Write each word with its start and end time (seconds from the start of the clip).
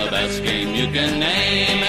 The 0.00 0.10
best 0.10 0.44
game 0.44 0.70
you 0.74 0.86
can 0.94 1.20
name 1.20 1.82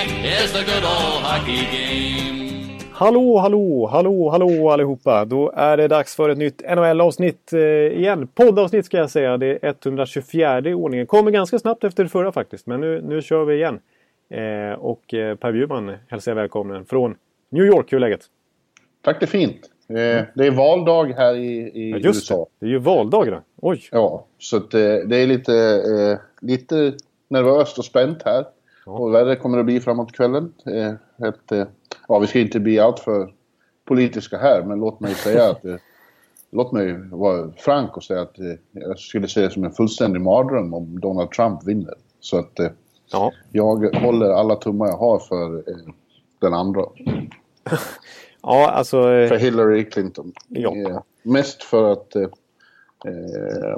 is 0.43 0.51
the 0.53 0.63
good 0.63 0.83
old 0.83 1.23
hockey 1.23 1.65
game. 1.71 2.79
Hallå, 2.91 3.37
hallå, 3.37 3.87
hallå, 3.91 4.29
hallå 4.29 4.69
allihopa! 4.69 5.25
Då 5.25 5.51
är 5.55 5.77
det 5.77 5.87
dags 5.87 6.15
för 6.15 6.29
ett 6.29 6.37
nytt 6.37 6.61
NHL-avsnitt 6.75 7.53
eh, 7.53 7.59
igen. 7.59 8.27
Poddavsnitt 8.27 8.85
ska 8.85 8.97
jag 8.97 9.09
säga. 9.09 9.37
Det 9.37 9.47
är 9.47 9.75
124 9.85 10.59
i 10.59 10.73
ordningen. 10.73 11.07
Kommer 11.07 11.31
ganska 11.31 11.59
snabbt 11.59 11.83
efter 11.83 12.03
det 12.03 12.09
förra 12.09 12.31
faktiskt. 12.31 12.67
Men 12.67 12.81
nu, 12.81 13.01
nu 13.01 13.21
kör 13.21 13.45
vi 13.45 13.55
igen. 13.55 13.79
Eh, 14.29 14.79
och 14.79 15.13
eh, 15.13 15.35
Per 15.35 15.51
Bjurman 15.51 15.95
hälsar 16.07 16.31
jag 16.31 16.35
välkommen 16.35 16.85
från 16.85 17.15
New 17.49 17.65
York. 17.65 17.93
Hur 17.93 17.97
är 17.97 17.99
läget? 17.99 18.21
Tack, 19.01 19.19
det 19.19 19.25
är 19.25 19.27
fint. 19.27 19.69
Eh, 19.89 20.25
det 20.35 20.47
är 20.47 20.51
valdag 20.51 21.13
här 21.17 21.35
i, 21.35 21.71
i 21.73 21.91
ja, 21.91 21.97
just 21.97 22.05
USA. 22.05 22.47
Det. 22.59 22.65
det 22.65 22.69
är 22.69 22.73
ju 22.73 22.79
valdag 22.79 23.27
idag. 23.27 23.41
Oj! 23.61 23.81
Ja, 23.91 24.25
så 24.39 24.57
att, 24.57 24.73
eh, 24.73 24.79
det 24.81 25.17
är 25.17 25.27
lite, 25.27 25.55
eh, 25.55 26.47
lite 26.47 26.93
nervöst 27.31 27.77
och 27.77 27.85
spänt 27.85 28.23
här. 28.25 28.45
Ja. 28.85 28.91
Och 28.91 29.13
värre 29.13 29.35
kommer 29.35 29.57
det 29.57 29.63
bli 29.63 29.79
framåt 29.79 30.11
kvällen. 30.11 30.53
Eh, 30.65 31.27
ett, 31.27 31.51
eh, 31.51 31.65
ja, 32.07 32.19
vi 32.19 32.27
ska 32.27 32.39
inte 32.39 32.59
bli 32.59 32.79
alltför 32.79 33.33
politiska 33.85 34.37
här, 34.37 34.63
men 34.63 34.79
låt 34.79 34.99
mig 34.99 35.15
säga 35.15 35.49
att 35.49 35.65
eh, 35.65 35.75
Låt 36.53 36.71
mig 36.71 36.93
vara 37.11 37.51
frank 37.57 37.97
och 37.97 38.03
säga 38.03 38.21
att 38.21 38.39
eh, 38.39 38.53
jag 38.71 38.99
skulle 38.99 39.27
se 39.27 39.41
det 39.41 39.49
som 39.49 39.63
en 39.63 39.71
fullständig 39.71 40.21
mardröm 40.21 40.73
om 40.73 40.99
Donald 40.99 41.31
Trump 41.31 41.63
vinner. 41.63 41.93
Så 42.19 42.39
att 42.39 42.59
eh, 42.59 42.69
Ja. 43.11 43.31
jag 43.51 43.95
håller 43.95 44.29
alla 44.29 44.55
tummar 44.55 44.87
jag 44.87 44.97
har 44.97 45.19
för 45.19 45.55
eh, 45.57 45.93
den 46.39 46.53
andra. 46.53 46.85
Ja, 48.43 48.69
alltså... 48.69 49.01
För 49.01 49.37
Hillary 49.37 49.89
Clinton. 49.89 50.33
Ja. 50.47 51.03
Mest 51.23 51.63
för 51.63 51.91
att... 51.91 52.15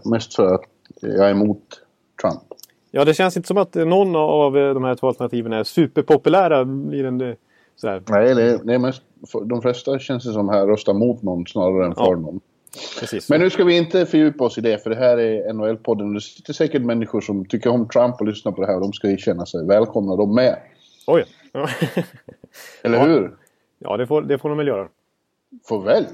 Mest 0.05 0.35
för 0.35 0.55
att 0.55 0.63
jag 1.01 1.27
är 1.27 1.31
emot 1.31 1.81
Trump. 2.21 2.41
Ja, 2.95 3.05
det 3.05 3.13
känns 3.13 3.37
inte 3.37 3.47
som 3.47 3.57
att 3.57 3.75
någon 3.75 4.15
av 4.15 4.57
eh, 4.57 4.73
de 4.73 4.83
här 4.83 4.95
två 4.95 5.07
alternativen 5.07 5.53
är 5.53 5.63
superpopulära 5.63 6.61
i 6.93 7.01
den... 7.01 7.21
eh, 7.21 7.35
Sådär. 7.75 8.01
Nej, 8.09 8.35
det 8.35 8.59
det 8.63 8.73
är 8.73 8.79
mest... 8.79 9.01
De 9.45 9.61
flesta 9.61 9.99
känns 9.99 10.23
det 10.23 10.33
som 10.33 10.49
här 10.49 10.67
röstar 10.67 10.93
mot 10.93 11.21
någon 11.21 11.47
snarare 11.47 11.85
än 11.85 11.93
Ja. 11.97 12.05
för 12.05 12.15
någon. 12.15 12.39
Precis. 12.99 13.29
Men 13.29 13.41
nu 13.41 13.49
ska 13.49 13.63
vi 13.63 13.77
inte 13.77 14.05
fördjupa 14.05 14.43
oss 14.43 14.57
i 14.57 14.61
det, 14.61 14.83
för 14.83 14.89
det 14.89 14.95
här 14.95 15.17
är 15.17 15.53
NHL-podden. 15.53 16.07
och 16.07 16.13
Det 16.13 16.21
sitter 16.21 16.53
säkert 16.53 16.81
människor 16.81 17.21
som 17.21 17.45
tycker 17.45 17.69
om 17.69 17.87
Trump 17.89 18.15
och 18.21 18.27
lyssnar 18.27 18.51
på 18.51 18.61
det 18.61 18.67
här. 18.67 18.79
De 18.79 18.93
ska 18.93 19.09
ju 19.09 19.17
känna 19.17 19.45
sig 19.45 19.65
välkomna 19.65 20.15
de 20.15 20.35
med. 20.35 20.59
Oj! 21.07 21.25
Ja. 21.51 21.67
Eller 22.83 22.97
Ja. 22.97 23.03
hur? 23.05 23.35
ja, 23.79 23.97
det 23.97 24.07
får, 24.07 24.21
det 24.21 24.37
får 24.37 24.49
de 24.49 24.57
väl 24.57 24.67
göra. 24.67 24.87
Får 25.67 25.81
väl. 25.83 26.05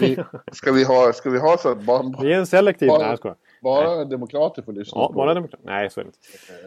Vi, 0.00 0.18
ska, 0.52 0.72
vi 0.72 0.84
ha, 0.84 1.12
ska 1.12 1.30
vi 1.30 1.38
ha 1.38 1.56
så 1.58 1.68
att 1.68 1.82
bara, 1.82 2.02
Vi 2.22 2.32
är 2.32 2.38
en 2.38 2.46
selektiv... 2.46 2.88
Bara- 2.88 2.98
Nej, 2.98 3.08
jag 3.08 3.18
skojar. 3.18 3.36
Bara 3.62 4.04
demokrater 4.04 4.62
får 4.62 4.72
lyssna 4.72 5.00
Ja, 5.00 5.06
på 5.08 5.12
bara 5.14 5.28
det? 5.28 5.34
demokrat. 5.34 5.60
Nej, 5.64 5.90
så 5.90 6.00
är 6.00 6.04
det 6.04 6.08
inte. 6.08 6.18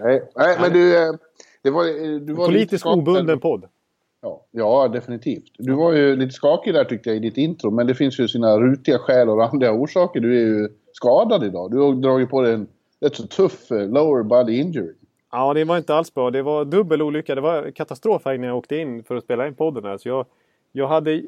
Nej, 0.03 0.21
nej 0.35 0.57
men 0.61 0.73
du... 0.73 0.97
eh, 1.09 1.13
Det 1.61 1.69
var, 1.69 1.85
eh, 1.85 2.19
du 2.19 2.33
var 2.33 2.45
Politiskt 2.45 2.85
obunden 2.85 3.39
podd. 3.39 3.65
Ja, 4.21 4.45
ja, 4.51 4.87
definitivt. 4.87 5.43
Du 5.57 5.73
var 5.73 5.93
ju 5.93 6.15
lite 6.15 6.31
skakig 6.31 6.73
där 6.73 6.83
tyckte 6.83 7.09
jag 7.09 7.17
i 7.17 7.19
ditt 7.19 7.37
intro. 7.37 7.71
Men 7.71 7.87
det 7.87 7.95
finns 7.95 8.19
ju 8.19 8.27
sina 8.27 8.59
rutiga 8.59 8.99
skäl 8.99 9.29
och 9.29 9.37
randiga 9.37 9.71
orsaker. 9.73 10.19
Du 10.19 10.37
är 10.37 10.45
ju 10.45 10.69
skadad 10.93 11.43
idag. 11.43 11.71
Du 11.71 11.77
har 11.77 11.93
dragit 11.93 12.29
på 12.29 12.41
dig 12.41 12.53
en 12.53 12.67
rätt 13.01 13.15
så 13.15 13.27
tuff 13.27 13.71
eh, 13.71 13.89
lower 13.89 14.23
body 14.23 14.59
injury. 14.59 14.93
Ja, 15.31 15.53
det 15.53 15.63
var 15.63 15.77
inte 15.77 15.95
alls 15.95 16.13
bra. 16.13 16.31
Det 16.31 16.41
var 16.41 16.65
dubbel 16.65 17.01
olycka. 17.01 17.35
Det 17.35 17.41
var 17.41 17.71
katastrof 17.71 18.21
här 18.25 18.37
när 18.37 18.47
jag 18.47 18.57
åkte 18.57 18.75
in 18.77 19.03
för 19.03 19.15
att 19.15 19.23
spela 19.23 19.47
in 19.47 19.55
podden. 19.55 19.83
Här. 19.83 19.97
Så 19.97 20.09
jag, 20.09 20.25
jag 20.71 20.87
hade 20.87 21.23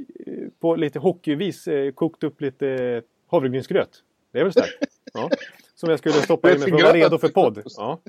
på 0.59 0.75
lite 0.75 0.99
hockeyvis 0.99 1.67
kokt 1.95 2.23
upp 2.23 2.41
lite 2.41 3.01
havregrynsgröt. 3.27 3.89
Det 4.33 4.39
är 4.39 4.43
väl 4.43 4.51
starkt? 4.51 4.69
Ja. 5.13 5.29
Som 5.75 5.89
jag 5.89 5.99
skulle 5.99 6.13
stoppa 6.13 6.51
i 6.51 6.57
mig 6.57 6.69
för 6.69 6.75
att 6.75 6.83
vara 6.83 6.93
redo 6.93 7.17
för 7.17 7.29
podd. 7.29 7.61
Ja. 7.77 7.99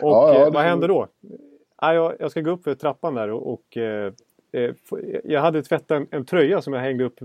Och 0.00 0.10
Ja, 0.10 0.34
ja, 0.34 0.46
eh, 0.46 0.52
vad 0.52 0.62
hände 0.62 0.86
då? 0.86 1.08
Ja, 1.80 1.94
jag, 1.94 2.14
jag 2.18 2.30
ska 2.30 2.40
gå 2.40 2.50
upp 2.50 2.64
för 2.64 2.74
trappan 2.74 3.14
där 3.14 3.30
och, 3.30 3.52
och 3.52 3.76
eh, 3.76 4.12
eh, 4.52 4.74
jag 5.24 5.40
hade 5.40 5.62
tvättat 5.62 5.90
en, 5.90 6.06
en 6.10 6.24
tröja 6.24 6.62
som 6.62 6.72
jag 6.72 6.80
hängde 6.80 7.04
upp. 7.04 7.18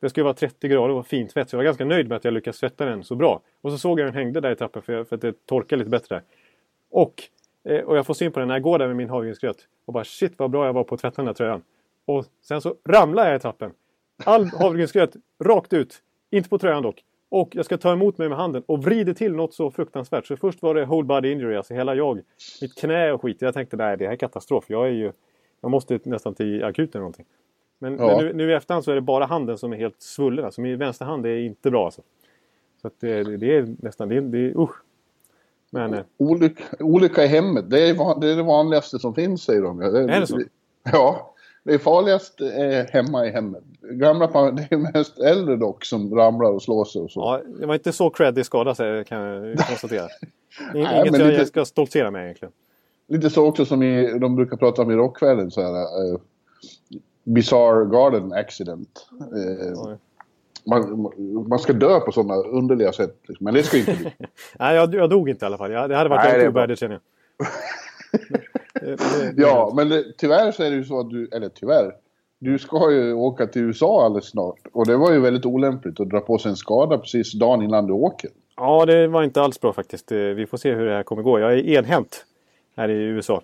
Det 0.00 0.10
skulle 0.10 0.24
vara 0.24 0.34
30 0.34 0.68
grader 0.68 0.88
och 0.88 0.96
var 0.96 1.02
fint 1.02 1.30
tvätt. 1.30 1.50
Så 1.50 1.54
jag 1.54 1.58
var 1.58 1.64
ganska 1.64 1.84
nöjd 1.84 2.08
med 2.08 2.16
att 2.16 2.24
jag 2.24 2.34
lyckades 2.34 2.60
tvätta 2.60 2.84
den 2.84 3.04
så 3.04 3.14
bra. 3.14 3.40
Och 3.60 3.72
så 3.72 3.78
såg 3.78 4.00
jag 4.00 4.06
den 4.06 4.14
hängde 4.14 4.40
där 4.40 4.50
i 4.50 4.56
trappan 4.56 4.82
för, 4.82 5.04
för 5.04 5.16
att 5.16 5.22
det 5.22 5.46
torkade 5.46 5.78
lite 5.78 5.90
bättre 5.90 6.14
där. 6.16 6.22
Och, 6.90 7.22
eh, 7.64 7.80
och 7.80 7.96
jag 7.96 8.06
får 8.06 8.14
syn 8.14 8.32
på 8.32 8.38
den 8.38 8.48
när 8.48 8.54
jag 8.54 8.62
går 8.62 8.78
där 8.78 8.86
med 8.86 8.96
min 8.96 9.10
havregrynsgröt. 9.10 9.66
Och 9.84 9.92
bara 9.92 10.04
shit 10.04 10.32
vad 10.36 10.50
bra 10.50 10.66
jag 10.66 10.72
var 10.72 10.84
på 10.84 10.94
att 10.94 11.00
tvätta 11.00 11.16
den 11.16 11.26
här 11.26 11.34
tröjan. 11.34 11.62
Och 12.04 12.26
sen 12.42 12.60
så 12.60 12.74
ramlar 12.88 13.26
jag 13.26 13.36
i 13.36 13.38
trappen. 13.38 13.72
All 14.24 14.44
havregrynsgröt 14.44 15.16
rakt 15.44 15.72
ut. 15.72 16.02
Inte 16.30 16.48
på 16.48 16.58
tröjan 16.58 16.82
dock. 16.82 17.04
Och 17.30 17.56
jag 17.56 17.64
ska 17.64 17.78
ta 17.78 17.92
emot 17.92 18.18
mig 18.18 18.28
med 18.28 18.38
handen 18.38 18.62
och 18.66 18.84
vrider 18.84 19.12
till 19.14 19.32
något 19.32 19.54
så 19.54 19.70
fruktansvärt. 19.70 20.26
Så 20.26 20.36
först 20.36 20.62
var 20.62 20.74
det 20.74 20.84
whole 20.84 21.06
body 21.06 21.32
injury, 21.32 21.56
alltså 21.56 21.74
hela 21.74 21.94
jag. 21.94 22.20
Mitt 22.60 22.74
knä 22.78 23.12
och 23.12 23.22
skit. 23.22 23.42
Jag 23.42 23.54
tänkte 23.54 23.76
nej 23.76 23.96
det 23.96 24.06
här 24.06 24.12
är 24.12 24.16
katastrof. 24.16 24.64
Jag 24.68 24.86
är 24.86 24.92
ju... 24.92 25.12
Jag 25.60 25.70
måste 25.70 26.00
nästan 26.04 26.34
till 26.34 26.64
akuten 26.64 26.90
eller 26.92 27.00
någonting. 27.00 27.26
Men, 27.78 27.96
Ja. 27.98 28.06
men 28.16 28.26
nu, 28.26 28.32
nu 28.32 28.50
i 28.50 28.54
efterhand 28.54 28.84
så 28.84 28.90
är 28.90 28.94
det 28.94 29.00
bara 29.00 29.26
handen 29.26 29.58
som 29.58 29.72
är 29.72 29.76
helt 29.76 30.02
svullen. 30.02 30.44
Alltså 30.44 30.60
min 30.60 30.78
vänstra 30.78 31.06
hand 31.06 31.26
är 31.26 31.36
inte 31.36 31.70
bra 31.70 31.84
alltså. 31.84 32.02
Så 32.82 32.86
att 32.86 32.94
det, 33.00 33.36
det 33.36 33.56
är 33.56 33.74
nästan... 33.78 34.08
Det 34.08 34.20
det 34.20 34.38
är 34.38 34.60
usch. 34.60 34.76
Men... 35.70 35.94
eh, 35.94 36.00
Olycka, 36.16 36.64
olycka 36.80 37.24
i 37.24 37.26
hemmet, 37.26 37.70
det 37.70 37.88
är, 37.88 38.20
det 38.20 38.32
är 38.32 38.36
det 38.36 38.42
vanligaste 38.42 38.98
som 38.98 39.14
finns 39.14 39.42
säger 39.42 39.62
de. 39.62 39.78
Det, 39.78 39.86
Är 39.86 40.20
det 40.20 40.26
så? 40.26 40.40
Ja. 40.92 41.34
Det 41.70 41.74
är 41.74 41.78
farligast 41.78 42.40
är 42.40 42.92
hemma 42.92 43.26
i 43.26 43.30
hemmet. 43.30 43.62
Gamla, 43.80 44.50
det 44.50 44.68
är 44.70 44.76
mest 44.92 45.18
äldre 45.18 45.56
dock 45.56 45.84
som 45.84 46.14
ramlar 46.14 46.50
och 46.50 46.62
slår 46.62 46.84
sig 46.84 47.02
och 47.02 47.10
så. 47.10 47.20
Ja, 47.20 47.40
det 47.60 47.66
var 47.66 47.74
inte 47.74 47.92
så 47.92 48.10
creddig 48.10 48.46
skada 48.46 48.74
jag 48.78 49.06
kan 49.06 49.20
jag 49.20 49.58
konstatera. 49.58 50.02
In- 50.74 50.82
Nej, 50.82 51.00
Inget 51.00 51.12
men 51.12 51.20
jag, 51.20 51.28
lite- 51.30 51.46
ska 51.46 51.64
stoltsera 51.64 52.10
med 52.10 52.22
egentligen. 52.24 52.52
Lite 53.08 53.30
så 53.30 53.46
också 53.46 53.64
som 53.64 53.82
i, 53.82 54.18
de 54.18 54.36
brukar 54.36 54.56
prata 54.56 54.82
om 54.82 54.90
i 54.90 54.94
rockvärlden 54.94 55.50
så 55.50 55.60
här. 55.60 55.70
Uh, 55.72 56.18
bizarre 57.24 57.84
garden 57.84 58.32
accident. 58.32 59.06
Eh, 59.20 59.96
man, 60.66 61.10
man 61.48 61.58
ska 61.58 61.72
dö 61.72 62.00
på 62.00 62.12
sådana 62.12 62.34
underliga 62.34 62.92
sätt. 62.92 63.16
Men 63.40 63.54
det 63.54 63.62
ska 63.62 63.78
inte 63.78 63.94
bli. 63.94 64.12
Nej, 64.58 64.76
jag, 64.76 64.94
jag 64.94 65.10
dog 65.10 65.28
inte 65.28 65.44
i 65.44 65.46
alla 65.46 65.58
fall. 65.58 65.72
Jag, 65.72 65.90
det 65.90 65.96
hade 65.96 66.10
varit 66.10 66.32
Nej, 66.32 66.48
ovärdigt 66.48 66.80
känner 66.80 66.94
jag. 66.94 67.46
Ja, 69.36 69.72
men 69.76 69.88
det, 69.88 70.04
tyvärr 70.18 70.52
så 70.52 70.62
är 70.62 70.70
det 70.70 70.76
ju 70.76 70.84
så 70.84 71.00
att 71.00 71.10
du, 71.10 71.28
eller 71.32 71.48
tyvärr. 71.48 71.92
Du 72.38 72.58
ska 72.58 72.90
ju 72.92 73.12
åka 73.12 73.46
till 73.46 73.62
USA 73.62 74.04
alldeles 74.04 74.30
snart. 74.30 74.58
Och 74.72 74.86
det 74.86 74.96
var 74.96 75.12
ju 75.12 75.20
väldigt 75.20 75.46
olämpligt 75.46 76.00
att 76.00 76.08
dra 76.10 76.20
på 76.20 76.38
sig 76.38 76.50
en 76.50 76.56
skada 76.56 76.98
precis 76.98 77.32
dagen 77.32 77.62
innan 77.62 77.86
du 77.86 77.92
åker. 77.92 78.30
Ja, 78.56 78.86
det 78.86 79.08
var 79.08 79.22
inte 79.22 79.42
alls 79.42 79.60
bra 79.60 79.72
faktiskt. 79.72 80.12
Eh, 80.12 80.18
Vi 80.18 80.46
får 80.46 80.56
se 80.56 80.72
hur 80.74 80.86
det 80.86 80.92
här 80.94 81.02
kommer 81.02 81.22
gå. 81.22 81.38
Jag 81.40 81.52
är 81.52 81.68
enhänt 81.68 82.24
här 82.76 82.88
i 82.88 82.94
USA. 83.02 83.42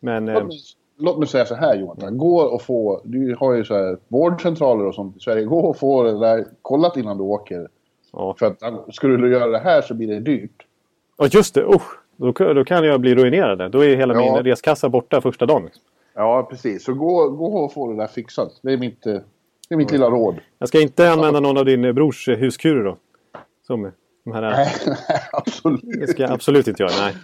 Men... 0.00 0.28
eh, 0.28 0.34
Låt 0.34 0.46
mig, 0.46 0.56
låt 0.98 1.18
mig 1.18 1.28
säga 1.28 1.44
så 1.46 1.54
här 1.54 1.76
Jonathan. 1.76 2.18
Gå 2.18 2.40
och 2.40 2.62
få, 2.62 3.00
du 3.04 3.36
har 3.40 3.54
ju 3.54 3.64
så 3.64 3.74
här 3.74 3.98
vårdcentraler 4.08 4.84
och 4.84 4.94
sånt 4.94 5.16
i 5.16 5.20
Sverige. 5.20 5.44
Gå 5.44 5.58
och 5.60 5.76
få 5.78 6.02
det 6.02 6.18
där 6.18 6.44
kollat 6.62 6.96
innan 6.96 7.16
du 7.16 7.22
åker. 7.22 7.68
Ja, 8.12 8.34
För 8.38 8.46
att 8.46 8.94
skulle 8.94 9.16
du 9.16 9.32
göra 9.32 9.46
det 9.46 9.58
här 9.58 9.82
så 9.82 9.94
blir 9.94 10.08
det 10.08 10.20
dyrt. 10.20 10.66
Ja, 11.18 11.26
just 11.32 11.54
det! 11.54 11.64
Usch! 11.64 11.98
Då, 12.16 12.32
kan- 12.32 12.54
då 12.56 12.64
kan 12.64 12.84
jag 12.84 13.00
bli 13.00 13.14
ruinerad. 13.14 13.70
Då 13.72 13.84
är 13.84 13.96
hela 13.96 14.14
Ja. 14.14 14.20
min 14.34 14.44
reskassa 14.44 14.88
borta 14.88 15.20
första 15.20 15.46
dagen. 15.46 15.68
Ja, 16.14 16.46
precis. 16.50 16.84
Så 16.84 16.94
gå, 16.94 17.28
gå 17.30 17.46
och 17.64 17.72
få 17.72 17.92
det 17.92 17.96
där 17.98 18.06
fixat. 18.06 18.60
Det 18.62 18.72
är 18.72 18.76
mitt, 18.78 19.06
eh, 19.06 19.12
det 19.68 19.74
är 19.74 19.76
mitt 19.76 19.90
lilla 19.90 20.10
råd. 20.10 20.36
Jag 20.58 20.68
ska 20.68 20.80
inte 20.80 21.10
använda 21.10 21.40
någon 21.40 21.58
av 21.58 21.64
din 21.64 21.84
eh, 21.84 21.92
brors 21.92 22.28
eh, 22.28 22.36
huskurer 22.38 22.84
då. 22.84 22.96
Som 23.66 23.92
de 24.24 24.32
här... 24.32 24.40
Nej, 24.40 24.68
absolut. 25.32 25.80
Det 26.00 26.06
ska 26.06 26.22
jag 26.22 26.32
absolut 26.32 26.68
inte 26.68 26.82
göra. 26.82 26.92
Nej. 27.00 27.14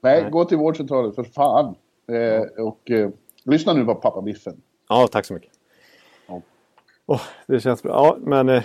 Nej, 0.00 0.22
Nej. 0.22 0.30
gå 0.30 0.44
till 0.44 0.56
vårdcentralen 0.58 1.12
för 1.12 1.24
fan. 1.24 1.74
Eh, 2.12 2.64
och 2.64 2.90
eh, 2.90 3.10
lyssna 3.44 3.72
nu 3.72 3.84
på 3.84 3.94
pappa 3.94 4.22
Biffen. 4.22 4.60
Ja, 4.88 5.08
tack 5.12 5.24
så 5.26 5.34
mycket. 5.34 5.50
Ja. 6.26 6.40
Åh, 7.06 7.20
det 7.46 7.60
känns 7.60 7.82
bra. 7.82 7.92
Ja, 7.92 8.16
men... 8.20 8.48
eh, 8.48 8.62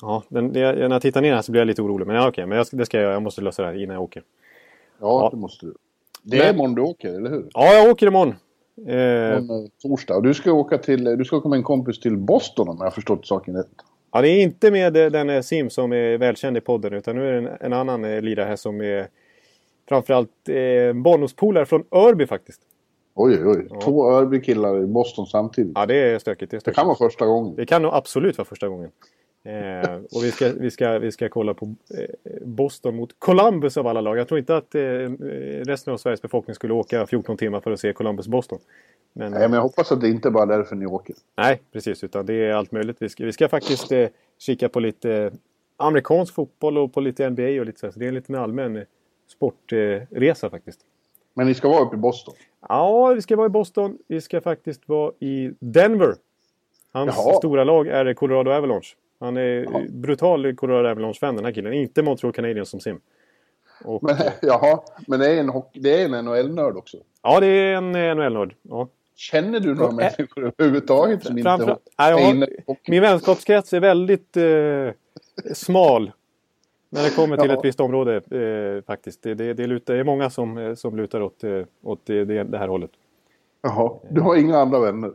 Ja, 0.00 0.22
den, 0.28 0.52
det, 0.52 0.60
när 0.72 0.90
jag 0.90 1.02
tittar 1.02 1.22
ner 1.22 1.34
här 1.34 1.42
så 1.42 1.52
blir 1.52 1.60
jag 1.60 1.66
lite 1.66 1.82
orolig. 1.82 2.06
Men 2.06 2.16
ja, 2.16 2.28
okej. 2.28 2.46
Men 2.46 2.58
jag, 2.58 2.66
det 2.72 2.86
ska 2.86 2.96
jag 2.96 3.02
göra. 3.04 3.12
Jag 3.12 3.22
måste 3.22 3.40
lösa 3.40 3.62
det 3.62 3.68
här 3.68 3.82
innan 3.82 3.94
jag 3.94 4.02
åker. 4.02 4.22
Ja, 5.00 5.22
Ja. 5.22 5.28
det 5.30 5.36
måste 5.36 5.66
du. 5.66 5.74
Det 6.22 6.36
är 6.38 6.44
Men- 6.46 6.54
imorgon 6.54 6.74
du 6.74 6.82
åker, 6.82 7.08
eller 7.08 7.30
hur? 7.30 7.48
Ja, 7.54 7.74
jag 7.74 7.90
åker 7.90 8.06
imorgon. 8.06 8.34
Eh, 8.88 9.40
torsdag. 9.82 10.16
Och 10.16 10.22
du 10.22 10.34
ska 10.34 10.52
åka 10.52 10.78
till, 10.78 11.04
du 11.04 11.24
ska 11.24 11.36
åka 11.36 11.48
med 11.48 11.56
en 11.56 11.62
kompis 11.62 12.00
till 12.00 12.16
Boston 12.16 12.68
om 12.68 12.76
jag 12.78 12.84
har 12.86 12.90
förstått 12.90 13.26
saken 13.26 13.56
rätt. 13.56 13.66
ja, 14.12 14.20
det 14.22 14.28
är 14.28 14.42
inte 14.42 14.70
med 14.70 14.96
eh, 14.96 15.10
den 15.10 15.30
eh, 15.30 15.40
Sim 15.42 15.70
som 15.70 15.92
är 15.92 16.18
välkänd 16.18 16.56
i 16.56 16.60
podden. 16.60 16.92
Utan 16.92 17.16
nu 17.16 17.28
är 17.28 17.32
det 17.32 17.38
en, 17.38 17.56
en 17.60 17.72
annan 17.72 18.04
eh, 18.04 18.20
lirare 18.22 18.46
här 18.46 18.56
som 18.56 18.80
är 18.80 19.06
framförallt 19.88 20.48
eh, 20.48 20.92
barndomspolare 21.02 21.66
från 21.66 21.84
Örby 21.90 22.26
faktiskt. 22.26 22.60
Oj, 23.14 23.38
oj. 23.46 23.66
Ja. 23.70 23.80
Två 23.80 24.10
Örby-killar 24.10 24.82
i 24.82 24.86
Boston 24.86 25.26
samtidigt. 25.26 25.72
Ja, 25.74 25.86
det 25.86 25.94
är 25.96 26.18
stökigt. 26.18 26.50
Det, 26.50 26.56
är 26.56 26.60
stökigt. 26.60 26.76
det 26.76 26.80
kan 26.80 26.86
vara 26.86 26.96
första 26.96 27.26
gången. 27.26 27.54
Det 27.56 27.66
kan 27.66 27.82
nog 27.82 27.94
absolut 27.94 28.38
vara 28.38 28.46
första 28.46 28.68
gången. 28.68 28.90
Eh, 29.46 29.94
och 29.94 30.24
vi 30.24 30.30
ska, 30.30 30.52
vi, 30.52 30.70
ska, 30.70 30.98
vi 30.98 31.12
ska 31.12 31.28
kolla 31.28 31.54
på 31.54 31.74
eh, 31.98 32.04
Boston 32.42 32.96
mot 32.96 33.14
Columbus 33.18 33.76
av 33.76 33.86
alla 33.86 34.00
lag. 34.00 34.18
Jag 34.18 34.28
tror 34.28 34.38
inte 34.38 34.56
att 34.56 34.74
eh, 34.74 34.80
resten 35.64 35.92
av 35.92 35.98
Sveriges 35.98 36.22
befolkning 36.22 36.54
skulle 36.54 36.74
åka 36.74 37.06
14 37.06 37.36
timmar 37.36 37.60
för 37.60 37.70
att 37.70 37.80
se 37.80 37.92
Columbus-Boston. 37.92 38.58
Men, 39.12 39.32
Nej, 39.32 39.40
men 39.40 39.52
jag 39.52 39.62
hoppas 39.62 39.92
att 39.92 40.00
det 40.00 40.08
inte 40.08 40.30
bara 40.30 40.42
är 40.42 40.58
därför 40.58 40.76
ni 40.76 40.86
åker. 40.86 41.16
Nej, 41.36 41.62
precis. 41.72 42.04
Utan 42.04 42.26
det 42.26 42.34
är 42.34 42.54
allt 42.54 42.72
möjligt. 42.72 42.96
Vi 43.00 43.08
ska, 43.08 43.24
vi 43.24 43.32
ska 43.32 43.48
faktiskt 43.48 43.92
eh, 43.92 44.08
kika 44.38 44.68
på 44.68 44.80
lite 44.80 45.32
amerikansk 45.76 46.34
fotboll 46.34 46.78
och 46.78 46.92
på 46.92 47.00
lite 47.00 47.30
NBA 47.30 47.42
och 47.42 47.66
lite 47.66 47.80
så. 47.80 47.92
så 47.92 47.98
det 47.98 48.04
är 48.04 48.08
en 48.08 48.14
liten 48.14 48.34
allmän 48.34 48.84
sportresa 49.28 50.50
faktiskt. 50.50 50.80
Men 51.34 51.46
ni 51.46 51.54
ska 51.54 51.68
vara 51.68 51.80
uppe 51.80 51.96
i 51.96 51.98
Boston? 51.98 52.34
Ja, 52.68 53.08
vi 53.14 53.22
ska 53.22 53.36
vara 53.36 53.46
i 53.46 53.50
Boston. 53.50 53.98
Vi 54.06 54.20
ska 54.20 54.40
faktiskt 54.40 54.88
vara 54.88 55.12
i 55.18 55.52
Denver. 55.58 56.14
Hans 56.92 57.14
Jaha. 57.16 57.34
stora 57.34 57.64
lag 57.64 57.88
är 57.88 58.14
Colorado 58.14 58.50
Avalanche. 58.50 58.94
Han 59.24 59.36
är 59.36 59.64
Jaha. 59.64 59.82
brutal 59.88 60.56
Colorado 60.56 60.88
Avalanche-fan 60.88 61.36
den 61.36 61.44
här 61.44 61.52
killen. 61.52 61.72
Inte 61.72 62.02
Montreal 62.02 62.32
Canadiens 62.32 62.68
som 62.68 62.80
sim. 62.80 63.00
Och, 63.84 64.02
men, 64.02 64.16
jaha, 64.42 64.80
men 65.06 65.20
det 65.20 65.30
är 65.30 65.40
en, 65.40 65.62
det 65.74 66.00
är 66.00 66.04
en 66.04 66.24
NHL-nörd 66.24 66.76
också? 66.76 66.96
Ja, 67.22 67.40
det 67.40 67.46
är 67.46 67.76
en 67.76 67.92
NHL-nörd. 67.92 68.54
Ja. 68.62 68.88
Känner 69.16 69.60
du 69.60 69.74
några 69.74 69.92
människor 69.92 70.52
överhuvudtaget 70.58 71.24
som 71.24 71.38
inte 71.38 71.50
är 71.96 72.12
har, 72.12 72.90
Min 72.90 73.02
vänskapskrets 73.02 73.72
är 73.72 73.80
väldigt 73.80 74.36
eh, 74.36 75.54
smal. 75.54 76.12
När 76.90 77.02
det 77.02 77.10
kommer 77.16 77.36
till 77.36 77.50
ja. 77.50 77.58
ett 77.58 77.64
visst 77.64 77.80
område 77.80 78.16
eh, 78.16 78.84
faktiskt. 78.84 79.22
Det, 79.22 79.34
det, 79.34 79.54
det, 79.54 79.66
lutar, 79.66 79.94
det 79.94 80.00
är 80.00 80.04
många 80.04 80.30
som, 80.30 80.58
eh, 80.58 80.74
som 80.74 80.96
lutar 80.96 81.20
åt, 81.20 81.44
eh, 81.44 81.62
åt 81.82 82.00
det, 82.04 82.24
det 82.24 82.58
här 82.58 82.68
hållet. 82.68 82.90
Jaha, 83.62 83.92
du 84.10 84.20
har 84.20 84.36
inga 84.36 84.58
andra 84.58 84.80
vänner? 84.80 85.12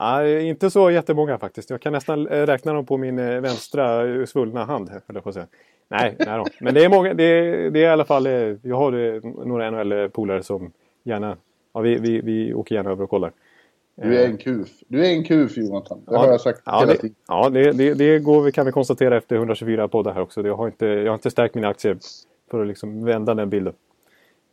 Nej, 0.00 0.48
inte 0.48 0.70
så 0.70 0.90
jättemånga 0.90 1.38
faktiskt. 1.38 1.70
Jag 1.70 1.80
kan 1.80 1.92
nästan 1.92 2.26
eh, 2.26 2.46
räkna 2.46 2.72
dem 2.72 2.86
på 2.86 2.96
min 2.96 3.16
vänstra 3.16 4.26
svullna 4.26 4.64
hand. 4.64 4.90
På 5.22 5.32
säga. 5.32 5.46
Nej, 5.88 6.16
nej 6.18 6.38
då. 6.38 6.46
men 6.60 6.74
det 6.74 6.84
är, 6.84 6.88
många, 6.88 7.14
det, 7.14 7.24
det 7.70 7.78
är 7.78 7.84
i 7.84 7.86
alla 7.86 8.04
fall... 8.04 8.26
Jag 8.62 8.76
har 8.76 9.20
några 9.46 9.70
NHL-polare 9.70 10.42
som 10.42 10.72
gärna... 11.04 11.36
Ja, 11.74 11.80
vi, 11.80 11.98
vi, 11.98 12.20
vi 12.20 12.54
åker 12.54 12.74
gärna 12.74 12.90
över 12.90 13.04
och 13.04 13.10
kollar. 13.10 13.32
Du 14.02 14.18
är 14.18 14.26
en 14.26 14.36
kuf. 14.36 14.68
Du 14.88 15.06
är 15.06 15.10
en 15.10 15.24
kuf 15.24 15.56
Jonathan. 15.56 15.98
Det 16.06 16.12
ja, 16.12 16.18
har 16.18 16.28
jag 16.28 16.40
sagt 16.40 16.62
ja, 16.64 16.80
hela 16.80 16.94
tiden. 16.94 17.16
Ja, 17.28 17.48
det, 17.48 17.72
det, 17.72 17.94
det 17.94 18.18
går, 18.18 18.50
kan 18.50 18.66
vi 18.66 18.72
konstatera 18.72 19.16
efter 19.16 19.36
124 19.36 19.88
poddar 19.88 20.12
här 20.12 20.20
också. 20.20 20.46
Jag 20.46 20.56
har, 20.56 20.66
inte, 20.66 20.86
jag 20.86 21.06
har 21.06 21.14
inte 21.14 21.30
stärkt 21.30 21.54
mina 21.54 21.68
aktier 21.68 21.98
för 22.50 22.60
att 22.60 22.66
liksom 22.66 23.04
vända 23.04 23.34
den 23.34 23.50
bilden. 23.50 23.72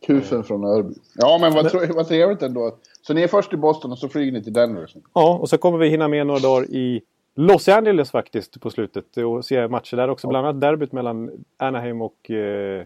Kufen 0.04 0.44
från 0.44 0.64
Örby. 0.64 0.94
Ja, 1.16 1.38
men 1.42 1.54
vad, 1.54 1.74
men, 1.74 1.96
vad 1.96 2.08
trevligt 2.08 2.42
ändå. 2.42 2.76
Så 3.02 3.14
ni 3.14 3.22
är 3.22 3.28
först 3.28 3.54
i 3.54 3.58
Boston 3.58 3.92
och 3.92 3.98
så 3.98 4.10
flyger 4.10 4.32
ni 4.32 4.44
till 4.44 4.54
Denver? 4.54 4.90
Ja, 5.14 5.38
och 5.42 5.50
så 5.50 5.58
kommer 5.58 5.78
vi 5.78 5.88
hinna 5.88 6.08
med 6.08 6.28
några 6.28 6.40
dagar 6.40 6.66
i 6.66 7.02
Los 7.36 7.68
Angeles 7.68 8.12
faktiskt 8.12 8.62
på 8.62 8.70
slutet. 8.70 9.18
Och 9.18 9.46
se 9.46 9.68
matcher 9.68 9.98
där 9.98 10.08
också. 10.08 10.28
Ja. 10.28 10.30
Bland 10.30 10.48
annat 10.48 10.62
derbyt 10.62 10.92
mellan 10.92 11.46
Anaheim 11.58 12.02
och 12.02 12.32
eh, 12.32 12.86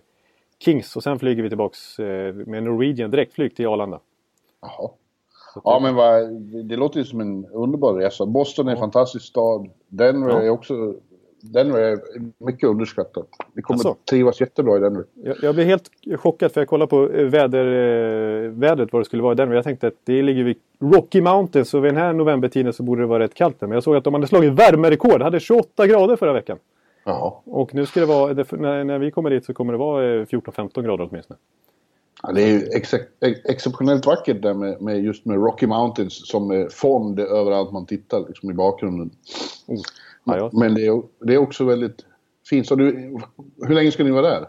Kings. 0.60 0.96
Och 0.96 1.04
sen 1.04 1.20
flyger 1.20 1.44
vi 1.44 1.50
tillbaks 1.50 2.00
eh, 2.00 2.34
med 2.34 2.64
Norwegian 2.64 3.12
direktflyg 3.12 3.56
till 3.56 3.68
Arlanda. 3.68 4.00
Jaha. 4.62 4.90
Ja, 5.64 5.80
men 5.82 5.96
vad, 5.96 6.34
det 6.66 6.76
låter 6.76 7.00
ju 7.00 7.06
som 7.06 7.22
en 7.22 7.46
underbar 7.46 7.94
resa. 7.94 8.26
Boston 8.26 8.68
är 8.68 8.72
en 8.72 8.78
fantastisk 8.78 9.26
stad. 9.26 9.70
Denver 9.88 10.30
ja. 10.30 10.42
är 10.42 10.50
också 10.50 10.96
Denver 11.42 11.80
är 11.80 12.00
mycket 12.38 12.70
underskattat. 12.70 13.28
Vi 13.54 13.62
kommer 13.62 13.78
alltså. 13.78 13.96
trivas 14.10 14.42
jättebra 14.42 14.78
i 14.78 14.80
Denver. 14.80 15.04
Jag, 15.14 15.36
jag 15.42 15.56
blev 15.56 15.68
helt 15.68 15.90
chockad 16.18 16.52
för 16.52 16.62
jag 16.62 16.68
kollade 16.68 16.90
på 16.90 17.10
eh, 17.12 17.26
väder, 17.26 17.66
eh, 17.66 18.50
vädret 18.50 18.94
vad 18.94 19.02
det 19.02 19.06
skulle 19.06 19.24
vara 19.24 19.34
i 19.34 19.36
Denver. 19.36 19.56
Jag 19.56 19.64
tänkte 19.64 19.88
att 19.88 19.94
det 20.04 20.22
ligger 20.22 20.44
vid 20.44 20.58
Rocky 20.80 21.22
Mountains 21.22 21.74
och 21.74 21.86
vid 21.86 21.94
den 21.94 22.02
här 22.02 22.14
novembertiden 22.14 22.74
så 22.74 22.84
borde 22.84 23.02
det 23.02 23.08
vara 23.08 23.24
rätt 23.24 23.34
kallt 23.34 23.60
där. 23.60 23.68
Men 23.68 23.76
jag 23.76 23.84
såg 23.84 23.96
att 23.96 24.04
de 24.04 24.14
hade 24.14 24.28
slagit 24.28 24.54
värmerekord. 24.54 25.22
Hade 25.22 25.40
28 25.40 25.88
grader 25.88 26.16
förra 26.16 26.34
veckan. 26.34 26.58
Jaha. 27.04 27.34
Och 27.46 27.76
nu 27.76 27.86
ska 27.86 28.00
det 28.00 28.06
vara, 28.06 28.34
när, 28.34 28.84
när 28.84 29.00
vi 29.00 29.12
kommer 29.12 29.30
dit 29.30 29.46
så 29.46 29.54
kommer 29.54 29.74
det 29.74 29.80
vara 29.80 30.04
14-15 30.26 30.78
eh, 30.78 30.84
grader 30.84 31.08
åtminstone. 31.12 31.40
Ja, 32.24 32.32
det 32.32 32.44
är 32.44 32.48
ju 32.48 32.60
ex 32.60 32.94
exceptionellt 33.46 34.06
vackert 34.06 34.42
där 34.42 34.54
med, 34.54 34.82
med, 34.82 35.04
just 35.04 35.26
med 35.26 35.38
Rocky 35.38 35.68
Mountains 35.68 36.28
som 36.28 36.68
fond 36.72 37.20
överallt 37.20 37.72
man 37.72 37.86
tittar 37.86 38.24
liksom 38.28 38.50
i 38.50 38.54
bakgrunden. 38.54 39.10
Oh. 39.68 39.82
Ja. 40.28 40.50
Men 40.54 40.74
det 40.74 40.88
är, 40.88 41.02
det 41.20 41.34
är 41.34 41.38
också 41.38 41.66
väldigt 41.66 42.06
fint. 42.50 42.68
Så 42.68 42.76
du, 42.76 43.18
hur 43.62 43.76
länge 43.76 43.92
ska 43.92 44.04
ni 44.04 44.12
vara 44.12 44.30
där? 44.30 44.48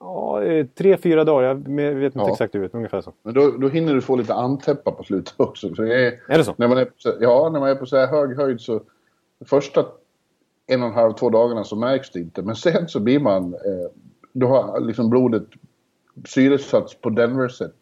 Ja, 0.00 0.42
tre, 0.78 0.96
fyra 0.96 1.24
dagar. 1.24 1.48
Jag 1.82 1.94
vet 1.94 2.14
inte 2.14 2.18
ja. 2.18 2.32
exakt 2.32 2.54
hur 2.54 2.70
ungefär 2.72 3.00
så. 3.00 3.12
Men 3.22 3.34
då, 3.34 3.50
då 3.50 3.68
hinner 3.68 3.94
du 3.94 4.00
få 4.00 4.16
lite 4.16 4.34
antäppa 4.34 4.90
på 4.90 5.02
slutet 5.04 5.34
också. 5.40 5.74
Så 5.74 5.82
är, 5.82 6.20
är 6.28 6.38
det 6.38 6.44
så? 6.44 6.54
När 6.58 6.68
man 6.68 6.78
är 6.78 6.84
på, 6.84 6.92
ja, 7.20 7.50
när 7.52 7.60
man 7.60 7.68
är 7.68 7.74
på 7.74 7.86
så 7.86 7.96
här 7.96 8.06
hög 8.06 8.36
höjd 8.36 8.60
så 8.60 8.80
första 9.44 9.86
en 10.66 10.82
och 10.82 10.88
en 10.88 10.94
halv, 10.94 11.12
två 11.12 11.30
dagarna 11.30 11.64
så 11.64 11.76
märks 11.76 12.10
det 12.10 12.20
inte. 12.20 12.42
Men 12.42 12.56
sen 12.56 12.88
så 12.88 13.00
blir 13.00 13.18
man... 13.18 13.54
Eh, 13.54 13.90
då 14.32 14.46
har 14.46 14.80
liksom 14.80 15.10
blodet 15.10 15.42
syresatts 16.24 17.00
på 17.00 17.10
Denver-sätt. 17.10 17.74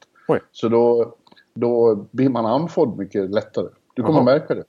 Så 0.53 0.69
då, 0.69 1.15
då 1.55 1.95
blir 2.11 2.29
man 2.29 2.47
andfådd 2.47 2.99
mycket 2.99 3.31
lättare. 3.31 3.69
Du 3.95 4.03
kommer 4.03 4.19
Aha. 4.19 4.25
märka 4.25 4.55
det. 4.55 4.65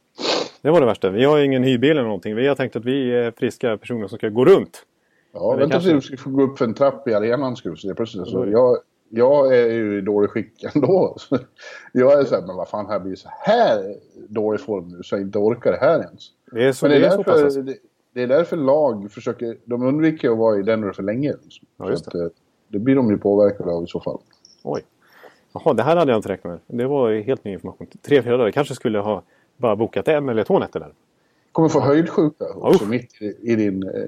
Det 0.65 0.71
var 0.71 0.79
det 0.79 0.85
värsta. 0.85 1.09
Vi 1.09 1.25
har 1.25 1.39
ingen 1.39 1.63
hyrbil 1.63 1.91
eller 1.91 2.03
någonting. 2.03 2.35
Vi 2.35 2.47
har 2.47 2.56
tänkt 2.56 2.75
att 2.75 2.85
vi 2.85 3.15
är 3.15 3.31
friska 3.31 3.77
personer 3.77 4.07
som 4.07 4.17
ska 4.17 4.29
gå 4.29 4.45
runt. 4.45 4.85
Ja, 5.33 5.56
vänta 5.56 5.79
tills 5.79 5.91
kanske... 5.91 6.12
du 6.12 6.17
ska 6.17 6.23
få 6.23 6.29
gå 6.29 6.44
upp 6.44 6.57
för 6.57 6.65
en 6.65 6.73
trapp 6.73 7.07
i 7.07 7.13
arenan 7.13 7.56
skulle 7.56 7.75
jag 7.83 7.97
plötsligt. 7.97 8.27
Så 8.27 8.45
jag, 8.47 8.77
jag 9.09 9.57
är 9.57 9.73
ju 9.73 9.97
i 9.97 10.01
dålig 10.01 10.29
skick 10.29 10.63
ändå. 10.75 11.17
jag 11.91 12.19
är 12.19 12.23
så 12.23 12.35
här, 12.35 12.41
men 12.47 12.56
vad 12.56 12.69
fan, 12.69 12.85
här 12.85 13.00
blir 13.00 13.15
så 13.15 13.29
här 13.31 13.95
dålig 14.27 14.62
form 14.62 14.88
nu 14.88 15.03
så 15.03 15.15
jag 15.15 15.21
inte 15.21 15.38
orkar 15.38 15.71
det 15.71 15.77
här 15.77 16.00
ens. 16.00 16.29
Det 16.51 16.65
är 16.65 16.71
så, 16.71 16.85
men 16.85 16.91
det 16.91 16.97
är, 16.97 17.00
det 17.00 17.07
är 17.07 17.17
därför, 17.17 17.50
så. 17.50 17.62
Det, 17.62 17.75
det, 18.13 18.23
är 18.23 18.27
därför 18.27 18.57
lag 18.57 19.12
försöker, 19.12 19.57
de 19.65 19.83
undviker 19.83 20.31
att 20.31 20.38
vara 20.38 20.59
i 20.59 20.63
Denver 20.63 20.91
för 20.91 21.03
länge. 21.03 21.33
Liksom. 21.44 21.67
Ja, 21.77 21.89
just 21.89 22.06
det. 22.06 22.12
Så 22.12 22.17
att, 22.17 22.31
eh, 22.31 22.38
det 22.67 22.79
blir 22.79 22.95
de 22.95 23.12
ju 23.12 23.17
påverkade 23.17 23.71
av 23.71 23.83
i 23.83 23.88
så 23.88 24.00
fall. 24.00 24.19
Oj. 24.63 24.81
Jaha, 25.53 25.73
det 25.73 25.83
här 25.83 25.95
hade 25.95 26.12
jag 26.12 26.19
inte 26.19 26.29
räknat 26.29 26.62
med. 26.67 26.79
Det 26.79 26.88
var 26.88 27.13
helt 27.13 27.44
ny 27.44 27.53
information. 27.53 27.88
Tre, 28.01 28.21
fyra 28.21 28.38
dagar. 28.38 28.51
kanske 28.51 28.75
skulle 28.75 29.00
ha 29.00 29.23
bara 29.57 29.75
bokat 29.75 30.07
en 30.07 30.30
eller 30.30 30.44
två 30.44 30.60
nätter 30.60 30.80
där. 30.80 30.94
kommer 31.52 31.69
få 31.69 31.80
höjdsjuka 31.80 32.46
också 32.56 32.86
oh. 32.86 32.90
mitt 32.90 33.22
i, 33.22 33.52
i 33.52 33.56
din... 33.56 33.84
Eh, 33.84 34.04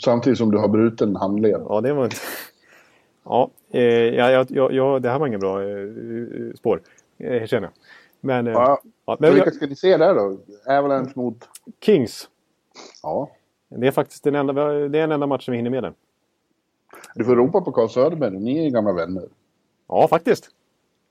samtidigt 0.00 0.38
som 0.38 0.50
du 0.50 0.58
har 0.58 0.68
bruten 0.68 1.16
handled. 1.16 1.62
Ja, 1.68 1.80
det 1.80 1.92
var 1.92 2.04
inte... 2.04 2.16
Ja, 3.24 3.50
eh, 3.70 3.82
ja, 3.82 4.46
ja, 4.48 4.70
ja, 4.72 4.98
det 4.98 5.10
här 5.10 5.18
var 5.18 5.26
ingen 5.26 5.40
bra 5.40 5.62
eh, 5.62 5.88
spår. 6.56 6.80
Eh, 7.18 7.46
känner 7.46 7.66
jag. 7.66 7.72
Men, 8.20 8.46
eh, 8.46 8.52
ja. 8.52 8.80
ja 9.06 9.16
men 9.20 9.34
vilka 9.34 9.50
ska 9.50 9.66
ni 9.66 9.76
se 9.76 9.96
där 9.96 10.14
då? 10.14 10.38
Avalanche 10.66 11.12
mot? 11.14 11.48
Kings. 11.80 12.28
Ja. 13.02 13.30
Det 13.68 13.86
är 13.86 13.90
faktiskt 13.90 14.24
den 14.24 14.34
enda, 14.34 14.52
det 14.52 14.62
är 14.62 14.88
den 14.88 15.12
enda 15.12 15.26
matchen 15.26 15.52
vi 15.52 15.56
hinner 15.56 15.70
med 15.70 15.82
den. 15.82 15.94
Du 17.14 17.24
får 17.24 17.36
ropa 17.36 17.60
på 17.60 17.72
Carl 17.72 17.88
Söderberg, 17.88 18.38
ni 18.38 18.58
är 18.58 18.62
ju 18.62 18.70
gamla 18.70 18.92
vänner. 18.92 19.24
Ja, 19.88 20.08
faktiskt. 20.08 20.50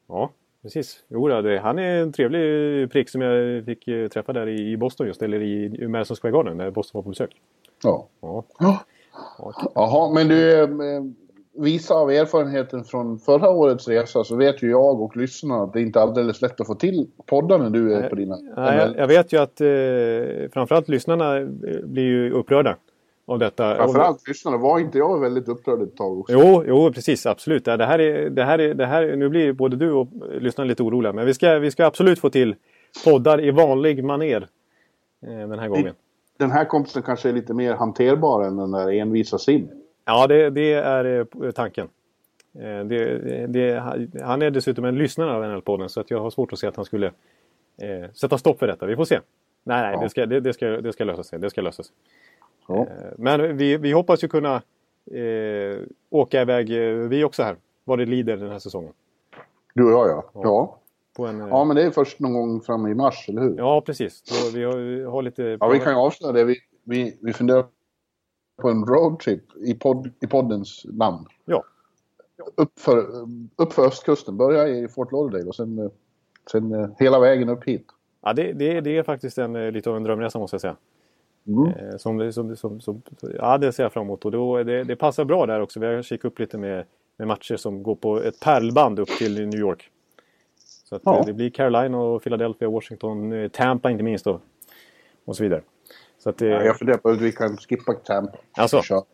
Ja, 0.08 0.30
precis. 0.68 1.04
Jo, 1.08 1.28
det, 1.28 1.60
han 1.60 1.80
är 1.80 2.02
en 2.02 2.12
trevlig 2.12 2.92
prick 2.92 3.10
som 3.10 3.22
jag 3.22 3.66
fick 3.66 3.88
eh, 3.88 4.08
träffa 4.08 4.34
där 4.34 4.50
i 4.50 4.78
Boston 4.78 5.08
just, 5.08 5.22
eller 5.22 5.42
i 5.42 5.88
Madison 5.88 6.18
Square 6.18 6.32
Garden 6.32 6.58
när 6.58 6.72
Boston 6.72 7.00
var 7.00 7.04
på 7.04 7.10
besök. 7.10 7.32
Ja. 7.84 8.08
ja. 8.22 8.44
ja. 8.60 8.84
Jaha, 9.76 10.14
men 10.14 10.28
du, 10.28 10.64
eh, 10.64 10.70
visa 11.58 11.94
av 11.94 12.12
erfarenheten 12.12 12.84
från 12.84 13.20
förra 13.20 13.50
årets 13.50 13.88
resa 13.88 14.24
så 14.24 14.36
vet 14.36 14.64
ju 14.64 14.70
jag 14.70 15.02
och 15.02 15.18
lyssnarna 15.18 15.64
att 15.64 15.74
det 15.74 15.82
inte 15.82 16.00
är 16.00 16.04
alldeles 16.04 16.42
lätt 16.42 16.62
att 16.62 16.68
få 16.68 16.76
till 16.76 17.08
poddar 17.26 17.58
när 17.58 17.70
du 17.70 17.94
är 17.94 18.10
på 18.10 18.16
dina... 18.16 18.36
Nej, 18.56 18.78
jag, 18.78 18.98
jag 18.98 19.08
vet 19.08 19.34
ju 19.34 19.38
att 19.38 19.62
eh, 19.62 20.52
framförallt 20.54 20.90
lyssnarna 20.90 21.38
eh, 21.38 21.46
blir 21.84 22.04
ju 22.04 22.32
upprörda 22.32 22.78
av 23.28 23.40
detta. 23.40 23.76
Framförallt 23.76 24.28
lyssnarna. 24.28 24.58
Var 24.58 24.80
inte 24.80 24.98
jag 24.98 25.20
väldigt 25.20 25.48
upprörd 25.48 25.82
ett 25.82 25.96
tag 25.98 26.20
också? 26.20 26.34
Jo, 26.34 26.64
jo 26.68 26.92
precis. 26.94 27.26
Absolut. 27.26 27.66
Det 27.66 27.86
här 27.86 28.00
är, 28.00 28.30
det 28.30 28.44
här 28.44 28.60
är, 28.60 28.74
det 28.74 28.86
här, 28.86 29.16
nu 29.16 29.30
blir 29.30 29.54
både 29.54 29.76
du 29.76 29.92
och 29.92 30.08
lyssnarna 30.40 30.68
lite 30.68 30.84
oroliga. 30.84 31.14
Men 31.14 31.26
vi 31.26 31.34
ska, 31.34 31.60
vi 31.60 31.72
ska 31.72 31.86
absolut 31.86 32.20
få 32.20 32.30
till 32.30 32.56
poddar 33.06 33.44
i 33.44 33.52
vanlig 33.52 34.04
maner 34.04 34.48
eh, 35.28 35.50
den 35.50 35.60
här 35.60 35.68
gången. 35.68 35.94
Den 36.38 36.52
här 36.52 36.66
kompisen 36.66 37.02
kanske 37.02 37.30
är 37.30 37.34
lite 37.34 37.54
mer 37.54 37.74
hanterbar 37.74 38.44
än 38.44 38.58
den 38.58 38.72
där 38.72 38.92
envisa 38.92 39.38
Sim. 39.38 39.68
Ja, 40.06 40.28
det, 40.28 40.50
det 40.50 40.74
är 40.74 41.06
eh, 41.06 41.52
tanken. 41.52 41.88
Eh, 42.60 42.86
det, 42.86 43.48
det, 43.48 43.84
han 44.24 44.42
är 44.42 44.52
dessutom 44.52 44.86
en 44.86 44.98
lyssnare 44.98 45.36
av 45.36 45.44
NL-podden 45.44 45.88
så 45.88 46.00
att 46.00 46.12
jag 46.12 46.20
har 46.20 46.30
svårt 46.30 46.54
att 46.54 46.60
se 46.60 46.68
att 46.68 46.76
han 46.76 46.86
skulle 46.86 47.12
sätta 48.14 48.38
stopp 48.38 48.60
för 48.60 48.68
detta. 48.68 48.86
Vi 48.86 48.96
får 48.96 49.06
se. 49.06 49.20
Nej, 49.64 49.82
nej, 49.82 49.94
ja. 49.94 50.02
det, 50.02 50.10
ska, 50.10 50.26
det, 50.26 50.40
det, 50.40 50.54
ska, 50.54 50.66
det 50.66 50.94
ska 50.94 51.04
lösa 51.04 51.24
sig. 51.24 51.40
Det 51.40 51.50
ska 51.50 51.62
lösa 51.62 51.84
sig. 51.84 51.96
Ja. 52.68 52.76
Eh, 52.76 52.88
men 53.18 53.58
vi, 53.58 53.78
vi 53.78 53.92
hoppas 53.92 54.24
ju 54.24 54.28
kunna 54.28 54.56
eh, 55.12 55.80
åka 56.10 56.42
iväg 56.42 56.72
eh, 56.72 56.96
vi 56.96 57.24
också 57.24 57.44
här. 57.44 57.56
Vad 57.84 58.00
det 58.00 58.06
lider 58.06 58.38
den 58.38 58.50
här 58.50 58.60
säsongen. 58.60 58.94
Du 59.74 59.84
och 59.84 59.92
jag 59.92 60.10
ja. 60.10 60.32
Ja. 60.34 60.42
ja. 60.44 60.80
En, 61.30 61.40
ja 61.40 61.64
men 61.64 61.76
det 61.76 61.84
är 61.84 61.92
först 61.92 62.20
någon 62.20 62.34
gång 62.34 62.62
fram 62.62 62.88
i 62.88 62.94
mars, 62.94 63.30
eller 63.30 63.42
hur? 63.42 63.58
Ja 63.58 63.82
precis. 63.82 64.22
Så 64.24 64.58
vi 64.58 64.64
har, 64.64 65.06
har 65.12 65.22
lite... 65.22 65.58
Ja 65.60 65.68
vi 65.68 65.80
kan 65.80 65.94
ju 65.94 66.00
avslöja 66.00 66.34
det. 66.34 66.44
Vi, 66.44 66.58
vi, 66.84 67.18
vi 67.22 67.34
funderar 67.34 67.66
på 68.62 68.70
en 68.70 68.86
roadtrip 68.86 69.44
i, 69.58 69.74
podd, 69.74 70.12
i 70.22 70.28
poddens 70.28 70.86
namn. 70.86 71.26
Ja. 71.46 71.64
uppför, 72.56 73.06
uppför 73.56 73.88
östkusten. 73.88 74.38
Börja 74.38 74.68
i 74.68 74.88
Fort 74.88 75.12
Lauderdale 75.12 75.46
och 75.46 75.56
sen, 75.56 75.92
sen 76.52 76.74
eh, 76.74 76.90
hela 77.00 77.20
vägen 77.20 77.50
upp 77.50 77.64
hit. 77.64 77.88
Ja, 78.22 78.34
det, 78.34 78.54
det, 78.54 78.82
det 78.82 78.98
är 78.98 79.04
faktiskt 79.04 79.38
en, 79.38 79.56
eh, 79.56 79.72
lite 79.72 79.90
av 79.90 79.98
en 79.98 80.04
drömresa 80.04 80.40
måste 80.40 80.54
jag 80.54 80.62
säga. 80.62 80.76
Mm. 81.48 81.72
Eh, 81.72 81.98
Som, 81.98 82.34
som, 82.34 82.56
som, 82.56 82.82
som, 82.82 83.02
ja, 83.38 83.58
det 83.58 83.72
ser 83.72 83.84
jag 83.84 83.94
fram 83.94 84.04
emot. 84.04 84.26
Och 84.26 84.32
då, 84.32 84.64
det, 84.64 84.84
det 84.84 84.96
passar 84.96 85.26
bra 85.26 85.46
där 85.46 85.62
också. 85.62 85.80
Vi 85.80 85.86
har 85.86 86.02
kikat 86.02 86.26
upp 86.26 86.40
lite 86.40 86.58
med, 86.58 86.86
med 87.18 87.28
matcher 87.28 87.56
som 87.56 87.84
går 87.84 87.96
på 87.96 88.22
ett 88.22 88.40
pärlband 88.40 89.00
upp 89.00 89.10
till 89.10 89.48
New 89.48 89.60
York. 89.60 89.90
Så 90.90 90.96
att, 90.96 91.02
Ja. 91.06 91.20
eh, 91.20 91.26
det 91.26 91.34
blir 91.34 91.50
Carolina 91.50 91.98
och 91.98 92.24
Philadelphia, 92.24 92.70
Washington, 92.70 93.34
eh, 93.34 93.48
Tampa 93.48 93.92
inte 93.92 94.04
minst 94.04 94.26
då. 94.26 94.40
Och 95.26 95.36
så 95.36 95.44
vidare. 95.44 95.62
Så 96.20 96.30
att, 96.30 96.42
Ja, 96.42 96.48
jag 96.64 96.78
funderar 96.78 96.98
på 96.98 97.10
hur 97.10 97.18
vi 97.18 97.32
kan 97.32 97.58
skippa 97.58 97.94
Tampa. 97.94 98.38
Alltså? 98.58 98.82
Ja, 98.90 99.06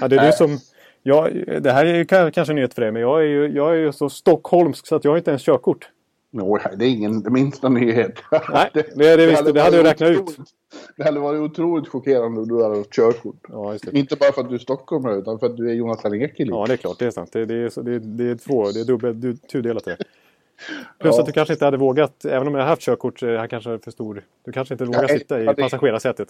ja 0.00 0.08
det 0.08 0.16
är 0.16 0.26
du 0.26 0.32
som... 0.32 0.58
Ja, 1.06 1.28
det 1.60 1.72
här 1.72 1.84
är 1.86 1.94
ju 1.94 2.04
ka- 2.04 2.30
kanske 2.30 2.52
en 2.52 2.56
nyhet 2.56 2.74
för 2.74 2.82
dig, 2.82 2.92
men 2.92 3.02
jag 3.02 3.20
är 3.20 3.26
ju, 3.26 3.46
jag 3.56 3.70
är 3.70 3.74
ju 3.78 3.92
så 3.92 4.08
stockholmsk 4.08 4.86
så 4.86 4.96
att 4.96 5.04
jag 5.04 5.12
har 5.12 5.18
inte 5.18 5.30
ens 5.30 5.42
körkort. 5.42 5.88
No, 6.30 6.58
det 6.76 6.84
är 6.84 6.88
ingen 6.88 7.22
det 7.22 7.30
minsta 7.30 7.68
nyhet. 7.68 8.12
Nej, 8.52 8.70
det 8.74 9.16
det 9.16 9.26
visst. 9.26 9.54
Det 9.54 9.60
hade 9.60 9.76
jag 9.76 9.86
räknat 9.86 10.10
ut. 10.10 10.36
Det 10.96 11.04
hade 11.04 11.20
varit 11.20 11.40
otroligt 11.40 11.88
chockerande 11.88 12.40
om 12.40 12.48
du 12.48 12.62
hade 12.62 12.76
haft 12.76 12.92
körkort. 12.92 13.36
Ja, 13.48 13.72
just 13.72 13.84
det. 13.92 13.98
Inte 13.98 14.16
bara 14.16 14.32
för 14.32 14.40
att 14.42 14.48
du 14.48 14.54
är 14.54 14.58
stockholmare 14.58 15.16
utan 15.16 15.38
för 15.38 15.46
att 15.46 15.56
du 15.56 15.70
är 15.70 15.74
Jonathan 15.74 16.14
Ekeliv. 16.14 16.50
Ja, 16.54 16.64
det 16.66 16.72
är 16.72 16.76
klart. 16.76 16.98
Det 16.98 17.06
är 17.06 17.10
sant. 17.10 17.32
Det, 17.32 17.44
det, 17.44 17.54
är, 17.54 17.82
det, 17.82 17.94
är- 17.94 17.98
det 18.00 18.24
är 18.30 18.34
två. 18.34 18.70
Det 18.70 18.80
är 18.80 18.84
dubbel, 18.84 19.20
du, 19.20 19.36
tudelat 19.36 19.84
det. 19.84 19.96
Plus 20.98 21.14
Ja. 21.16 21.20
att 21.20 21.26
du 21.26 21.32
kanske 21.32 21.54
inte 21.54 21.64
hade 21.64 21.76
vågat, 21.76 22.24
även 22.24 22.48
om 22.48 22.54
jag 22.54 22.60
har 22.62 22.68
haft 22.68 22.82
körkort, 22.82 23.22
är 23.22 23.28
jag 23.28 23.50
kanske 23.50 23.78
för 23.78 23.90
stor. 23.90 24.24
Du 24.44 24.52
kanske 24.52 24.74
inte 24.74 24.84
vågar 24.84 25.08
sitta 25.08 25.40
i 25.40 25.44
ja, 25.44 25.52
det- 25.52 25.62
passagerarsätet. 25.62 26.28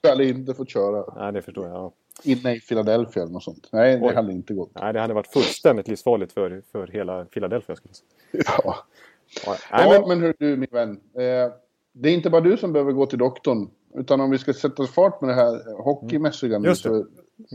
Du 0.00 0.08
hade 0.08 0.24
inte 0.28 0.54
fått 0.54 0.70
köra 0.70 1.04
Nej, 1.16 1.32
det 1.32 1.42
förstår 1.42 1.66
jag. 1.66 1.74
Ja. 1.76 1.92
inne 2.22 2.54
i 2.56 2.60
Philadelphia 2.60 3.22
eller 3.22 3.32
något 3.32 3.42
sånt. 3.42 3.68
Nej, 3.72 3.96
det 3.98 4.06
Oj. 4.06 4.14
hade 4.14 4.32
inte 4.32 4.54
gått. 4.54 4.70
Nej, 4.74 4.92
det 4.92 5.00
hade 5.00 5.14
varit 5.14 5.26
fullständigt 5.32 5.88
livsfarligt 5.88 6.32
för, 6.32 6.62
för 6.72 6.86
hela 6.86 7.24
Philadelphia. 7.24 7.76
Skulle 7.76 7.92
jag 8.30 8.46
säga. 8.46 8.54
Ja. 8.64 8.76
Ja, 9.46 9.56
nej, 9.72 9.86
Ja, 9.94 10.00
men, 10.00 10.08
men 10.08 10.22
hur 10.22 10.34
du 10.38 10.56
min 10.56 10.68
vän. 10.72 11.00
Eh, 11.18 11.52
det 11.94 12.08
är 12.08 12.14
inte 12.14 12.30
bara 12.30 12.40
du 12.40 12.56
som 12.56 12.72
behöver 12.72 12.92
gå 12.92 13.06
till 13.06 13.18
doktorn. 13.18 13.70
Utan 13.94 14.20
om 14.20 14.30
vi 14.30 14.38
ska 14.38 14.52
sätta 14.52 14.86
fart 14.86 15.20
med 15.20 15.30
det 15.30 15.34
här 15.34 15.82
hockeymässiga 15.82 16.58
nu 16.58 16.68
det. 16.68 16.76
så, 16.76 17.06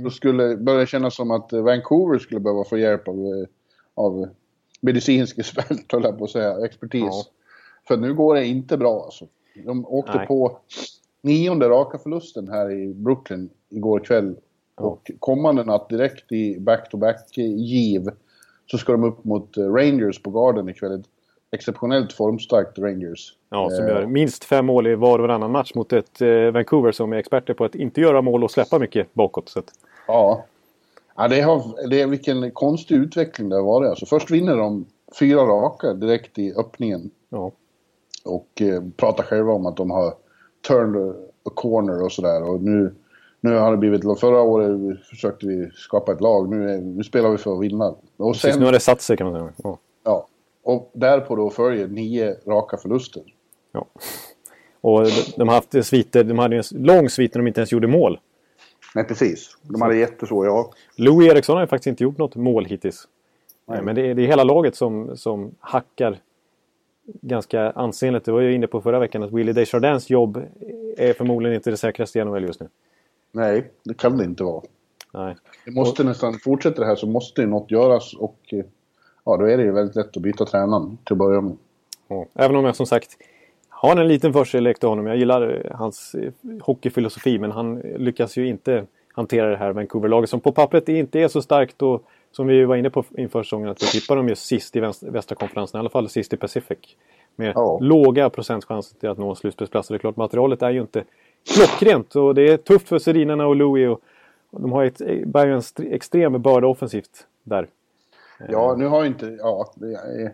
så 0.04 0.10
skulle 0.10 0.58
börja 0.58 0.86
kännas 0.86 1.16
som 1.16 1.32
att 1.32 1.54
eh, 1.54 1.62
Vancouver 1.62 2.20
skulle 2.20 2.40
behöva 2.40 2.64
få 2.64 2.78
hjälp 2.78 3.08
av, 3.08 3.16
eh, 3.16 3.48
av 3.94 4.30
medicinsk 4.82 5.38
expert, 5.40 5.92
höll 5.92 6.04
jag 6.04 6.18
på 6.18 6.24
att 6.24 6.32
säga, 6.32 6.66
expertis. 6.66 7.02
Ja. 7.02 7.24
För 7.88 7.98
nu 7.98 8.14
går 8.14 8.36
det 8.36 8.46
inte 8.46 8.78
bra 8.78 9.04
alltså. 9.04 9.28
De 9.66 9.86
åkte 9.86 10.18
Nej. 10.18 10.28
på 10.28 10.60
nionde 11.22 11.70
raka 11.70 11.98
förlusten 11.98 12.50
här 12.50 12.72
i 12.72 12.94
Brooklyn 12.94 13.50
igår 13.70 14.00
kväll. 14.00 14.36
Ja. 14.78 14.84
Och 14.84 15.12
kommande 15.20 15.64
natt 15.64 15.90
direkt 15.90 16.32
i 16.32 16.60
back-to-back-giv 16.60 18.10
så 18.72 18.78
ska 18.78 18.92
de 18.92 19.04
upp 19.04 19.24
mot 19.24 19.58
eh, 19.58 19.74
Rangers 19.74 20.24
på 20.24 20.32
Garden 20.32 20.70
ikväll. 20.70 21.00
Ett 21.00 21.06
exceptionellt 21.52 22.14
formstarkt 22.14 22.80
Rangers. 22.80 23.36
Ja, 23.50 23.70
som 23.70 23.86
Eh, 23.86 23.90
gör 23.90 24.06
minst 24.06 24.44
fem 24.44 24.66
mål 24.66 24.88
i 24.88 24.96
var 24.96 25.20
och 25.20 25.28
varannan 25.28 25.52
match 25.52 25.74
mot 25.76 25.94
ett 25.94 26.22
eh, 26.22 26.52
Vancouver 26.52 26.92
som 26.92 27.14
är 27.14 27.18
experter 27.18 27.54
på 27.54 27.66
att 27.66 27.76
inte 27.76 28.02
göra 28.02 28.22
mål 28.22 28.44
och 28.44 28.52
släppa 28.52 28.80
mycket 28.80 29.14
bakåt. 29.14 29.50
Så 29.50 29.60
att, 29.60 29.66
Ja. 30.08 30.46
ja 31.16 31.28
det, 31.28 31.42
har, 31.42 31.90
det 31.90 32.02
är 32.02 32.08
vilken 32.08 32.52
konstig 32.52 32.96
utveckling 32.96 33.50
det 33.50 33.56
har 33.56 33.64
varit. 33.64 33.90
Alltså, 33.90 34.06
först 34.06 34.32
vinner 34.32 34.58
de 34.58 34.86
fyra 35.20 35.42
raka 35.42 35.94
direkt 35.94 36.40
i 36.40 36.54
öppningen. 36.54 37.10
ja. 37.30 37.52
Och 38.26 38.62
eh, 38.62 38.84
pratar 38.98 39.24
själva 39.24 39.54
om 39.54 39.66
att 39.66 39.78
de 39.78 39.92
har 39.92 40.14
turned 40.68 41.16
a 41.44 41.52
corner 41.56 42.04
och 42.04 42.12
sådär. 42.12 42.50
Och 42.50 42.62
nu, 42.62 42.96
nu 43.42 43.56
har 43.56 43.72
det 43.72 43.78
blivit... 43.78 44.20
Förra 44.20 44.42
året 44.42 45.00
försökte 45.10 45.48
vi 45.48 45.70
skapa 45.74 46.12
ett 46.12 46.22
lag. 46.22 46.50
Nu, 46.50 46.70
är, 46.70 46.78
nu 46.78 47.04
spelar 47.04 47.30
vi 47.30 47.38
för 47.38 47.54
att 47.54 47.62
vinna. 47.62 47.96
Och 48.18 48.34
Precis, 48.34 48.52
sen, 48.52 48.60
nu 48.60 48.66
har 48.66 48.72
det 48.72 48.80
satt 48.80 49.02
sig 49.02 49.18
kan 49.18 49.32
man 49.32 49.40
säga. 49.40 49.54
Ja. 49.64 49.78
ja, 50.04 50.28
och 50.64 50.92
därpå 50.94 51.36
då 51.36 51.50
följer 51.50 51.88
nio 51.88 52.36
raka 52.48 52.78
förluster. 52.78 53.24
Ja. 53.72 53.88
Och 54.82 55.08
de, 55.38 55.48
har 55.48 55.56
haft 55.56 55.86
sviter, 55.86 56.24
de 56.24 56.40
hade 56.40 56.56
ju 56.56 56.64
en 56.74 56.84
lång 56.86 57.10
svit 57.10 57.34
när 57.34 57.42
de 57.42 57.48
inte 57.48 57.60
ens 57.60 57.72
gjorde 57.72 57.88
mål. 57.88 58.20
Nej, 58.96 59.04
precis. 59.04 59.58
De 59.62 59.82
hade 59.82 59.98
jättesvårt, 59.98 60.46
ja. 60.46 60.72
Louis 60.96 61.32
Eriksson 61.32 61.56
har 61.56 61.64
ju 61.64 61.68
faktiskt 61.68 61.88
inte 61.88 62.04
gjort 62.04 62.18
något 62.18 62.36
mål 62.36 62.66
hittills. 62.66 63.08
Nej. 63.66 63.82
Men 63.82 63.96
det 63.96 64.02
är, 64.02 64.16
det 64.16 64.22
är 64.22 64.28
hela 64.28 64.44
laget 64.44 64.76
som, 64.76 65.18
som 65.18 65.52
hackar 65.60 66.20
ganska 67.22 67.72
ansenligt. 67.72 68.26
Det 68.26 68.32
var 68.32 68.42
jag 68.42 68.54
inne 68.54 68.68
på 68.68 68.82
förra 68.82 69.00
veckan 69.00 69.24
att 69.24 69.32
Willie 69.32 69.54
Desjardins 69.54 70.10
jobb 70.10 70.44
är 70.98 71.14
förmodligen 71.14 71.56
inte 71.56 71.70
det 71.70 71.78
säkraste 71.78 72.20
i 72.20 72.26
NHL 72.26 72.44
just 72.44 72.60
nu. 72.60 72.68
Nej, 73.32 73.72
det 73.84 73.94
kan 73.94 74.18
det 74.18 74.24
inte 74.24 74.44
vara. 74.44 74.64
Nej. 75.14 75.36
Det 75.66 75.72
måste 75.72 76.04
nästan, 76.04 76.40
fortsätter 76.40 76.80
det 76.80 76.86
här 76.86 76.96
så 76.96 77.08
måste 77.08 77.42
ju 77.42 77.48
något 77.48 77.72
göras 77.72 78.14
och 78.14 78.40
eh, 78.52 78.66
ja, 79.24 79.38
då 79.38 79.46
är 79.46 79.58
det 79.58 79.64
ju 79.64 79.72
väldigt 79.72 79.96
lätt 79.96 80.18
att 80.18 80.24
byta 80.24 80.46
tränaren 80.46 80.98
till 81.04 81.14
att 81.14 81.18
börja 81.18 81.42
med. 81.42 81.58
Ja. 82.08 82.26
Även 82.34 82.56
om 82.56 82.66
jag 82.66 82.76
som 82.76 82.86
sagt 82.86 83.18
har 83.82 83.98
en 83.98 84.08
liten 84.08 84.34
förkärlek 84.34 84.80
till 84.80 84.90
honom. 84.90 85.08
Jag 85.08 85.18
gillar 85.18 85.66
eh, 85.66 85.76
hans 85.78 86.16
eh, 86.16 86.32
hockeyfilosofi 86.62 87.40
men 87.40 87.52
han 87.52 87.80
lyckas 87.80 88.38
ju 88.38 88.48
inte 88.48 88.86
hantera 89.14 89.50
det 89.50 89.56
här 89.58 89.72
Vancouver-laget 89.74 90.30
som 90.30 90.40
på 90.40 90.52
pappret 90.52 90.90
inte 90.90 91.20
är 91.20 91.28
så 91.28 91.42
starkt 91.42 91.82
och 91.82 92.04
som 92.32 92.48
vi 92.48 92.66
var 92.66 92.76
inne 92.76 92.90
på 92.90 93.04
inför 93.18 93.44
säsongen 93.44 93.70
att 93.70 93.84
vi 93.84 93.88
tippar 93.88 94.16
dem 94.16 94.30
just 94.30 94.46
sist 94.46 94.76
i 94.76 94.80
väst- 94.80 95.04
västra 95.04 95.36
konferensen, 95.36 95.78
i 95.78 95.80
alla 95.80 95.90
fall 95.90 96.10
sist 96.10 96.34
i 96.34 96.38
Pacific. 96.38 96.78
Med 97.36 97.52
Ja. 97.56 97.80
låga 97.82 98.30
procentchanser 98.30 99.00
till 99.00 99.10
att 99.10 99.18
nå 99.18 99.36
slutspelsplats. 99.36 99.90
Och 99.90 99.94
Det 99.94 99.98
är 99.98 100.00
klart, 100.00 100.16
materialet 100.18 100.62
är 100.62 100.70
ju 100.70 100.82
inte 100.82 101.04
klockrent 101.56 102.16
och 102.16 102.36
det 102.36 102.50
är 102.50 102.58
tufft 102.58 102.88
för 102.88 103.00
Sedinarna 103.00 103.48
och 103.48 103.56
Louis. 103.56 103.90
Och 103.90 104.62
de 104.62 104.72
har 104.72 104.84
ett, 104.86 105.02
bär 105.26 105.46
ju 105.48 105.54
en 105.56 105.62
extrem 105.94 106.42
börda 106.42 106.68
offensivt 106.68 107.28
där. 107.44 107.68
Ja, 108.50 108.76
nu 108.78 108.86
har 108.86 109.02
ju 109.02 109.08
inte... 109.08 109.38
Ja, 109.40 109.72
det 109.76 109.94
är... 109.94 110.32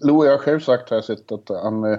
Det, 0.00 0.06
Louis 0.06 0.30
har 0.30 0.38
själv 0.38 0.60
sagt 0.60 0.90
har 0.90 0.96
jag 0.96 1.04
sett 1.04 1.32
att 1.32 1.48
han... 1.48 1.84
eh, 1.84 1.98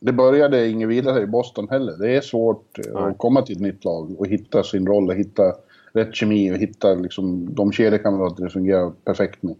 Det 0.00 0.12
började 0.12 0.68
inget 0.68 0.88
vidare 0.88 1.22
i 1.22 1.26
Boston 1.26 1.68
heller. 1.68 1.96
Det 1.98 2.16
är 2.16 2.20
svårt 2.20 2.78
eh, 2.78 2.84
Nej. 2.94 3.02
att 3.02 3.18
komma 3.18 3.42
till 3.42 3.56
ett 3.56 3.62
nytt 3.62 3.84
lag 3.84 4.20
och 4.20 4.26
hitta 4.26 4.62
sin 4.62 4.86
roll 4.86 5.08
och 5.08 5.14
hitta 5.14 5.54
rätt 5.92 6.14
kemi 6.14 6.52
och 6.52 6.56
hitta 6.56 6.94
liksom 6.94 7.54
de 7.54 7.72
kedjekamrater 7.72 8.44
det 8.44 8.50
fungerar 8.50 8.92
perfekt 9.04 9.42
med. 9.42 9.56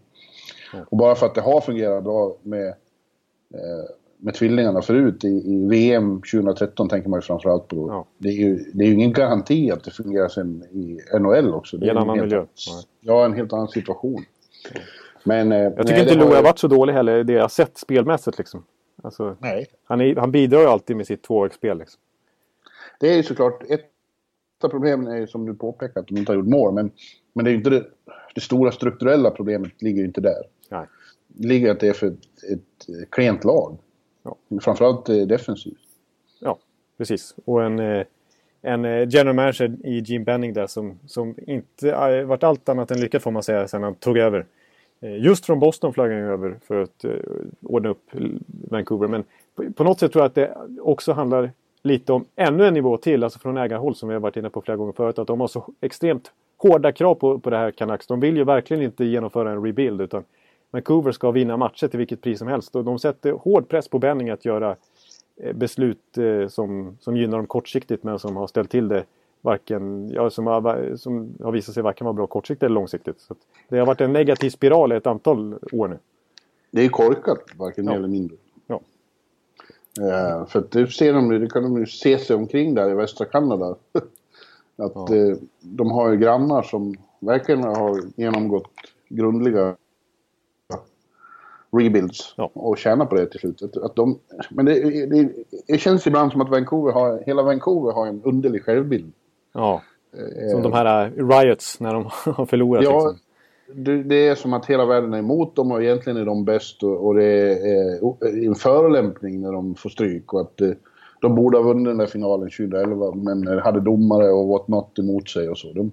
Och 0.89 0.97
bara 0.97 1.15
för 1.15 1.25
att 1.25 1.35
det 1.35 1.41
har 1.41 1.61
fungerat 1.61 2.03
bra 2.03 2.35
med, 2.43 2.67
eh, 2.67 3.89
med 4.17 4.33
tvillingarna 4.33 4.81
förut 4.81 5.23
i, 5.23 5.27
i 5.27 5.67
VM 5.69 6.21
2013 6.31 6.89
tänker 6.89 7.09
man 7.09 7.17
ju 7.17 7.21
framförallt 7.21 7.67
på. 7.67 7.87
Ja. 7.89 8.05
Det, 8.17 8.29
är 8.29 8.33
ju, 8.33 8.71
det 8.73 8.83
är 8.83 8.87
ju 8.87 8.93
ingen 8.93 9.13
garanti 9.13 9.71
att 9.71 9.83
det 9.83 9.91
fungerar 9.91 10.27
sen 10.27 10.63
i 10.71 10.99
NHL 11.19 11.53
också. 11.53 11.77
Det 11.77 11.85
I 11.85 11.89
en 11.89 11.97
är 11.97 12.01
annan 12.01 12.19
miljö. 12.19 12.37
annan- 12.37 12.47
Ja, 13.01 13.25
en 13.25 13.33
helt 13.33 13.53
annan 13.53 13.67
situation. 13.67 14.25
Men... 15.25 15.51
eh, 15.51 15.57
Jag 15.57 15.77
tycker 15.77 15.91
nej, 15.91 16.01
inte 16.01 16.15
Louis 16.15 16.35
har- 16.35 16.43
varit 16.43 16.59
så 16.59 16.67
dålig 16.67 16.93
heller, 16.93 17.23
det 17.23 17.33
jag 17.33 17.41
har 17.41 17.49
sett 17.49 17.77
spelmässigt. 17.77 18.37
Liksom. 18.37 18.63
Alltså, 19.03 19.37
Nej. 19.39 19.65
han, 19.83 20.01
är, 20.01 20.15
han 20.15 20.31
bidrar 20.31 20.59
ju 20.59 20.65
alltid 20.67 20.95
med 20.97 21.07
sitt 21.07 21.23
tvåvägsspel. 21.23 21.77
Liksom. 21.77 21.99
Det 22.99 23.09
är 23.09 23.15
ju 23.15 23.23
såklart 23.23 23.63
ett 23.69 23.89
av 24.63 24.69
problemen 24.69 25.07
är 25.07 25.17
ju 25.17 25.27
som 25.27 25.45
du 25.45 25.53
påpekar 25.53 25.99
att 26.01 26.07
de 26.07 26.17
inte 26.17 26.31
har 26.31 26.37
gjort 26.37 26.47
mål. 26.47 26.73
Men, 26.73 26.91
men 27.33 27.45
det 27.45 27.49
är 27.49 27.51
ju 27.51 27.57
inte 27.57 27.69
det, 27.69 27.85
det 28.35 28.41
stora 28.41 28.71
strukturella 28.71 29.31
problemet 29.31 29.81
ligger 29.81 29.99
ju 29.99 30.05
inte 30.07 30.21
där. 30.21 30.43
Nej. 30.69 30.85
Det 31.27 31.47
ligger 31.47 31.71
att 31.71 31.79
det 31.79 31.87
är 31.87 31.93
för 31.93 32.07
ett, 32.07 32.13
ett 32.51 33.09
klent 33.09 33.43
lag. 33.43 33.77
Ja. 34.23 34.35
Framförallt 34.61 35.09
eh, 35.09 35.17
defensivt. 35.17 35.77
Ja, 36.39 36.57
precis. 36.97 37.35
Och 37.45 37.63
en, 37.63 37.79
eh, 37.79 38.05
en 38.61 39.09
general 39.09 39.35
manager 39.35 39.75
i 39.83 39.99
Jim 39.99 40.23
Benning 40.23 40.53
där 40.53 40.67
som, 40.67 40.99
som 41.07 41.35
inte 41.47 42.23
varit 42.25 42.43
allt 42.43 42.69
annat 42.69 42.91
än 42.91 42.99
lyckad 42.99 43.21
får 43.21 43.31
man 43.31 43.43
säga 43.43 43.67
sen 43.67 43.83
han 43.83 43.95
tog 43.95 44.17
över. 44.17 44.45
Eh, 45.01 45.17
just 45.17 45.45
från 45.45 45.59
Boston 45.59 45.93
flög 45.93 46.11
han 46.11 46.19
ju 46.19 46.27
över 46.27 46.55
för 46.67 46.81
att 46.81 47.03
eh, 47.03 47.11
ordna 47.61 47.89
upp 47.89 48.09
Vancouver. 48.47 49.07
Men 49.07 49.23
på, 49.73 49.83
något 49.83 49.99
sätt 49.99 50.11
tror 50.11 50.23
jag 50.23 50.29
att 50.29 50.35
det 50.35 50.55
också 50.81 51.13
handlar 51.13 51.51
lite 51.83 52.13
om 52.13 52.25
ännu 52.35 52.67
en 52.67 52.73
nivå 52.73 52.97
till, 52.97 53.23
alltså 53.23 53.39
från 53.39 53.57
ägarhåll 53.57 53.95
som 53.95 54.09
vi 54.09 54.15
har 54.15 54.19
varit 54.19 54.37
inne 54.37 54.49
på 54.49 54.61
flera 54.61 54.77
gånger 54.77 54.93
förut. 54.93 55.19
Att 55.19 55.27
de 55.27 55.39
har 55.39 55.47
så 55.47 55.73
extremt 55.81 56.31
hårda 56.57 56.91
krav 56.91 57.15
på, 57.15 57.39
på 57.39 57.49
det 57.49 57.57
här 57.57 57.71
Canucks. 57.71 58.07
De 58.07 58.19
vill 58.19 58.37
ju 58.37 58.43
verkligen 58.43 58.83
inte 58.83 59.05
genomföra 59.05 59.51
en 59.51 59.65
rebuild 59.65 60.01
utan 60.01 60.23
Vancouver 60.71 61.11
ska 61.11 61.31
vinna 61.31 61.57
matcher 61.57 61.87
till 61.87 61.97
vilket 61.97 62.21
pris 62.21 62.39
som 62.39 62.47
helst. 62.47 62.75
Och 62.75 62.83
de 62.83 62.99
sätter 62.99 63.31
hård 63.31 63.67
press 63.67 63.87
på 63.87 63.99
Benning 63.99 64.29
att 64.29 64.45
göra 64.45 64.75
eh, 65.41 65.53
beslut 65.53 66.17
som, 66.49 66.97
som 66.99 67.17
gynnar 67.17 67.37
dem 67.37 67.47
kortsiktigt 67.47 68.03
men 68.03 68.19
som 68.19 68.35
har 68.35 68.47
ställt 68.47 68.71
till 68.71 68.87
det 68.87 69.03
varken, 69.45 70.09
ja, 70.09 70.29
som, 70.29 70.47
har, 70.47 70.95
som 70.95 71.33
har 71.43 71.51
visat 71.51 71.73
sig 71.75 71.83
varken 71.83 72.05
vara 72.05 72.13
bra 72.13 72.27
kortsiktigt 72.27 72.63
eller 72.63 72.75
långsiktigt. 72.75 73.19
Så 73.19 73.35
det 73.69 73.77
har 73.79 73.85
varit 73.85 74.01
en 74.01 74.13
negativ 74.13 74.49
spiral 74.49 74.93
i 74.93 74.95
ett 74.95 75.07
antal 75.07 75.53
år 75.71 75.87
nu. 75.87 75.99
Det 76.71 76.81
är 76.85 76.89
korkat, 76.89 77.37
varken 77.57 77.85
Ja. 77.85 77.91
mer 77.91 77.97
eller 77.97 78.07
mindre. 78.07 78.37
Ja. 78.67 78.81
Eh, 80.01 80.45
för 80.47 80.59
att 80.59 80.71
det 80.71 80.87
ser 80.87 81.13
de 81.13 81.31
ju, 81.31 81.39
det 81.39 81.49
kan 81.49 81.63
de 81.63 81.77
ju 81.77 81.85
se 81.85 82.17
sig 82.17 82.35
omkring 82.35 82.73
där 82.75 82.89
i 82.89 82.93
västra 82.93 83.25
Kanada. 83.25 83.65
att 84.77 85.09
Ja. 85.09 85.15
eh, 85.15 85.37
de 85.61 85.91
har 85.91 86.09
ju 86.11 86.17
grannar 86.17 86.61
som 86.61 86.95
verkligen 87.19 87.63
har 87.63 88.01
genomgått 88.15 88.71
grundliga 89.09 89.75
rebuilds 91.71 92.33
Ja. 92.37 92.49
och 92.53 92.77
tjänar 92.77 93.05
på 93.05 93.15
det 93.15 93.25
till 93.25 93.39
slut. 93.39 93.61
Att, 93.61 93.77
att 93.77 93.95
de, 93.95 94.19
men 94.49 94.65
det, 94.65 95.05
det, 95.05 95.29
det 95.67 95.77
känns 95.77 96.07
ibland 96.07 96.31
som 96.31 96.41
att 96.41 96.49
Vancouver 96.49 96.91
har, 96.91 97.23
hela 97.25 97.43
Vancouver 97.43 97.91
har 97.93 98.07
en 98.07 98.21
underlig 98.23 98.63
självbild. 98.63 99.13
Ja, 99.55 99.81
Eh, 100.17 100.51
som 100.51 100.63
de 100.63 100.73
här 100.73 101.05
eh, 101.05 101.27
riots 101.27 101.79
när 101.79 101.93
de 101.93 102.03
har 102.35 102.45
förlorat. 102.45 102.83
Ja, 102.83 103.15
liksom. 103.67 104.07
det, 104.07 104.27
är 104.27 104.35
som 104.35 104.53
att 104.53 104.65
hela 104.65 104.85
världen 104.85 105.13
är 105.13 105.19
emot 105.19 105.55
dem 105.55 105.71
och 105.71 105.83
egentligen 105.83 106.17
är 106.17 106.25
de 106.25 106.45
bäst 106.45 106.83
och, 106.83 107.15
det 107.15 107.25
är 107.25 108.47
en 108.47 108.55
förolämpning 108.55 109.41
när 109.41 109.51
de 109.51 109.75
får 109.75 109.89
stryk 109.89 110.33
och 110.33 110.41
att 110.41 110.61
eh, 110.61 110.71
de 111.21 111.35
borde 111.35 111.57
ha 111.57 111.63
vunnit 111.63 111.85
den 111.85 111.97
där 111.97 112.05
finalen 112.05 112.49
2011 112.49 113.11
men 113.15 113.59
hade 113.59 113.79
domare 113.79 114.29
och 114.29 114.47
what 114.47 114.67
not 114.67 114.99
emot 114.99 115.29
sig 115.29 115.49
och 115.49 115.57
så. 115.57 115.73
De, 115.73 115.91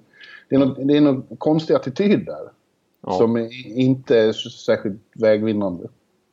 det, 0.48 0.54
är 0.54 0.58
något, 0.58 0.88
det 0.88 0.96
är 0.96 1.00
någon 1.00 1.22
konstig 1.38 1.74
attityd 1.74 2.26
där. 2.26 2.50
Ja. 3.06 3.12
Som 3.12 3.48
inte 3.64 4.18
är 4.18 4.32
särskilt 4.32 5.00
vägvinnande. 5.14 5.88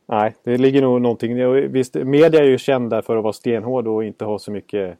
Nej, 0.07 0.35
det 0.43 0.57
ligger 0.57 0.81
nog 0.81 1.01
någonting... 1.01 1.51
Visst, 1.71 1.95
media 1.95 2.39
är 2.39 2.45
ju 2.45 2.57
kända 2.57 3.01
för 3.01 3.17
att 3.17 3.23
vara 3.23 3.33
stenhård 3.33 3.87
och 3.87 4.03
inte 4.03 4.25
ha 4.25 4.39
så 4.39 4.51
mycket 4.51 4.97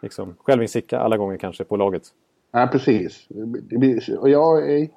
liksom, 0.00 0.34
självinsikt 0.38 0.92
alla 0.92 1.16
gånger 1.16 1.36
kanske 1.36 1.64
på 1.64 1.76
laget. 1.76 2.02
Nej, 2.50 2.68
precis. 2.68 3.28
Och 4.18 4.28
jag 4.28 4.70
är... 4.70 4.88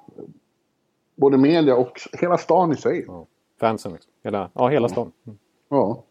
Både 1.14 1.38
media 1.38 1.76
och 1.76 2.00
hela 2.20 2.38
stan 2.38 2.72
i 2.72 2.76
sig. 2.76 3.04
Ja, 3.06 3.26
fansen 3.60 3.92
liksom. 3.92 4.12
Hela, 4.22 4.50
ja, 4.54 4.68
hela 4.68 4.88
stan. 4.88 5.12
Mm. 5.26 5.38
Ja, 5.68 6.04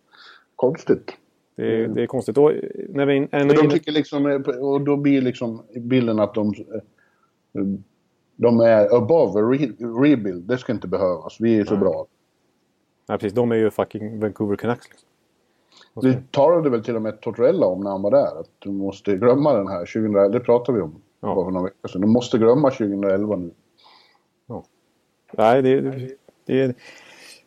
konstigt. 0.55 1.11
Det 1.55 1.83
är, 1.83 1.87
det 1.87 2.01
är 2.03 2.07
konstigt. 2.07 2.37
Och, 2.37 2.51
när 2.89 3.05
vi, 3.05 3.27
en, 3.31 3.47
de 3.47 3.69
tycker 3.69 3.91
liksom, 3.91 4.43
och 4.61 4.81
då 4.81 4.97
blir 4.97 5.21
liksom 5.21 5.63
bilden 5.75 6.19
att 6.19 6.33
de, 6.33 6.53
de 8.35 8.59
är 8.59 8.95
above 8.95 9.41
re, 9.41 9.71
rebuild. 9.79 10.43
Det 10.43 10.57
ska 10.57 10.73
inte 10.73 10.87
behövas. 10.87 11.37
Vi 11.39 11.59
är 11.59 11.65
så 11.65 11.73
Nej. 11.73 11.79
bra. 11.79 12.05
Nej, 13.07 13.17
precis. 13.17 13.33
De 13.33 13.51
är 13.51 13.55
ju 13.55 13.71
fucking 13.71 14.19
Vancouver 14.19 14.55
Canucks. 14.55 14.89
Liksom. 14.89 15.09
Det 15.93 16.31
talade 16.31 16.69
väl 16.69 16.83
till 16.83 16.95
och 16.95 17.01
med 17.01 17.21
Tortorella 17.21 17.65
om 17.65 17.83
när 17.83 17.91
han 17.91 18.01
var 18.01 18.11
där. 18.11 18.39
Att 18.39 18.49
du 18.59 18.71
måste 18.71 19.15
glömma 19.15 19.53
den 19.53 19.67
här 19.67 19.79
2011. 19.79 20.29
Det 20.29 20.39
pratade 20.39 20.77
vi 20.77 20.83
om 20.83 21.01
ja. 21.21 21.35
bara 21.35 21.45
för 21.45 21.51
några 21.51 21.63
veckor 21.63 21.87
sedan. 21.87 22.01
Du 22.01 22.07
måste 22.07 22.37
glömma 22.37 22.69
2011 22.69 23.35
nu. 23.35 23.51
Ja. 24.47 24.63
Nej, 25.31 25.61
det, 25.61 25.81
det, 26.45 26.75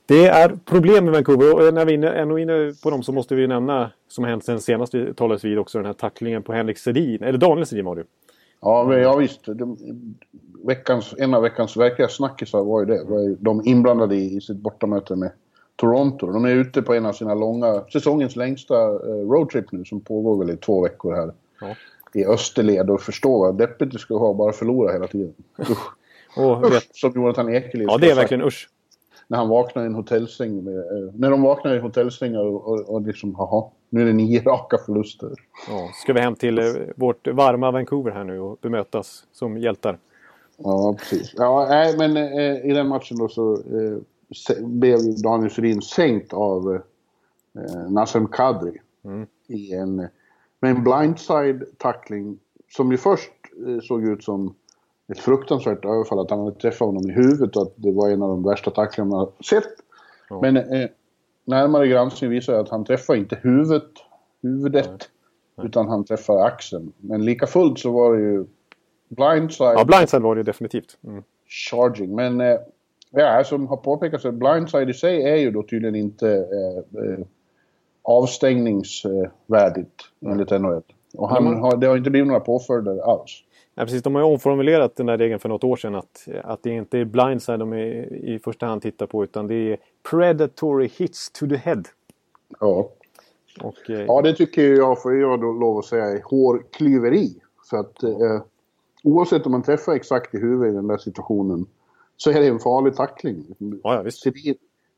det, 0.07 0.27
är 0.27 0.59
problem 0.65 1.05
med 1.05 1.15
Vancouver. 1.15 1.55
Och 1.55 1.75
när 1.75 1.85
vi 1.85 1.95
är 1.95 2.05
ändå 2.05 2.39
inne 2.39 2.73
på 2.83 2.91
dem 2.91 3.03
så 3.03 3.13
måste 3.13 3.35
vi 3.35 3.47
nämna, 3.47 3.91
som 4.09 4.25
hänt 4.25 4.45
sen 4.45 4.61
senast 4.61 4.95
vi 4.95 5.15
talades 5.15 5.45
vid, 5.45 5.59
också 5.59 5.79
den 5.79 5.87
här 5.87 5.93
tacklingen 5.93 6.43
på 6.43 6.53
Henrik 6.53 6.79
Sedin. 6.79 7.23
Eller 7.23 7.39
Daniel 7.39 7.67
Sedin 7.67 7.85
var 7.85 7.97
det 7.97 8.05
Ja, 8.61 8.85
men, 8.89 9.01
ja 9.01 9.17
visst. 9.17 9.41
De, 9.45 9.77
veckans, 10.65 11.15
en 11.19 11.35
av 11.35 11.43
veckans 11.43 11.77
verkliga 11.77 12.09
snackisar 12.09 12.65
var 12.65 12.81
ju 12.81 12.87
det. 12.87 13.37
De 13.39 13.63
inblandade 13.65 14.17
i, 14.17 14.37
i 14.37 14.41
sitt 14.41 14.57
bortamöte 14.57 15.17
med 15.17 15.31
Toronto. 15.76 16.33
De 16.33 16.45
är 16.45 16.50
ute 16.50 16.83
på 16.83 16.95
en 16.95 17.07
av 17.07 17.12
sina 17.12 17.35
långa, 17.35 17.85
säsongens 17.93 18.37
längsta 18.37 18.75
eh, 18.75 19.28
roadtrip 19.31 19.73
nu 19.73 19.85
som 19.85 20.00
pågår 20.00 20.38
väl 20.38 20.54
i 20.54 20.57
två 20.57 20.83
veckor 20.83 21.14
här. 21.14 21.33
Ja. 21.61 21.76
I 22.21 22.26
österled 22.26 22.90
och 22.90 23.00
förstå 23.00 23.38
vad 23.38 23.59
deppigt 23.59 23.93
det 23.93 23.99
skulle 23.99 24.21
vara 24.21 24.35
bara 24.35 24.52
förlora 24.52 24.93
hela 24.93 25.07
tiden. 25.07 25.35
Usch. 25.59 25.78
Och 26.37 26.73
vet... 26.73 26.97
Som 26.97 27.12
Jonathan 27.14 27.54
Ekelid 27.54 27.88
Ja, 27.88 27.99
det 27.99 28.11
är 28.11 28.14
verkligen 28.14 28.45
usch. 28.45 28.69
När 29.28 29.38
han 29.38 29.49
vaknar 29.49 29.83
i 29.83 29.87
en 29.87 29.95
hotellsäng. 29.95 30.64
Med, 30.64 30.76
eh, 30.76 31.14
när 31.14 31.31
de 31.31 31.43
vaknar 31.43 31.73
i 31.73 31.76
en 31.76 31.83
hotellsäng 31.83 32.37
och, 32.37 32.69
och, 32.69 32.81
och 32.81 33.02
liksom, 33.02 33.35
jaha, 33.38 33.64
nu 33.90 34.02
är 34.02 34.04
det 34.04 34.12
nio 34.12 34.43
raka 34.43 34.78
förluster. 34.87 35.31
Ja, 35.69 35.90
ska 36.02 36.12
vi 36.12 36.21
hem 36.21 36.35
till 36.35 36.59
eh, 36.59 36.64
vårt 36.97 37.28
varma 37.28 37.71
Vancouver 37.71 38.11
här 38.11 38.25
nu 38.25 38.40
och 38.40 38.59
bemötas 38.62 39.25
som 39.33 39.59
hjältar. 39.59 39.99
Ja, 40.57 40.97
precis. 40.99 41.35
Ja, 41.37 41.66
nej, 41.69 41.99
men 41.99 42.16
eh, 42.16 42.71
i 42.71 42.73
den 42.73 42.88
matchen 42.88 43.19
då 43.19 43.28
så 43.28 43.52
eh, 43.52 43.99
blev 44.61 44.99
Daniel 45.23 45.50
Sundin 45.50 45.83
sänkt 45.83 46.33
av 46.33 46.75
eh, 47.59 47.90
Nassim 47.90 48.28
Kadri. 48.28 48.81
Mm. 49.04 49.26
I 49.47 49.75
en, 49.75 49.97
med 50.61 50.71
en 50.71 50.85
blindside-tackling 50.85 52.38
som 52.71 52.90
ju 52.90 52.99
först 52.99 53.31
eh, 53.66 53.81
såg 53.81 54.09
ut 54.09 54.25
som 54.25 54.54
ett 55.09 55.19
fruktansvärt 55.19 55.85
överfall. 55.85 56.19
Att 56.19 56.31
han 56.31 56.38
hade 56.38 56.57
träffat 56.57 56.87
honom 56.87 57.11
i 57.11 57.12
huvudet 57.12 57.57
och 57.57 57.62
att 57.62 57.73
det 57.76 57.93
var 57.93 58.11
en 58.11 58.23
av 58.23 58.28
de 58.28 58.43
värsta 58.43 58.71
tacklingarna 58.71 59.16
man 59.16 59.33
sett. 59.45 59.69
Mm. 60.31 60.40
Men 60.40 60.57
eh, 60.57 60.88
närmare 61.45 61.88
granskning 61.88 62.31
visar 62.31 62.54
att 62.54 62.69
han 62.69 62.84
träffade 62.84 63.19
inte 63.19 63.39
huvudet, 63.43 63.91
huvudet. 64.43 65.10
Mm. 65.56 65.69
Utan 65.69 65.89
han 65.89 66.04
träffade 66.04 66.45
axeln. 66.45 66.93
Men 66.97 67.25
lika 67.25 67.47
fullt 67.47 67.78
så 67.78 67.93
var 67.93 68.17
det 68.17 68.23
ju 68.23 68.45
blindside. 69.08 69.75
Ja, 69.78 69.84
blindside 69.84 70.23
var 70.23 70.37
det 70.37 70.43
definitivt. 70.43 70.99
Mm. 71.04 71.23
Charging. 71.47 72.15
Men 72.15 72.41
eh, 72.41 72.58
Ja, 73.17 73.45
som 73.45 73.67
har 73.67 73.77
påpekats, 73.77 74.25
blindside 74.25 74.91
i 74.91 74.95
sig 74.95 75.23
är 75.23 75.37
ju 75.37 75.50
då 75.50 75.63
tydligen 75.63 75.95
inte 75.95 76.29
eh, 76.29 77.05
eh, 77.05 77.19
avstängningsvärdigt 78.03 80.03
enligt 80.27 80.50
NHL. 80.50 80.83
Och 81.15 81.29
han 81.29 81.47
har, 81.47 81.77
det 81.77 81.87
har 81.87 81.97
inte 81.97 82.11
blivit 82.11 82.27
några 82.27 82.41
påföljder 82.41 83.11
alls. 83.11 83.43
Ja, 83.75 83.83
precis. 83.83 84.03
De 84.03 84.15
har 84.15 84.23
ju 84.23 84.27
omformulerat 84.27 84.97
den 84.97 85.07
där 85.07 85.19
regeln 85.19 85.41
för 85.41 85.49
något 85.49 85.65
år 85.65 85.77
sedan 85.77 85.95
att, 85.95 86.29
att 86.45 86.63
det 86.63 86.71
inte 86.71 86.99
är 86.99 87.05
blindside 87.05 87.59
de 87.59 87.73
är, 87.73 88.15
i 88.15 88.41
första 88.45 88.67
hand 88.67 88.83
tittar 88.83 89.07
på 89.07 89.25
utan 89.25 89.47
det 89.47 89.73
är 89.73 89.79
predatory 90.11 90.91
hits 90.97 91.33
to 91.33 91.47
the 91.47 91.57
head. 91.57 91.83
Ja. 92.61 92.91
Och, 93.61 93.91
eh... 93.91 94.05
Ja, 94.05 94.23
det 94.23 94.33
tycker 94.33 94.63
jag, 94.63 95.03
får 95.03 95.15
jag 95.15 95.41
då 95.41 95.53
lov 95.53 95.79
att 95.79 95.85
säga, 95.85 96.05
är 96.05 96.23
hårklyveri. 96.23 97.35
För 97.71 97.77
att 97.77 98.03
eh, 98.03 98.43
oavsett 99.05 99.47
om 99.47 99.53
man 99.53 99.63
träffar 99.63 99.93
exakt 99.93 100.35
i 100.35 100.39
huvudet 100.39 100.73
i 100.73 100.77
den 100.77 100.87
där 100.87 100.99
situationen 100.99 101.67
så 102.17 102.31
är 102.31 102.41
det 102.41 102.47
en 102.47 102.59
farlig 102.59 102.95
tackling. 102.97 103.45
Ja, 103.59 103.95
ja, 103.95 104.03
visst. 104.03 104.23
Sedin, 104.23 104.55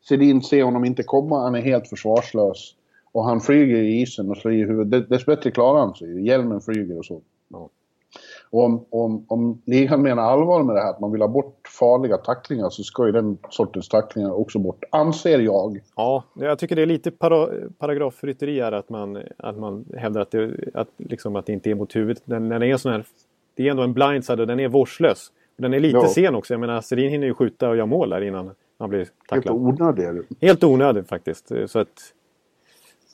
Sedin 0.09 0.43
ser 0.43 0.63
honom 0.63 0.85
inte 0.85 1.03
komma, 1.03 1.43
han 1.43 1.55
är 1.55 1.61
helt 1.61 1.89
försvarslös. 1.89 2.75
Och 3.13 3.25
han 3.25 3.41
flyger 3.41 3.77
i 3.77 4.01
isen 4.01 4.31
och 4.31 4.37
slår 4.37 4.55
i 4.55 4.65
huvudet. 4.65 5.09
Dessbättre 5.09 5.51
klarar 5.51 5.81
han 5.81 5.95
sig. 5.95 6.27
Hjälmen 6.27 6.61
flyger 6.61 6.99
och 6.99 7.05
så. 7.05 7.21
Ja. 7.49 7.69
Och 8.51 8.65
om, 8.65 8.85
om, 8.91 9.25
om 9.29 9.63
ligan 9.65 10.03
menar 10.03 10.23
allvar 10.23 10.63
med 10.63 10.77
det 10.77 10.83
här, 10.83 10.91
att 10.91 11.01
man 11.01 11.13
vill 11.13 11.21
ha 11.21 11.29
bort 11.29 11.69
farliga 11.79 12.17
tacklingar, 12.17 12.71
så 12.71 12.83
ska 12.83 13.07
ju 13.07 13.13
den 13.13 13.39
sortens 13.51 13.89
tacklingar 13.89 14.31
också 14.33 14.59
bort, 14.59 14.85
anser 14.91 15.39
jag. 15.39 15.81
Ja, 15.97 16.25
jag 16.35 16.59
tycker 16.59 16.77
det 16.77 16.83
är 16.83 16.87
lite 16.87 17.11
para, 17.11 17.49
paragrafrytteri 17.79 18.61
här 18.61 18.73
att 18.73 18.89
man, 18.89 19.23
att 19.37 19.59
man 19.59 19.85
hävdar 19.97 20.21
att 20.21 20.31
det, 20.31 20.55
att, 20.75 20.89
liksom, 20.97 21.37
att 21.37 21.47
det 21.47 21.53
inte 21.53 21.71
är 21.71 21.75
mot 21.75 21.97
huvudet. 21.97 22.23
Den, 22.25 22.49
det 22.49 22.67
är 22.67 22.77
sån 22.77 22.93
här, 22.93 23.05
det 23.55 23.67
är 23.67 23.71
ändå 23.71 23.83
en 23.83 23.93
blindside 23.93 24.41
och 24.41 24.47
den 24.47 24.61
är 24.61 24.69
vårdslös. 24.69 25.33
Den 25.57 25.75
är 25.75 25.81
lite 25.81 25.97
ja. 25.97 26.09
sen 26.09 26.35
också. 26.35 26.55
Jag 26.55 26.61
menar, 26.61 26.81
Sedin 26.81 27.11
hinner 27.11 27.27
ju 27.27 27.35
skjuta 27.35 27.69
och 27.69 27.77
göra 27.77 27.87
mål 27.87 28.11
där 28.11 28.21
innan 28.21 28.51
han 28.79 28.91
blir 28.91 29.09
tacklad. 29.29 29.65
Helt 29.65 29.81
onödig 29.81 30.23
Helt 30.41 30.65
onödig 30.65 31.07
faktiskt. 31.07 31.53
Så 31.67 31.79
att, 31.79 32.13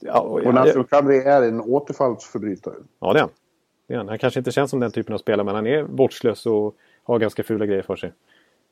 ja, 0.01 0.21
och, 0.21 0.47
och 0.47 0.55
Nassim 0.55 0.85
Kadri 0.85 1.19
är 1.19 1.43
en 1.43 1.61
återfallsförbrytare. 1.61 2.75
Ja, 3.01 3.13
det 3.13 3.19
är 3.19 3.21
han. 3.21 3.31
Det 3.87 3.95
är 3.95 3.99
han. 3.99 4.09
Han 4.09 4.19
kanske 4.19 4.41
inte 4.41 4.53
känns 4.53 4.71
som 4.71 4.81
den 4.81 4.91
typen 4.91 5.15
av 5.15 5.19
spelare, 5.19 5.45
men 5.45 5.55
han 5.55 5.67
är 5.67 5.83
vårdslös 5.83 6.47
och 6.47 6.75
har 7.03 7.19
ganska 7.19 7.43
fula 7.43 7.67
grejer 7.67 7.83
för 7.83 7.97
sig. 7.97 8.13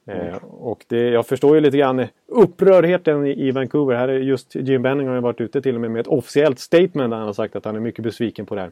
Eh, 0.07 0.21
mm. 0.21 0.29
Eh, 0.29 0.45
och 0.45 0.85
det, 0.89 1.09
jag 1.11 1.27
förstår 1.27 1.55
ju 1.55 1.61
lite 1.61 1.77
grann 1.77 2.07
upprördheten 2.27 3.27
i, 3.27 3.49
i 3.49 3.51
Vancouver. 3.51 3.95
Här 3.95 4.09
är 4.09 4.19
just 4.19 4.55
Jim 4.55 4.83
Benning 4.83 5.09
har 5.09 5.15
ju 5.15 5.21
varit 5.21 5.41
ute 5.41 5.63
till 5.63 5.75
och 5.75 5.81
med 5.81 5.91
med 5.91 6.01
ett 6.01 6.07
officiellt 6.07 6.59
statement 6.59 7.11
där 7.11 7.17
han 7.17 7.27
har 7.27 7.33
sagt 7.33 7.57
att 7.57 7.65
han 7.65 7.77
är 7.77 7.81
mycket 7.81 8.05
besviken 8.05 8.47
på 8.47 8.55
det 8.55 8.61
här 8.61 8.71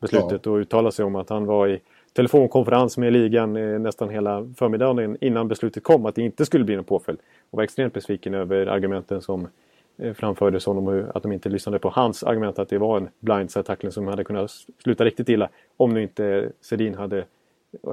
beslutet 0.00 0.46
ja. 0.46 0.52
och 0.52 0.58
uttalat 0.58 0.94
sig 0.94 1.04
om 1.04 1.16
att 1.16 1.28
han 1.28 1.46
var 1.46 1.68
i 1.68 1.80
telefonkonferens 2.14 2.98
med 2.98 3.12
ligan 3.12 3.56
eh, 3.56 3.78
nästan 3.78 4.08
hela 4.08 4.52
förmiddagen 4.56 5.16
innan 5.20 5.48
beslutet 5.48 5.82
kom 5.82 6.06
att 6.06 6.14
det 6.14 6.22
inte 6.22 6.46
skulle 6.46 6.64
bli 6.64 6.76
någon 6.76 6.84
påföljd. 6.84 7.20
Och 7.50 7.56
var 7.56 7.64
extremt 7.64 7.94
besviken 7.94 8.34
över 8.34 8.66
argumenten 8.66 9.22
som 9.22 9.48
eh, 9.96 10.12
framfördes 10.14 10.66
honom 10.66 11.10
att 11.14 11.22
de 11.22 11.32
inte 11.32 11.48
lyssnade 11.48 11.78
på 11.78 11.88
hans 11.88 12.22
argument 12.22 12.58
att 12.58 12.68
det 12.68 12.78
var 12.78 12.96
en 12.96 13.08
blindside 13.20 13.66
tackling 13.66 13.92
som 13.92 14.06
hade 14.06 14.24
kunnat 14.24 14.50
sluta 14.82 15.04
riktigt 15.04 15.28
illa 15.28 15.48
om 15.76 15.94
nu 15.94 16.02
inte 16.02 16.52
Sedin 16.60 16.94
hade, 16.94 17.24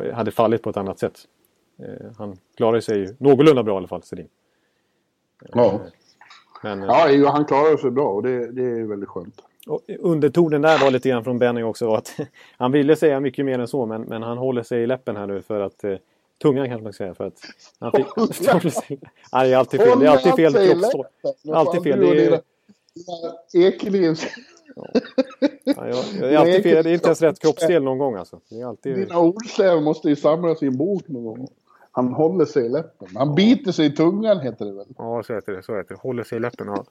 eh, 0.03 0.13
hade 0.13 0.31
fallit 0.31 0.61
på 0.61 0.69
ett 0.69 0.77
annat 0.77 0.99
sätt. 0.99 1.19
Han 2.17 2.37
klarade 2.57 2.81
sig 2.81 2.99
ju 2.99 3.15
någorlunda 3.17 3.63
bra 3.63 3.73
i 3.73 3.77
alla 3.77 3.87
fall, 3.87 4.03
Sedin. 4.03 4.27
Ja. 5.53 5.81
Men, 6.63 6.81
ja, 6.81 7.31
han 7.31 7.45
klarade 7.45 7.77
sig 7.77 7.91
bra 7.91 8.07
och 8.07 8.23
det, 8.23 8.51
det 8.51 8.63
är 8.63 8.83
väldigt 8.83 9.09
skönt. 9.09 9.41
Och 9.67 9.81
undertonen 9.99 10.61
där 10.61 10.79
var 10.79 10.91
lite 10.91 11.09
grann 11.09 11.23
från 11.23 11.39
Benning 11.39 11.65
också 11.65 11.93
att 11.93 12.17
han 12.57 12.71
ville 12.71 12.95
säga 12.95 13.19
mycket 13.19 13.45
mer 13.45 13.59
än 13.59 13.67
så 13.67 13.85
men, 13.85 14.01
men 14.01 14.23
han 14.23 14.37
håller 14.37 14.63
sig 14.63 14.83
i 14.83 14.87
läppen 14.87 15.15
här 15.15 15.27
nu 15.27 15.41
för 15.41 15.59
att 15.59 15.83
eh, 15.83 15.95
Tungan 16.41 16.67
kanske 16.67 16.83
man 16.83 16.93
ska 16.93 17.03
säga 17.03 17.13
för 17.13 17.27
att 17.27 17.41
han 17.79 17.91
fick... 17.91 18.07
Nej, 19.31 19.47
det 19.47 19.53
är 19.53 19.57
alltid 19.57 19.81
fel. 19.81 19.99
Det 19.99 20.05
är 20.05 20.09
alltid 20.09 20.35
fel 20.35 20.53
kroppsspråk. 20.53 21.05
Alltid 21.53 21.83
fel. 21.83 21.99
Det 21.99 22.25
är... 22.25 22.41
Ekelins... 23.53 24.27
Ja. 24.75 24.87
Ja, 25.63 25.87
jag, 25.87 26.05
jag 26.19 26.33
är 26.33 26.37
alltid 26.37 26.63
fel. 26.63 26.83
Det 26.83 26.89
är 26.89 26.93
inte 26.93 27.07
ens 27.07 27.21
rätt 27.21 27.39
kroppsdel 27.39 27.83
någon 27.83 27.97
gång 27.97 28.15
alltså. 28.15 28.39
Det 28.49 28.61
är 28.61 28.65
alltid... 28.65 28.95
Dina 28.95 29.19
ordstäv 29.19 29.81
måste 29.81 30.09
ju 30.09 30.15
samlas 30.15 30.63
i 30.63 30.67
en 30.67 30.77
bok 30.77 31.07
någon 31.07 31.23
gång. 31.23 31.47
Han 31.91 32.13
håller 32.13 32.45
sig 32.45 32.65
i 32.65 32.69
läppen. 32.69 33.07
Han 33.15 33.35
biter 33.35 33.71
sig 33.71 33.85
i 33.85 33.91
tungan 33.91 34.39
heter 34.39 34.65
det 34.65 34.73
väl? 34.73 34.87
Ja, 34.97 35.23
så 35.23 35.33
heter 35.33 35.53
det. 35.53 35.63
Så 35.63 35.77
heter 35.77 35.95
det. 35.95 36.01
Håller 36.01 36.23
sig 36.23 36.35
i 36.35 36.39
läppen. 36.41 36.67
Ja. 36.67 36.85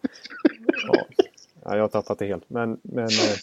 ja. 0.93 1.05
Ja, 1.65 1.77
jag 1.77 1.83
har 1.83 1.89
tappat 1.89 2.19
det 2.19 2.27
helt. 2.27 2.51
Men, 2.51 2.79
men 2.83 3.05
eh, 3.05 3.37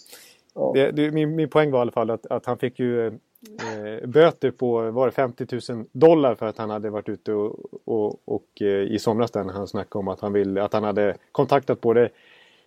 ja. 0.53 0.71
det, 0.73 0.91
det, 0.91 1.11
min, 1.11 1.35
min 1.35 1.49
poäng 1.49 1.71
var 1.71 1.79
i 1.79 1.81
alla 1.81 1.91
fall 1.91 2.09
att, 2.09 2.25
att 2.25 2.45
han 2.45 2.57
fick 2.57 2.79
ju 2.79 3.07
eh, 3.07 4.07
böter 4.07 4.51
på 4.51 4.91
var 4.91 5.05
det 5.05 5.11
50 5.11 5.73
000 5.73 5.85
dollar 5.91 6.35
för 6.35 6.45
att 6.45 6.57
han 6.57 6.69
hade 6.69 6.89
varit 6.89 7.09
ute 7.09 7.33
och, 7.33 7.55
och, 7.85 8.19
och 8.25 8.61
eh, 8.61 8.67
i 8.67 8.99
somras 8.99 9.31
där 9.31 9.43
när 9.43 9.53
han 9.53 9.67
snackade 9.67 9.99
om 9.99 10.07
att 10.07 10.19
han, 10.19 10.33
vill, 10.33 10.57
att 10.57 10.73
han 10.73 10.83
hade 10.83 11.17
kontaktat 11.31 11.81
både 11.81 12.09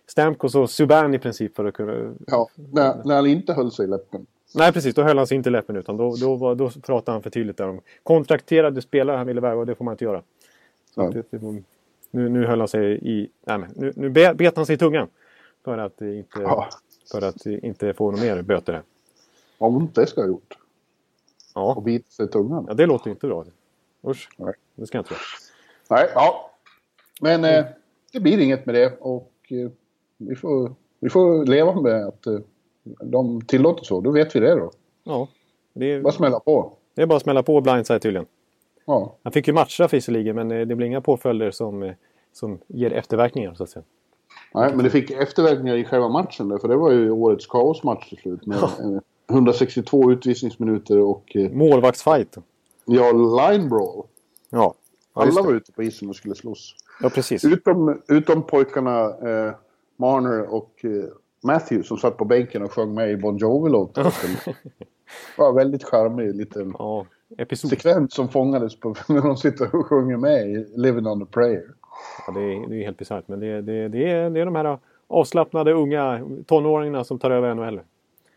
Stamkos 0.07 0.55
och 0.55 0.69
Subban 0.69 1.13
i 1.13 1.19
princip 1.19 1.55
för 1.55 1.65
att 1.65 1.73
kunna... 1.73 2.13
Ja, 2.27 2.49
när, 2.55 3.03
när 3.05 3.15
han 3.15 3.27
inte 3.27 3.53
höll 3.53 3.71
sig 3.71 3.85
i 3.85 3.87
läppen. 3.87 4.25
Nej 4.55 4.73
precis, 4.73 4.95
då 4.95 5.01
höll 5.01 5.17
han 5.17 5.27
sig 5.27 5.37
inte 5.37 5.49
läppen 5.49 5.75
utan 5.75 5.97
då, 5.97 6.15
då, 6.15 6.35
var, 6.35 6.55
då 6.55 6.69
pratade 6.69 7.15
han 7.15 7.23
för 7.23 7.29
tydligt 7.29 7.57
där 7.57 7.69
om 7.69 7.81
kontrakterade 8.03 8.81
spelare 8.81 9.17
han 9.17 9.27
ville 9.27 9.41
värva 9.41 9.59
och 9.59 9.65
det 9.65 9.75
får 9.75 9.85
man 9.85 9.93
inte 9.93 10.03
göra. 10.03 10.21
Ja. 10.95 11.09
det, 11.09 11.23
det, 11.29 11.63
nu, 12.11 12.29
nu 12.29 12.45
höll 12.45 12.59
han 12.59 12.67
sig 12.67 12.99
i... 13.01 13.29
Nej, 13.45 13.57
men, 13.57 13.69
nu, 13.75 13.93
nu 13.95 14.09
be- 14.09 14.33
bet 14.33 14.55
han 14.55 14.65
sig 14.65 14.75
i 14.75 14.77
tungan. 14.77 15.07
För 15.63 15.77
att 15.77 16.01
inte, 16.01 16.39
Ja. 16.41 16.69
för 17.11 17.21
att 17.21 17.45
inte 17.45 17.93
få 17.93 18.11
några 18.11 18.23
mer 18.23 18.41
böter. 18.41 18.81
Vad 19.57 19.75
ont 19.75 19.95
det 19.95 20.07
ska 20.07 20.21
ha 20.21 20.27
gjort. 20.27 20.57
Ja. 21.55 21.73
Och 21.75 21.83
bita 21.83 22.09
sig 22.09 22.25
i 22.25 22.29
tungan. 22.29 22.65
ja, 22.67 22.73
det 22.73 22.85
låter 22.85 23.09
inte 23.11 23.27
bra. 23.27 23.45
Usch, 24.07 24.29
Nej. 24.37 24.53
det 24.75 24.87
ska 24.87 24.97
jag 24.97 25.01
inte 25.01 25.09
tro. 25.09 25.17
Nej, 25.89 26.09
ja. 26.15 26.51
Men 27.21 27.43
eh, 27.45 27.65
det 28.11 28.19
blir 28.19 28.39
inget 28.39 28.65
med 28.65 28.75
det 28.75 28.97
och 28.99 29.31
eh, 29.49 29.69
vi, 30.17 30.35
får, 30.35 30.73
vi 30.99 31.09
får 31.09 31.45
leva 31.45 31.81
med 31.81 32.05
att 32.07 32.27
eh, 32.27 32.39
de 33.03 33.41
tillåter 33.41 33.83
så. 33.83 34.01
Då 34.01 34.11
vet 34.11 34.35
vi 34.35 34.39
det 34.39 34.55
då. 34.55 34.71
Ja, 35.03 35.27
det 35.73 35.85
är, 35.85 36.01
Bara 36.01 36.13
smälla 36.13 36.39
på. 36.39 36.73
det 36.93 37.01
är 37.01 37.05
bara 37.05 37.15
att 37.15 37.21
smälla 37.23 37.43
på 37.43 37.61
blindside 37.61 38.01
tydligen. 38.01 38.25
Ja. 38.85 39.15
Han 39.23 39.33
fick 39.33 39.47
ju 39.47 39.53
matchstraff 39.53 39.93
visserligen 39.93 40.35
men 40.35 40.51
eh, 40.51 40.67
det 40.67 40.75
blir 40.75 40.87
inga 40.87 41.01
påföljder 41.01 41.51
som, 41.51 41.83
eh, 41.83 41.93
som 42.33 42.59
ger 42.67 42.93
efterverkningar 42.93 43.53
så 43.53 43.63
att 43.63 43.69
säga. 43.69 43.83
Nej, 44.53 44.75
men 44.75 44.83
det 44.83 44.89
fick 44.89 45.11
efterverkningar 45.11 45.75
i 45.75 45.85
själva 45.85 46.09
matchen 46.09 46.49
där, 46.49 46.57
för 46.57 46.67
det 46.67 46.75
var 46.75 46.91
ju 46.91 47.11
årets 47.11 47.47
kaosmatch 47.47 48.09
till 48.09 48.17
slut. 48.17 48.45
Med 48.45 48.57
eh, 48.57 48.69
162 49.29 50.11
utvisningsminuter 50.11 50.97
och 50.99 51.35
eh, 51.35 51.51
Målvaktsfight. 51.51 52.37
ja, 52.85 53.11
line 53.11 53.69
brawl. 53.69 54.05
Ja, 54.49 54.73
Alla 55.13 55.41
var 55.41 55.53
ute 55.53 55.71
på 55.71 55.83
isen 55.83 56.09
och 56.09 56.15
skulle 56.15 56.35
slåss. 56.35 56.75
ja 57.01 57.09
precis. 57.09 57.45
Utom, 57.45 58.01
utom 58.07 58.43
pojkarna 58.43 59.05
eh, 59.05 59.53
Marner 59.97 60.53
och 60.53 60.71
eh, 60.85 60.89
Matthew 61.43 61.87
som 61.87 61.97
satt 61.97 62.17
på 62.17 62.25
bänken 62.25 62.63
och 62.63 62.71
sjöng 62.71 62.93
med 62.93 63.11
i 63.11 63.17
Bon 63.17 63.37
Jovi-låten. 63.37 64.05
Var 65.37 65.53
väldigt 65.53 65.83
charmig 65.83 66.35
liten 66.35 66.75
Ja, 66.79 67.05
episod. 67.37 67.69
sekvens 67.69 68.13
som 68.13 68.29
fångades 68.29 68.79
på 68.79 68.95
när 69.07 69.21
de 69.21 69.37
sitter 69.37 69.75
och 69.75 69.85
sjunger 69.87 70.17
med 70.17 70.49
i 70.51 70.65
Living 70.75 71.07
on 71.07 71.23
a 71.23 71.27
prayer. 71.31 71.63
Ja, 72.27 72.33
det, 72.33 72.39
är, 72.41 72.67
det 72.69 72.75
är 72.75 72.83
helt 72.83 72.97
bisarrt. 72.97 73.27
Men 73.27 73.39
det, 73.39 73.61
det, 73.61 73.87
det, 73.87 74.09
är, 74.09 74.29
det 74.29 74.39
är 74.41 74.45
de 74.45 74.55
här 74.55 74.77
avslappnade 75.07 75.73
unga 75.73 76.27
tonåringarna 76.47 77.03
som 77.03 77.19
tar 77.19 77.31
över 77.31 77.55
NHL. 77.55 77.81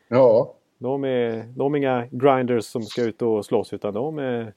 Ja, 0.09 0.55
De 0.79 1.05
är, 1.05 1.45
de 1.57 1.75
är 1.75 1.79
inga 1.79 2.07
grinders 2.11 2.65
som 2.65 2.83
ska 2.83 3.03
ut 3.03 3.23
och 3.23 3.45
slåss 3.45 3.73
utan 3.73 3.95
de 3.95 4.19
är, 4.19 4.53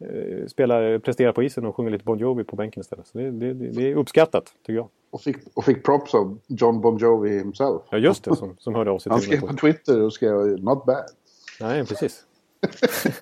eh, 0.00 0.46
spelar, 0.46 0.98
presterar 0.98 1.32
på 1.32 1.42
isen 1.42 1.66
och 1.66 1.76
sjunger 1.76 1.90
lite 1.90 2.04
Bon 2.04 2.18
Jovi 2.18 2.44
på 2.44 2.56
bänken 2.56 2.80
istället. 2.80 3.06
Så 3.06 3.18
det, 3.18 3.30
det, 3.30 3.52
det 3.52 3.90
är 3.92 3.96
uppskattat 3.96 4.44
tycker 4.66 4.72
jag. 4.72 4.88
och 5.10 5.20
fick, 5.20 5.36
och 5.54 5.64
fick 5.64 5.84
props 5.84 6.14
av 6.14 6.38
John 6.46 6.80
Bon 6.80 6.96
Jovi 6.98 7.38
himself. 7.38 7.82
Ja 7.90 7.98
just 7.98 8.24
det, 8.24 8.36
som, 8.36 8.56
som 8.58 8.74
hörde 8.74 8.90
av 8.90 8.98
sig 8.98 9.10
Han 9.12 9.20
till 9.20 9.28
mig 9.28 9.36
skrev 9.38 9.48
på. 9.48 9.54
på 9.54 9.60
Twitter 9.60 10.02
och 10.02 10.12
skrev 10.12 10.34
“Not 10.62 10.84
bad”. 10.86 11.04
Nej, 11.60 11.86
precis. 11.86 12.24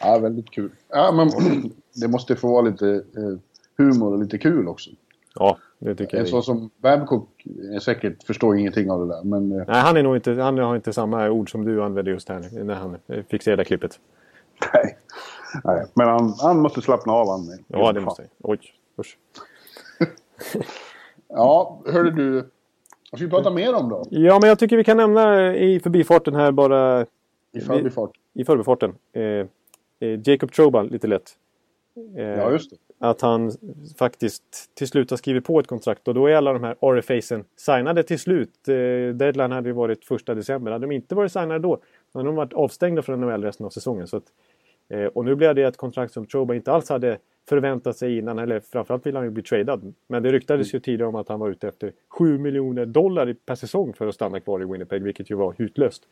Ja, 0.00 0.18
väldigt 0.18 0.50
kul. 0.50 0.70
Ja, 0.88 1.12
men 1.12 1.28
det 2.00 2.08
måste 2.08 2.36
få 2.36 2.48
vara 2.48 2.62
lite 2.62 2.88
eh, 2.88 3.38
humor 3.78 4.12
och 4.12 4.18
lite 4.18 4.38
kul 4.38 4.68
också. 4.68 4.90
Ja, 5.34 5.58
det 5.78 5.94
tycker 5.94 6.16
En 6.16 6.20
jag. 6.22 6.28
sån 6.28 6.42
som 6.42 6.70
Babcock 6.78 7.28
är 7.74 7.78
säkert 7.78 8.22
förstår 8.22 8.56
ingenting 8.56 8.90
av 8.90 9.00
det 9.08 9.14
där. 9.14 9.22
Men 9.24 9.52
eh, 9.52 9.64
Nej, 9.68 9.80
han, 9.80 9.96
är 9.96 10.02
nog 10.02 10.16
inte, 10.16 10.32
han 10.32 10.58
har 10.58 10.76
inte 10.76 10.92
samma 10.92 11.30
ord 11.30 11.50
som 11.50 11.64
du 11.64 11.82
använde 11.82 12.10
just 12.10 12.28
här 12.28 12.64
när 12.64 12.74
han 12.74 12.96
eh, 13.06 13.24
fick 13.24 13.42
se 13.42 13.50
det 13.50 13.56
där 13.56 13.64
klippet. 13.64 14.00
nej. 14.74 14.98
nej. 15.64 15.86
Men 15.94 16.08
han, 16.08 16.34
han 16.40 16.60
måste 16.60 16.80
slappna 16.82 17.12
av 17.12 17.28
han. 17.28 17.58
Ja, 17.68 17.92
det 17.92 18.00
måste 18.00 18.22
jag. 18.22 18.30
Oj, 18.50 18.58
usch. 19.00 19.18
Ja, 21.28 21.80
hörde 21.86 22.10
du. 22.10 22.32
Vad 23.10 23.18
ska 23.18 23.24
vi 23.24 23.30
prata 23.30 23.50
mer 23.50 23.74
om 23.74 23.88
då? 23.88 24.04
Ja, 24.10 24.38
men 24.40 24.48
jag 24.48 24.58
tycker 24.58 24.76
vi 24.76 24.84
kan 24.84 24.96
nämna 24.96 25.56
i 25.56 25.80
förbifarten 25.80 26.34
här 26.34 26.52
bara 26.52 27.06
I 27.52 27.60
förbifart. 27.60 28.10
i 28.34 28.44
förbifarten. 28.44 28.94
Eh, 29.12 29.22
eh, 29.22 29.46
Jacob 30.24 30.52
Troba 30.52 30.82
lite 30.82 31.06
lätt. 31.06 31.30
Eh, 32.16 32.22
Ja, 32.24 32.50
just 32.50 32.70
det. 32.70 32.76
Att 32.98 33.20
han 33.20 33.52
faktiskt 33.98 34.74
till 34.74 34.88
slut 34.88 35.10
har 35.10 35.16
skrivit 35.16 35.44
på 35.44 35.60
ett 35.60 35.66
kontrakt 35.66 36.08
och 36.08 36.14
då 36.14 36.26
är 36.26 36.34
alla 36.34 36.52
de 36.52 36.64
här 36.64 36.76
RFAsen 36.80 37.44
signade 37.56 38.02
till 38.02 38.18
slut. 38.18 38.68
Eh, 38.68 39.14
deadline 39.14 39.52
hade 39.52 39.68
ju 39.68 39.72
varit 39.72 40.04
första 40.04 40.34
december. 40.34 40.72
Hade 40.72 40.86
de 40.86 40.92
inte 40.92 41.14
varit 41.14 41.32
signade 41.32 41.58
då 41.58 41.80
hade 42.14 42.28
de 42.28 42.34
varit 42.34 42.52
avstängda 42.52 43.02
från 43.02 43.20
NHL 43.20 43.44
resten 43.44 43.66
av 43.66 43.70
säsongen. 43.70 44.06
Så 44.06 44.16
att, 44.16 44.24
eh, 44.88 45.04
och 45.04 45.24
nu 45.24 45.34
blev 45.34 45.54
det 45.54 45.62
ett 45.62 45.76
kontrakt 45.76 46.12
som 46.12 46.26
Troba 46.26 46.54
inte 46.54 46.72
alls 46.72 46.88
hade 46.88 47.18
förväntat 47.48 47.96
sig 47.96 48.18
innan. 48.18 48.38
Eller 48.38 48.60
framförallt 48.60 49.06
ville 49.06 49.18
han 49.18 49.26
ju 49.26 49.30
bli 49.30 49.42
tradad. 49.42 49.94
Men 50.06 50.22
det 50.22 50.32
ryktades 50.32 50.74
ju 50.74 50.80
tidigare 50.80 51.08
om 51.08 51.14
att 51.14 51.28
han 51.28 51.40
var 51.40 51.50
ute 51.50 51.68
efter 51.68 51.92
7 52.08 52.38
miljoner 52.38 52.86
dollar 52.86 53.36
per 53.46 53.54
säsong 53.54 53.92
för 53.92 54.06
att 54.06 54.14
stanna 54.14 54.40
kvar 54.40 54.62
i 54.62 54.64
Winnipeg. 54.64 55.02
Vilket 55.02 55.30
ju 55.30 55.34
var 55.34 55.54
hutlöst. 55.58 56.02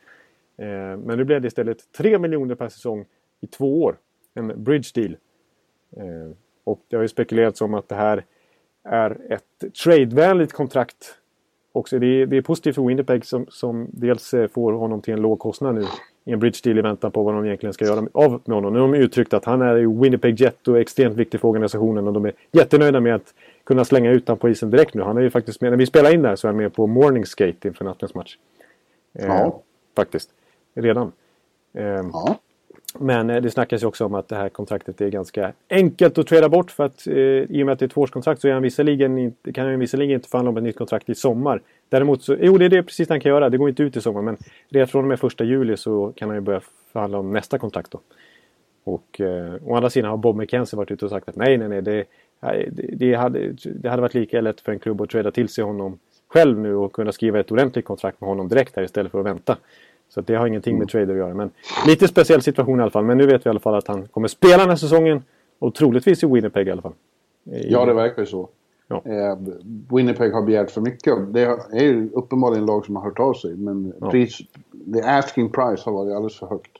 Eh, 0.57 0.67
men 0.97 1.17
nu 1.17 1.23
blev 1.23 1.41
det 1.41 1.47
istället 1.47 1.91
3 1.91 2.19
miljoner 2.19 2.55
per 2.55 2.69
säsong 2.69 3.05
i 3.41 3.47
två 3.47 3.83
år. 3.83 3.97
En 4.33 4.63
bridge 4.63 4.89
deal. 4.95 5.17
Eh, 6.65 6.71
och 6.71 6.79
det 6.87 6.95
har 6.95 7.03
ju 7.03 7.07
spekulerats 7.07 7.61
om 7.61 7.73
att 7.73 7.89
det 7.89 7.95
här 7.95 8.25
är 8.83 9.17
ett 9.29 9.73
tradevänligt 9.83 10.53
kontrakt. 10.53 11.15
Också 11.71 11.99
det, 11.99 12.07
är, 12.07 12.25
det 12.25 12.37
är 12.37 12.41
positivt 12.41 12.75
för 12.75 12.81
Winnipeg 12.87 13.25
som, 13.25 13.45
som 13.49 13.87
dels 13.91 14.33
eh, 14.33 14.47
får 14.47 14.73
honom 14.73 15.01
till 15.01 15.13
en 15.13 15.21
låg 15.21 15.39
kostnad 15.39 15.75
nu 15.75 15.85
i 16.25 16.31
en 16.31 16.39
bridge 16.39 16.59
deal 16.63 16.77
i 16.77 16.81
väntan 16.81 17.11
på 17.11 17.23
vad 17.23 17.33
de 17.33 17.45
egentligen 17.45 17.73
ska 17.73 17.85
göra 17.85 18.07
av 18.13 18.41
med 18.45 18.55
honom. 18.55 18.73
Nu 18.73 18.79
har 18.79 18.87
de 18.87 18.97
uttryckt 18.97 19.33
att 19.33 19.45
han 19.45 19.61
är 19.61 19.75
ju 19.75 20.01
Winnipeg 20.01 20.39
Jet 20.41 20.67
och 20.67 20.79
extremt 20.79 21.17
viktig 21.17 21.39
för 21.39 21.47
organisationen 21.47 22.07
och 22.07 22.13
de 22.13 22.25
är 22.25 22.33
jättenöjda 22.51 22.99
med 22.99 23.15
att 23.15 23.33
kunna 23.63 23.85
slänga 23.85 24.11
ut 24.11 24.27
honom 24.27 24.39
på 24.39 24.49
isen 24.49 24.69
direkt 24.69 24.93
nu. 24.93 25.01
Han 25.01 25.17
är 25.17 25.21
ju 25.21 25.29
faktiskt 25.29 25.61
med, 25.61 25.71
när 25.71 25.77
vi 25.77 25.85
spelar 25.85 26.13
in 26.13 26.21
där 26.21 26.35
så 26.35 26.47
är 26.47 26.49
han 26.49 26.57
med 26.57 26.73
på 26.73 26.87
morning 26.87 27.25
skate 27.25 27.67
inför 27.67 27.85
nattens 27.85 28.15
match. 28.15 28.37
Eh, 29.13 29.25
Ja. 29.25 29.61
Faktiskt. 29.95 30.29
Redan. 30.73 31.11
Eh, 31.73 31.83
Ja 31.83 32.39
men 32.99 33.29
eh, 33.29 33.41
det 33.41 33.51
snackas 33.51 33.83
ju 33.83 33.87
också 33.87 34.05
om 34.05 34.13
att 34.13 34.27
det 34.27 34.35
här 34.35 34.49
kontraktet 34.49 35.01
är 35.01 35.09
ganska 35.09 35.53
enkelt 35.69 36.17
att 36.17 36.27
trada 36.27 36.49
bort 36.49 36.71
för 36.71 36.83
att 36.83 37.07
eh, 37.07 37.15
i 37.15 37.61
och 37.61 37.65
med 37.65 37.73
att 37.73 37.79
det 37.79 37.83
är 37.83 37.87
ett 37.87 37.93
tvåårskontrakt 37.93 38.41
så 38.41 38.47
är 38.47 38.53
han 38.53 38.61
visserligen 38.61 39.17
inte, 39.17 39.53
kan 39.53 39.67
han 39.67 39.79
visserligen 39.79 40.15
inte 40.15 40.29
förhandla 40.29 40.49
om 40.49 40.57
ett 40.57 40.63
nytt 40.63 40.77
kontrakt 40.77 41.09
i 41.09 41.15
sommar. 41.15 41.61
Däremot 41.89 42.23
så, 42.23 42.35
jo 42.39 42.57
det 42.57 42.65
är 42.65 42.69
det 42.69 42.83
precis 42.83 43.09
han 43.09 43.19
kan 43.19 43.29
göra, 43.29 43.49
det 43.49 43.57
går 43.57 43.69
inte 43.69 43.83
ut 43.83 43.97
i 43.97 44.01
sommar 44.01 44.21
men 44.21 44.37
redan 44.69 44.87
från 44.87 45.03
och 45.03 45.07
med 45.07 45.19
första 45.19 45.43
juli 45.43 45.77
så 45.77 46.13
kan 46.15 46.29
han 46.29 46.37
ju 46.37 46.41
börja 46.41 46.61
förhandla 46.93 47.17
om 47.17 47.31
nästa 47.31 47.57
kontrakt 47.57 47.91
då. 47.91 47.99
Och 48.83 49.21
eh, 49.21 49.53
å 49.65 49.75
andra 49.75 49.89
sidan 49.89 50.09
har 50.09 50.17
Bob 50.17 50.35
McKenzie 50.35 50.77
varit 50.77 50.91
ute 50.91 51.05
och 51.05 51.11
sagt 51.11 51.29
att 51.29 51.35
nej, 51.35 51.57
nej, 51.57 51.69
nej, 51.69 51.81
det, 51.81 52.05
nej, 52.39 52.69
det, 52.71 52.95
det, 52.95 53.13
hade, 53.13 53.55
det 53.63 53.89
hade 53.89 54.01
varit 54.01 54.13
lika 54.13 54.41
lätt 54.41 54.61
för 54.61 54.71
en 54.71 54.79
klubb 54.79 55.01
att 55.01 55.09
trada 55.09 55.31
till 55.31 55.49
sig 55.49 55.63
honom 55.63 55.99
själv 56.27 56.59
nu 56.59 56.75
och 56.75 56.93
kunna 56.93 57.11
skriva 57.11 57.39
ett 57.39 57.51
ordentligt 57.51 57.85
kontrakt 57.85 58.21
med 58.21 58.27
honom 58.27 58.47
direkt 58.47 58.75
här 58.75 58.83
istället 58.83 59.11
för 59.11 59.19
att 59.19 59.25
vänta. 59.25 59.57
Så 60.09 60.21
det 60.21 60.35
har 60.35 60.47
ingenting 60.47 60.77
med 60.79 60.89
trader 60.89 61.13
att 61.13 61.17
göra. 61.17 61.33
Men 61.33 61.51
lite 61.87 62.07
speciell 62.07 62.41
situation 62.41 62.79
i 62.79 62.81
alla 62.81 62.91
fall. 62.91 63.03
Men 63.05 63.17
nu 63.17 63.25
vet 63.25 63.45
vi 63.45 63.47
i 63.47 63.49
alla 63.49 63.59
fall 63.59 63.75
att 63.75 63.87
han 63.87 64.07
kommer 64.07 64.27
spela 64.27 64.57
den 64.57 64.69
här 64.69 64.75
säsongen. 64.75 65.23
Och 65.59 65.75
troligtvis 65.75 66.23
i 66.23 66.27
Winnipeg 66.27 66.67
i 66.67 66.71
alla 66.71 66.81
fall. 66.81 66.93
I- 67.51 67.71
ja, 67.71 67.85
det 67.85 67.93
verkar 67.93 68.21
ju 68.21 68.25
så. 68.25 68.49
Ja. 68.87 69.01
Eh, 69.05 69.37
Winnipeg 69.95 70.33
har 70.33 70.41
begärt 70.41 70.71
för 70.71 70.81
mycket. 70.81 71.33
Det 71.33 71.41
är 71.71 71.83
ju 71.83 72.09
uppenbarligen 72.13 72.65
lag 72.65 72.85
som 72.85 72.95
har 72.95 73.03
hört 73.03 73.19
av 73.19 73.33
sig. 73.33 73.55
Men 73.55 73.93
Ja. 74.01 74.09
pris, 74.11 74.37
the 74.93 75.01
asking 75.01 75.49
price 75.49 75.81
har 75.85 75.91
varit 75.91 76.13
alldeles 76.15 76.39
för 76.39 76.47
högt. 76.47 76.71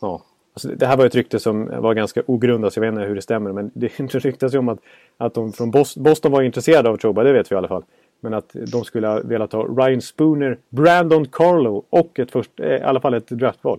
Ja. 0.00 0.22
Alltså, 0.54 0.68
det 0.68 0.86
här 0.86 0.96
var 0.96 1.06
ett 1.06 1.14
rykte 1.14 1.38
som 1.38 1.66
var 1.82 1.94
ganska 1.94 2.22
ogrundat, 2.26 2.72
så 2.72 2.78
jag 2.80 2.82
vet 2.82 2.92
inte 2.98 3.08
hur 3.08 3.14
det 3.14 3.22
stämmer. 3.22 3.52
Men 3.52 3.70
det 3.74 3.88
ryktas 4.14 4.54
ju 4.54 4.58
om 4.58 4.68
att, 4.68 4.78
att 5.16 5.34
de 5.34 5.52
från 5.52 5.70
Bos- 5.70 5.98
Boston 5.98 6.32
var 6.32 6.42
intresserade 6.42 6.88
av 6.88 6.96
Troba, 6.96 7.22
det 7.22 7.32
vet 7.32 7.50
vi 7.52 7.54
i 7.54 7.58
alla 7.58 7.68
fall. 7.68 7.84
Men 8.20 8.34
att 8.34 8.56
de 8.72 8.84
skulle 8.84 9.06
ha 9.06 9.20
velat 9.24 9.52
ha 9.52 9.64
Ryan 9.64 10.00
Spooner, 10.00 10.58
Brandon 10.68 11.26
Carlo 11.26 11.84
och 11.90 12.18
ett 12.18 12.30
först, 12.30 12.60
eh, 12.60 12.66
i 12.66 12.80
alla 12.80 13.00
fall 13.00 13.14
ett 13.14 13.28
draftval. 13.28 13.78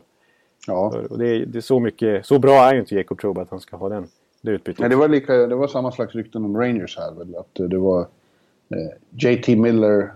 Ja. 0.68 0.96
Och 1.10 1.18
det 1.18 1.28
är, 1.28 1.46
det 1.46 1.60
är 1.60 1.62
så 1.62 1.80
mycket, 1.80 2.26
så 2.26 2.40
bra 2.40 2.54
är 2.54 2.74
ju 2.74 2.80
inte 2.80 2.96
Jacob 2.96 3.20
Troba 3.20 3.42
att 3.42 3.50
han 3.50 3.60
ska 3.60 3.78
ha 3.78 3.90
den, 3.90 4.08
det 4.42 4.52
utbytet. 4.52 4.80
Nej, 4.80 4.90
det, 4.90 4.96
var 4.96 5.08
lika, 5.08 5.34
det 5.34 5.56
var 5.56 5.68
samma 5.68 5.92
slags 5.92 6.16
rykten 6.16 6.46
om 6.46 6.58
Rangers 6.58 6.98
här. 6.98 7.12
Väl? 7.12 7.36
Att 7.36 7.70
det 7.70 7.78
var 7.78 8.00
eh, 8.70 9.30
JT 9.32 9.48
Miller 9.48 10.12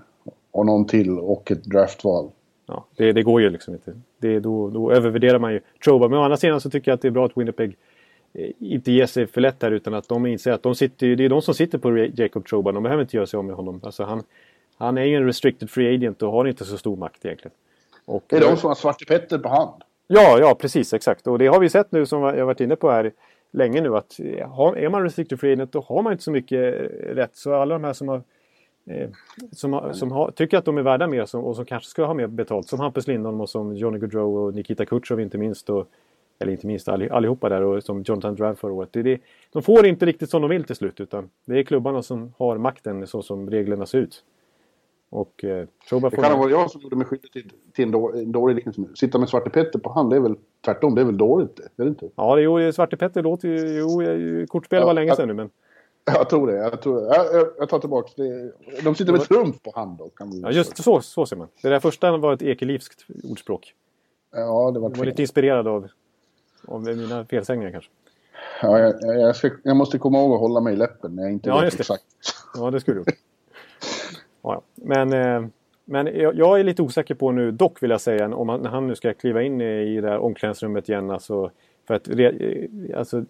och 0.51 0.65
någon 0.65 0.85
till 0.85 1.19
och 1.19 1.51
ett 1.51 1.63
draftval. 1.63 2.29
Ja, 2.65 2.85
det, 2.95 3.11
det 3.11 3.23
går 3.23 3.41
ju 3.41 3.49
liksom 3.49 3.73
inte. 3.73 3.93
Det, 4.17 4.39
då, 4.39 4.69
då 4.69 4.91
övervärderar 4.91 5.39
man 5.39 5.53
ju 5.53 5.59
Troba. 5.83 6.07
Men 6.07 6.19
å 6.19 6.21
andra 6.21 6.37
sidan 6.37 6.61
så 6.61 6.69
tycker 6.69 6.91
jag 6.91 6.95
att 6.95 7.01
det 7.01 7.07
är 7.07 7.11
bra 7.11 7.25
att 7.25 7.37
Winnipeg 7.37 7.77
inte 8.59 8.91
ger 8.91 9.05
sig 9.05 9.27
för 9.27 9.41
lätt 9.41 9.61
här 9.61 9.71
utan 9.71 9.93
att 9.93 10.09
de 10.09 10.25
inser 10.25 10.51
att 10.51 10.63
de 10.63 10.75
sitter, 10.75 11.15
det 11.15 11.25
är 11.25 11.29
de 11.29 11.41
som 11.41 11.53
sitter 11.53 11.77
på 11.77 11.97
Jacob 11.97 12.45
Troba. 12.45 12.71
De 12.71 12.83
behöver 12.83 13.01
inte 13.01 13.17
göra 13.17 13.27
sig 13.27 13.37
av 13.37 13.45
med 13.45 13.55
honom. 13.55 13.81
Alltså 13.83 14.03
han, 14.03 14.23
han 14.77 14.97
är 14.97 15.03
ju 15.03 15.15
en 15.15 15.25
restricted 15.25 15.69
free 15.69 15.95
agent 15.95 16.21
och 16.21 16.31
har 16.31 16.47
inte 16.47 16.65
så 16.65 16.77
stor 16.77 16.95
makt 16.97 17.25
egentligen. 17.25 17.55
Och, 18.05 18.23
Det 18.27 18.35
är 18.35 18.41
de 18.41 18.57
som 18.57 18.67
har 18.67 18.75
Svarte 18.75 19.05
Petter 19.05 19.37
på 19.37 19.49
hand. 19.49 19.83
Ja, 20.07 20.39
ja 20.39 20.55
precis 20.55 20.93
exakt. 20.93 21.27
Och 21.27 21.39
det 21.39 21.47
har 21.47 21.59
vi 21.59 21.69
sett 21.69 21.91
nu 21.91 22.05
som 22.05 22.21
jag 22.21 22.45
varit 22.45 22.61
inne 22.61 22.75
på 22.75 22.91
här 22.91 23.11
länge 23.51 23.81
nu 23.81 23.97
att 23.97 24.19
eh, 24.19 24.59
är 24.83 24.89
man 24.89 25.03
restricted 25.03 25.39
free 25.39 25.53
agent 25.53 25.71
då 25.71 25.81
har 25.81 26.01
man 26.01 26.11
inte 26.11 26.23
så 26.23 26.31
mycket 26.31 26.75
eh, 26.75 27.15
rätt. 27.15 27.35
Så 27.35 27.53
alla 27.53 27.75
de 27.75 27.83
här 27.83 27.93
som 27.93 28.07
har 28.07 28.21
eh, 28.89 29.09
som, 29.51 29.73
har, 29.73 29.93
som 29.93 30.11
har, 30.11 30.31
tycker 30.31 30.57
att 30.57 30.65
de 30.65 30.77
är 30.77 30.81
värda 30.81 31.07
mer 31.07 31.25
som, 31.25 31.43
och 31.43 31.55
som 31.55 31.65
kanske 31.65 31.89
ska 31.89 32.05
ha 32.05 32.13
mer 32.13 32.27
betalt. 32.27 32.67
Som 32.67 32.79
Hampus 32.79 33.07
Lindholm 33.07 33.41
och 33.41 33.49
som 33.49 33.75
Johnny 33.75 33.99
Gaudreau 33.99 34.37
och 34.37 34.53
Nikita 34.53 34.85
Kutjov 34.85 35.19
inte 35.19 35.37
minst. 35.37 35.69
Och, 35.69 35.87
eller 36.39 36.51
inte 36.51 36.67
minst 36.67 36.87
alli- 36.87 37.09
allihopa 37.09 37.49
där 37.49 37.61
och 37.61 37.83
som 37.83 38.03
Jonathan 38.03 38.35
Drouin 38.35 38.55
förra 38.55 38.73
året. 38.73 38.89
Det 38.91 39.03
det, 39.03 39.19
de 39.53 39.61
får 39.63 39.85
inte 39.85 40.05
riktigt 40.05 40.29
som 40.29 40.41
de 40.41 40.49
vill 40.49 40.63
till 40.63 40.75
slut 40.75 40.99
utan 40.99 41.29
det 41.45 41.59
är 41.59 41.63
klubbarna 41.63 42.01
som 42.03 42.33
har 42.37 42.57
makten 42.57 43.07
så 43.07 43.21
som 43.21 43.49
reglerna 43.49 43.85
ser 43.85 43.97
ut. 43.97 44.23
Och 45.09 45.43
eh, 45.43 45.67
Det 45.89 46.09
kan 46.15 46.23
ha 46.23 46.37
varit 46.37 46.51
jag 46.51 46.71
som 46.71 46.81
gjorde 46.81 46.95
mig 46.95 47.05
skyldig 47.05 47.31
till, 47.31 47.51
till 47.73 47.85
en, 47.85 47.91
då, 47.91 48.11
en 48.13 48.31
dålig 48.31 48.55
liknelse. 48.55 48.81
Sitta 48.95 49.19
med 49.19 49.29
Svarte 49.29 49.49
Petter 49.49 49.79
på 49.79 49.91
hand, 49.91 50.09
det 50.09 50.15
är 50.15 50.19
väl 50.19 50.35
tvärtom. 50.65 50.95
Det 50.95 51.01
är 51.01 51.05
väl 51.05 51.17
dåligt 51.17 51.55
det? 51.55 51.83
Är 51.83 51.85
det 51.85 51.89
inte? 51.89 52.09
Ja, 52.15 52.35
det, 52.35 52.41
jo, 52.41 52.71
Svarte 52.71 52.97
Petter 52.97 53.23
låter 53.23 53.47
ju... 53.47 53.77
Jo, 53.77 54.45
kortspel 54.47 54.79
Ja, 54.79 54.85
var 54.85 54.93
länge 54.93 55.15
sedan 55.15 55.27
nu, 55.27 55.33
men... 55.33 55.49
Jag 56.05 56.29
tror 56.29 56.47
det. 56.47 56.57
Jag, 56.57 56.81
tror, 56.81 57.01
jag, 57.01 57.47
jag, 57.57 57.69
tar 57.69 57.79
tillbaka 57.79 58.09
det. 58.15 58.51
De 58.83 58.95
sitter 58.95 59.11
med 59.11 59.21
trumf 59.21 59.61
på 59.63 59.71
hand 59.75 59.97
då. 59.97 60.09
Kan 60.09 60.31
vi 60.31 60.41
Ja, 60.41 60.51
just 60.51 60.83
så, 60.83 61.01
så 61.01 61.25
ser 61.25 61.35
man. 61.35 61.47
Det 61.61 61.69
där 61.69 61.79
första 61.79 62.17
var 62.17 62.33
ett 62.33 62.41
ekelivskt 62.41 63.05
ordspråk. 63.23 63.73
Ja, 64.31 64.71
det 64.71 64.79
var 64.79 64.89
Jag 64.89 64.97
var 64.97 65.05
lite 65.05 65.21
inspirerad 65.21 65.67
av, 65.67 65.87
av 66.67 66.83
mina 66.83 67.25
felsägningar 67.25 67.71
kanske. 67.71 67.91
Ja, 68.61 68.79
jag, 68.79 69.19
jag, 69.19 69.35
ska, 69.35 69.51
jag 69.63 69.75
måste 69.75 69.97
komma 69.97 70.17
ihåg 70.17 70.33
att 70.33 70.39
hålla 70.39 70.61
mig 70.61 70.73
i 70.73 70.77
läppen 70.77 71.15
när 71.15 71.23
jag 71.23 71.31
inte 71.31 71.49
Ja, 71.49 71.61
vet 71.61 71.79
exakt. 71.79 72.03
Ja, 72.55 72.71
det 72.71 72.79
skulle 72.79 73.03
du. 73.03 73.11
Ja. 74.41 74.61
Men, 74.75 75.13
eh, 75.13 75.49
men 75.85 76.05
jag, 76.05 76.35
jag 76.35 76.59
är 76.59 76.63
lite 76.63 76.81
osäker 76.81 77.15
på 77.15 77.31
nu, 77.31 77.51
dock 77.51 77.83
vill 77.83 77.91
jag 77.91 78.01
säga, 78.01 78.35
om 78.35 78.49
han, 78.49 78.61
när 78.61 78.69
han 78.69 78.87
nu 78.87 78.95
ska 78.95 79.13
kliva 79.13 79.41
in 79.41 79.61
i 79.61 80.01
det 80.01 80.09
här 80.09 80.17
omklädningsrummet 80.17 80.89
igen. 80.89 81.11
Alltså, 81.11 81.51
för 81.87 81.93
att, 81.93 82.07
eh, 82.07 82.29
alltså, 82.97 83.25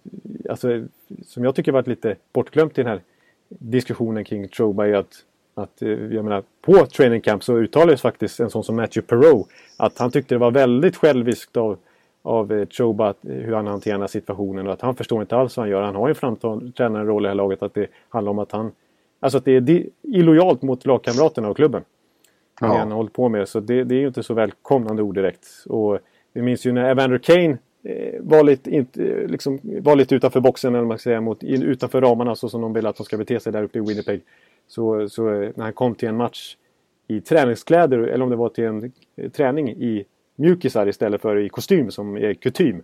alltså, 0.50 0.84
som 1.26 1.44
jag 1.44 1.56
tycker 1.56 1.72
varit 1.72 1.88
lite 1.88 2.16
bortglömt 2.34 2.78
i 2.78 2.84
den 2.84 2.92
här 2.92 3.02
diskussionen 3.48 4.24
kring 4.24 4.48
Troba 4.48 4.88
är 4.88 4.94
att, 4.94 5.14
att 5.56 5.82
eh, 5.82 5.90
jag 5.90 6.24
menar, 6.24 6.44
på 6.62 6.86
training 6.86 7.22
camp 7.22 7.44
så 7.44 7.58
uttalades 7.58 8.02
faktiskt 8.02 8.40
en 8.40 8.50
sån 8.50 8.64
som 8.64 8.76
Matthew 8.76 9.08
Perreault 9.08 9.48
att 9.78 9.98
han 9.98 10.12
tyckte 10.12 10.36
det 10.36 10.40
var 10.40 10.52
väldigt 10.52 10.96
själviskt 10.96 11.58
av, 11.58 11.78
av 12.26 12.52
eh, 12.52 12.62
att, 13.00 13.26
eh, 13.26 13.36
hur 13.36 13.54
han 13.54 13.68
hanterar 13.68 14.08
situationen 14.08 14.68
och 14.68 14.74
att 14.74 14.82
han 14.82 14.96
förstår 14.96 15.22
inte 15.22 15.36
alls 15.36 15.58
vad 15.58 15.64
han 15.64 15.72
gör. 15.72 15.82
Han 15.82 15.96
har 15.96 16.08
ju 16.08 16.12
en 16.12 16.16
framträdande 16.16 17.00
roll 17.00 17.24
i 17.24 17.26
det 17.26 17.30
här 17.30 17.36
laget 17.36 17.64
att 17.64 17.74
det 17.74 17.88
handlar 18.10 18.32
om 18.32 18.40
att 18.40 18.52
han 18.52 18.72
Alltså 19.20 19.38
att 19.38 19.46
det 19.46 19.52
är 19.52 19.86
illojalt 20.02 20.62
mot 20.62 20.86
lagkamraterna 20.86 21.50
och 21.50 21.56
klubben. 21.56 21.82
Det 22.60 22.66
Ja. 22.66 22.78
han 22.78 22.92
har 22.92 22.98
hållit 22.98 23.14
på 23.14 23.30
med. 23.30 23.50
Så 23.50 23.60
det, 23.60 23.84
det 23.84 23.96
är 23.96 24.00
ju 24.00 24.08
inte 24.08 24.24
så 24.24 24.34
välkomnande 24.34 25.02
ord 25.02 25.16
direkt. 25.16 25.48
Och 25.66 26.00
vi 26.34 26.42
minns 26.42 26.66
ju 26.66 26.72
när 26.72 26.90
Evander 26.90 27.18
Kane 27.18 27.58
eh, 27.84 28.22
var, 28.22 28.44
lite, 28.44 28.70
inte, 28.70 29.28
liksom, 29.28 29.60
var 29.64 29.96
lite 29.96 30.16
utanför 30.16 30.40
boxen, 30.40 30.76
eller 30.76 30.86
man 30.86 30.98
ska 30.98 31.10
säga, 31.10 31.22
mot, 31.22 31.44
utanför 31.44 32.02
ramarna 32.02 32.36
så 32.36 32.50
som 32.50 32.62
de 32.62 32.74
vill 32.74 32.88
att 32.88 32.98
de 32.98 33.04
ska 33.04 33.18
bete 33.18 33.40
sig 33.40 33.52
där 33.54 33.64
uppe 33.64 33.78
i 33.78 33.82
Winnipeg. 33.82 34.22
Så, 34.68 35.10
så 35.10 35.24
när 35.24 35.64
han 35.64 35.74
kom 35.74 35.96
till 35.96 36.10
en 36.10 36.18
match 36.18 36.58
i 37.08 37.22
träningskläder, 37.22 38.00
eller 38.00 38.24
om 38.24 38.30
det 38.30 38.36
var 38.36 38.50
till 38.50 38.64
en 38.64 38.92
träning 39.32 39.70
i 39.70 40.06
mjukisar 40.36 40.88
istället 40.88 41.22
för 41.22 41.38
i 41.38 41.50
kostym 41.50 41.92
som 41.92 42.18
är 42.18 42.34
kutym. 42.34 42.84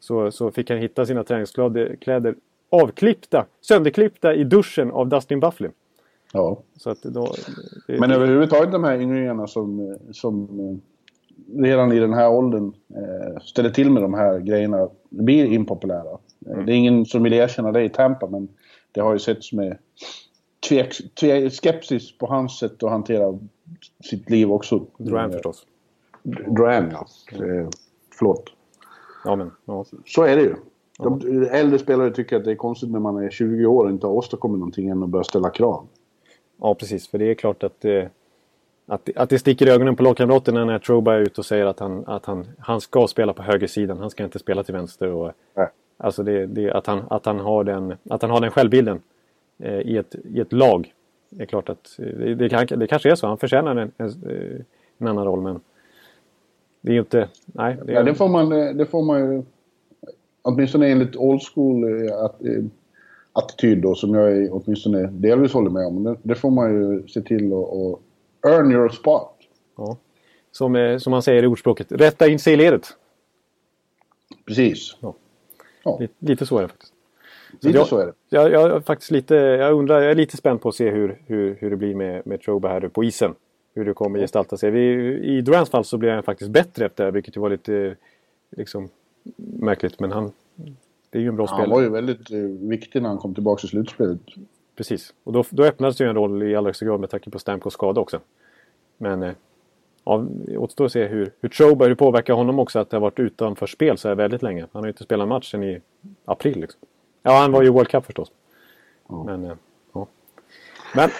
Så, 0.00 0.30
så 0.30 0.50
fick 0.50 0.70
han 0.70 0.78
hitta 0.78 1.06
sina 1.06 1.24
träningskläder 1.24 1.96
kläder 2.00 2.34
avklippta, 2.70 3.46
sönderklippta 3.60 4.34
i 4.34 4.44
duschen 4.44 4.90
av 4.90 5.08
Dustin 5.08 5.40
Bufflin. 5.40 5.72
Ja. 6.32 6.62
Då, 7.02 7.34
det, 7.86 8.00
Men 8.00 8.10
överhuvudtaget 8.10 8.72
de 8.72 8.84
här 8.84 9.00
ynglingarna 9.00 9.46
som, 9.46 9.96
som 10.12 10.60
eh, 10.60 11.62
redan 11.62 11.92
i 11.92 11.98
den 11.98 12.12
här 12.12 12.30
åldern 12.30 12.72
eh, 12.94 13.40
ställer 13.42 13.70
till 13.70 13.90
med 13.90 14.02
de 14.02 14.14
här 14.14 14.38
grejerna 14.38 14.88
blir 15.10 15.44
impopulära. 15.44 16.18
Eh, 16.46 16.52
Mm. 16.52 16.66
Det 16.66 16.72
är 16.72 16.76
ingen 16.76 17.06
som 17.06 17.22
vill 17.22 17.32
erkänna 17.32 17.72
det 17.72 17.84
i 17.84 17.88
Tampa 17.88 18.26
men 18.26 18.48
det 18.92 19.00
har 19.00 19.12
ju 19.12 19.18
setts 19.18 19.52
med 19.52 19.78
tvek, 20.68 21.14
tve, 21.20 21.50
skepsis 21.50 22.18
på 22.18 22.26
hans 22.26 22.58
sätt 22.58 22.82
att 22.82 22.90
hantera 22.90 23.38
sitt 24.04 24.30
liv 24.30 24.52
också. 24.52 24.86
Duran 24.98 25.32
förstås. 25.32 25.66
Duran, 26.22 26.90
ja. 26.90 27.06
Eh, 27.32 27.68
förlåt. 28.18 28.52
Ja, 29.24 29.36
men, 29.36 29.50
ja. 29.64 29.84
Så 30.06 30.22
är 30.22 30.36
det 30.36 30.42
ju. 30.42 30.54
De, 30.98 31.46
äldre 31.50 31.78
spelare 31.78 32.10
tycker 32.10 32.36
att 32.36 32.44
det 32.44 32.50
är 32.50 32.56
konstigt 32.56 32.90
när 32.90 33.00
man 33.00 33.16
är 33.16 33.30
20 33.30 33.66
år 33.66 33.84
och 33.84 33.90
inte 33.90 34.06
har 34.06 34.14
åstadkommit 34.14 34.58
någonting 34.58 34.88
än 34.88 35.02
och 35.02 35.08
börjar 35.08 35.24
ställa 35.24 35.50
krav. 35.50 35.86
ja, 36.60 36.74
precis. 36.74 37.08
För 37.08 37.18
det 37.18 37.24
är 37.24 37.34
klart 37.34 37.62
att, 37.62 37.84
eh, 37.84 38.04
att, 38.86 39.08
att 39.16 39.30
det 39.30 39.38
sticker 39.38 39.66
i 39.66 39.70
ögonen 39.70 39.96
på 39.96 40.02
lagkamraterna 40.02 40.64
när 40.64 40.78
Troba 40.78 41.14
är 41.14 41.20
ute 41.20 41.40
och 41.40 41.46
säger 41.46 41.66
att, 41.66 41.80
han, 41.80 42.04
att 42.06 42.26
han, 42.26 42.46
han 42.58 42.80
ska 42.80 43.06
spela 43.06 43.32
på 43.32 43.42
högersidan. 43.42 43.98
Han 43.98 44.10
ska 44.10 44.24
inte 44.24 44.38
spela 44.38 44.62
till 44.62 44.74
vänster. 44.74 45.08
Och, 45.08 45.32
Nej. 45.54 45.68
alltså 45.96 46.22
det, 46.22 46.46
det, 46.46 46.70
att, 46.70 46.86
han, 46.86 47.02
att, 47.10 47.26
han 47.26 47.40
har 47.40 47.64
den, 47.64 47.94
att 48.10 48.22
han 48.22 48.30
har 48.30 48.40
den 48.40 48.50
självbilden 48.50 49.00
eh, 49.58 49.80
i, 49.80 49.96
ett, 49.96 50.14
i 50.24 50.40
ett 50.40 50.52
lag. 50.52 50.92
Det 51.30 51.42
är 51.42 51.46
klart 51.46 51.68
att 51.68 51.98
eh, 51.98 52.04
det, 52.04 52.34
det, 52.34 52.48
kan, 52.48 52.66
det 52.78 52.86
kanske 52.86 53.10
är 53.10 53.14
så. 53.14 53.26
Han 53.26 53.38
förtjänar 53.38 53.76
en, 53.76 53.92
en, 53.96 54.08
eh, 54.08 54.60
en 54.98 55.06
annan 55.06 55.24
roll. 55.24 55.40
Men 55.40 55.60
det 56.82 56.90
är 56.90 56.94
ju 56.94 57.00
inte... 57.00 57.28
Nej, 57.46 57.76
det, 57.84 57.92
Ja, 57.92 58.02
det 58.02 58.14
får 58.14 58.28
man, 58.28 58.52
eh, 58.52 58.74
det 58.74 58.86
får 58.86 59.02
man 59.02 59.18
ju, 59.20 59.42
åtminstone 60.42 60.88
enligt 60.88 61.16
old 61.16 61.40
school 61.54 61.84
eh, 62.08 62.16
att, 62.16 62.44
eh, 62.44 62.64
attityd 63.32 63.78
då, 63.82 63.94
som 63.94 64.14
jag 64.14 64.32
är, 64.36 64.48
åtminstone 64.52 65.02
delvis 65.06 65.52
håller 65.52 65.70
med 65.70 65.86
om. 65.86 66.02
Det, 66.04 66.16
det 66.22 66.34
får 66.34 66.50
man 66.50 66.74
ju 66.74 67.08
se 67.08 67.20
till 67.22 67.52
att 67.52 67.98
earn 68.52 68.72
your 68.72 68.88
spot. 68.88 69.28
ja. 69.76 69.96
som, 70.52 70.98
som 71.00 71.10
man 71.10 71.22
säger 71.22 71.42
i 71.42 71.46
ordspråket. 71.46 71.92
Rätta 71.92 72.28
in 72.28 72.38
sig 72.38 72.52
i 72.52 72.56
ledet. 72.56 72.86
Precis. 74.46 74.96
Ja. 75.00 75.14
Ja, 75.84 75.98
Lite, 76.00 76.14
lite 76.18 76.46
så 76.46 76.58
är 76.58 76.62
det 76.62 76.68
faktiskt. 76.68 76.92
lite 77.60 77.78
jag- 77.78 77.86
så 77.86 77.98
är 77.98 78.06
det. 78.06 78.12
Jag, 78.28 78.52
jag, 78.52 78.70
är 78.76 78.80
faktiskt 78.80 79.10
lite, 79.10 79.34
jag 79.34 79.72
undrar, 79.74 80.00
jag 80.00 80.10
är 80.10 80.14
lite 80.14 80.36
spänd 80.36 80.60
på 80.60 80.68
att 80.68 80.74
se 80.74 80.90
hur, 80.90 81.18
hur, 81.26 81.54
hur 81.60 81.70
det 81.70 81.76
blir 81.76 81.94
med, 81.94 82.26
med 82.26 82.40
Troba 82.42 82.68
här 82.68 82.80
på 82.88 83.04
isen. 83.04 83.34
Hur 83.74 83.84
det 83.84 83.94
kommer 83.94 84.18
gestalta 84.18 84.56
sig. 84.56 84.70
Vi, 84.70 85.14
I 85.38 85.40
Durans 85.40 85.70
fall 85.70 85.84
så 85.84 85.98
blev 85.98 86.14
han 86.14 86.22
faktiskt 86.22 86.50
bättre 86.50 86.86
efter 86.86 87.04
det 87.04 87.10
vilket 87.10 87.36
ju 87.36 87.40
var 87.40 87.50
lite 87.50 87.96
liksom, 88.56 88.88
märkligt. 89.36 90.00
Men 90.00 90.12
han, 90.12 90.32
det 91.10 91.18
är 91.18 91.22
ju 91.22 91.28
en 91.28 91.36
bra 91.36 91.46
Han 91.46 91.56
spelare. 91.56 91.74
var 91.74 91.82
ju 91.82 91.88
väldigt 91.88 92.30
eh, 92.30 92.38
viktig 92.68 93.02
när 93.02 93.08
han 93.08 93.18
kom 93.18 93.34
tillbaka 93.34 93.66
i 93.66 93.68
slutspelet. 93.68 94.20
Precis. 94.76 95.14
Och 95.24 95.32
då, 95.32 95.44
då 95.50 95.64
öppnades 95.64 95.96
det 95.96 96.04
ju 96.04 96.10
en 96.10 96.16
roll 96.16 96.42
i 96.42 96.56
allra 96.56 96.68
högsta 96.68 96.86
grad 96.86 97.00
med 97.00 97.10
tanke 97.10 97.30
på 97.30 97.38
Stamkos 97.38 97.72
skada 97.72 98.00
också. 98.00 98.20
Men 98.98 99.22
eh, 99.22 99.32
ja, 100.04 100.26
återstår 100.58 100.84
att 100.84 100.92
se 100.92 101.06
hur, 101.06 101.32
hur 101.40 101.48
Troba, 101.48 101.86
hur 101.86 101.94
påverkar 101.94 102.34
honom 102.34 102.58
också 102.58 102.78
att 102.78 102.90
det 102.90 102.96
har 102.96 103.02
varit 103.02 103.18
utanför 103.18 103.66
spel 103.66 103.98
så 103.98 104.08
här 104.08 104.14
väldigt 104.14 104.42
länge. 104.42 104.60
Han 104.72 104.82
har 104.82 104.86
ju 104.86 104.90
inte 104.90 105.04
spelat 105.04 105.28
matchen 105.28 105.62
i 105.62 105.80
april. 106.24 106.60
Liksom. 106.60 106.80
Ja, 107.22 107.32
han 107.32 107.52
var 107.52 107.62
ju 107.62 107.68
World 107.68 107.88
Cup 107.88 108.04
förstås. 108.04 108.32
Men, 109.26 109.44
eh, 109.44 109.56
ja. 109.92 110.06
Men 110.94 111.10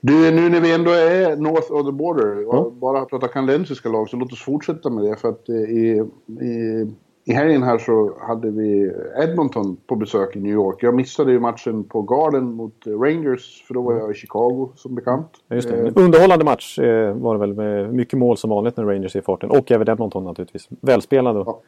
Du, 0.00 0.30
nu 0.30 0.48
när 0.48 0.60
vi 0.60 0.74
ändå 0.74 0.90
är 0.90 1.36
north 1.36 1.72
of 1.72 1.86
the 1.86 1.92
border 1.92 2.48
och 2.54 2.72
bara 2.72 3.04
pratar 3.04 3.28
kanadensiska 3.28 3.88
lag 3.88 4.08
så 4.08 4.16
låt 4.16 4.32
oss 4.32 4.42
fortsätta 4.42 4.90
med 4.90 5.04
det. 5.04 5.16
För 5.16 5.28
att 5.28 5.48
eh, 5.48 5.54
i, 5.56 6.04
i, 6.40 6.86
i 7.24 7.32
helgen 7.32 7.62
här 7.62 7.78
så 7.78 8.12
hade 8.20 8.50
vi 8.50 8.92
Edmonton 9.22 9.76
på 9.86 9.96
besök 9.96 10.36
i 10.36 10.40
New 10.40 10.52
York. 10.52 10.82
Jag 10.82 10.94
missade 10.94 11.32
ju 11.32 11.40
matchen 11.40 11.84
på 11.84 12.02
Garden 12.02 12.44
mot 12.52 12.86
eh, 12.86 13.00
Rangers 13.00 13.64
för 13.66 13.74
då 13.74 13.82
var 13.82 13.94
jag 13.94 14.10
i 14.10 14.14
Chicago 14.14 14.68
som 14.74 14.94
bekant. 14.94 15.28
Just 15.50 15.68
det. 15.68 15.86
Eh, 15.86 15.92
Underhållande 15.96 16.44
match 16.44 16.78
var 17.14 17.34
det 17.34 17.40
väl 17.40 17.54
med 17.54 17.94
mycket 17.94 18.18
mål 18.18 18.36
som 18.36 18.50
vanligt 18.50 18.76
när 18.76 18.84
Rangers 18.84 19.16
är 19.16 19.20
i 19.20 19.22
farten. 19.22 19.50
Och 19.50 19.72
även 19.72 19.88
Edmonton 19.88 20.24
naturligtvis. 20.24 20.68
Välspelad 20.80 21.36
och 21.36 21.64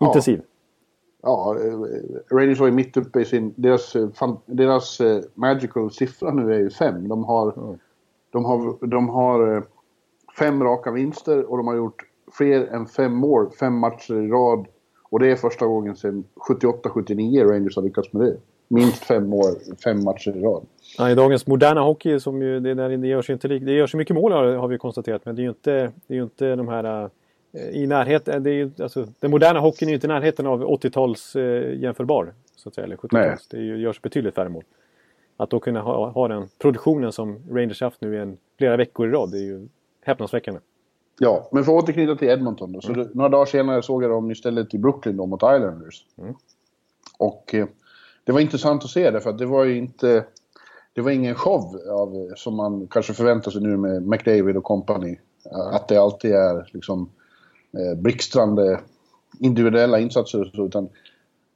Ja. 0.00 0.06
intensiv. 0.06 0.38
Ja, 0.38 0.44
eh, 1.26 2.36
Rangers 2.36 2.60
var 2.60 2.66
ju 2.66 2.72
mitt 2.72 2.96
uppe 2.96 3.20
i 3.20 3.24
sin... 3.24 3.54
Deras, 3.56 3.96
eh, 3.96 4.08
deras 4.46 5.00
eh, 5.00 5.22
magical 5.34 5.90
siffra 5.90 6.30
nu 6.30 6.54
är 6.54 6.58
ju 6.58 6.70
fem. 6.70 7.08
De 7.08 7.24
har, 7.24 7.78
de 8.30 8.44
har, 8.44 8.86
de 8.86 9.08
har 9.08 9.64
fem 10.38 10.64
raka 10.64 10.90
vinster 10.90 11.50
och 11.50 11.56
de 11.56 11.66
har 11.66 11.76
gjort 11.76 12.02
fler 12.32 12.66
än 12.66 12.86
fem 12.86 13.14
mål, 13.14 13.50
fem 13.60 13.78
matcher 13.78 14.14
i 14.14 14.28
rad. 14.28 14.66
Och 15.10 15.18
det 15.18 15.30
är 15.30 15.36
första 15.36 15.66
gången 15.66 15.96
sedan 15.96 16.24
78-79 16.48 17.48
Rangers 17.48 17.76
har 17.76 17.82
lyckats 17.82 18.12
med 18.12 18.22
det. 18.22 18.36
Minst 18.68 19.04
fem 19.04 19.28
mål, 19.28 19.54
fem 19.84 20.04
matcher 20.04 20.36
i 20.36 20.40
rad. 20.40 20.66
Ja, 20.98 21.10
I 21.10 21.14
dagens 21.14 21.46
moderna 21.46 21.80
hockey, 21.80 22.20
som 22.20 22.42
ju, 22.42 22.60
det, 22.60 22.74
där, 22.74 22.88
det 22.88 23.06
görs 23.08 23.30
ju 23.30 23.34
inte 23.34 23.48
det 23.48 23.72
görs 23.72 23.94
ju 23.94 23.98
mycket 23.98 24.16
mål 24.16 24.32
har, 24.32 24.44
har 24.44 24.68
vi 24.68 24.78
konstaterat. 24.78 25.24
Men 25.24 25.36
det 25.36 25.42
är 25.42 25.44
ju 25.44 25.48
inte, 25.48 25.92
det 26.06 26.14
är 26.14 26.16
ju 26.16 26.22
inte 26.22 26.56
de 26.56 26.68
här 26.68 27.10
i 27.72 27.86
närheten. 27.86 28.42
Det 28.42 28.50
är 28.50 28.82
alltså, 28.82 29.06
den 29.20 29.30
moderna 29.30 29.60
hockeyn 29.60 29.88
är 29.88 29.90
ju 29.90 29.94
inte 29.94 30.06
i 30.06 30.08
närheten 30.08 30.46
av 30.46 30.64
80-tals 30.64 31.36
eh, 31.36 31.78
jämförbar. 31.78 32.34
Så 32.56 32.68
att 32.68 32.74
säga, 32.74 32.84
eller 32.84 32.96
70-tals. 32.96 33.48
Det 33.48 33.58
görs 33.58 34.02
betydligt 34.02 34.34
färre 34.34 34.48
mål. 34.48 34.64
Att 35.36 35.50
då 35.50 35.60
kunna 35.60 35.80
ha, 35.80 36.10
ha 36.10 36.28
den 36.28 36.48
produktionen 36.58 37.12
som 37.12 37.38
Rangers 37.50 37.80
haft 37.80 38.00
nu 38.00 38.14
i 38.14 38.18
en, 38.18 38.36
flera 38.58 38.76
veckor 38.76 39.08
i 39.08 39.10
rad. 39.10 39.30
Det 39.30 39.38
är 39.38 39.42
ju 39.42 39.68
häpnadsväckande. 40.04 40.60
Ja, 41.18 41.48
men 41.52 41.64
för 41.64 41.78
att 41.78 41.84
återknyta 41.84 42.16
till 42.16 42.28
Edmonton 42.28 42.72
då. 42.72 42.80
Så 42.80 42.92
det, 42.92 43.14
några 43.14 43.28
dagar 43.28 43.46
senare 43.46 43.82
såg 43.82 44.04
jag 44.04 44.10
dem 44.10 44.30
istället 44.30 44.74
i 44.74 44.78
Brooklyn 44.78 45.16
då 45.16 45.26
mot 45.26 45.42
Islanders. 45.42 46.06
Och 47.18 47.54
eh, 47.54 47.66
det 48.24 48.32
var 48.32 48.40
intressant 48.40 48.84
att 48.84 48.90
se 48.90 49.10
det 49.10 49.20
för 49.20 49.30
att 49.30 49.38
det 49.38 49.46
var 49.46 49.64
ju 49.64 49.76
inte... 49.76 50.24
Det 50.92 51.02
var 51.02 51.10
ingen 51.10 51.34
show 51.34 51.76
av, 51.90 52.14
eh, 52.14 52.34
som 52.36 52.56
man 52.56 52.86
kanske 52.90 53.12
förväntar 53.12 53.50
sig 53.50 53.62
nu 53.62 53.76
med 53.76 54.02
McDavid 54.02 54.56
och 54.56 54.64
company. 54.64 55.18
Att 55.72 55.88
det 55.88 55.96
alltid 55.96 56.32
är 56.32 56.70
liksom 56.72 57.10
eh, 57.78 57.94
blixtrande 57.98 58.80
individuella 59.40 59.98
insatser 59.98 60.66
utan 60.66 60.88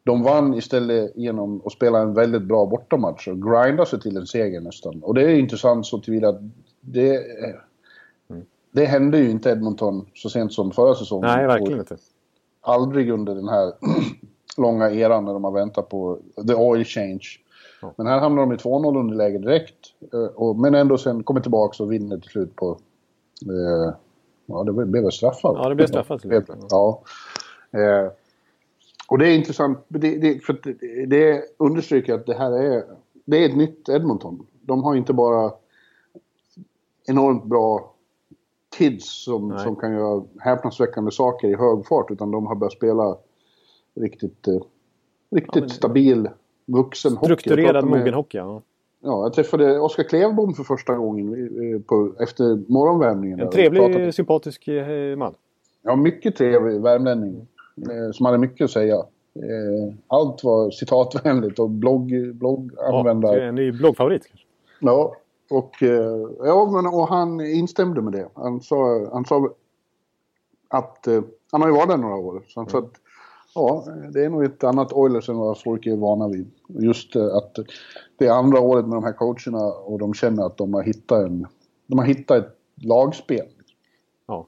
de 0.04 0.22
vann 0.22 0.54
istället 0.54 1.12
genom 1.16 1.62
att 1.64 1.72
spela 1.72 1.98
en 1.98 2.14
väldigt 2.14 2.42
bra 2.42 2.66
bortamatch 2.66 3.28
och 3.28 3.42
grinda 3.42 3.87
sig 3.87 4.00
till 4.00 4.16
en 4.16 4.26
seger 4.26 4.61
nästan. 4.61 5.02
Och 5.02 5.14
det 5.14 5.22
är 5.22 5.28
intressant 5.28 5.87
så 5.87 5.98
tillvida 5.98 6.28
att 6.28 6.40
det... 6.80 7.14
eh, 7.14 7.54
Det 8.72 8.85
hände 8.85 9.18
ju 9.18 9.30
inte 9.30 9.50
Edmonton 9.50 10.06
så 10.14 10.30
sent 10.30 10.52
som 10.52 10.70
förra 10.72 10.94
säsongen. 10.94 11.26
Nej, 11.30 11.46
verkligen 11.46 11.78
inte. 11.78 11.96
aldrig 12.61 13.11
under 13.11 13.35
den 13.35 13.48
här 13.48 13.72
långa 14.56 14.90
eran 14.90 15.24
när 15.24 15.33
de 15.33 15.44
har 15.44 15.50
väntat 15.52 15.88
på 15.88 16.18
the 16.48 16.54
oil 16.54 16.85
change. 16.85 17.26
Ja. 17.83 17.92
Men 17.96 18.06
här 18.06 18.18
hamnar 18.20 18.42
de 18.42 18.52
i 18.52 18.56
2-0 18.56 18.98
underläge 19.00 19.38
direkt. 19.38 19.76
Eh, 20.12 20.54
men 20.54 20.74
ändå 20.74 20.98
sen 20.98 21.22
kommer 21.22 21.40
tillbaka 21.40 21.83
och 21.83 21.92
vinner 21.92 22.18
till 22.18 22.30
slut 22.30 22.56
på... 22.56 22.78
Eh, 23.42 23.94
ja, 24.50 24.64
det 24.64 24.72
blev 24.72 25.02
väl 25.02 25.12
straffat? 25.12 25.56
Ja, 25.56 25.68
det 25.68 25.74
blev 25.74 25.86
straffat. 25.86 26.20
Ja. 26.24 26.42
ja. 26.70 27.02
Eh, 27.80 28.10
och 29.08 29.18
det 29.18 29.28
är 29.28 29.34
intressant, 29.34 29.78
det, 29.88 30.18
det, 30.18 30.44
för 30.44 30.60
det 31.06 31.42
understryker 31.56 32.14
att 32.14 32.26
det 32.26 32.34
här 32.34 32.52
är, 32.52 32.84
det 33.24 33.44
är 33.44 33.48
ett 33.48 33.56
nytt 33.56 33.88
Edmonton. 33.88 34.46
De 34.60 34.84
har 34.84 34.94
inte 34.94 35.12
bara 35.12 35.52
enormt 37.06 37.44
bra 37.44 37.94
kids 38.76 39.24
som, 39.24 39.58
som 39.58 39.76
kan 39.76 39.92
göra 39.92 40.24
häpnadsväckande 40.38 41.10
saker 41.10 41.48
i 41.48 41.54
hög 41.54 41.86
fart, 41.86 42.10
utan 42.10 42.30
de 42.30 42.46
har 42.46 42.54
börjat 42.54 42.72
spela 42.72 43.16
riktigt, 43.94 44.48
eh, 44.48 44.60
riktigt 45.30 45.62
ja, 45.62 45.68
stabil 45.68 46.28
vuxen 46.66 47.16
hockey. 47.16 47.26
Strukturerad 47.26 47.84
mogen 47.84 48.14
hockey, 48.14 48.38
ja. 48.38 48.62
Ja, 49.02 49.22
jag 49.22 49.32
träffade 49.32 49.80
Oskar 49.80 50.02
Klevbom 50.02 50.54
för 50.54 50.64
första 50.64 50.94
gången 50.94 51.32
eh, 51.34 51.80
på, 51.80 52.12
efter 52.20 52.72
morgonvärmningen. 52.72 53.40
En 53.40 53.50
trevlig, 53.50 54.14
sympatisk 54.14 54.68
eh, 54.68 55.16
man. 55.16 55.34
Ja, 55.82 55.96
mycket 55.96 56.36
trevlig 56.36 56.80
värmlänning. 56.80 57.46
Mm. 57.86 58.12
Som 58.12 58.26
hade 58.26 58.38
mycket 58.38 58.64
att 58.64 58.70
säga. 58.70 59.04
Allt 60.06 60.44
var 60.44 60.70
citatvänligt 60.70 61.58
och 61.58 61.70
blogg, 61.70 62.34
blogganvändare. 62.34 63.38
Ja, 63.38 63.44
en 63.44 63.54
ny 63.54 63.72
bloggfavorit 63.72 64.26
kanske? 64.26 64.46
Ja, 64.80 65.16
och, 65.50 65.76
ja, 66.38 66.70
men, 66.72 66.86
och 66.86 67.08
han 67.08 67.40
instämde 67.40 68.02
med 68.02 68.12
det. 68.12 68.28
Han 68.34 68.60
sa, 68.60 69.08
han 69.12 69.24
sa 69.24 69.50
att 70.68 71.08
han 71.52 71.62
har 71.62 71.68
ju 71.68 71.74
varit 71.74 71.88
där 71.88 71.96
några 71.96 72.16
år. 72.16 72.42
Så 72.46 72.60
han 72.60 72.68
mm. 72.68 72.70
sa 72.70 72.78
att 72.78 72.94
Ja, 73.54 73.84
det 74.12 74.24
är 74.24 74.28
nog 74.28 74.44
ett 74.44 74.64
annat 74.64 74.92
Oilers 74.92 75.28
än 75.28 75.36
vad 75.36 75.60
folk 75.60 75.86
är 75.86 75.96
vana 75.96 76.28
vid. 76.28 76.50
Just 76.68 77.16
eh, 77.16 77.24
att 77.24 77.58
det 78.18 78.26
är 78.26 78.30
andra 78.30 78.60
året 78.60 78.86
med 78.86 78.96
de 78.96 79.04
här 79.04 79.12
coacherna 79.12 79.72
och 79.72 79.98
de 79.98 80.14
känner 80.14 80.46
att 80.46 80.56
de 80.56 80.74
har 80.74 80.82
hittat, 80.82 81.26
en, 81.26 81.46
de 81.86 81.98
har 81.98 82.06
hittat 82.06 82.38
ett 82.38 82.56
lagspel. 82.74 83.46
Ja, 84.26 84.46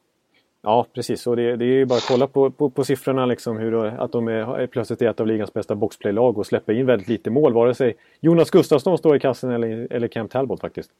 ja 0.62 0.86
precis. 0.94 1.26
Och 1.26 1.36
det, 1.36 1.56
det 1.56 1.64
är 1.64 1.74
ju 1.74 1.86
bara 1.86 1.96
att 1.96 2.08
kolla 2.08 2.26
på, 2.26 2.50
på, 2.50 2.70
på 2.70 2.84
siffrorna, 2.84 3.26
liksom, 3.26 3.56
hur, 3.56 3.84
att 3.84 4.12
de 4.12 4.28
är, 4.28 4.58
är 4.58 4.66
plötsligt 4.66 5.02
är 5.02 5.10
ett 5.10 5.20
av 5.20 5.26
ligans 5.26 5.52
bästa 5.52 5.74
boxplaylag 5.74 6.38
och 6.38 6.46
släpper 6.46 6.72
in 6.72 6.86
väldigt 6.86 7.08
lite 7.08 7.30
mål. 7.30 7.52
Vare 7.52 7.74
sig 7.74 7.96
Jonas 8.20 8.50
Gustafsson 8.50 8.98
står 8.98 9.16
i 9.16 9.20
kassen 9.20 9.50
eller, 9.50 9.86
eller 9.90 10.08
Cam 10.08 10.28
Talbot 10.28 10.60
faktiskt. 10.60 10.90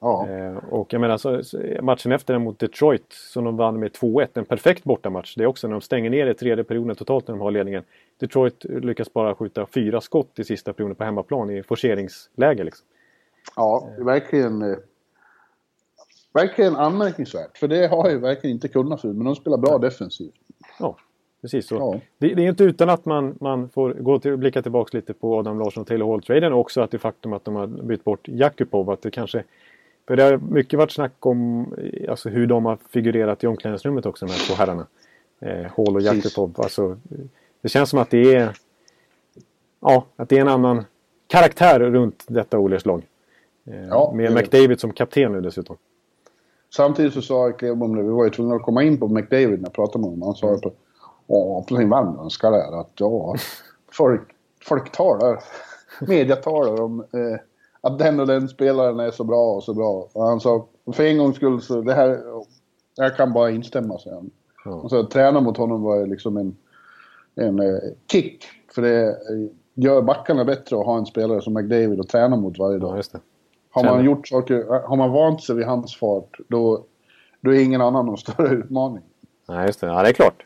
Ja. 0.00 0.28
Eh, 0.28 0.56
och 0.56 0.92
jag 0.92 1.00
menar 1.00 1.16
så, 1.16 1.42
matchen 1.82 2.12
efter 2.12 2.34
den 2.34 2.42
mot 2.42 2.58
Detroit 2.58 3.06
som 3.08 3.44
de 3.44 3.56
vann 3.56 3.80
med 3.80 3.92
2-1, 3.92 4.28
en 4.34 4.44
perfekt 4.44 4.84
bortamatch. 4.84 5.34
Det 5.34 5.42
är 5.42 5.46
också 5.46 5.66
när 5.66 5.72
de 5.74 5.80
stänger 5.80 6.10
ner 6.10 6.26
i 6.26 6.34
tredje 6.34 6.64
perioden 6.64 6.96
totalt 6.96 7.28
när 7.28 7.34
de 7.34 7.40
har 7.40 7.50
ledningen. 7.50 7.82
Detroit 8.20 8.64
lyckas 8.64 9.12
bara 9.12 9.34
skjuta 9.34 9.66
fyra 9.66 10.00
skott 10.00 10.38
i 10.38 10.44
sista 10.44 10.72
perioden 10.72 10.96
på 10.96 11.04
hemmaplan 11.04 11.50
i 11.50 11.62
forceringsläge. 11.62 12.64
Liksom. 12.64 12.86
Ja, 13.56 13.88
verkligen. 13.98 14.62
Eh, 14.62 14.76
verkligen 16.32 16.76
anmärkningsvärt. 16.76 17.58
För 17.58 17.68
det 17.68 17.86
har 17.86 18.10
ju 18.10 18.18
verkligen 18.18 18.54
inte 18.54 18.68
kunnat 18.68 19.00
förut, 19.00 19.16
men 19.16 19.24
de 19.24 19.34
spelar 19.34 19.56
bra 19.56 19.78
defensivt. 19.78 20.34
Ja, 20.78 20.96
precis 21.42 21.66
så. 21.66 21.74
Ja. 21.74 22.00
Det, 22.18 22.34
det, 22.34 22.44
är 22.44 22.48
inte 22.48 22.64
utan 22.64 22.90
att 22.90 23.04
man, 23.04 23.38
man 23.40 23.68
får 23.68 23.92
gå 23.92 24.18
till, 24.18 24.36
blicka 24.36 24.62
tillbaka 24.62 24.96
lite 24.98 25.14
på 25.14 25.38
Adam 25.38 25.58
Larsson 25.58 25.80
och 25.80 25.86
Taylor 25.86 26.10
Hall-traden 26.10 26.52
och 26.52 26.60
också 26.60 26.80
att 26.80 26.90
det 26.90 26.98
faktum 26.98 27.32
att 27.32 27.44
de 27.44 27.54
har 27.54 27.66
bytt 27.66 28.04
bort 28.04 28.28
Jakubov, 28.28 28.90
att 28.90 29.02
det 29.02 29.10
kanske 29.10 29.44
för 30.06 30.16
det 30.16 30.22
har 30.22 30.36
mycket 30.36 30.78
varit 30.78 30.92
snack 30.92 31.26
om 31.26 31.66
alltså, 32.08 32.28
hur 32.28 32.46
de 32.46 32.64
har 32.64 32.78
figurerat 32.90 33.44
i 33.44 33.46
omklädningsrummet 33.46 34.06
också, 34.06 34.26
de 34.26 34.32
här 34.32 34.46
två 34.48 34.54
herrarna. 34.54 34.86
Eh, 35.40 35.66
Hall 35.76 35.96
och 35.96 36.02
Jakubov. 36.02 36.54
Alltså, 36.56 36.96
det 37.60 37.68
känns 37.68 37.90
som 37.90 37.98
att 37.98 38.10
det 38.10 38.34
är... 38.34 38.56
Ja, 39.80 40.06
att 40.16 40.28
det 40.28 40.36
är 40.36 40.40
en 40.40 40.48
annan 40.48 40.84
karaktär 41.26 41.80
runt 41.80 42.24
detta 42.28 42.58
Oilers 42.58 42.84
lag. 42.84 43.02
Eh, 43.64 43.84
ja, 43.84 44.12
med 44.14 44.32
det... 44.32 44.34
McDavid 44.34 44.80
som 44.80 44.92
kapten 44.92 45.32
nu 45.32 45.40
dessutom. 45.40 45.76
Samtidigt 46.76 47.14
så 47.14 47.22
sa 47.22 47.52
Klebom, 47.52 47.96
vi 47.96 48.02
var 48.02 48.24
ju 48.24 48.30
tvungna 48.30 48.54
att 48.54 48.62
komma 48.62 48.82
in 48.82 49.00
på 49.00 49.08
McDavid 49.08 49.60
när 49.60 49.66
jag 49.66 49.72
pratade 49.72 49.98
med 49.98 50.10
honom. 50.10 50.22
Han 50.22 50.34
sa 50.34 50.58
på, 50.62 50.72
åh, 51.26 51.66
på 51.66 51.76
sin 51.76 51.90
värmländska 51.90 52.50
där 52.50 52.80
att 52.80 52.90
ja, 52.94 53.34
folk, 53.92 54.22
folk 54.62 54.92
talar, 54.92 55.38
media 56.00 56.36
talar 56.36 56.80
om 56.80 57.00
eh, 57.00 57.40
att 57.84 57.98
den 57.98 58.20
och 58.20 58.26
den 58.26 58.48
spelaren 58.48 59.00
är 59.00 59.10
så 59.10 59.24
bra 59.24 59.54
och 59.54 59.64
så 59.64 59.74
bra. 59.74 60.08
Och 60.12 60.24
han 60.24 60.40
sa, 60.40 60.66
för 60.92 61.04
en 61.04 61.18
gångs 61.18 61.36
skull 61.36 61.62
så, 61.62 61.80
det 61.80 61.94
här, 61.94 62.20
jag 62.96 63.16
kan 63.16 63.32
bara 63.32 63.50
instämma, 63.50 63.98
säger 63.98 64.16
han. 64.16 64.30
Ja. 64.64 64.70
Och 64.70 64.90
så 64.90 65.00
att 65.00 65.10
träna 65.10 65.40
mot 65.40 65.56
honom 65.56 65.82
var 65.82 66.06
liksom 66.06 66.36
en, 66.36 66.56
en 67.34 67.60
eh, 67.60 67.80
kick. 68.12 68.44
För 68.74 68.82
det 68.82 69.08
eh, 69.08 69.14
gör 69.74 70.02
backarna 70.02 70.44
bättre 70.44 70.76
att 70.76 70.86
ha 70.86 70.98
en 70.98 71.06
spelare 71.06 71.40
som 71.40 71.54
McDavid 71.54 72.00
att 72.00 72.08
träna 72.08 72.36
mot 72.36 72.58
varje 72.58 72.78
dag. 72.78 73.02
Ja, 73.12 73.20
har 73.70 73.84
man 73.84 74.04
gjort 74.04 74.28
saker, 74.28 74.86
har 74.88 74.96
man 74.96 75.12
vant 75.12 75.42
sig 75.42 75.56
vid 75.56 75.66
hans 75.66 75.96
fart, 75.96 76.38
då, 76.48 76.84
då 77.40 77.54
är 77.54 77.64
ingen 77.64 77.80
annan 77.80 78.06
någon 78.06 78.18
större 78.18 78.54
utmaning. 78.54 79.02
Nej, 79.48 79.66
just 79.66 79.80
det. 79.80 79.86
Ja, 79.86 80.02
det 80.02 80.08
är 80.08 80.12
klart. 80.12 80.44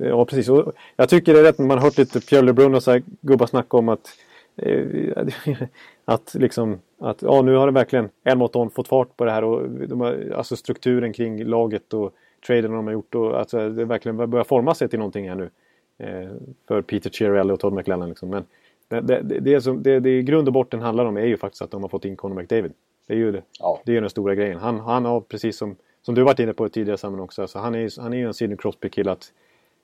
Ja, 0.00 0.24
precis. 0.24 0.48
Och 0.48 0.72
jag 0.96 1.08
tycker 1.08 1.34
det 1.34 1.40
är 1.40 1.44
rätt 1.44 1.58
när 1.58 1.66
man 1.66 1.78
har 1.78 1.84
hört 1.84 1.98
lite 1.98 2.20
Pierre 2.20 2.42
LeBrun 2.42 2.74
och 2.74 2.82
så 2.82 2.90
här 2.90 3.02
gubbar 3.20 3.46
snacka 3.46 3.76
om 3.76 3.88
att 3.88 4.08
Eh, 4.08 4.31
att 6.04 6.34
liksom 6.34 6.80
att 6.98 7.22
ja, 7.22 7.42
nu 7.42 7.54
har 7.54 7.66
det 7.66 7.72
verkligen 7.72 8.08
en 8.24 8.38
mot 8.38 8.54
en 8.54 8.70
fått 8.70 8.88
fart 8.88 9.16
på 9.16 9.24
det 9.24 9.30
här 9.30 9.44
och 9.44 9.70
de 9.70 10.00
har, 10.00 10.32
alltså 10.36 10.56
strukturen 10.56 11.12
kring 11.12 11.44
laget 11.44 11.94
och 11.94 12.14
traden 12.46 12.72
de 12.72 12.86
har 12.86 12.92
gjort 12.92 13.14
och 13.14 13.38
alltså 13.38 13.68
det 13.68 13.84
verkligen 13.84 14.30
börjar 14.30 14.44
forma 14.44 14.74
sig 14.74 14.88
till 14.88 14.98
någonting 14.98 15.28
här 15.28 15.36
nu. 15.36 15.50
Eh, 15.98 16.30
för 16.68 16.82
Peter 16.82 17.10
Chiarelli 17.10 17.52
och 17.52 17.60
Todd 17.60 17.72
McLellan 17.72 18.08
liksom. 18.08 18.28
Men 18.28 18.44
det, 18.88 19.00
det, 19.00 19.40
det, 19.40 19.60
som 19.60 19.82
det, 19.82 20.00
det 20.00 20.18
i 20.18 20.22
grund 20.22 20.48
och 20.48 20.54
botten 20.54 20.80
handlar 20.80 21.04
om 21.04 21.16
är 21.16 21.26
ju 21.26 21.36
faktiskt 21.36 21.62
att 21.62 21.70
de 21.70 21.82
har 21.82 21.88
fått 21.88 22.04
in 22.04 22.16
Conor 22.16 22.34
McDavid. 22.34 22.72
Det 23.06 23.14
är 23.14 23.18
ju 23.18 23.32
det, 23.32 23.42
ja. 23.58 23.80
det 23.84 23.96
är 23.96 24.00
den 24.00 24.10
stora 24.10 24.34
grejen. 24.34 24.58
Han, 24.58 24.80
han 24.80 25.04
har 25.04 25.20
precis 25.20 25.56
som, 25.56 25.76
som 26.02 26.14
du 26.14 26.22
varit 26.22 26.38
inne 26.38 26.52
på 26.52 26.68
tidigare 26.68 26.98
sammanhang 26.98 27.24
också, 27.24 27.42
alltså 27.42 27.58
han 27.58 27.74
är, 27.74 28.00
han 28.00 28.12
är 28.12 28.16
ju 28.16 28.26
en 28.26 28.34
Sidney 28.34 28.56
Crosby-kille. 28.56 29.16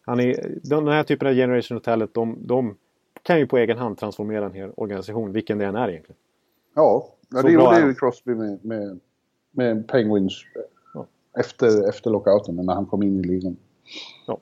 Han 0.06 0.20
är, 0.20 0.50
den 0.62 0.88
här 0.88 1.02
typen 1.02 1.28
av 1.28 1.34
generation 1.34 1.78
of 1.78 1.84
talent, 1.84 2.14
de, 2.14 2.38
de 2.40 2.76
kan 3.28 3.38
ju 3.38 3.46
på 3.46 3.58
egen 3.58 3.78
hand 3.78 3.98
transformera 3.98 4.46
en 4.46 4.52
hel 4.52 4.70
organisation, 4.76 5.32
vilken 5.32 5.58
det 5.58 5.66
än 5.66 5.76
är 5.76 5.88
egentligen. 5.88 6.18
Ja, 6.74 7.08
ja 7.28 7.42
det 7.42 7.52
gjorde 7.52 7.80
ju 7.80 7.94
Crosby 7.94 8.34
med, 8.34 8.64
med, 8.64 9.00
med 9.50 9.88
Penguins 9.88 10.44
ja. 10.94 11.06
efter, 11.38 11.88
efter 11.88 12.10
lockouten, 12.10 12.56
när 12.56 12.74
han 12.74 12.86
kom 12.86 13.02
in 13.02 13.20
i 13.20 13.22
ligan. 13.22 13.56
Ja, 14.26 14.38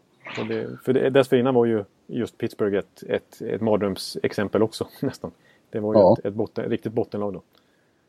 det, 0.48 0.78
för 0.84 0.92
det, 0.92 1.10
dessförinnan 1.10 1.54
var 1.54 1.64
ju 1.64 1.84
just 2.06 2.38
Pittsburgh 2.38 2.78
ett, 2.78 3.02
ett, 3.02 3.40
ett 3.40 3.60
mardrömsexempel 3.60 4.62
också 4.62 4.88
nästan. 5.00 5.30
Det 5.70 5.80
var 5.80 5.94
ju 5.94 6.00
ja. 6.00 6.16
ett, 6.18 6.24
ett 6.24 6.34
botten, 6.34 6.70
riktigt 6.70 6.92
bottenlag 6.92 7.32
då. 7.32 7.42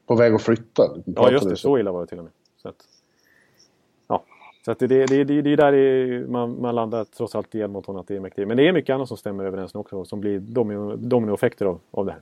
På 0.06 0.16
väg 0.16 0.34
att 0.34 0.42
flytta? 0.42 0.90
Ja, 1.06 1.32
just 1.32 1.50
det. 1.50 1.56
Så 1.56 1.78
illa 1.78 1.92
var 1.92 2.02
det 2.02 2.08
till 2.08 2.18
och 2.18 2.24
med. 2.24 2.34
Så 2.62 2.70
att, 2.70 2.86
så 4.68 4.72
att 4.72 4.80
det, 4.80 4.88
det, 4.88 5.06
det, 5.06 5.42
det 5.42 5.54
är 5.54 5.58
där 5.58 6.28
man, 6.28 6.62
man 6.62 6.76
landar 6.76 7.04
trots 7.04 7.36
allt 7.36 7.56
i 7.56 7.60
Edmonton 7.60 7.98
att 7.98 8.08
det 8.08 8.16
är 8.16 8.20
mäktigt. 8.20 8.48
Men 8.48 8.58
det 8.58 8.68
är 8.68 8.74
mycket 8.74 8.94
annat 8.94 9.08
som 9.08 9.18
stämmer 9.18 9.46
överens 9.46 9.74
nu 9.74 9.80
också 9.80 10.06
som 10.06 10.22
blir 10.22 10.40
domino, 10.40 10.96
dominoeffekter 10.96 11.66
av, 11.66 11.80
av 11.92 12.06
det 12.06 12.12
här. 12.12 12.22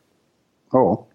Ja. 0.71 1.07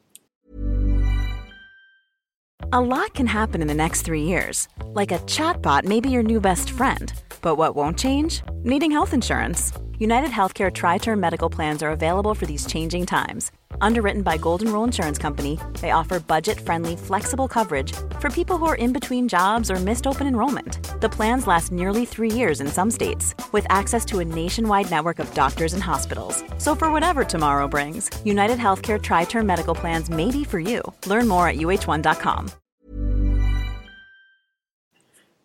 A 2.72 2.80
lot 2.80 3.12
can 3.14 3.26
happen 3.26 3.62
in 3.62 3.68
the 3.68 3.74
next 3.74 4.06
three 4.06 4.22
years. 4.22 4.68
Like 5.00 5.14
a 5.14 5.18
chatbot 5.26 5.84
may 5.84 6.00
be 6.00 6.08
your 6.08 6.22
new 6.22 6.40
best 6.40 6.70
friend. 6.70 7.12
But 7.42 7.56
what 7.56 7.76
won't 7.76 7.98
change? 7.98 8.42
Needing 8.64 8.90
health 8.90 9.14
insurance. 9.14 9.89
United 10.00 10.30
Healthcare 10.30 10.72
Tri-Term 10.72 11.20
Medical 11.20 11.50
Plans 11.50 11.82
are 11.82 11.90
available 11.90 12.34
for 12.34 12.46
these 12.46 12.64
changing 12.64 13.04
times. 13.04 13.52
Underwritten 13.82 14.22
by 14.22 14.38
Golden 14.38 14.72
Rule 14.72 14.82
Insurance 14.82 15.18
Company, 15.18 15.58
they 15.82 15.90
offer 15.90 16.18
budget-friendly, 16.18 16.96
flexible 16.96 17.46
coverage 17.46 17.92
for 18.18 18.30
people 18.30 18.56
who 18.56 18.64
are 18.64 18.76
in 18.76 18.94
between 18.94 19.28
jobs 19.28 19.70
or 19.70 19.76
missed 19.76 20.06
open 20.06 20.26
enrollment. 20.26 20.78
The 21.02 21.08
plans 21.10 21.46
last 21.46 21.70
nearly 21.70 22.06
three 22.06 22.30
years 22.30 22.62
in 22.62 22.68
some 22.68 22.90
states, 22.90 23.34
with 23.52 23.66
access 23.68 24.06
to 24.06 24.20
a 24.20 24.24
nationwide 24.24 24.90
network 24.90 25.18
of 25.18 25.34
doctors 25.34 25.74
and 25.74 25.82
hospitals. 25.82 26.44
So 26.56 26.74
for 26.74 26.90
whatever 26.90 27.22
tomorrow 27.22 27.68
brings, 27.68 28.08
United 28.24 28.56
Healthcare 28.56 28.98
Tri-Term 29.02 29.46
Medical 29.46 29.74
Plans 29.74 30.08
may 30.08 30.30
be 30.30 30.44
for 30.44 30.60
you. 30.60 30.80
Learn 31.08 31.28
more 31.28 31.46
at 31.46 31.56
uh1.com. 31.56 32.48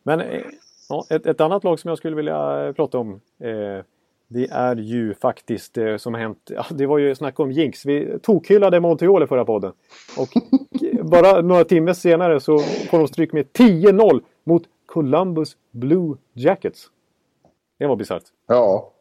Men 0.03 0.21
eh, 0.21 0.41
ett, 1.09 1.25
ett, 1.25 1.41
annat 1.41 1.63
lag 1.63 1.79
som 1.79 1.89
jag 1.89 1.97
skulle 1.97 2.15
vilja 2.15 2.73
prata 2.75 2.97
om 2.97 3.21
eh, 3.39 3.83
Det 4.27 4.47
är 4.51 4.75
ju 4.75 5.13
faktiskt 5.13 5.73
det 5.73 5.99
som 5.99 6.13
har 6.13 6.21
hänt. 6.21 6.51
Ja, 6.53 6.65
det 6.69 6.85
var 6.85 6.97
ju 6.97 7.15
snack 7.15 7.39
om 7.39 7.51
jinx. 7.51 7.85
Vi 7.85 8.19
tokhyllade 8.21 8.79
Montreal 8.79 9.23
i 9.23 9.27
förra 9.27 9.45
podden. 9.45 9.73
Och 10.17 10.29
bara 11.09 11.41
några 11.41 11.63
timmar 11.63 11.93
senare 11.93 12.39
så 12.39 12.59
får 12.59 12.97
de 12.97 13.07
stryk 13.07 13.33
med 13.33 13.45
10-0 13.45 14.21
mot 14.43 14.63
Columbus 14.85 15.57
Blue 15.71 16.17
Jackets. 16.33 16.89
Det 17.77 17.87
var 17.87 17.95
bisarrt. 17.95 18.23
Ja. 18.47 18.91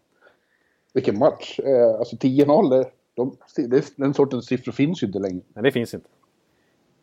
Vilken 0.95 1.19
match. 1.19 1.61
Eh, 1.61 1.99
alltså 1.99 2.17
10-0, 2.17 2.85
de, 3.15 3.37
den 3.97 4.15
sortens 4.15 4.47
siffror 4.47 4.73
finns 4.73 5.03
ju 5.03 5.07
inte 5.07 5.19
längre. 5.19 5.41
Nej, 5.55 5.63
det 5.63 5.73
finns 5.73 5.95
inte. 5.95 6.09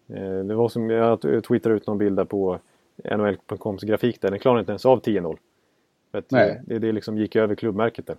Eh, 0.09 0.39
det 0.43 0.55
var 0.55 0.69
som 0.69 0.89
jag 0.89 1.21
twittrade 1.21 1.77
ut 1.77 1.87
någon 1.87 1.97
bild 1.97 2.17
där 2.17 2.25
på 2.25 2.59
NHL.coms 3.17 3.83
grafik 3.83 4.21
där. 4.21 4.31
Den 4.31 4.39
klarar 4.39 4.59
inte 4.59 4.71
ens 4.71 4.85
av 4.85 5.01
10-0. 5.01 5.37
Nej. 6.31 6.61
Det, 6.65 6.79
det 6.79 6.91
liksom 6.91 7.17
gick 7.17 7.35
över 7.35 7.55
klubbmärket 7.55 8.07
där. 8.07 8.17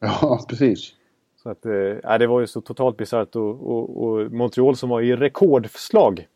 Ja, 0.00 0.40
precis. 0.48 0.94
Så 1.42 1.50
att, 1.50 1.66
eh, 1.66 2.18
det 2.18 2.26
var 2.26 2.40
ju 2.40 2.46
så 2.46 2.60
totalt 2.60 2.96
bisarrt 2.96 3.36
och, 3.36 3.70
och, 3.70 4.04
och, 4.04 4.32
Montreal 4.32 4.76
som 4.76 4.88
var 4.88 5.00
i 5.00 5.16
rekordslag. 5.16 6.26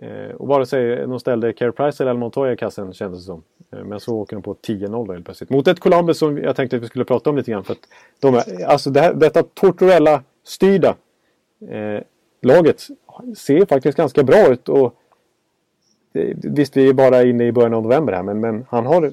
Eh, 0.00 0.34
och 0.36 0.48
vare 0.48 0.66
sig 0.66 0.96
de 0.96 1.20
ställde 1.20 1.52
Care 1.52 1.72
Price 1.72 2.02
eller 2.02 2.14
Montoya 2.14 2.52
i 2.52 2.56
kassen 2.56 2.92
kändes 2.92 3.20
det 3.20 3.26
som. 3.26 3.42
Eh, 3.72 3.84
men 3.84 4.00
så 4.00 4.16
åker 4.16 4.36
de 4.36 4.42
på 4.42 4.54
10-0 4.54 5.12
helt 5.12 5.24
plötsligt. 5.24 5.50
Mot 5.50 5.68
ett 5.68 5.80
Columbus 5.80 6.18
som 6.18 6.38
jag 6.38 6.56
tänkte 6.56 6.76
att 6.76 6.82
vi 6.82 6.86
skulle 6.86 7.04
prata 7.04 7.30
om 7.30 7.36
lite 7.36 7.50
grann. 7.50 7.64
För 7.64 7.72
att 7.72 7.88
de 8.20 8.34
är, 8.34 8.64
alltså 8.64 8.90
det 8.90 9.00
här, 9.00 9.14
detta 9.14 9.42
Tortorella-styrda 9.42 10.96
eh, 11.68 12.02
laget 12.42 12.80
ser 13.36 13.66
faktiskt 13.66 13.96
ganska 13.96 14.22
bra 14.22 14.52
ut. 14.52 14.68
Och, 14.68 14.94
eh, 16.12 16.36
visst, 16.36 16.76
vi 16.76 16.88
är 16.88 16.92
bara 16.92 17.22
inne 17.22 17.44
i 17.44 17.52
början 17.52 17.74
av 17.74 17.82
november 17.82 18.12
här 18.12 18.22
men, 18.22 18.40
men 18.40 18.66
han 18.68 18.86
har 18.86 19.12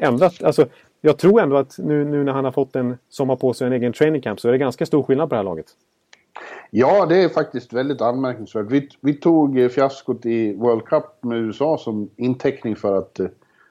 ändrat. 0.00 0.42
Alltså, 0.42 0.66
jag 1.00 1.18
tror 1.18 1.40
ändå 1.40 1.56
att 1.56 1.78
nu, 1.78 2.04
nu 2.04 2.24
när 2.24 2.32
han 2.32 2.44
har 2.44 2.52
fått 2.52 2.76
en 2.76 2.98
sommar 3.08 3.36
på 3.36 3.54
sig 3.54 3.66
en 3.66 3.72
egen 3.72 3.92
training 3.92 4.22
camp 4.22 4.40
så 4.40 4.48
är 4.48 4.52
det 4.52 4.58
ganska 4.58 4.86
stor 4.86 5.02
skillnad 5.02 5.28
på 5.28 5.34
det 5.34 5.38
här 5.38 5.44
laget. 5.44 5.66
Ja, 6.70 7.06
det 7.06 7.16
är 7.16 7.28
faktiskt 7.28 7.72
väldigt 7.72 8.00
anmärkningsvärt. 8.00 8.66
Vi, 8.70 8.88
vi 9.00 9.14
tog 9.14 9.58
eh, 9.58 9.68
fiaskot 9.68 10.26
i 10.26 10.54
World 10.54 10.84
Cup 10.84 11.04
med 11.20 11.38
USA 11.38 11.78
som 11.78 12.10
inteckning 12.16 12.76
för 12.76 12.98
att 12.98 13.20
eh, 13.20 13.26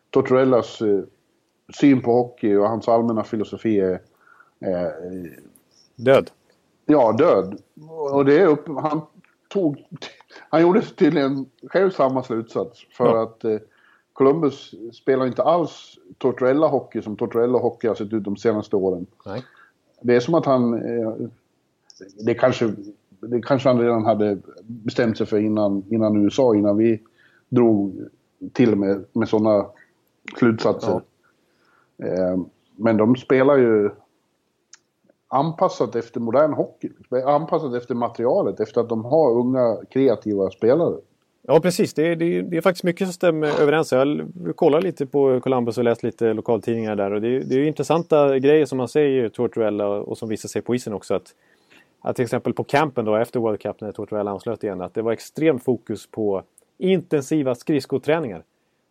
Tortorellas 0.10 0.82
eh, 0.82 1.00
syn 1.80 2.02
på 2.02 2.14
hockey 2.14 2.56
och 2.56 2.70
hans 2.70 2.88
allmänna 2.88 3.24
filosofi 3.24 3.80
är... 3.80 3.94
Eh, 4.60 4.92
död? 5.96 6.30
Ja, 6.86 7.12
död. 7.12 7.58
Och 8.12 8.26
det 8.26 8.40
är 8.40 8.48
upp, 8.48 8.68
han 8.68 9.02
tog... 9.48 9.84
Han 10.50 10.62
gjorde 10.62 10.82
tydligen 10.82 11.46
själv 11.68 11.92
samma 11.92 12.24
slutsats. 12.24 12.86
För 12.92 13.06
ja. 13.06 13.24
att 13.24 13.44
eh, 13.44 13.58
Columbus 14.18 14.76
spelar 14.94 15.28
inte 15.28 15.44
alls 15.44 16.00
Tortorella-hockey 16.18 17.02
som 17.02 17.18
Tortorella-hockey 17.18 17.88
har 17.88 17.96
sett 17.96 18.14
ut 18.14 18.24
de 18.24 18.38
senaste 18.38 18.76
åren. 18.76 19.06
Nej. 19.26 19.44
Det 20.02 20.16
är 20.16 20.20
som 20.20 20.34
att 20.34 20.46
han... 20.46 20.74
Eh, 20.74 21.14
det 22.26 22.34
kanske, 22.34 22.74
det 23.20 23.42
kanske 23.42 23.70
han 23.70 23.80
redan 23.80 24.06
hade 24.06 24.38
bestämt 24.64 25.18
sig 25.18 25.28
för 25.28 25.38
innan, 25.40 25.84
innan 25.90 26.26
USA, 26.26 26.56
innan 26.56 26.78
vi 26.78 27.02
drog 27.50 28.08
till 28.54 28.76
med, 28.76 29.06
med 29.14 29.30
sådana 29.30 29.66
slutsatser. 30.38 31.02
Ja. 31.98 32.06
Eh, 32.06 32.38
men 32.76 32.98
de 32.98 33.16
spelar 33.16 33.58
ju 33.58 33.90
anpassat 35.28 35.96
efter 35.96 36.20
modern 36.20 36.54
hockey. 36.54 36.90
Anpassat 37.26 37.74
efter 37.74 37.96
materialet, 37.96 38.60
efter 38.60 38.82
att 38.82 38.90
de 38.90 39.06
har 39.06 39.32
unga 39.32 39.78
kreativa 39.90 40.52
spelare. 40.52 40.96
Ja 41.50 41.60
precis, 41.60 41.94
det 41.94 42.08
är, 42.08 42.16
det, 42.16 42.42
det 42.42 42.58
är, 42.58 42.62
faktiskt 42.62 42.84
mycket 42.84 43.08
som 43.08 43.14
stämmer 43.14 43.62
överens. 43.62 43.92
Jag 43.92 44.30
kollar 44.56 44.82
lite 44.82 45.06
på 45.06 45.40
Columbus 45.40 45.78
och 45.78 45.84
läst 45.84 46.04
lite 46.04 46.34
lokaltidningar 46.34 46.96
där 46.96 47.12
och 47.12 47.22
det 47.22 47.28
är, 47.28 47.40
det 47.40 47.56
är 47.56 47.64
intressanta 47.68 48.40
grejer 48.40 48.66
som 48.66 48.78
man 48.78 48.88
säger 48.88 49.26
i 49.26 49.30
Tortorella 49.30 49.88
och 49.88 50.18
som 50.18 50.30
visar 50.30 50.50
sig 50.50 50.62
på 50.62 50.76
isen 50.76 50.94
också. 50.94 51.14
Att, 51.14 51.36
att 52.02 52.16
till 52.16 52.24
exempel 52.24 52.54
på 52.54 52.64
campen 52.64 53.06
då 53.06 53.16
efter 53.16 53.40
World 53.40 53.60
Cup 53.60 53.82
när 53.82 53.92
Tortorella 53.92 54.32
anslöt 54.32 54.64
igen 54.64 54.82
att 54.82 54.94
det 54.94 55.02
var 55.02 55.12
extremt 55.12 55.64
fokus 55.64 56.08
på 56.08 56.44
intensiva 56.78 57.56
skridskoträningar. 57.56 58.44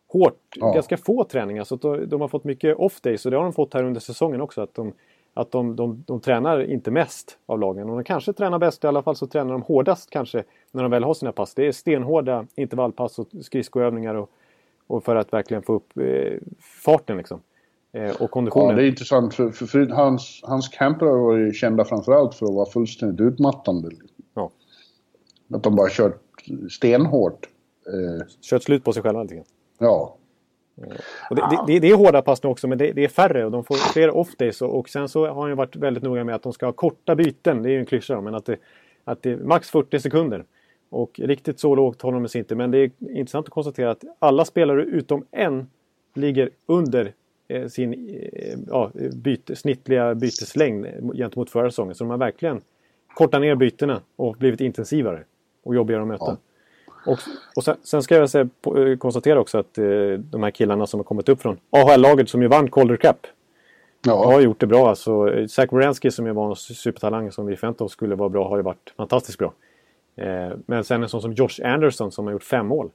Hårt, 0.07 0.39
ja. 0.55 0.73
ganska 0.73 0.97
få 0.97 1.23
träningar 1.23 1.63
så 1.63 1.75
de, 2.05 2.21
har 2.21 2.27
fått 2.27 2.43
mycket 2.43 2.77
off 2.77 3.01
days 3.01 3.25
och 3.25 3.31
det 3.31 3.37
har 3.37 3.43
de 3.43 3.53
fått 3.53 3.73
här 3.73 3.83
under 3.83 4.01
säsongen 4.01 4.41
också. 4.41 4.61
Att 4.61 4.73
de, 4.73 4.93
att 5.37 5.51
de, 5.51 5.75
de, 5.75 6.03
de 6.07 6.19
tränar 6.19 6.71
inte 6.71 6.91
mest 6.91 7.37
av 7.45 7.59
lagen. 7.59 7.89
Och 7.89 7.95
de 7.95 8.03
kanske 8.03 8.33
tränar 8.33 8.59
bäst, 8.59 8.83
i 8.83 8.87
alla 8.87 9.03
fall 9.03 9.15
så 9.15 9.27
tränar 9.27 9.51
de 9.51 9.61
hårdast 9.61 10.09
kanske 10.09 10.43
när 10.71 10.83
de 10.83 10.91
väl 10.91 11.03
har 11.03 11.13
sina 11.13 11.31
pass. 11.31 11.53
Det 11.53 11.67
är 11.67 11.71
stenhårda 11.71 12.45
intervallpass 12.55 13.19
och 13.19 13.27
skridskoövningar 13.41 14.15
och, 14.15 14.29
och 14.87 15.03
för 15.03 15.15
att 15.15 15.33
verkligen 15.33 15.63
få 15.63 15.73
upp 15.73 15.97
eh, 15.97 16.37
farten 16.85 17.17
liksom. 17.17 17.41
Eh, 17.91 18.21
och 18.21 18.31
konditionen. 18.31 18.69
Ja, 18.69 18.75
det 18.75 18.83
är 18.83 18.89
intressant 18.89 19.33
för, 19.33 19.49
för, 19.49 19.65
för 19.65 19.85
hans, 19.85 20.41
hans 20.43 20.67
camper 20.67 21.05
har 21.05 21.17
varit 21.17 21.55
kända 21.55 21.85
framförallt 21.85 22.35
för 22.35 22.45
att 22.45 22.53
vara 22.53 22.69
fullständigt 22.69 23.21
utmattande. 23.21 23.89
Ja. 24.33 24.51
Att 25.53 25.63
de 25.63 25.75
bara 25.75 25.89
kört 25.89 26.21
stenhårt. 26.69 27.49
Eh. 27.87 28.27
Kört 28.41 28.63
slut 28.63 28.83
på 28.83 28.93
sig 28.93 29.03
själva 29.03 29.23
lite 29.23 29.35
grann. 29.35 29.45
Ja. 29.79 30.17
Det, 31.29 31.65
det, 31.67 31.79
det, 31.79 31.87
är 31.87 31.95
hårda 31.95 32.21
pass 32.21 32.43
nu 32.43 32.49
också 32.49 32.67
men 32.67 32.77
det, 32.77 32.91
det, 32.91 33.03
är 33.03 33.07
färre 33.07 33.45
och 33.45 33.51
de 33.51 33.63
får 33.63 33.75
fler 33.75 34.09
off-days. 34.09 34.61
Och, 34.61 34.79
och, 34.79 34.89
sen 34.89 35.09
så 35.09 35.27
har 35.27 35.41
han 35.41 35.49
ju 35.49 35.55
varit 35.55 35.75
väldigt 35.75 36.03
noga 36.03 36.23
med 36.23 36.35
att 36.35 36.43
de 36.43 36.53
ska 36.53 36.65
ha 36.65 36.73
korta 36.73 37.15
byten. 37.15 37.63
Det 37.63 37.69
är 37.69 37.71
ju 37.71 37.79
en 37.79 37.85
klyscha 37.85 38.21
men 38.21 38.35
att 38.35 38.45
det, 38.45 38.57
att 39.03 39.21
det 39.23 39.31
är 39.31 39.37
max 39.37 39.69
40 39.69 39.99
sekunder. 39.99 40.43
Och 40.89 41.19
riktigt 41.19 41.59
så 41.59 41.75
lågt 41.75 42.01
håller 42.01 42.19
de 42.19 42.27
sig 42.27 42.39
inte. 42.39 42.55
Men 42.55 42.71
det 42.71 42.77
är 42.77 42.91
intressant 42.99 43.47
att 43.47 43.53
konstatera 43.53 43.91
att 43.91 44.03
alla 44.19 44.45
spelare 44.45 44.83
utom 44.83 45.25
en 45.31 45.67
ligger 46.13 46.49
under 46.65 47.13
eh, 47.47 47.67
sin 47.67 47.93
eh, 47.93 48.59
ja, 48.67 48.91
byte, 49.13 49.55
snittliga 49.55 50.15
byteslängd 50.15 50.87
gentemot 51.15 51.49
förra 51.49 51.71
säsongen. 51.71 51.95
Så 51.95 52.03
de 52.03 52.11
har 52.11 52.17
verkligen 52.17 52.61
kortat 53.13 53.41
ner 53.41 53.55
bytena 53.55 54.01
och 54.15 54.35
blivit 54.37 54.61
intensivare 54.61 55.23
och 55.63 55.75
jobbigare 55.75 56.01
att 56.01 56.07
möta. 56.07 56.25
Ja. 56.25 56.37
Och, 57.07 57.19
och 57.55 57.63
sen, 57.63 57.75
sen, 57.83 58.03
ska 58.03 58.15
jag 58.15 58.29
säga, 58.29 58.49
eh, 58.65 58.97
konstatera 58.97 59.39
också 59.39 59.57
att 59.57 59.77
eh, 59.77 59.85
de 60.19 60.43
här 60.43 60.51
killarna 60.51 60.87
som 60.87 60.99
har 60.99 61.03
kommit 61.03 61.29
upp 61.29 61.41
från 61.41 61.57
AHL-laget 61.69 62.29
som 62.29 62.41
ju 62.41 62.47
vann 62.47 62.71
Calder 62.71 62.95
Cup. 62.95 63.27
Ja. 64.05 64.25
Har 64.25 64.41
gjort 64.41 64.59
det 64.59 64.67
bra. 64.67 64.89
Alltså, 64.89 65.29
Zach 65.49 65.73
Wierenski 65.73 66.11
som 66.11 66.25
ju 66.25 66.33
var 66.33 66.49
en 66.49 66.55
supertalang 66.55 67.31
som 67.31 67.45
vi 67.45 67.55
förväntade 67.55 67.85
oss 67.85 67.91
skulle 67.91 68.15
vara 68.15 68.29
bra 68.29 68.49
har 68.49 68.57
ju 68.57 68.63
varit 68.63 68.93
fantastiskt 68.97 69.37
bra. 69.37 69.53
Eh, 70.15 70.57
men 70.65 70.83
sen 70.83 71.03
en 71.03 71.09
sån 71.09 71.21
som 71.21 71.33
Josh 71.33 71.59
Anderson 71.63 72.11
som 72.11 72.25
har 72.25 72.33
gjort 72.33 72.43
fem 72.43 72.67
mål. 72.67 72.89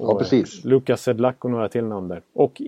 Och, 0.00 0.12
ja, 0.12 0.18
precis. 0.18 0.64
Eh, 0.64 0.70
Lucas 0.70 1.02
Sedlak 1.02 1.44
och 1.44 1.50
några 1.50 1.68
till 1.68 1.84
namn 1.84 2.08
där. 2.08 2.22
Och, 2.32 2.62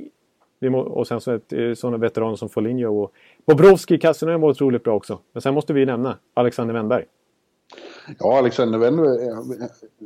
och 0.74 1.09
sen 1.09 1.20
så 1.20 1.33
ett, 1.33 1.53
eh, 1.53 1.74
sådana 1.74 1.97
veteraner 1.97 2.37
som 2.37 2.49
Foligno 2.49 2.87
och 2.87 3.12
Bobrovski 3.47 3.95
i 3.95 4.01
har 4.03 4.39
varit 4.39 4.57
otroligt 4.57 4.85
bra 4.85 4.95
också. 4.95 5.18
Men 5.33 5.43
sen 5.43 5.55
måste 5.55 5.72
vi 5.72 5.87
nämna 5.87 6.16
Alexander 6.35 6.74
Wennberg. 6.74 7.05
Ja, 8.18 8.38
Alexander 8.38 8.78
Wennberg. 8.78 9.18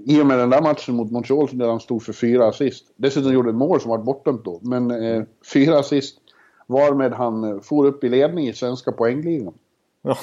I 0.06 0.22
och 0.22 0.26
med 0.26 0.38
den 0.38 0.50
där 0.50 0.62
matchen 0.62 0.94
mot 0.94 1.10
Montreal 1.10 1.48
där 1.52 1.68
han 1.68 1.80
stod 1.80 2.02
för 2.02 2.12
fyra 2.12 2.48
assist. 2.48 2.86
Dessutom 2.96 3.32
gjorde 3.32 3.50
ett 3.50 3.56
mål 3.56 3.80
som 3.80 3.90
var 3.90 3.98
bortdömt 3.98 4.44
då. 4.44 4.60
Men 4.62 4.90
eh, 4.90 5.22
fyra 5.52 5.78
assist 5.78 6.18
varmed 6.66 7.12
han 7.12 7.44
eh, 7.44 7.60
for 7.60 7.86
upp 7.86 8.04
i 8.04 8.08
ledning 8.08 8.48
i 8.48 8.52
svenska 8.52 8.92
poängligan. 8.92 9.54
Ja. 10.02 10.16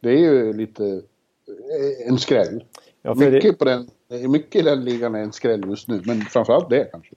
Det 0.00 0.10
är 0.10 0.18
ju 0.18 0.52
lite 0.52 0.84
eh, 0.86 2.08
en 2.08 2.18
skräll. 2.18 2.64
Ja, 3.02 3.14
mycket, 3.14 3.42
det... 3.42 3.52
på 3.52 3.64
den, 3.64 3.90
mycket 4.30 4.60
i 4.60 4.64
den 4.64 4.84
ligan 4.84 5.14
är 5.14 5.20
en 5.20 5.32
skräll 5.32 5.64
just 5.68 5.88
nu, 5.88 6.02
men 6.04 6.20
framförallt 6.20 6.70
det 6.70 6.88
kanske. 6.92 7.14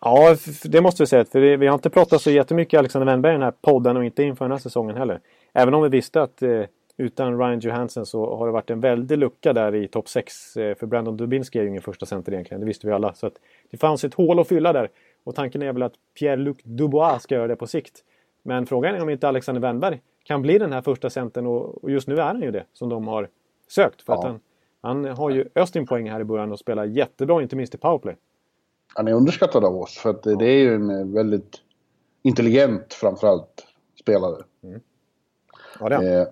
Ja, 0.00 0.36
det 0.64 0.80
måste 0.80 1.02
vi 1.02 1.06
säga. 1.06 1.24
För 1.24 1.56
vi 1.56 1.66
har 1.66 1.74
inte 1.74 1.90
pratat 1.90 2.22
så 2.22 2.30
jättemycket 2.30 2.78
Alexander 2.78 3.06
Wennberg 3.06 3.32
i 3.32 3.34
den 3.34 3.42
här 3.42 3.54
podden 3.60 3.96
och 3.96 4.04
inte 4.04 4.22
inför 4.22 4.44
den 4.44 4.52
här 4.52 4.58
säsongen 4.58 4.96
heller. 4.96 5.20
Även 5.52 5.74
om 5.74 5.82
vi 5.82 5.88
visste 5.88 6.22
att 6.22 6.42
eh, 6.42 6.62
utan 7.00 7.38
Ryan 7.38 7.60
Johansson 7.60 8.06
så 8.06 8.36
har 8.36 8.46
det 8.46 8.52
varit 8.52 8.70
en 8.70 8.80
väldig 8.80 9.18
lucka 9.18 9.52
där 9.52 9.74
i 9.74 9.88
topp 9.88 10.08
6. 10.08 10.56
Eh, 10.56 10.74
för 10.74 10.86
Brandon 10.86 11.16
Dubinski 11.16 11.58
är 11.58 11.62
ju 11.62 11.68
ingen 11.68 11.82
första 11.82 12.06
center 12.06 12.32
egentligen, 12.32 12.60
det 12.60 12.66
visste 12.66 12.86
vi 12.86 12.92
alla. 12.92 13.14
Så 13.14 13.26
att 13.26 13.34
det 13.70 13.76
fanns 13.76 14.04
ett 14.04 14.14
hål 14.14 14.40
att 14.40 14.48
fylla 14.48 14.72
där. 14.72 14.90
Och 15.24 15.34
tanken 15.34 15.62
är 15.62 15.72
väl 15.72 15.82
att 15.82 15.92
Pierre-Luc 16.18 16.56
Dubois 16.64 17.22
ska 17.22 17.34
göra 17.34 17.46
det 17.46 17.56
på 17.56 17.66
sikt. 17.66 18.04
Men 18.42 18.66
frågan 18.66 18.94
är 18.94 19.02
om 19.02 19.10
inte 19.10 19.28
Alexander 19.28 19.62
Wennberg 19.62 20.00
kan 20.24 20.42
bli 20.42 20.58
den 20.58 20.72
här 20.72 20.82
första 20.82 21.10
centern 21.10 21.46
och 21.46 21.90
just 21.90 22.08
nu 22.08 22.16
är 22.16 22.22
han 22.22 22.42
ju 22.42 22.50
det 22.50 22.64
som 22.72 22.88
de 22.88 23.08
har 23.08 23.28
sökt. 23.68 24.02
För 24.02 24.12
ja. 24.12 24.18
att 24.18 24.24
han, 24.24 24.40
han 24.80 25.04
har 25.04 25.30
ju 25.30 25.48
öst 25.54 25.76
in 25.76 25.86
poäng 25.86 26.10
här 26.10 26.20
i 26.20 26.24
början 26.24 26.52
och 26.52 26.58
spelar 26.58 26.84
jättebra, 26.84 27.42
inte 27.42 27.56
minst 27.56 27.74
i 27.74 27.78
powerplay. 27.78 28.16
Han 28.94 29.08
är 29.08 29.12
underskattad 29.12 29.64
av 29.64 29.76
oss 29.76 29.98
för 29.98 30.10
att 30.10 30.22
det 30.22 30.46
är 30.46 30.58
ju 30.58 30.74
en 30.74 31.12
väldigt 31.12 31.60
intelligent 32.22 32.94
framförallt 32.94 33.66
spelare. 34.00 34.42
Mm. 34.62 34.80
Ja, 35.80 35.88
det 35.88 35.94
är. 35.94 36.20
Eh, 36.20 36.26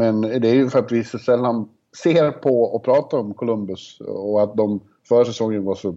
men 0.00 0.20
det 0.20 0.48
är 0.48 0.54
ju 0.54 0.70
för 0.70 0.78
att 0.78 0.92
vi 0.92 1.04
så 1.04 1.18
sällan 1.18 1.68
ser 2.02 2.30
på 2.30 2.62
och 2.62 2.84
pratar 2.84 3.18
om 3.18 3.34
Columbus 3.34 4.00
och 4.00 4.42
att 4.42 4.56
de 4.56 4.80
förra 5.08 5.24
säsongen 5.24 5.64
var 5.64 5.74
så... 5.74 5.96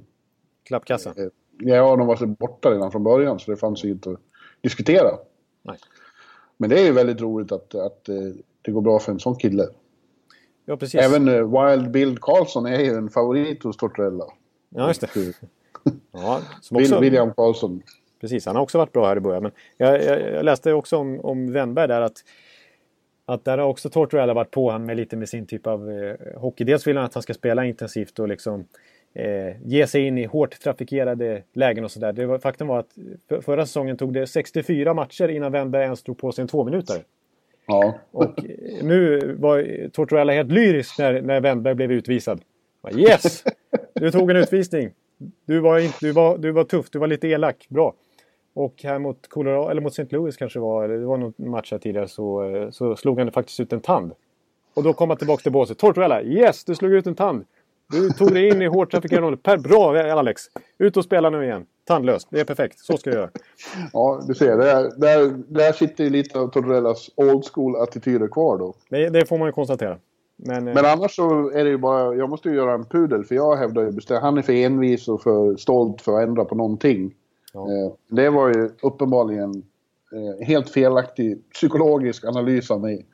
Klappkassa? 0.64 1.10
Eh, 1.10 1.28
ja, 1.60 1.96
de 1.96 2.08
var 2.08 2.16
så 2.16 2.26
borta 2.26 2.72
redan 2.72 2.92
från 2.92 3.04
början 3.04 3.40
så 3.40 3.52
det 3.52 3.58
fanns 3.58 3.84
ju 3.84 3.90
inte 3.90 4.10
att 4.10 4.20
diskutera. 4.62 5.10
Nej. 5.62 5.78
Men 6.58 6.70
det 6.70 6.80
är 6.80 6.84
ju 6.84 6.92
väldigt 6.92 7.22
roligt 7.22 7.52
att, 7.52 7.76
att 7.76 8.10
eh, 8.10 8.16
det 8.62 8.72
går 8.72 8.82
bra 8.82 9.00
för 9.00 9.12
en 9.12 9.20
sån 9.20 9.36
kille. 9.36 9.68
Ja, 10.66 10.78
precis. 10.78 11.02
Även 11.02 11.28
eh, 11.28 11.68
Wild 11.68 11.92
Bill 11.92 12.18
Karlsson 12.18 12.66
är 12.66 12.80
ju 12.80 12.94
en 12.94 13.10
favorit 13.10 13.64
hos 13.64 13.78
Tortorella. 13.78 14.26
Ja, 14.70 14.88
just 14.88 15.02
det. 15.02 15.10
ja, 16.12 16.42
också... 16.72 17.00
William 17.00 17.34
Karlsson. 17.34 17.82
Precis, 18.22 18.46
han 18.46 18.56
har 18.56 18.64
också 18.64 18.78
varit 18.78 18.92
bra 18.92 19.08
här 19.08 19.18
i 19.18 19.20
början. 19.20 19.44
Men 19.44 19.52
jag, 19.78 20.04
jag, 20.04 20.22
jag 20.34 20.46
läste 20.46 20.74
också 20.74 20.98
om, 20.98 21.20
om 21.20 21.52
Wennberg 21.52 21.88
där 21.88 22.02
att 22.02 22.24
att 23.26 23.46
där 23.46 23.58
har 23.58 23.68
också 23.68 23.90
Tortorella 23.90 24.34
varit 24.34 24.52
på 24.52 24.66
honom 24.66 24.86
med 24.86 24.98
lite 24.98 25.16
med 25.16 25.30
sin 25.30 25.46
typ 25.46 25.68
av 25.68 25.92
eh, 25.92 26.42
hockey. 26.42 26.64
Dels 26.64 26.88
vill 26.88 26.98
han 26.98 27.06
att 27.06 27.14
han 27.14 27.24
ska 27.24 27.34
spela 27.34 27.66
intensivt 27.66 28.20
och 28.20 28.28
liksom 28.28 28.66
eh, 29.14 29.62
ge 29.66 29.88
sig 29.88 30.08
in 30.08 30.18
i 30.18 30.26
hårt 30.26 30.60
trafikerade 30.60 31.44
lägen 31.54 31.84
och 31.84 31.92
sådär. 31.92 32.40
Faktum 32.40 32.68
var 32.68 32.80
att 32.80 32.96
för, 33.30 33.42
förra 33.42 33.66
säsongen 33.66 33.98
tog 33.98 34.14
det 34.14 34.28
64 34.28 34.94
matcher 34.94 35.28
innan 35.28 35.52
Wennberg 35.52 35.84
ens 35.84 36.04
drog 36.04 36.18
på 36.18 36.32
sig 36.32 36.42
en 36.42 36.48
två 36.48 36.64
minuter. 36.64 37.04
Ja. 37.66 37.96
Och 38.12 38.24
eh, 38.24 38.84
nu 38.84 39.20
var 39.40 39.90
Tortorella 39.90 40.34
helt 40.34 40.52
lyrisk 40.52 41.00
när, 41.00 41.22
när 41.22 41.42
Wennberg 41.42 41.76
blev 41.76 41.92
utvisad. 41.92 42.42
Yes! 42.96 43.44
Du 43.96 44.12
tog 44.12 44.30
en 44.30 44.36
utvisning. 44.36 44.92
Du 45.46 45.60
var, 45.60 45.80
inte, 45.80 45.98
du, 46.02 46.12
var, 46.12 46.38
du 46.38 46.52
var 46.52 46.64
tuff, 46.64 46.90
du 46.90 47.00
var 47.00 47.08
lite 47.08 47.28
elak. 47.28 47.66
Bra. 47.70 47.94
Och 48.54 48.84
här 48.84 49.00
mot, 49.00 49.28
Colorado, 49.30 49.70
eller 49.70 49.82
mot 49.82 49.92
St. 49.92 50.16
Louis 50.16 50.38
kanske 50.38 50.60
det 50.60 50.64
var, 50.64 50.84
eller 50.84 50.98
det 50.98 51.06
var 51.06 51.18
någon 51.18 51.34
match 51.38 51.72
här 51.72 51.80
tidigare, 51.80 52.08
så, 52.08 52.44
eh, 52.44 52.70
så 52.70 52.96
slog 52.96 53.20
han 53.20 53.32
faktiskt 53.32 53.60
ut 53.60 53.74
en 53.74 53.82
tand. 53.82 54.12
Och 54.74 54.84
då 54.84 54.94
kom 54.94 55.10
han 55.10 55.18
tillbaka 55.18 55.42
till 55.42 55.52
båset. 55.52 55.78
Tortorella, 55.78 56.24
yes! 56.24 56.64
Du 56.64 56.76
slog 56.76 56.94
ut 56.94 57.08
en 57.08 57.16
tand! 57.16 57.46
Du 57.92 58.10
tog 58.10 58.34
dig 58.34 58.50
in 58.50 58.62
i 58.62 58.66
hårt 58.66 58.92
trafikerade 58.92 59.28
områden. 59.28 59.62
Bra 59.62 59.98
Alex! 59.98 60.42
Ut 60.78 60.98
och 60.98 61.04
spela 61.04 61.30
nu 61.30 61.44
igen. 61.44 61.66
Tandlöst. 61.86 62.28
Det 62.32 62.40
är 62.40 62.46
perfekt. 62.46 62.80
Så 62.80 62.98
ska 62.98 63.10
du 63.10 63.16
göra. 63.16 63.30
Ja, 63.94 64.22
du 64.28 64.34
ser. 64.34 64.58
Där, 64.58 65.00
där, 65.00 65.44
där 65.48 65.72
sitter 65.72 66.04
ju 66.04 66.10
lite 66.10 66.40
av 66.40 66.48
Tortorellas 66.48 67.10
old 67.16 67.44
school-attityder 67.54 68.28
kvar 68.28 68.58
då. 68.58 68.74
Det, 68.90 69.10
det, 69.10 69.26
får 69.26 69.38
man 69.38 69.48
ju 69.48 69.52
konstatera. 69.52 69.98
Men, 70.36 70.64
Men 70.64 70.86
annars 70.86 71.16
så 71.16 71.50
är 71.50 71.64
det 71.64 71.70
ju 71.70 71.78
bara... 71.78 72.16
Jag 72.16 72.30
måste 72.30 72.50
ju 72.50 72.56
göra 72.56 72.74
en 72.74 72.86
pudel 72.86 73.24
för 73.24 73.36
jag 73.36 73.56
hävdar 73.56 73.82
ju 73.82 73.92
bestämt... 73.92 74.22
Han 74.22 74.38
är 74.38 74.42
för 74.42 74.54
envis 74.54 75.08
och 75.08 75.22
för 75.22 75.56
stolt 75.56 76.02
för 76.02 76.18
att 76.18 76.28
ändra 76.28 76.46
på 76.46 76.56
någonting. 76.56 77.14
Ja. 77.54 77.72
Eh, 77.72 77.92
det 78.08 78.30
var 78.30 78.48
ju 78.48 78.70
uppenbarligen 78.82 79.64
eh, 80.12 80.46
helt 80.46 80.70
felaktig 80.70 81.50
psykologisk 81.54 82.26
analys 82.26 82.72
av 82.72 82.82
mig. 82.82 83.06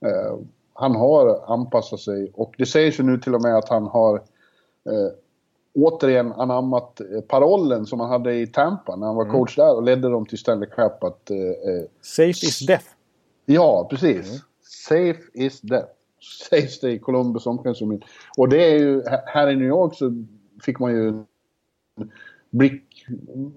Eh, 0.00 0.38
han 0.72 0.96
har 0.96 1.52
anpassat 1.52 2.00
sig 2.00 2.32
och 2.34 2.54
det 2.58 2.66
sägs 2.66 3.00
ju 3.00 3.04
nu 3.04 3.18
till 3.18 3.34
och 3.34 3.42
med 3.42 3.56
att 3.56 3.68
han 3.68 3.86
har 3.86 4.22
återigen 5.74 6.32
anammat 6.32 7.00
parollen 7.28 7.86
som 7.86 8.00
han 8.00 8.10
hade 8.10 8.34
i 8.34 8.46
Tampa 8.46 8.96
när 8.96 9.06
han 9.06 9.16
var 9.16 9.24
mm. 9.24 9.36
coach 9.36 9.56
där 9.56 9.76
och 9.76 9.82
ledde 9.82 10.08
dem 10.08 10.26
till 10.26 10.38
Stanley 10.38 10.68
Cup 10.68 11.04
att... 11.04 11.30
Eh 11.30 11.36
Safe 12.00 12.28
is 12.28 12.66
death. 12.66 12.84
Ja, 13.46 13.86
precis. 13.90 14.28
Mm. 14.28 14.40
Safe 14.88 15.20
is 15.34 15.60
death. 15.60 15.88
Sägs 16.50 16.80
det 16.80 16.90
i 16.90 16.98
Columbus 16.98 17.46
omklädningsrum. 17.46 18.00
Och 18.38 18.48
det 18.48 18.72
är 18.72 18.78
ju, 18.78 19.02
här 19.26 19.50
i 19.50 19.56
New 19.56 19.68
York 19.68 19.94
så 19.94 20.24
fick 20.62 20.78
man 20.78 20.92
ju 20.92 21.24
blick 22.50 23.06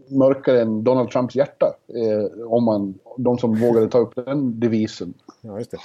mörkare 0.07 0.61
än 0.61 0.83
Donald 0.83 1.09
Trumps 1.09 1.35
hjärta. 1.35 1.73
Eh, 1.87 2.47
om 2.47 2.63
man, 2.63 2.99
de 3.17 3.37
som 3.37 3.55
vågade 3.55 3.87
ta 3.87 3.97
upp 3.97 4.15
den 4.15 4.59
devisen. 4.59 5.13
Ja, 5.41 5.57
just 5.57 5.71
det. 5.71 5.77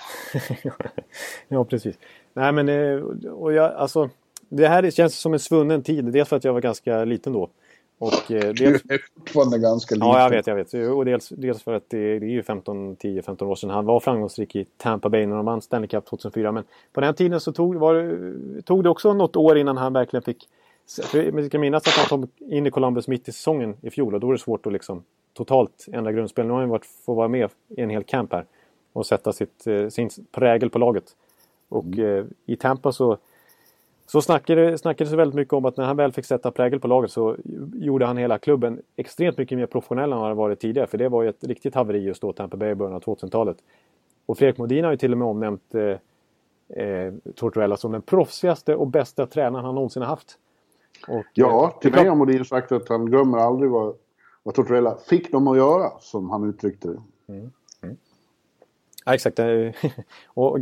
ja, 1.49 1.65
precis. 1.65 1.99
Nej, 2.33 2.53
men 2.53 2.69
eh, 2.69 3.03
och 3.31 3.53
jag, 3.53 3.75
alltså, 3.75 4.11
det 4.49 4.69
här 4.69 4.91
känns 4.91 5.19
som 5.19 5.33
en 5.33 5.39
svunnen 5.39 5.83
tid. 5.83 6.05
Dels 6.05 6.29
för 6.29 6.37
att 6.37 6.45
jag 6.45 6.53
var 6.53 6.61
ganska 6.61 7.05
liten 7.05 7.33
då. 7.33 7.49
Och, 7.99 8.31
eh, 8.31 8.53
dels... 8.53 8.83
Du 8.83 8.95
är 8.95 9.01
fortfarande 9.19 9.59
ganska 9.59 9.95
liten. 9.95 10.09
Ja, 10.09 10.23
jag 10.23 10.31
vet. 10.31 10.47
Jag 10.47 10.57
vet. 10.57 10.75
Och 10.75 11.05
dels, 11.05 11.29
dels 11.29 11.63
för 11.63 11.73
att 11.73 11.91
det, 11.91 12.19
det 12.19 12.27
är 12.27 12.31
ju 12.31 12.43
10-15 12.43 13.45
år 13.45 13.55
sedan 13.55 13.71
han 13.71 13.87
var 13.87 14.01
framgångsrik 14.01 14.57
i 14.57 14.67
Tampa 14.77 15.09
Bay 15.09 15.27
när 15.27 15.37
de 15.37 15.45
vann 15.45 15.63
Stanley 15.63 15.89
Cup 15.89 16.07
2004. 16.07 16.53
Men 16.53 16.65
på 16.93 17.01
den 17.01 17.15
tiden 17.15 17.41
så 17.41 17.53
tog, 17.53 17.75
var, 17.75 18.63
tog 18.63 18.83
det 18.83 18.91
också 18.91 19.15
något 19.15 19.37
år 19.37 19.59
innan 19.59 19.77
han 19.77 19.93
verkligen 19.93 20.23
fick 20.23 20.49
vi 21.13 21.47
ska 21.47 21.59
minnas 21.59 21.87
att 21.87 21.95
han 21.95 22.07
kom 22.07 22.29
in 22.39 22.67
i 22.67 22.71
Columbus 22.71 23.09
mitt 23.09 23.29
i 23.29 23.33
säsongen 23.33 23.77
i 23.81 23.91
fjol 23.91 24.15
och 24.15 24.21
då 24.21 24.29
är 24.29 24.33
det 24.33 24.39
svårt 24.39 24.67
att 24.67 24.73
liksom 24.73 25.05
totalt 25.33 25.87
ändra 25.93 26.13
grundspel. 26.13 26.47
Nu 26.47 26.53
har 26.53 26.61
han 26.61 26.69
varit, 26.69 26.87
får 26.87 27.15
vara 27.15 27.29
med 27.29 27.51
i 27.69 27.81
en 27.81 27.91
hel 27.91 28.05
camp 28.05 28.33
här 28.33 28.45
och 28.93 29.07
sätta 29.07 29.33
sitt, 29.33 29.67
eh, 29.67 29.89
sin 29.89 30.11
prägel 30.33 30.71
på 30.71 30.79
laget. 30.79 31.05
Och 31.69 31.85
mm. 31.85 32.19
eh, 32.19 32.25
i 32.47 32.57
Tampa 32.57 32.93
så, 32.93 33.19
så 34.07 34.23
snackades 34.23 34.83
det 34.83 35.07
så 35.07 35.17
väldigt 35.17 35.35
mycket 35.35 35.55
om 35.55 35.65
att 35.65 35.77
när 35.77 35.85
han 35.85 35.97
väl 35.97 36.13
fick 36.13 36.25
sätta 36.25 36.51
prägel 36.51 36.81
på 36.81 36.89
laget 36.89 37.11
så 37.11 37.37
gjorde 37.75 38.07
han 38.07 38.17
hela 38.17 38.39
klubben 38.39 38.83
extremt 38.97 39.39
mycket 39.39 39.59
mer 39.59 39.67
professionell 39.67 40.13
än 40.13 40.19
vad 40.19 40.31
det 40.31 40.35
varit 40.35 40.61
tidigare. 40.61 40.87
För 40.87 40.99
det 40.99 41.09
var 41.09 41.23
ju 41.23 41.29
ett 41.29 41.45
riktigt 41.45 41.75
haveri 41.75 41.99
just 41.99 42.23
då, 42.23 42.33
Tampa 42.33 42.57
Bay 42.57 42.71
i 42.71 42.75
början 42.75 42.95
av 42.95 43.03
2000-talet. 43.03 43.57
Och 44.27 44.39
Fredrik 44.39 44.59
Modin 44.59 44.85
har 44.85 44.91
ju 44.91 44.97
till 44.97 45.13
och 45.13 45.19
med 45.19 45.29
omnämnt 45.29 45.75
eh, 45.75 46.83
eh, 46.85 47.15
Tortorella 47.35 47.77
som 47.77 47.93
den 47.93 48.03
proffsigaste 48.03 48.75
och 48.75 48.87
bästa 48.87 49.27
tränaren 49.27 49.65
han 49.65 49.75
någonsin 49.75 50.03
har 50.03 50.09
haft. 50.09 50.39
Och, 51.09 51.25
ja, 51.35 51.65
eh, 51.65 51.81
till 51.81 51.93
mig 51.93 52.09
har 52.09 52.17
Modin 52.17 52.45
sagt 52.45 52.73
att 52.73 52.89
han 52.89 53.07
glömmer 53.07 53.39
aldrig 53.39 53.71
vad, 53.71 53.95
vad 54.43 54.55
Tortorella 54.55 54.97
fick 54.97 55.33
dem 55.33 55.49
att 55.49 55.57
göra, 55.57 55.91
som 56.01 56.31
han 56.31 56.49
uttryckte 56.49 56.89
det. 56.89 57.33
Mm. 57.33 57.51
Mm. 57.83 57.97
Ja, 59.05 59.15
exakt. 59.15 59.39
och 60.27 60.59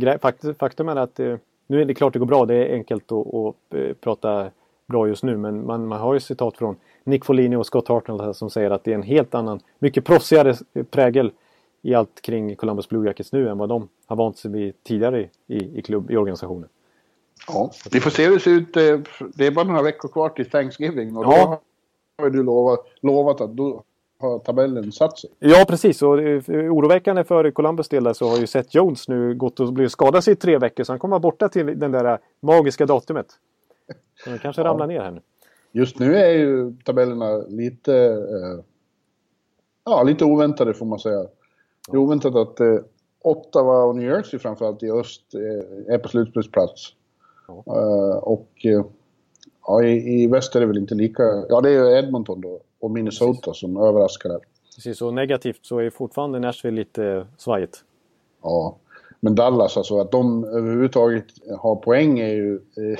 faktum 0.59 0.89
är 0.89 0.95
att 0.95 1.19
eh, 1.19 1.35
nu 1.67 1.81
är 1.81 1.85
det 1.85 1.93
klart 1.93 2.13
det 2.13 2.19
går 2.19 2.25
bra. 2.25 2.45
Det 2.45 2.55
är 2.55 2.73
enkelt 2.73 3.11
att, 3.11 3.33
att 3.33 3.55
eh, 3.73 3.93
prata 3.93 4.49
bra 4.85 5.07
just 5.07 5.23
nu. 5.23 5.37
Men 5.37 5.65
man, 5.65 5.87
man 5.87 5.99
har 5.99 6.13
ju 6.13 6.19
citat 6.19 6.57
från 6.57 6.75
Nick 7.03 7.25
Folini 7.25 7.55
och 7.55 7.65
Scott 7.65 7.87
Hartnell 7.87 8.33
som 8.33 8.49
säger 8.49 8.71
att 8.71 8.83
det 8.83 8.91
är 8.91 8.95
en 8.95 9.03
helt 9.03 9.35
annan, 9.35 9.59
mycket 9.79 10.05
proffsigare 10.05 10.55
prägel 10.89 11.31
i 11.81 11.93
allt 11.93 12.21
kring 12.21 12.55
Columbus 12.55 12.89
Blue 12.89 13.07
Jackets 13.07 13.31
nu 13.31 13.49
än 13.49 13.57
vad 13.57 13.69
de 13.69 13.87
har 14.05 14.15
vant 14.15 14.37
sig 14.37 14.51
vid 14.51 14.83
tidigare 14.83 15.29
i, 15.47 15.79
i, 15.79 15.81
klubb, 15.81 16.11
i 16.11 16.17
organisationen. 16.17 16.69
Ja, 17.47 17.71
vi 17.91 17.99
får 17.99 18.09
se 18.09 18.25
hur 18.25 18.33
det 18.33 18.39
ser 18.39 18.51
ut. 18.51 18.77
Eh, 18.77 18.99
det 19.35 19.47
är 19.47 19.51
bara 19.51 19.65
några 19.65 19.81
veckor 19.81 20.09
kvar 20.09 20.29
till 20.29 20.49
Thanksgiving 20.49 21.17
och 21.17 21.25
ja. 21.25 21.61
då 22.17 22.23
har 22.23 22.29
du 22.29 22.43
lovat, 22.43 22.79
lovat 23.01 23.41
att 23.41 23.55
då 23.55 23.83
har 24.19 24.39
tabellen 24.39 24.91
satt 24.91 25.19
sig. 25.19 25.29
Ja, 25.39 25.65
precis. 25.69 26.01
Och 26.01 26.09
oroväckande 26.09 27.23
för 27.23 27.51
Columbus 27.51 27.89
del 27.89 28.03
där 28.03 28.13
så 28.13 28.29
har 28.29 28.37
ju 28.37 28.47
Seth 28.47 28.75
Jones 28.75 29.07
nu 29.07 29.35
gått 29.35 29.59
och 29.59 29.73
blivit 29.73 29.91
skadad 29.91 30.27
i 30.27 30.35
tre 30.35 30.57
veckor 30.57 30.83
så 30.83 30.91
han 30.91 30.99
kommer 30.99 31.11
vara 31.11 31.19
borta 31.19 31.49
till 31.49 31.79
den 31.79 31.91
där 31.91 32.19
magiska 32.39 32.85
datumet. 32.85 33.27
Så 34.23 34.29
han 34.29 34.39
kanske 34.39 34.61
ja. 34.61 34.67
ramlar 34.67 34.87
ner 34.87 35.01
här 35.01 35.11
nu. 35.11 35.21
Just 35.71 35.99
nu 35.99 36.15
är 36.15 36.31
ju 36.31 36.73
tabellerna 36.85 37.37
lite, 37.37 37.95
eh, 38.05 38.63
ja, 39.85 40.03
lite 40.03 40.25
oväntade 40.25 40.73
får 40.73 40.85
man 40.85 40.99
säga. 40.99 41.25
Det 41.91 41.97
är 41.97 41.97
oväntat 41.97 42.35
att 42.35 42.59
eh, 42.59 42.77
Ottawa 43.23 43.83
och 43.83 43.95
New 43.95 44.09
Jersey 44.09 44.39
framförallt 44.39 44.83
i 44.83 44.91
öst 44.91 45.21
eh, 45.33 45.93
är 45.93 45.97
på 45.97 46.07
slutspelsplats. 46.07 46.93
Uh, 47.49 48.17
och 48.17 48.49
uh, 48.65 48.85
ja, 49.67 49.83
i, 49.83 50.23
i 50.23 50.27
väst 50.27 50.55
är 50.55 50.59
det 50.59 50.65
väl 50.65 50.77
inte 50.77 50.95
lika... 50.95 51.23
Ja, 51.49 51.61
det 51.61 51.69
är 51.69 51.97
Edmonton 51.97 52.41
då 52.41 52.59
och 52.79 52.91
Minnesota 52.91 53.39
Precis. 53.41 53.59
som 53.59 53.77
överraskar 53.77 54.29
där. 54.29 54.39
Precis, 54.75 55.01
och 55.01 55.13
negativt 55.13 55.59
så 55.61 55.79
är 55.79 55.89
fortfarande 55.89 56.39
Nashville 56.39 56.75
lite 56.75 57.27
svajigt. 57.37 57.83
Ja, 58.43 58.77
men 59.19 59.35
Dallas 59.35 59.77
alltså 59.77 59.99
att 59.99 60.11
de 60.11 60.43
överhuvudtaget 60.43 61.25
har 61.59 61.75
poäng 61.75 62.19
är 62.19 62.33
ju 62.33 62.55
eh, 62.55 62.99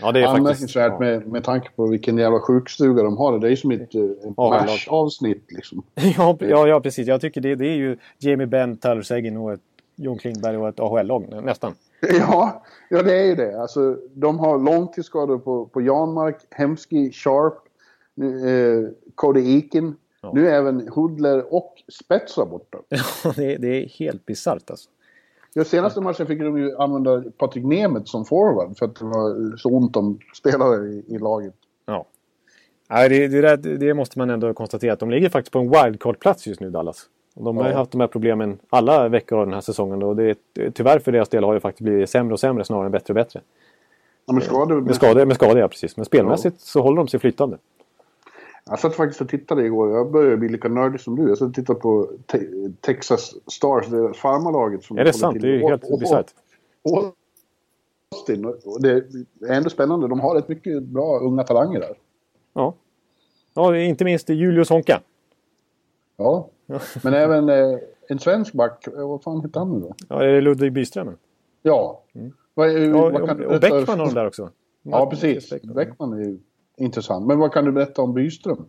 ja, 0.00 0.12
det 0.12 0.20
är 0.20 0.26
anmärkningsvärt 0.26 0.92
ja. 0.92 0.98
med, 0.98 1.26
med 1.26 1.44
tanke 1.44 1.70
på 1.76 1.86
vilken 1.86 2.18
jävla 2.18 2.40
sjukstuga 2.40 3.02
de 3.02 3.16
har. 3.16 3.38
Det 3.38 3.46
är 3.46 3.50
ju 3.50 3.56
som 3.56 3.70
ett 3.70 3.94
ja, 4.36 4.66
avsnitt 4.88 5.44
liksom. 5.48 5.82
ja, 5.94 6.36
ja, 6.40 6.68
ja, 6.68 6.80
precis. 6.80 7.08
Jag 7.08 7.20
tycker 7.20 7.40
det, 7.40 7.54
det 7.54 7.66
är 7.66 7.76
ju 7.76 7.96
Jamie 8.18 8.46
Benn, 8.46 8.76
Tyler 8.76 9.02
Seguin 9.02 9.36
och 9.36 9.52
ett 9.52 9.60
Jon 9.96 10.18
Klingberg 10.18 10.56
och 10.56 10.68
ett 10.68 10.80
AHL-lag 10.80 11.42
nästan. 11.44 11.74
Ja, 12.18 12.64
ja, 12.88 13.02
det 13.02 13.20
är 13.20 13.24
ju 13.24 13.34
det. 13.34 13.60
Alltså, 13.60 13.98
de 14.14 14.38
har 14.38 14.58
långtidsskador 14.58 15.38
på, 15.38 15.66
på 15.66 15.80
Janmark, 15.80 16.36
Hemski, 16.50 17.12
Sharp, 17.12 17.54
eh, 18.20 18.90
Cody 19.14 19.56
Eakin. 19.56 19.96
Ja. 20.20 20.32
Nu 20.34 20.48
även 20.48 20.88
Hudler 20.88 21.54
och 21.54 21.82
Spetsa 21.92 22.46
borta. 22.46 22.78
Ja, 23.24 23.32
det, 23.36 23.56
det 23.56 23.68
är 23.68 23.88
helt 23.88 24.26
bisarrt 24.26 24.70
alltså. 24.70 24.90
Ja, 25.56 25.64
senaste 25.64 26.00
matchen 26.00 26.26
fick 26.26 26.40
de 26.40 26.58
ju 26.58 26.76
använda 26.76 27.24
Patrik 27.38 27.64
Nemeth 27.64 28.06
som 28.06 28.24
forward 28.24 28.78
för 28.78 28.86
att 28.86 28.96
det 28.96 29.04
var 29.04 29.56
så 29.56 29.68
ont 29.68 29.96
om 29.96 30.18
spelare 30.34 30.86
i, 30.86 31.04
i 31.08 31.18
laget. 31.18 31.54
Ja. 31.86 32.06
Nej, 32.90 33.08
det, 33.08 33.56
det, 33.56 33.76
det, 33.76 33.94
måste 33.94 34.18
man 34.18 34.30
ändå 34.30 34.54
konstatera 34.54 34.92
att 34.92 35.00
de 35.00 35.10
ligger 35.10 35.28
faktiskt 35.28 35.52
på 35.52 35.58
en 35.58 35.70
wildcard-plats 35.70 36.48
just 36.48 36.60
nu, 36.60 36.70
Dallas. 36.70 37.08
De 37.34 37.56
har 37.56 37.70
ja. 37.70 37.76
haft 37.76 37.90
de 37.90 38.00
här 38.00 38.08
problemen 38.08 38.58
alla 38.70 39.08
veckor 39.08 39.38
av 39.38 39.46
den 39.46 39.54
här 39.54 39.60
säsongen 39.60 40.02
och 40.02 40.16
det, 40.16 40.38
tyvärr 40.74 40.98
för 40.98 41.12
deras 41.12 41.28
del 41.28 41.44
har 41.44 41.54
det 41.54 41.60
faktiskt 41.60 41.84
blivit 41.84 42.10
sämre 42.10 42.32
och 42.32 42.40
sämre 42.40 42.64
snarare 42.64 42.86
än 42.86 42.92
bättre 42.92 43.12
och 43.12 43.14
bättre. 43.14 43.40
Ja, 44.26 44.32
med 44.32 44.42
skador? 44.42 44.80
Med 44.80 44.94
skador, 44.94 45.26
med 45.26 45.36
skador 45.36 45.58
ja, 45.58 45.68
precis. 45.68 45.96
Men 45.96 46.06
spelmässigt 46.06 46.56
ja. 46.58 46.64
så 46.64 46.82
håller 46.82 46.96
de 46.96 47.08
sig 47.08 47.20
flytande. 47.20 47.58
Jag 48.66 48.78
satt 48.78 48.94
faktiskt 48.94 49.20
och 49.20 49.28
tittade 49.28 49.64
igår. 49.64 49.90
Jag 49.90 50.12
börjar 50.12 50.36
bli 50.36 50.48
lika 50.48 50.68
nördig 50.68 51.00
som 51.00 51.16
du. 51.16 51.28
Jag 51.28 51.38
satt 51.38 51.48
och 51.48 51.54
tittade 51.54 51.80
på 51.80 52.08
te 52.26 52.38
Texas 52.80 53.34
Stars, 53.46 53.86
det 53.86 54.14
farmarlaget. 54.14 54.84
Som 54.84 54.98
är 54.98 55.04
det 55.04 55.12
sant? 55.12 55.40
Det 55.40 55.48
är 55.48 55.52
ju 55.52 55.62
helt 55.62 55.98
bisarrt. 56.00 56.26
Austin. 58.14 58.44
Och 58.44 58.82
det 58.82 58.90
är 58.90 59.52
ändå 59.52 59.70
spännande. 59.70 60.08
De 60.08 60.20
har 60.20 60.34
rätt 60.34 60.48
mycket 60.48 60.82
bra 60.82 61.18
unga 61.18 61.42
talanger 61.42 61.80
där. 61.80 61.94
Ja. 62.52 62.74
Ja, 63.54 63.76
inte 63.76 64.04
minst 64.04 64.28
Julius 64.28 64.70
Honka. 64.70 65.00
Ja, 66.16 66.48
men 67.02 67.14
även 67.14 67.48
eh, 67.48 67.78
en 68.08 68.18
svensk 68.18 68.52
back, 68.52 68.86
eh, 68.86 69.08
vad 69.08 69.22
fan 69.22 69.40
heter 69.40 69.60
han 69.60 69.72
nu 69.72 69.80
då? 69.80 69.94
Ja, 70.08 70.22
är 70.22 70.26
det 70.26 70.40
Ludvig 70.40 70.72
Byström? 70.72 71.16
Ja. 71.62 72.02
Mm. 72.14 72.32
Vad, 72.54 72.72
ja 72.72 73.10
vad 73.10 73.28
kan 73.28 73.44
och, 73.44 73.52
och 73.52 73.60
Bäckman 73.60 73.98
har 73.98 74.06
de 74.06 74.14
där 74.14 74.26
också. 74.26 74.50
Ja, 74.82 75.10
precis. 75.10 75.52
Bäckman 75.62 76.12
är 76.12 76.24
ju 76.24 76.38
intressant. 76.76 77.26
Men 77.26 77.38
vad 77.38 77.52
kan 77.52 77.64
du 77.64 77.72
berätta 77.72 78.02
om 78.02 78.14
Byström? 78.14 78.64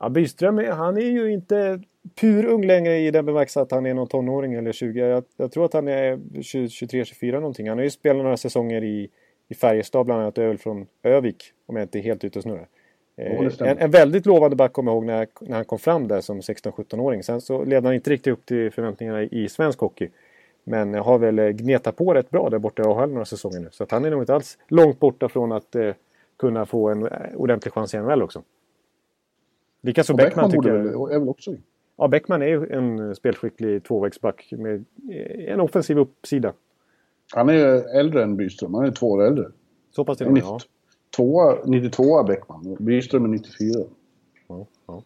Ja, 0.00 0.08
Byström, 0.08 0.58
han 0.58 0.96
är 0.96 1.10
ju 1.10 1.32
inte 1.32 1.80
pur 2.20 2.46
ung 2.46 2.66
längre 2.66 2.98
i 2.98 3.10
den 3.10 3.26
bemärkelsen 3.26 3.62
att 3.62 3.70
han 3.70 3.86
är 3.86 3.94
någon 3.94 4.08
tonåring 4.08 4.54
eller 4.54 4.72
20. 4.72 5.00
Jag, 5.00 5.24
jag 5.36 5.52
tror 5.52 5.64
att 5.64 5.72
han 5.72 5.88
är 5.88 6.16
23-24 6.16 7.32
någonting. 7.32 7.68
Han 7.68 7.78
har 7.78 7.84
ju 7.84 7.90
spelat 7.90 8.22
några 8.22 8.36
säsonger 8.36 8.84
i, 8.84 9.08
i 9.48 9.54
Färjestad 9.54 10.06
bland 10.06 10.22
annat, 10.22 10.38
öl 10.38 10.58
från 10.58 10.86
Övik. 11.02 11.52
Om 11.66 11.76
jag 11.76 11.84
inte 11.84 11.98
är 11.98 12.02
helt 12.02 12.24
ute 12.24 12.38
och 12.38 12.42
snurrar. 12.42 12.68
Eh, 13.16 13.68
en, 13.68 13.78
en, 13.78 13.90
väldigt 13.90 14.26
lovande 14.26 14.56
back 14.56 14.72
kommer 14.72 14.92
jag 14.92 14.96
ihåg 14.96 15.04
när, 15.04 15.26
när 15.40 15.56
han 15.56 15.64
kom 15.64 15.78
fram 15.78 16.08
där 16.08 16.20
som 16.20 16.40
16-17-åring. 16.40 17.22
Sen 17.22 17.40
så 17.40 17.64
levde 17.64 17.88
han 17.88 17.94
inte 17.94 18.10
riktigt 18.10 18.32
upp 18.32 18.46
till 18.46 18.72
förväntningarna 18.72 19.22
i 19.22 19.48
svensk 19.48 19.78
hockey. 19.78 20.08
Men 20.64 20.94
har 20.94 21.18
väl 21.18 21.38
eh, 21.38 21.48
gnetat 21.48 21.96
på 21.96 22.14
rätt 22.14 22.30
bra 22.30 22.50
där 22.50 22.58
borta 22.58 22.82
i 22.82 22.86
AHL 22.86 23.10
några 23.10 23.24
säsonger 23.24 23.60
nu. 23.60 23.68
Så 23.72 23.82
att 23.84 23.90
han 23.90 24.04
är 24.04 24.10
nog 24.10 24.22
inte 24.22 24.34
alls 24.34 24.58
långt 24.68 25.00
borta 25.00 25.28
från 25.28 25.52
att 25.52 25.74
eh, 25.74 25.94
kunna 26.38 26.66
få 26.66 26.88
en 26.88 27.06
eh, 27.06 27.10
ordentlig 27.36 27.72
chans 27.72 27.94
i 27.94 27.98
NHL 27.98 28.22
också. 28.22 28.42
Likaså 29.82 30.14
Bäckman, 30.14 30.50
Bäckman 30.50 30.50
tycker 30.50 30.76
jag. 30.76 31.12
Är 31.12 31.18
väl 31.18 31.28
också 31.28 31.54
Ja, 31.98 32.08
Bäckman 32.08 32.42
är 32.42 32.46
ju 32.46 32.70
en 32.70 33.14
spelskicklig 33.14 33.84
tvåvägsback 33.84 34.52
med 34.56 34.84
en 35.48 35.60
offensiv 35.60 35.98
uppsida. 35.98 36.52
Han 37.34 37.48
är 37.48 37.98
äldre 37.98 38.22
än 38.22 38.36
Byström. 38.36 38.74
Han 38.74 38.84
är 38.84 38.90
två 38.90 39.10
år 39.10 39.22
äldre. 39.22 39.46
Så 39.90 40.04
pass 40.04 40.18
till 40.18 40.26
och 40.26 40.32
med, 40.32 40.42
ja. 40.42 40.58
Tvåa, 41.16 41.58
92 41.64 42.22
Bäckman. 42.22 42.76
Byström 42.78 43.24
är 43.24 43.28
94. 43.28 43.84
Ja, 44.48 44.66
ja. 44.86 45.02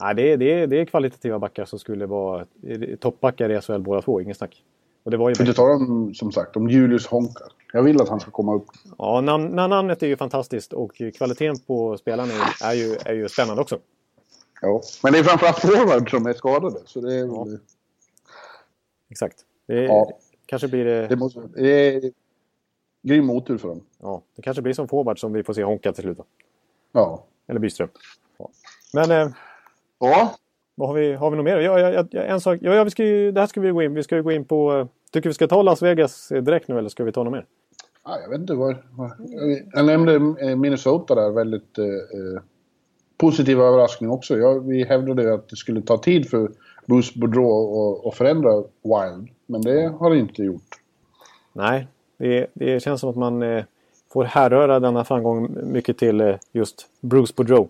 Ja, 0.00 0.14
det, 0.14 0.32
är, 0.32 0.36
det, 0.36 0.52
är, 0.52 0.66
det 0.66 0.80
är 0.80 0.84
kvalitativa 0.84 1.38
backar 1.38 1.64
som 1.64 1.78
skulle 1.78 2.06
vara 2.06 2.46
toppbackar 3.00 3.50
i 3.50 3.60
SHL 3.60 3.78
båda 3.78 4.02
två, 4.02 4.20
ingen 4.20 4.34
snack. 4.34 4.62
Och 5.02 5.10
det 5.10 5.16
var 5.16 5.28
ju 5.28 5.34
För 5.34 5.44
inte 5.44 5.54
tala 5.54 5.74
om, 5.74 6.14
som 6.14 6.32
sagt, 6.32 6.56
om 6.56 6.68
Julius 6.68 7.06
Honka. 7.06 7.44
Jag 7.72 7.82
vill 7.82 8.00
att 8.00 8.08
han 8.08 8.20
ska 8.20 8.30
komma 8.30 8.54
upp. 8.54 8.66
Ja, 8.98 9.20
namn, 9.20 9.56
namnet 9.56 10.02
är 10.02 10.06
ju 10.06 10.16
fantastiskt 10.16 10.72
och 10.72 11.02
kvaliteten 11.16 11.58
på 11.58 11.96
spelarna 11.96 12.32
är 12.64 12.74
ju, 12.74 12.96
är 13.04 13.14
ju 13.14 13.28
spännande 13.28 13.62
också. 13.62 13.78
Ja, 14.60 14.82
men 15.02 15.12
det 15.12 15.18
är 15.18 15.22
framförallt 15.22 15.58
forward 15.58 16.10
som 16.10 16.26
är 16.26 16.32
skadade. 16.32 16.78
Så 16.84 17.00
det 17.00 17.14
är 17.14 17.26
ja. 17.26 17.46
Exakt. 19.10 19.36
Det 19.66 19.78
är, 19.78 19.82
ja. 19.82 20.18
kanske 20.46 20.68
blir 20.68 20.84
det... 20.84 21.06
Det, 21.06 21.16
måste, 21.16 21.40
det 21.54 22.12
grym 23.02 23.30
otur 23.30 23.58
för 23.58 23.68
dem. 23.68 23.80
Ja, 24.00 24.22
det 24.36 24.42
kanske 24.42 24.62
blir 24.62 24.72
som 24.72 24.88
forward 24.88 25.20
som 25.20 25.32
vi 25.32 25.42
får 25.42 25.52
se 25.52 25.64
Honka 25.64 25.92
till 25.92 26.02
slut. 26.02 26.16
Då. 26.16 26.24
Ja. 26.92 27.24
Eller 27.46 27.60
Byström. 27.60 27.88
Ja. 28.38 28.50
Men... 28.92 29.10
Eh, 29.10 29.32
ja. 29.98 30.34
Vad 30.74 30.88
har, 30.88 30.94
vi, 30.94 31.12
har 31.12 31.30
vi 31.30 31.36
något 31.36 31.44
mer? 31.44 31.56
Ja, 31.56 31.80
ja, 31.80 32.06
ja, 32.10 32.22
en 32.22 32.40
sak. 32.40 32.58
Ja, 32.62 32.74
ja, 32.74 32.84
vi 32.84 32.90
ska 32.90 33.04
ju, 33.04 33.32
det 33.32 33.40
här 33.40 33.46
ska 33.46 33.60
vi 33.60 33.70
gå 33.70 33.82
in 33.82 33.94
Vi 33.94 34.02
ska 34.02 34.16
ju 34.16 34.22
gå 34.22 34.32
in 34.32 34.44
på... 34.44 34.72
Eh, 34.72 34.86
tycker 35.12 35.28
vi 35.28 35.34
ska 35.34 35.46
ta 35.46 35.62
Las 35.62 35.82
Vegas 35.82 36.28
direkt 36.28 36.68
nu 36.68 36.78
eller 36.78 36.88
ska 36.88 37.04
vi 37.04 37.12
ta 37.12 37.24
något 37.24 37.32
mer? 37.32 37.46
Ja, 38.04 38.20
jag 38.20 38.28
vet 38.28 38.40
inte 38.40 38.54
vad... 38.54 38.76
Jag 39.72 39.86
nämnde 39.86 40.14
eh, 40.14 40.56
Minnesota 40.56 41.14
där. 41.14 41.30
Väldigt 41.30 41.78
eh, 41.78 41.84
eh, 41.84 42.42
positiv 43.16 43.60
överraskning 43.60 44.10
också. 44.10 44.36
Ja, 44.36 44.52
vi 44.58 44.84
hävdade 44.84 45.34
att 45.34 45.48
det 45.48 45.56
skulle 45.56 45.82
ta 45.82 45.98
tid 45.98 46.30
för 46.30 46.50
Bruce 46.86 47.18
Boudreau 47.18 48.08
att 48.08 48.14
förändra 48.14 48.56
Wild. 48.60 49.28
Men 49.46 49.62
det 49.62 49.94
har 50.00 50.10
det 50.10 50.18
inte 50.18 50.42
gjort. 50.42 50.80
Nej, 51.52 51.88
det, 52.18 52.46
det 52.54 52.80
känns 52.80 53.00
som 53.00 53.10
att 53.10 53.16
man 53.16 53.42
eh, 53.42 53.64
får 54.12 54.24
härröra 54.24 54.80
denna 54.80 55.04
framgång 55.04 55.56
mycket 55.72 55.98
till 55.98 56.20
eh, 56.20 56.36
just 56.52 56.86
Bruce 57.00 57.32
Boudreau. 57.36 57.68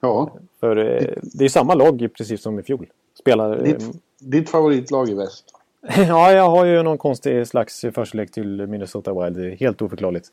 Ja. 0.00 0.30
För 0.60 0.76
eh, 0.76 1.08
det 1.22 1.44
är 1.44 1.48
samma 1.48 1.74
lag 1.74 2.08
precis 2.16 2.42
som 2.42 2.58
i 2.58 2.62
fjol. 2.62 2.86
Spelar, 3.18 3.58
ditt, 3.58 3.84
ditt 4.18 4.50
favoritlag 4.50 5.08
i 5.08 5.14
väst? 5.14 5.44
ja, 5.96 6.32
jag 6.32 6.50
har 6.50 6.64
ju 6.64 6.82
någon 6.82 6.98
konstig 6.98 7.46
slags 7.46 7.80
förkärlek 7.80 8.30
till 8.30 8.66
Minnesota 8.66 9.24
Wild. 9.24 9.36
Det 9.36 9.52
är 9.52 9.56
helt 9.56 9.82
oförklarligt. 9.82 10.28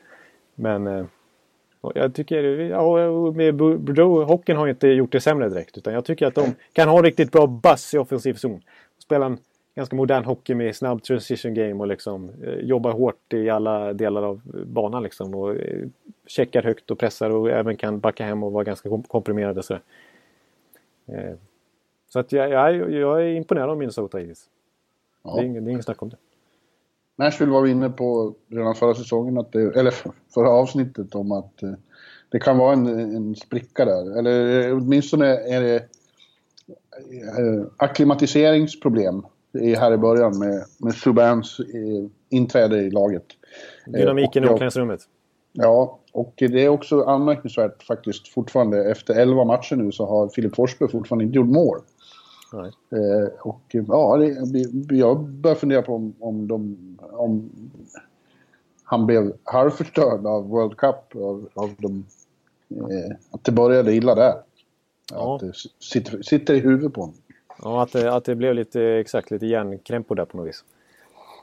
Men 0.55 1.07
jag 1.95 2.13
tycker, 2.15 2.43
ja, 2.43 3.11
med 3.31 3.55
Bordeaux, 3.55 4.27
hockeyn 4.27 4.57
har 4.57 4.67
inte 4.67 4.87
gjort 4.87 5.11
det 5.11 5.21
sämre 5.21 5.49
direkt. 5.49 5.77
Utan 5.77 5.93
jag 5.93 6.05
tycker 6.05 6.27
att 6.27 6.35
de 6.35 6.55
kan 6.73 6.89
ha 6.89 7.01
riktigt 7.01 7.31
bra 7.31 7.47
buzz 7.47 7.93
i 7.93 7.97
offensiv 7.97 8.33
zon. 8.33 8.61
Spela 8.99 9.25
en 9.25 9.37
ganska 9.75 9.95
modern 9.95 10.25
hockey 10.25 10.55
med 10.55 10.75
snabb 10.75 11.03
transition 11.03 11.53
game 11.53 11.73
och 11.73 11.87
liksom 11.87 12.29
eh, 12.43 12.53
jobbar 12.53 12.91
hårt 12.91 13.33
i 13.33 13.49
alla 13.49 13.93
delar 13.93 14.23
av 14.23 14.41
banan 14.65 15.03
liksom. 15.03 15.35
Och 15.35 15.55
eh, 15.55 15.87
checkar 16.27 16.63
högt 16.63 16.91
och 16.91 16.99
pressar 16.99 17.29
och 17.29 17.49
även 17.49 17.77
kan 17.77 17.99
backa 17.99 18.25
hem 18.25 18.43
och 18.43 18.51
vara 18.51 18.63
ganska 18.63 18.89
komprimerade. 19.07 19.63
Så, 19.63 19.73
eh, 21.05 21.33
så 22.09 22.19
att 22.19 22.31
jag, 22.31 22.49
jag, 22.49 22.91
jag 22.91 23.21
är 23.21 23.33
imponerad 23.35 23.69
av 23.69 23.77
Minnesota 23.77 24.17
hittills. 24.17 24.49
Ja. 25.23 25.35
Det, 25.35 25.41
är 25.41 25.45
ingen, 25.45 25.63
det 25.65 25.69
är 25.69 25.71
ingen 25.71 25.83
snack 25.83 26.01
om 26.01 26.09
det. 26.09 26.17
Nashville 27.15 27.51
var 27.51 27.61
vi 27.61 27.71
inne 27.71 27.89
på 27.89 28.33
redan 28.47 28.75
förra 28.75 28.93
säsongen, 28.95 29.37
att 29.37 29.51
det, 29.51 29.79
eller 29.79 29.93
förra 30.33 30.49
avsnittet, 30.49 31.15
om 31.15 31.31
att 31.31 31.63
eh, 31.63 31.73
det 32.29 32.39
kan 32.39 32.57
vara 32.57 32.73
en, 32.73 32.87
en 32.87 33.35
spricka 33.35 33.85
där. 33.85 34.17
Eller 34.19 34.67
eh, 34.67 34.77
åtminstone 34.77 35.27
är 35.27 35.61
det 35.61 35.75
eh, 35.77 37.65
akklimatiseringsproblem 37.77 39.25
här 39.53 39.93
i 39.93 39.97
början 39.97 40.39
med, 40.39 40.63
med 40.77 40.93
Subans 40.93 41.57
inträde 42.29 42.81
i 42.81 42.91
laget. 42.91 43.25
Dynamiken 43.85 44.43
i 44.43 44.47
omklädningsrummet. 44.47 45.01
Ja, 45.51 45.99
och 46.11 46.33
det 46.37 46.65
är 46.65 46.69
också 46.69 47.03
anmärkningsvärt 47.03 47.83
faktiskt 47.83 48.27
fortfarande. 48.27 48.91
Efter 48.91 49.13
11 49.13 49.43
matcher 49.43 49.75
nu 49.75 49.91
så 49.91 50.05
har 50.05 50.29
Filip 50.29 50.55
Forsberg 50.55 50.91
fortfarande 50.91 51.25
inte 51.25 51.35
gjort 51.35 51.47
mål. 51.47 51.77
Eh, 52.53 53.33
och 53.41 53.61
ja, 53.71 54.17
det, 54.17 54.95
jag 54.95 55.29
börjar 55.29 55.55
fundera 55.55 55.81
på 55.81 55.95
om, 55.95 56.15
om, 56.19 56.47
de, 56.47 56.77
om 57.11 57.49
han 58.83 59.05
blev 59.05 59.33
halvförstörd 59.43 60.25
av 60.25 60.47
World 60.47 60.77
Cup, 60.77 61.15
av, 61.15 61.49
av 61.53 61.69
de, 61.77 62.05
eh, 62.69 63.15
att 63.31 63.43
det 63.43 63.51
började 63.51 63.93
illa 63.93 64.15
där. 64.15 64.33
Ja. 65.11 65.35
Att 65.35 65.41
det 65.41 65.53
sitter, 65.79 66.21
sitter 66.21 66.53
i 66.53 66.59
huvudet 66.59 66.93
på 66.93 67.01
honom. 67.01 67.15
Ja, 67.63 67.83
att 67.83 67.91
det, 67.91 68.13
att 68.13 68.25
det 68.25 68.35
blev 68.35 68.55
lite, 68.55 68.83
exakt, 68.83 69.31
lite 69.31 69.45
järnkrämpor 69.45 70.15
där 70.15 70.25
på 70.25 70.37
något 70.37 70.47
vis. 70.47 70.63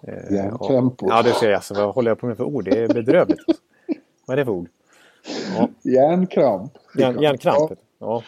Eh, 0.03 0.37
järnkrämpor? 0.37 1.09
Ja, 1.11 1.23
det 1.23 1.33
ser 1.33 1.47
jag. 1.47 1.55
Alltså, 1.55 1.75
vad 1.75 1.95
håller 1.95 2.11
jag 2.11 2.19
på 2.19 2.27
med 2.27 2.37
för 2.37 2.45
ord? 2.45 2.65
Det 2.65 2.79
är 2.79 2.89
bedrövligt. 2.89 3.41
vad 4.27 4.35
är 4.35 4.37
det 4.37 4.45
för 4.45 4.53
ord? 4.53 4.69
Ja. 5.57 5.69
Järnkramp. 5.83 6.73
Järn, 6.99 7.23
järnkramp? 7.23 7.73
Ja. 7.99 8.23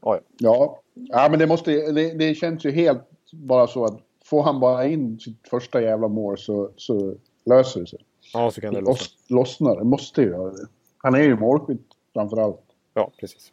Ja. 0.00 0.20
ja. 0.38 0.80
Ja, 0.94 1.28
men 1.30 1.38
det, 1.38 1.46
måste, 1.46 1.92
det, 1.92 2.14
det, 2.14 2.34
känns 2.34 2.64
ju 2.64 2.70
helt 2.70 3.02
bara 3.32 3.66
så 3.66 3.84
att 3.84 4.00
får 4.24 4.42
han 4.42 4.60
bara 4.60 4.86
in 4.86 5.20
sitt 5.20 5.48
första 5.48 5.82
jävla 5.82 6.08
mål 6.08 6.38
så, 6.38 6.70
så 6.76 7.14
löser 7.44 7.80
det 7.80 7.86
sig. 7.86 7.98
Ja, 8.32 8.50
så 8.50 8.60
kan 8.60 8.74
det 8.74 8.80
lossna. 8.80 9.16
lossna. 9.28 9.74
Det 9.74 9.84
måste 9.84 10.22
ju 10.22 10.28
göra 10.28 10.50
det. 10.50 10.66
Han 10.98 11.14
är 11.14 11.22
ju 11.22 11.36
målskytt 11.36 11.86
framförallt. 12.12 12.62
Ja, 12.94 13.10
precis. 13.20 13.52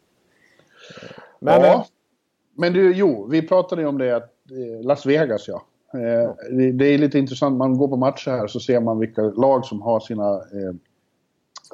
Men, 1.40 1.60
ja, 1.60 1.86
men 2.58 2.72
du, 2.72 2.92
jo, 2.94 3.26
vi 3.30 3.48
pratade 3.48 3.82
ju 3.82 3.88
om 3.88 3.98
det 3.98 4.16
att 4.16 4.30
eh, 4.50 4.86
Las 4.86 5.06
Vegas, 5.06 5.48
ja. 5.48 5.62
Eh, 5.94 6.30
det, 6.50 6.72
det 6.72 6.86
är 6.86 6.98
lite 6.98 7.18
intressant, 7.18 7.56
man 7.56 7.78
går 7.78 7.88
på 7.88 7.96
matcher 7.96 8.30
här 8.30 8.46
så 8.46 8.60
ser 8.60 8.80
man 8.80 8.98
vilka 8.98 9.22
lag 9.22 9.64
som 9.64 9.82
har 9.82 10.00
sina 10.00 10.34
eh, 10.34 10.74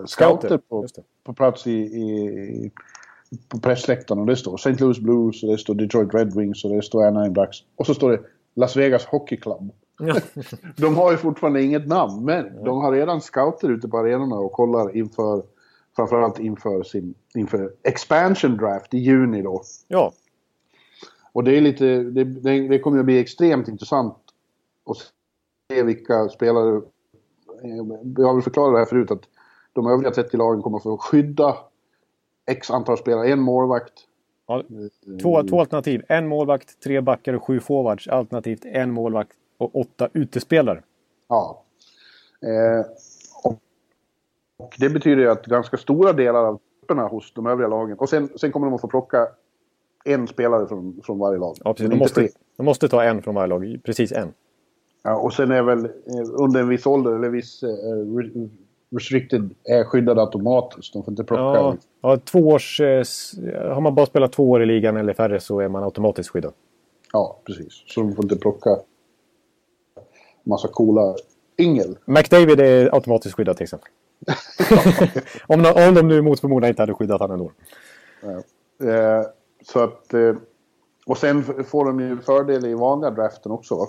scouter 0.06 0.58
på, 0.58 0.86
på 1.24 1.32
plats 1.32 1.66
i, 1.66 1.72
i 1.72 2.70
på 3.48 3.58
pressläktaren 3.58 4.20
och 4.20 4.26
det 4.26 4.36
står 4.36 4.54
St. 4.54 4.84
Louis 4.84 4.98
Blues 4.98 5.42
och 5.42 5.48
det 5.48 5.58
står 5.58 5.74
Detroit 5.74 6.14
Red 6.14 6.34
Wings 6.34 6.64
och 6.64 6.70
det 6.70 6.82
står 6.82 7.06
Anaheim 7.06 7.34
Ducks. 7.34 7.56
Och 7.76 7.86
så 7.86 7.94
står 7.94 8.10
det 8.10 8.20
Las 8.54 8.76
Vegas 8.76 9.04
Hockey 9.04 9.36
Club. 9.36 9.72
Ja. 9.98 10.16
de 10.76 10.96
har 10.96 11.10
ju 11.10 11.16
fortfarande 11.16 11.62
inget 11.62 11.88
namn, 11.88 12.24
men 12.24 12.46
ja. 12.56 12.64
de 12.64 12.80
har 12.80 12.92
redan 12.92 13.20
scouter 13.20 13.70
ute 13.70 13.88
på 13.88 13.98
arenorna 13.98 14.36
och 14.36 14.52
kollar 14.52 14.96
inför, 14.96 15.42
framförallt 15.96 16.38
inför 16.38 16.82
sin, 16.82 17.14
inför 17.34 17.70
expansion 17.82 18.56
draft 18.56 18.94
i 18.94 18.98
juni 18.98 19.42
då. 19.42 19.62
Ja. 19.88 20.12
Och 21.34 21.44
det 21.44 21.56
är 21.56 21.60
lite, 21.60 21.84
det, 21.84 22.24
det, 22.24 22.68
det 22.68 22.78
kommer 22.78 22.98
att 22.98 23.04
bli 23.04 23.18
extremt 23.18 23.68
intressant 23.68 24.16
att 24.86 24.96
se 25.72 25.82
vilka 25.82 26.28
spelare, 26.28 26.82
jag 28.16 28.26
har 28.26 28.34
väl 28.34 28.42
förklarat 28.42 28.74
det 28.74 28.78
här 28.78 28.86
förut 28.86 29.10
att 29.10 29.22
de 29.72 29.86
övriga 29.86 30.10
30 30.10 30.36
lagen 30.36 30.62
kommer 30.62 30.76
att 30.76 30.82
få 30.82 30.98
skydda 30.98 31.56
X 32.46 32.70
antal 32.70 32.98
spelare, 32.98 33.28
en 33.28 33.40
målvakt. 33.40 33.92
Ja, 34.46 34.62
två, 35.22 35.42
två 35.42 35.60
alternativ. 35.60 36.02
En 36.08 36.28
målvakt, 36.28 36.80
tre 36.80 37.00
backar 37.00 37.32
och 37.32 37.44
sju 37.44 37.60
forwards. 37.60 38.08
Alternativt 38.08 38.64
en 38.64 38.90
målvakt 38.90 39.32
och 39.58 39.76
åtta 39.76 40.08
utespelare. 40.12 40.82
Ja. 41.28 41.64
Eh, 42.42 42.86
och, 43.44 43.58
och, 44.56 44.74
det 44.78 44.90
betyder 44.90 45.22
ju 45.22 45.30
att 45.30 45.46
ganska 45.46 45.76
stora 45.76 46.12
delar 46.12 46.44
av 46.44 46.60
grupperna 46.80 47.08
hos 47.08 47.32
de 47.34 47.46
övriga 47.46 47.68
lagen. 47.68 47.98
Och 47.98 48.08
sen, 48.08 48.28
sen 48.36 48.52
kommer 48.52 48.66
de 48.66 48.74
att 48.74 48.80
få 48.80 48.88
plocka 48.88 49.28
en 50.04 50.28
spelare 50.28 50.66
från, 50.66 51.00
från 51.04 51.18
varje 51.18 51.38
lag. 51.38 51.56
Ja, 51.64 51.74
precis. 51.74 51.90
De 51.90 51.96
måste, 51.96 52.28
de 52.56 52.66
måste 52.66 52.88
ta 52.88 53.02
en 53.02 53.22
från 53.22 53.34
varje 53.34 53.48
lag. 53.48 53.80
Precis 53.84 54.12
en. 54.12 54.32
Ja, 55.02 55.16
och 55.16 55.32
sen 55.32 55.50
är 55.50 55.62
väl 55.62 55.84
eh, 55.84 55.90
under 56.32 56.60
en 56.60 56.68
viss 56.68 56.86
ålder 56.86 57.12
eller 57.12 57.28
viss 57.28 57.62
eh, 57.62 57.68
restricted 58.90 59.54
är 59.64 59.84
skyddade 59.84 60.20
automatiskt. 60.20 60.92
De 60.92 61.02
får 61.02 61.12
inte 61.12 61.24
plocka. 61.24 61.42
Ja, 61.42 61.76
ja, 62.00 62.16
två 62.16 62.38
års, 62.38 62.80
eh, 62.80 63.04
har 63.74 63.80
man 63.80 63.94
bara 63.94 64.06
spelat 64.06 64.32
två 64.32 64.50
år 64.50 64.62
i 64.62 64.66
ligan 64.66 64.96
eller 64.96 65.14
färre 65.14 65.40
så 65.40 65.60
är 65.60 65.68
man 65.68 65.84
automatiskt 65.84 66.30
skyddad. 66.30 66.52
Ja, 67.12 67.40
precis. 67.44 67.82
Så 67.86 68.00
de 68.00 68.14
får 68.14 68.24
inte 68.24 68.36
plocka 68.36 68.70
massa 70.42 70.68
coola 70.68 71.16
yngel. 71.58 71.98
McDavid 72.04 72.60
är 72.60 72.94
automatiskt 72.94 73.34
skyddad 73.34 73.56
till 73.56 73.64
exempel. 73.64 73.90
om, 75.46 75.62
de, 75.62 75.88
om 75.88 75.94
de 75.94 76.08
nu 76.08 76.22
mot 76.22 76.40
förmodan 76.40 76.68
inte 76.68 76.82
hade 76.82 76.94
skyddat 76.94 77.20
honom 77.20 77.40
ändå. 77.40 77.52
Ja. 78.22 78.42
Eh, 78.88 79.26
så 79.66 79.80
att... 79.80 80.14
Eh, 80.14 80.34
och 81.06 81.18
sen 81.18 81.64
får 81.64 81.84
de 81.84 82.00
ju 82.00 82.20
fördel 82.20 82.66
i 82.66 82.74
vanliga 82.74 83.10
draften 83.10 83.52
också. 83.52 83.74
Va? 83.74 83.86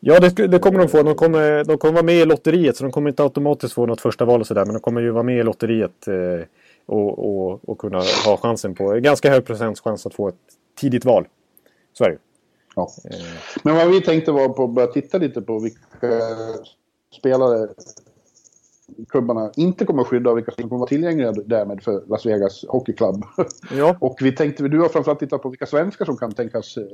Ja, 0.00 0.20
det, 0.20 0.46
det, 0.46 0.58
kommer 0.58 0.78
de 0.78 0.88
få. 0.88 1.02
De 1.02 1.14
kommer, 1.14 1.64
de 1.64 1.78
kommer 1.78 1.92
vara 1.92 2.04
med 2.04 2.14
i 2.14 2.24
lotteriet 2.24 2.76
så 2.76 2.84
de 2.84 2.92
kommer 2.92 3.10
inte 3.10 3.22
automatiskt 3.22 3.74
få 3.74 3.86
något 3.86 4.00
första 4.00 4.24
val 4.24 4.40
och 4.40 4.46
sådär. 4.46 4.64
Men 4.64 4.74
de 4.74 4.80
kommer 4.80 5.00
ju 5.00 5.10
vara 5.10 5.22
med 5.22 5.38
i 5.38 5.42
lotteriet 5.42 6.08
eh, 6.08 6.46
och, 6.86 7.18
och, 7.18 7.68
och, 7.68 7.78
kunna 7.78 8.02
ha 8.26 8.36
chansen 8.36 8.74
på 8.74 8.90
ganska 8.90 9.30
hög 9.30 9.44
procents 9.44 9.80
chans 9.80 10.06
att 10.06 10.14
få 10.14 10.28
ett 10.28 10.34
tidigt 10.80 11.04
val. 11.04 11.28
Så 11.92 12.04
är 12.04 12.10
det 12.10 12.18
ja. 12.76 12.90
eh. 13.10 13.16
Men 13.62 13.76
vad 13.76 13.90
vi 13.90 14.00
tänkte 14.00 14.32
var 14.32 14.48
på 14.48 14.64
att 14.64 14.70
börja 14.70 14.88
titta 14.88 15.18
lite 15.18 15.42
på 15.42 15.58
vilka 15.58 16.20
spelare 17.18 17.68
klubbarna 19.08 19.50
inte 19.56 19.84
kommer 19.84 20.02
att 20.02 20.08
skydda 20.08 20.30
och 20.30 20.36
vilka 20.36 20.50
som 20.50 20.62
kommer 20.62 20.76
att 20.76 20.80
vara 20.80 20.88
tillgängliga 20.88 21.32
därmed 21.32 21.82
för 21.82 22.02
Las 22.08 22.26
Vegas 22.26 22.64
Hockey 22.68 22.92
Club. 22.92 23.24
Ja. 23.76 23.96
och 24.00 24.18
vi 24.20 24.32
tänkte, 24.32 24.68
du 24.68 24.80
har 24.80 24.88
framförallt 24.88 25.20
tittat 25.20 25.42
på 25.42 25.48
vilka 25.48 25.66
svenskar 25.66 26.04
som 26.04 26.16
kan 26.16 26.32
tänkas 26.32 26.76
eh, 26.76 26.84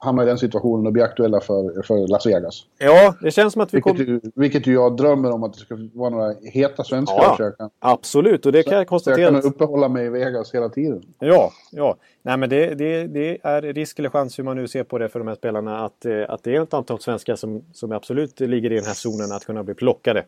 hamna 0.00 0.22
i 0.22 0.26
den 0.26 0.38
situationen 0.38 0.86
och 0.86 0.92
bli 0.92 1.02
aktuella 1.02 1.40
för, 1.40 1.82
för 1.82 2.08
Las 2.08 2.26
Vegas. 2.26 2.64
ja, 2.78 3.14
det 3.22 3.30
känns 3.30 3.52
som 3.52 3.62
att 3.62 3.74
vi 3.74 3.76
Vilket, 3.76 3.92
kommer... 3.92 4.04
ju, 4.04 4.20
vilket 4.34 4.66
ju 4.66 4.72
jag 4.72 4.96
drömmer 4.96 5.30
om 5.30 5.42
att 5.42 5.52
det 5.52 5.58
ska 5.58 5.76
vara 5.94 6.10
några 6.10 6.34
heta 6.42 6.84
svenskar. 6.84 7.16
Ja, 7.16 7.36
jag 7.38 7.58
kan, 7.58 7.70
Absolut, 7.78 8.46
och 8.46 8.52
det 8.52 8.62
kan 8.62 8.72
jag 8.72 8.78
så 8.78 8.80
jag 8.80 8.88
konstatera. 8.88 9.40
kan 9.40 9.42
uppehålla 9.42 9.88
mig 9.88 10.06
i 10.06 10.08
Vegas 10.08 10.54
hela 10.54 10.68
tiden. 10.68 11.02
Ja, 11.18 11.52
ja. 11.70 11.96
Nej, 12.22 12.36
men 12.36 12.50
det, 12.50 12.74
det, 12.74 13.06
det 13.06 13.38
är 13.42 13.62
risk 13.62 13.98
eller 13.98 14.10
chans 14.10 14.38
hur 14.38 14.44
man 14.44 14.56
nu 14.56 14.68
ser 14.68 14.84
på 14.84 14.98
det 14.98 15.08
för 15.08 15.18
de 15.18 15.28
här 15.28 15.34
spelarna 15.34 15.84
att, 15.84 16.04
eh, 16.04 16.24
att 16.28 16.42
det 16.42 16.56
är 16.56 16.62
ett 16.62 16.74
antal 16.74 17.00
svenskar 17.00 17.36
som, 17.36 17.64
som 17.72 17.92
absolut 17.92 18.40
ligger 18.40 18.72
i 18.72 18.74
den 18.74 18.84
här 18.84 18.94
zonen 18.94 19.32
att 19.32 19.44
kunna 19.44 19.62
bli 19.62 19.74
plockade. 19.74 20.24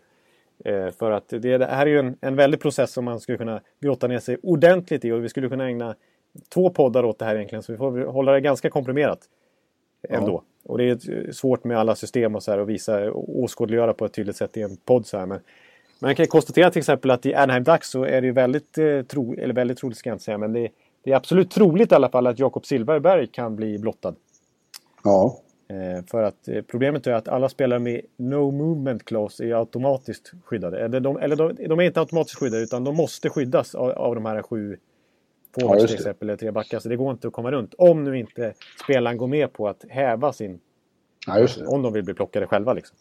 Eh, 0.64 0.90
för 0.90 1.10
att 1.10 1.28
det, 1.28 1.38
det 1.58 1.66
här 1.66 1.86
är 1.86 1.90
ju 1.90 1.98
en, 1.98 2.16
en 2.20 2.36
väldig 2.36 2.60
process 2.60 2.92
som 2.92 3.04
man 3.04 3.20
skulle 3.20 3.38
kunna 3.38 3.60
grotta 3.80 4.06
ner 4.06 4.18
sig 4.18 4.36
ordentligt 4.42 5.04
i 5.04 5.12
och 5.12 5.24
vi 5.24 5.28
skulle 5.28 5.48
kunna 5.48 5.66
ägna 5.66 5.94
två 6.54 6.70
poddar 6.70 7.04
åt 7.04 7.18
det 7.18 7.24
här 7.24 7.34
egentligen 7.36 7.62
så 7.62 7.72
vi 7.72 7.78
får 7.78 8.06
hålla 8.06 8.32
det 8.32 8.40
ganska 8.40 8.70
komprimerat. 8.70 9.18
Ändå. 10.08 10.42
Och 10.64 10.78
det 10.78 10.84
är 10.84 10.92
ett- 11.28 11.36
svårt 11.36 11.64
med 11.64 11.78
alla 11.78 11.94
system 11.94 12.34
och 12.34 12.42
så 12.42 12.50
här 12.50 12.58
att 12.58 12.68
visa 12.68 13.12
och 13.12 13.40
åskådliggöra 13.40 13.94
på 13.94 14.04
ett 14.04 14.12
tydligt 14.14 14.36
sätt 14.36 14.56
i 14.56 14.62
en 14.62 14.76
podd 14.76 15.06
så 15.06 15.18
här. 15.18 15.26
Men 15.26 15.40
man 16.00 16.14
kan 16.14 16.26
konstatera 16.26 16.70
till 16.70 16.78
exempel 16.80 17.10
att 17.10 17.26
i 17.26 17.34
Anaheim 17.34 17.64
Ducks 17.64 17.90
så 17.90 18.04
är 18.04 18.20
det 18.20 18.26
ju 18.26 18.32
väldigt, 18.32 18.78
eh, 18.78 19.02
tro, 19.02 19.34
eller 19.34 19.54
väldigt 19.54 19.78
troligt 19.78 19.98
ska 19.98 20.10
jag 20.10 20.14
inte 20.14 20.24
säga, 20.24 20.38
men 20.38 20.52
det, 20.52 20.68
det 21.04 21.12
är 21.12 21.16
absolut 21.16 21.50
troligt 21.50 21.92
i 21.92 21.94
alla 21.94 22.08
fall 22.08 22.26
att 22.26 22.38
Jakob 22.38 22.66
Silverberg 22.66 23.26
kan 23.26 23.56
bli 23.56 23.78
blottad. 23.78 24.14
Ja. 25.04 25.38
Eh, 25.72 26.04
för 26.04 26.22
att 26.22 26.48
eh, 26.48 26.62
problemet 26.62 27.06
är 27.06 27.12
att 27.12 27.28
alla 27.28 27.48
spelare 27.48 27.78
med 27.78 28.00
No 28.16 28.50
Movement 28.50 29.04
Clause 29.04 29.44
är 29.44 29.54
automatiskt 29.54 30.32
skyddade. 30.44 30.84
Eller, 30.84 31.00
de, 31.00 31.16
eller 31.16 31.36
de, 31.36 31.54
de 31.68 31.80
är 31.80 31.82
inte 31.82 32.00
automatiskt 32.00 32.38
skyddade 32.38 32.62
utan 32.62 32.84
de 32.84 32.96
måste 32.96 33.30
skyddas 33.30 33.74
av, 33.74 33.90
av 33.90 34.14
de 34.14 34.26
här 34.26 34.42
sju 34.42 34.78
Ja, 35.56 35.60
forwards 35.60 35.82
just 35.82 35.94
till 35.94 36.00
exempel, 36.00 36.28
eller 36.28 36.36
tre 36.36 36.50
backar. 36.50 36.78
Så 36.78 36.88
det 36.88 36.96
går 36.96 37.10
inte 37.10 37.28
att 37.28 37.32
komma 37.32 37.50
runt. 37.50 37.74
Om 37.78 38.04
nu 38.04 38.18
inte 38.18 38.54
spelaren 38.84 39.16
går 39.16 39.26
med 39.26 39.52
på 39.52 39.68
att 39.68 39.84
häva 39.88 40.32
sin 40.32 40.60
ja, 41.26 41.46
om 41.66 41.82
de 41.82 41.92
vill 41.92 42.04
bli 42.04 42.14
plockade 42.14 42.46
själva. 42.46 42.72
Liksom. 42.72 42.96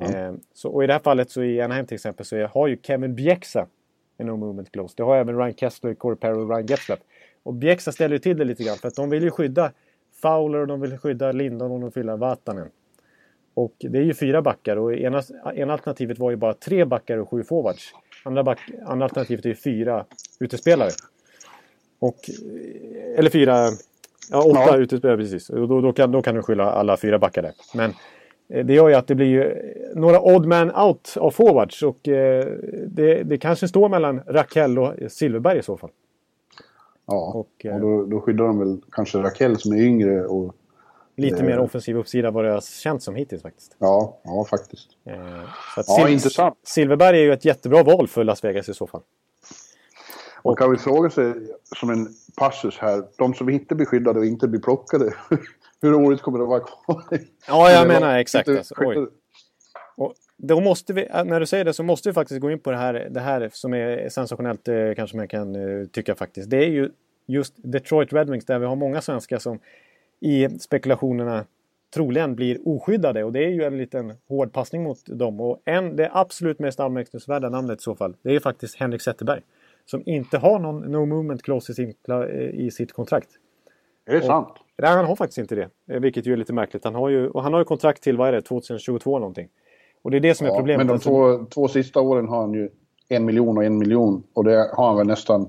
Eh, 0.00 0.32
så, 0.54 0.70
och 0.70 0.84
i 0.84 0.86
det 0.86 0.92
här 0.92 1.00
fallet 1.00 1.30
så 1.30 1.42
i 1.42 1.60
Anaheim 1.60 1.86
till 1.86 1.94
exempel 1.94 2.26
så 2.26 2.36
är, 2.36 2.46
har 2.46 2.66
ju 2.66 2.78
Kevin 2.82 3.14
Bjäxa 3.14 3.66
en 4.16 4.26
no 4.26 4.36
movement 4.36 4.72
clause. 4.72 4.94
Det 4.96 5.02
har 5.02 5.16
även 5.16 5.36
Ryan 5.36 5.54
Kessler, 5.54 5.94
Corey 5.94 6.16
Perry 6.16 6.34
och 6.34 6.50
Ryan 6.50 6.66
Getzlaff. 6.66 7.00
Och 7.42 7.54
Bjäxa 7.54 7.92
ställer 7.92 8.14
ju 8.14 8.18
till 8.18 8.38
det 8.38 8.44
lite 8.44 8.64
grann 8.64 8.76
för 8.76 8.88
att 8.88 8.94
de 8.94 9.10
vill 9.10 9.22
ju 9.22 9.30
skydda 9.30 9.72
Fowler, 10.22 10.66
de 10.66 10.80
vill 10.80 10.98
skydda 10.98 11.32
Lindon 11.32 11.70
och 11.72 11.80
de 11.80 11.84
vill 11.84 11.92
skydda 11.92 12.16
Vatanen. 12.16 12.68
Och 13.54 13.74
det 13.78 13.98
är 13.98 14.02
ju 14.02 14.14
fyra 14.14 14.42
backar 14.42 14.76
och 14.76 14.94
ena, 14.94 15.22
ena 15.54 15.72
alternativet 15.72 16.18
var 16.18 16.30
ju 16.30 16.36
bara 16.36 16.54
tre 16.54 16.84
backar 16.84 17.18
och 17.18 17.30
sju 17.30 17.42
forwards. 17.42 17.92
Andra, 18.24 18.42
back, 18.42 18.58
andra 18.86 19.04
alternativet 19.04 19.44
är 19.44 19.48
ju 19.48 19.54
fyra 19.54 20.04
utespelare. 20.40 20.90
Och, 21.98 22.16
eller 23.16 23.30
fyra, 23.30 23.68
ja 24.30 24.42
åtta 24.42 24.60
Ja. 24.66 24.76
utespelare 24.76 25.16
precis. 25.16 25.50
Och 25.50 25.68
då, 25.68 25.80
då, 25.80 25.92
kan, 25.92 26.12
då 26.12 26.22
kan 26.22 26.34
du 26.34 26.42
skylla 26.42 26.72
alla 26.72 26.96
fyra 26.96 27.18
backar 27.18 27.42
där. 27.42 27.52
Men 27.74 27.92
eh, 28.48 28.66
det 28.66 28.74
gör 28.74 28.88
ju 28.88 28.94
att 28.94 29.06
det 29.06 29.14
blir 29.14 29.26
ju 29.26 29.74
några 29.94 30.20
odd 30.20 30.46
man 30.46 30.70
out 30.76 31.14
av 31.16 31.30
forwards. 31.30 31.82
Och 31.82 32.08
eh, 32.08 32.46
det, 32.86 33.22
det 33.22 33.38
kanske 33.38 33.68
står 33.68 33.88
mellan 33.88 34.20
Rakell 34.26 34.78
och 34.78 34.94
Silverberg 35.08 35.58
i 35.58 35.62
så 35.62 35.76
fall. 35.76 35.90
Ja. 37.08 37.14
Och, 37.34 37.36
Och, 37.40 37.66
eh, 37.66 37.80
då, 37.80 38.04
då 38.04 38.20
skyddar 38.20 38.44
de 38.44 38.58
väl 38.58 38.80
kanske 38.92 39.18
Raquel 39.18 39.58
som 39.58 39.72
är 39.72 39.82
yngre 39.82 40.26
och 40.26 40.54
Lite 41.16 41.36
Eh. 41.36 41.44
mer 41.46 41.58
offensiv 41.58 41.96
uppsida 41.98 42.30
vad 42.30 42.44
det 42.44 42.50
har 42.52 42.60
känts 42.60 43.04
som 43.04 43.14
hittills 43.14 43.42
faktiskt. 43.42 43.76
ja, 43.78 44.18
ja 44.24 44.44
faktiskt. 44.50 44.88
Eh, 45.04 45.14
så 45.74 45.82
Ja, 45.86 45.98
Sil- 46.06 46.08
intressant. 46.12 46.54
Silverberg 46.62 47.18
är 47.18 47.22
ju 47.22 47.32
ett 47.32 47.44
jättebra 47.44 47.82
val 47.82 48.08
för 48.08 48.24
Las 48.24 48.44
Vegas 48.44 48.68
i 48.68 48.74
så 48.74 48.86
fall. 48.86 49.00
Man 50.44 50.56
kan 50.56 50.70
väl 50.70 50.78
fråga 50.78 51.10
sig 51.10 51.34
som 51.76 51.90
en 51.90 52.08
passus 52.36 52.78
här, 52.78 53.04
de 53.18 53.34
som 53.34 53.48
inte 53.48 53.74
blir 53.74 53.86
skyddade 53.86 54.18
och 54.18 54.26
inte 54.26 54.48
blir 54.48 54.60
plockade, 54.60 55.14
hur 55.82 55.90
roligt 55.92 56.22
kommer 56.22 56.38
det 56.38 56.44
att 56.44 56.48
vara 56.48 56.60
kvar? 56.60 57.02
Ja, 57.48 57.70
jag 57.70 57.88
menar 57.88 58.18
exakt. 58.18 58.48
Alltså. 58.48 58.74
Oj. 58.78 59.06
Och 59.96 60.14
då 60.38 60.60
måste 60.60 60.92
vi, 60.92 61.06
äh, 61.10 61.24
när 61.24 61.40
du 61.40 61.46
säger 61.46 61.64
det 61.64 61.72
så 61.72 61.82
måste 61.82 62.08
vi 62.08 62.12
faktiskt 62.12 62.40
gå 62.40 62.50
in 62.50 62.58
på 62.58 62.70
det 62.70 62.76
här, 62.76 63.08
det 63.10 63.20
här 63.20 63.50
som 63.52 63.74
är 63.74 64.08
sensationellt 64.08 64.68
eh, 64.68 64.94
kanske 64.96 65.16
man 65.16 65.28
kan 65.28 65.54
eh, 65.54 65.86
tycka 65.86 66.14
faktiskt. 66.14 66.50
Det 66.50 66.56
är 66.56 66.70
ju 66.70 66.90
just 67.26 67.54
Detroit 67.56 68.12
Red 68.12 68.30
Wings 68.30 68.44
där 68.44 68.58
vi 68.58 68.66
har 68.66 68.76
många 68.76 69.00
svenskar 69.00 69.38
som 69.38 69.58
i 70.20 70.48
spekulationerna 70.48 71.44
troligen 71.94 72.34
blir 72.34 72.68
oskyddade 72.68 73.24
och 73.24 73.32
det 73.32 73.44
är 73.44 73.48
ju 73.48 73.62
en 73.62 73.78
liten 73.78 74.14
hård 74.28 74.52
passning 74.52 74.82
mot 74.82 75.06
dem. 75.06 75.40
Och 75.40 75.62
en, 75.64 75.96
det 75.96 76.10
absolut 76.12 76.58
mest 76.58 76.80
anmärkningsvärda 76.80 77.48
namnet 77.48 77.78
i 77.78 77.82
så 77.82 77.94
fall, 77.94 78.16
det 78.22 78.34
är 78.34 78.40
faktiskt 78.40 78.76
Henrik 78.76 79.02
Zetterberg. 79.02 79.40
Som 79.86 80.02
inte 80.06 80.38
har 80.38 80.58
någon 80.58 80.80
no 80.80 81.06
movement 81.06 81.42
clause 81.42 81.72
i, 81.72 81.74
sin, 81.74 81.94
eh, 82.08 82.40
i 82.40 82.70
sitt 82.70 82.92
kontrakt. 82.92 83.28
Är 84.06 84.14
det 84.14 84.22
sant? 84.22 84.48
Nej, 84.76 84.90
han 84.90 85.04
har 85.04 85.16
faktiskt 85.16 85.38
inte 85.38 85.54
det. 85.54 85.70
Vilket 85.98 86.26
ju 86.26 86.32
är 86.32 86.36
lite 86.36 86.52
märkligt. 86.52 86.84
Han 86.84 86.94
har 86.94 87.08
ju, 87.08 87.28
och 87.28 87.42
han 87.42 87.52
har 87.52 87.60
ju 87.60 87.64
kontrakt 87.64 88.02
till, 88.02 88.16
vad 88.16 88.28
är 88.28 88.32
det, 88.32 88.42
2022 88.42 89.18
någonting. 89.18 89.48
Och 90.02 90.10
det 90.10 90.16
är 90.16 90.20
det 90.20 90.34
som 90.34 90.46
är 90.46 90.50
Ja, 90.50 90.56
problemet. 90.56 90.78
men 90.78 90.86
de 90.86 90.92
Alltså- 90.92 91.08
två, 91.10 91.44
två 91.44 91.68
sista 91.68 92.00
åren 92.00 92.28
har 92.28 92.40
han 92.40 92.52
ju 92.54 92.68
en 93.08 93.24
miljon 93.24 93.56
och 93.58 93.64
en 93.64 93.78
miljon. 93.78 94.22
Och 94.32 94.44
det 94.44 94.70
har 94.72 94.86
han 94.88 94.96
väl 94.96 95.06
nästan 95.06 95.42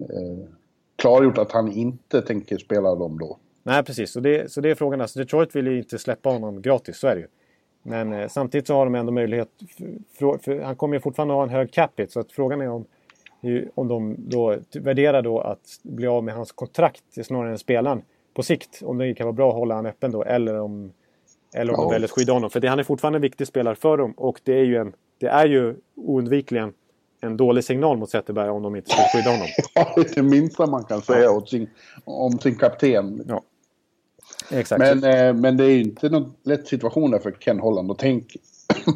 eh, 0.00 0.48
klargjort 0.96 1.38
att 1.38 1.52
han 1.52 1.72
inte 1.72 2.22
tänker 2.22 2.58
spela 2.58 2.94
dem 2.94 3.18
då. 3.18 3.38
Nej, 3.62 3.82
precis. 3.84 4.16
Och 4.16 4.22
det, 4.22 4.52
så 4.52 4.60
det 4.60 4.70
är 4.70 4.74
frågan. 4.74 5.00
Alltså, 5.00 5.18
Detroit 5.18 5.56
vill 5.56 5.66
ju 5.66 5.78
inte 5.78 5.98
släppa 5.98 6.30
honom 6.30 6.62
gratis, 6.62 6.96
så 6.96 7.06
är 7.06 7.14
det 7.14 7.20
ju. 7.20 7.26
Men 7.82 8.12
eh, 8.12 8.28
samtidigt 8.28 8.66
så 8.66 8.74
har 8.74 8.84
de 8.86 8.94
ändå 8.94 9.12
möjlighet. 9.12 9.48
För, 10.18 10.38
för, 10.38 10.60
han 10.60 10.76
kommer 10.76 10.96
ju 10.96 11.00
fortfarande 11.00 11.34
ha 11.34 11.42
en 11.42 11.48
hög 11.48 11.72
capita. 11.72 12.12
Så 12.12 12.20
att 12.20 12.32
frågan 12.32 12.60
är 12.60 12.68
om, 12.68 12.84
om 13.74 13.88
de 13.88 14.16
då 14.18 14.56
värderar 14.74 15.22
då 15.22 15.40
att 15.40 15.60
bli 15.82 16.06
av 16.06 16.24
med 16.24 16.34
hans 16.34 16.52
kontrakt 16.52 17.02
snarare 17.26 17.50
än 17.50 17.58
spelaren 17.58 18.02
på 18.34 18.42
sikt. 18.42 18.82
Om 18.84 18.98
det 18.98 19.14
kan 19.14 19.26
vara 19.26 19.32
bra 19.34 19.48
att 19.48 19.54
hålla 19.54 19.74
han 19.74 19.86
öppen 19.86 20.10
då. 20.10 20.22
Eller 20.24 20.60
om, 20.60 20.92
eller 21.56 21.72
om 21.72 21.78
Ja. 21.78 21.82
de 21.84 21.92
väljer 21.92 22.04
att 22.08 22.10
skydda 22.12 22.32
honom. 22.32 22.50
För 22.50 22.60
det, 22.60 22.68
han 22.68 22.78
är 22.78 22.82
fortfarande 22.82 23.16
en 23.16 23.22
viktig 23.22 23.46
spelare 23.46 23.74
för 23.74 23.96
dem. 23.96 24.12
Och 24.12 24.40
det 24.44 24.52
är 24.60 24.64
ju, 24.64 24.76
en, 24.76 24.92
det 25.18 25.26
är 25.26 25.46
ju 25.46 25.74
oundvikligen 25.94 26.72
en 27.20 27.36
dålig 27.36 27.64
signal 27.64 27.96
mot 27.98 28.10
Zetterberg 28.10 28.48
om 28.50 28.62
de 28.62 28.76
inte 28.76 28.90
skulle 28.90 29.06
skydda 29.12 29.30
honom. 29.30 29.46
Ja, 29.74 29.92
det 29.96 30.10
är 30.10 30.14
det 30.14 30.22
minsta 30.22 30.66
man 30.66 30.84
kan 30.84 31.02
säga 31.02 31.30
åt 31.30 31.48
sin, 31.48 31.70
om 32.04 32.38
sin 32.38 32.54
kapten. 32.54 33.24
Ja. 33.28 33.42
Exakt. 34.50 34.78
Men, 34.78 35.04
eh, 35.04 35.34
men 35.34 35.56
det 35.56 35.64
är 35.64 35.70
ju 35.70 35.80
inte 35.82 36.08
någon 36.08 36.32
lätt 36.42 36.66
situation 36.68 37.10
där 37.10 37.18
för 37.18 37.30
Ken 37.32 37.58
Holland. 37.60 37.90
Och 37.90 37.98
tänk... 37.98 38.36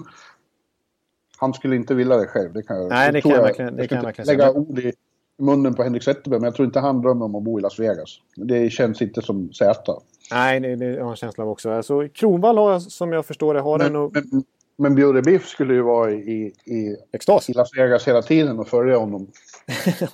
han 1.38 1.54
skulle 1.54 1.76
inte 1.76 1.94
vilja 1.94 2.16
det 2.16 2.26
själv. 2.26 2.52
Det 2.52 2.62
kan 2.62 2.76
jag, 2.76 2.88
Nej, 2.88 3.12
det 3.12 3.20
kan 3.20 3.30
jag 3.30 3.42
verkligen- 3.42 3.76
det 3.76 3.82
jag 3.82 3.88
kan 3.88 3.96
jag 3.96 4.04
verkligen 4.04 4.26
lägga 4.26 4.52
ord 4.52 4.78
i 4.78 4.92
munnen 5.38 5.74
på 5.74 5.82
Henrik 5.82 6.02
Zetterberg, 6.02 6.40
men 6.40 6.44
jag 6.46 6.54
tror 6.54 6.66
inte 6.66 6.80
han 6.80 7.02
drömmer 7.02 7.24
om 7.24 7.34
att 7.34 7.42
bo 7.42 7.58
i 7.58 7.62
Las 7.62 7.78
Vegas. 7.78 8.18
Det 8.36 8.70
känns 8.70 9.02
inte 9.02 9.22
som 9.22 9.52
Zäta. 9.52 9.92
Nej, 10.32 10.60
det, 10.60 10.76
det 10.76 10.86
har 10.86 10.96
jag 10.96 11.10
en 11.10 11.16
känsla 11.16 11.44
av 11.44 11.50
också. 11.50 11.70
Alltså, 11.70 12.08
Kronwall 12.08 12.58
har, 12.58 12.80
som 12.80 13.12
jag 13.12 13.26
förstår 13.26 13.54
det, 13.54 13.60
har 13.60 13.78
en 13.78 13.92
Men, 13.92 14.02
och 14.02 14.12
men, 14.12 14.44
men 14.76 14.94
Bjurre 14.94 15.22
Biff 15.22 15.46
skulle 15.46 15.74
ju 15.74 15.82
vara 15.82 16.10
i, 16.12 16.52
i, 16.64 16.96
extas. 17.12 17.50
i 17.50 17.52
Las 17.52 17.70
Vegas 17.76 18.08
hela 18.08 18.22
tiden 18.22 18.58
och 18.58 18.68
följa 18.68 18.96
honom. 18.96 19.26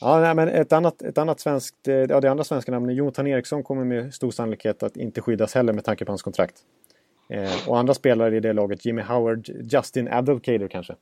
Ja, 0.00 0.20
nej, 0.20 0.34
men 0.34 0.48
ett 0.48 0.72
annat, 0.72 1.02
ett 1.02 1.18
annat 1.18 1.40
svenskt, 1.40 1.88
eh, 1.88 1.94
ja, 1.94 2.20
det 2.20 2.30
andra 2.30 2.44
svenska 2.44 2.72
namnet, 2.72 2.96
Jonathan 2.96 3.26
Eriksson, 3.26 3.62
kommer 3.62 3.84
med 3.84 4.14
stor 4.14 4.30
sannolikhet 4.30 4.82
att 4.82 4.96
inte 4.96 5.20
skyddas 5.20 5.54
heller 5.54 5.72
med 5.72 5.84
tanke 5.84 6.04
på 6.04 6.12
hans 6.12 6.22
kontrakt. 6.22 6.54
Eh, 7.28 7.68
och 7.68 7.78
andra 7.78 7.94
spelare 7.94 8.36
i 8.36 8.40
det 8.40 8.52
laget, 8.52 8.84
Jimmy 8.84 9.02
Howard, 9.02 9.48
Justin 9.48 10.08
Advocator 10.08 10.68
kanske. 10.68 10.94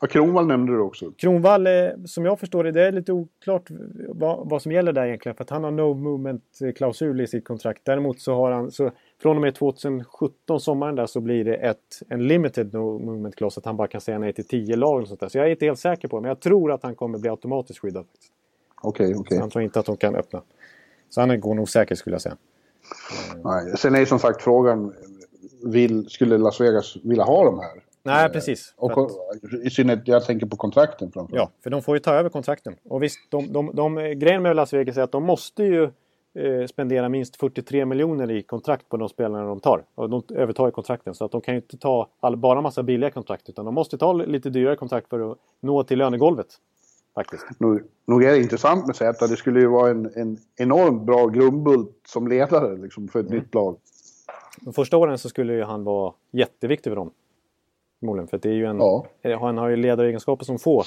Ja, 0.00 0.06
Kronwall 0.06 0.46
nämnde 0.46 0.72
du 0.72 0.80
också. 0.80 1.12
Kronwall, 1.16 1.66
eh, 1.66 1.72
som 2.06 2.24
jag 2.24 2.40
förstår 2.40 2.64
det, 2.64 2.72
det 2.72 2.82
är 2.82 2.92
lite 2.92 3.12
oklart 3.12 3.70
vad, 4.08 4.48
vad 4.48 4.62
som 4.62 4.72
gäller 4.72 4.92
där 4.92 5.06
egentligen. 5.06 5.36
För 5.36 5.44
att 5.44 5.50
han 5.50 5.64
har 5.64 5.70
no 5.70 5.94
movement-klausul 5.94 7.20
i 7.20 7.26
sitt 7.26 7.44
kontrakt. 7.44 7.80
Däremot 7.84 8.20
så 8.20 8.34
har 8.34 8.50
han, 8.50 8.70
så 8.70 8.90
från 9.22 9.36
och 9.36 9.42
med 9.42 9.54
2017, 9.54 10.60
sommaren 10.60 10.94
där, 10.94 11.06
så 11.06 11.20
blir 11.20 11.44
det 11.44 11.54
ett, 11.54 12.02
en 12.08 12.26
limited 12.26 12.72
no 12.72 12.98
movement-clause. 12.98 13.58
Att 13.58 13.64
han 13.64 13.76
bara 13.76 13.88
kan 13.88 14.00
säga 14.00 14.18
nej 14.18 14.32
till 14.32 14.46
10 14.46 14.76
lag 14.76 15.02
och 15.02 15.08
sånt 15.08 15.20
där. 15.20 15.28
Så 15.28 15.38
jag 15.38 15.46
är 15.46 15.50
inte 15.50 15.64
helt 15.64 15.78
säker 15.78 16.08
på 16.08 16.16
det. 16.16 16.22
Men 16.22 16.28
jag 16.28 16.40
tror 16.40 16.72
att 16.72 16.82
han 16.82 16.94
kommer 16.94 17.18
bli 17.18 17.30
automatiskt 17.30 17.78
skyddad. 17.78 18.06
Okej, 18.82 19.14
okej. 19.16 19.36
Så 19.36 19.42
han 19.42 19.50
tror 19.50 19.64
inte 19.64 19.80
att 19.80 19.86
de 19.86 19.96
kan 19.96 20.14
öppna. 20.14 20.42
Så 21.08 21.20
han 21.20 21.40
går 21.40 21.54
nog 21.54 21.68
säker 21.68 21.94
skulle 21.94 22.14
jag 22.14 22.22
säga. 22.22 22.36
Nej. 23.44 23.76
Sen 23.76 23.94
är 23.94 23.98
ju 23.98 24.06
som 24.06 24.18
sagt 24.18 24.42
frågan, 24.42 24.94
vill, 25.64 26.10
skulle 26.10 26.38
Las 26.38 26.60
Vegas 26.60 26.96
vilja 27.02 27.24
ha 27.24 27.44
de 27.44 27.58
här? 27.58 27.87
Nej, 28.12 28.28
precis. 28.30 28.74
För 28.78 28.84
Och, 28.98 29.04
att- 29.06 29.64
I 29.64 29.70
synnerhet, 29.70 30.08
jag 30.08 30.24
tänker 30.24 30.46
på 30.46 30.56
kontrakten 30.56 31.12
framförallt. 31.12 31.42
Ja, 31.42 31.50
för 31.62 31.70
de 31.70 31.82
får 31.82 31.96
ju 31.96 32.00
ta 32.00 32.12
över 32.14 32.30
kontrakten. 32.30 32.74
Och 32.88 33.02
visst, 33.02 33.18
de, 33.30 33.52
de, 33.52 33.70
de, 33.74 33.94
grejen 34.18 34.42
med 34.42 34.56
Las 34.56 34.72
Vegas 34.72 34.96
är 34.96 35.02
att 35.02 35.12
de 35.12 35.24
måste 35.24 35.62
ju 35.64 35.82
eh, 36.34 36.66
spendera 36.66 37.08
minst 37.08 37.36
43 37.36 37.84
miljoner 37.84 38.30
i 38.30 38.42
kontrakt 38.42 38.88
på 38.88 38.96
de 38.96 39.08
spelarna 39.08 39.44
de 39.46 39.60
tar. 39.60 39.84
Och 39.94 40.10
de 40.10 40.22
övertar 40.34 40.64
ju 40.66 40.70
kontrakten. 40.70 41.14
Så 41.14 41.24
att 41.24 41.32
de 41.32 41.40
kan 41.40 41.54
ju 41.54 41.60
inte 41.60 41.76
ta 41.78 42.08
all, 42.20 42.36
bara 42.36 42.60
massa 42.60 42.82
billiga 42.82 43.10
kontrakt. 43.10 43.48
Utan 43.48 43.64
de 43.64 43.74
måste 43.74 43.98
ta 43.98 44.12
lite 44.12 44.50
dyrare 44.50 44.76
kontrakt 44.76 45.08
för 45.08 45.32
att 45.32 45.38
nå 45.60 45.84
till 45.84 45.98
lönegolvet. 45.98 46.46
Faktiskt. 47.14 47.46
Nog, 47.58 47.80
nog 48.06 48.24
är 48.24 48.30
det 48.32 48.38
intressant 48.38 48.86
med 48.86 48.96
Zäta. 48.96 49.26
Det 49.26 49.36
skulle 49.36 49.60
ju 49.60 49.66
vara 49.66 49.90
en, 49.90 50.10
en 50.14 50.38
enormt 50.56 51.02
bra 51.02 51.26
grundbult 51.26 52.00
som 52.06 52.28
ledare 52.28 52.76
liksom, 52.76 53.08
för 53.08 53.20
ett 53.20 53.26
Mm. 53.26 53.38
nytt 53.38 53.54
lag. 53.54 53.76
De 54.60 54.72
första 54.72 54.96
åren 54.96 55.18
så 55.18 55.28
skulle 55.28 55.52
ju 55.54 55.62
han 55.62 55.84
vara 55.84 56.12
jätteviktig 56.32 56.90
för 56.90 56.96
dem. 56.96 57.10
Förmodligen, 58.00 58.28
för 58.28 58.38
det 58.38 58.48
är 58.48 58.52
ju 58.54 58.64
en, 58.66 58.78
Ja. 58.78 59.06
eh, 59.22 59.40
han 59.40 59.58
har 59.58 59.68
ju 59.68 59.76
ledaregenskaper 59.76 60.44
som 60.44 60.58
få. 60.58 60.84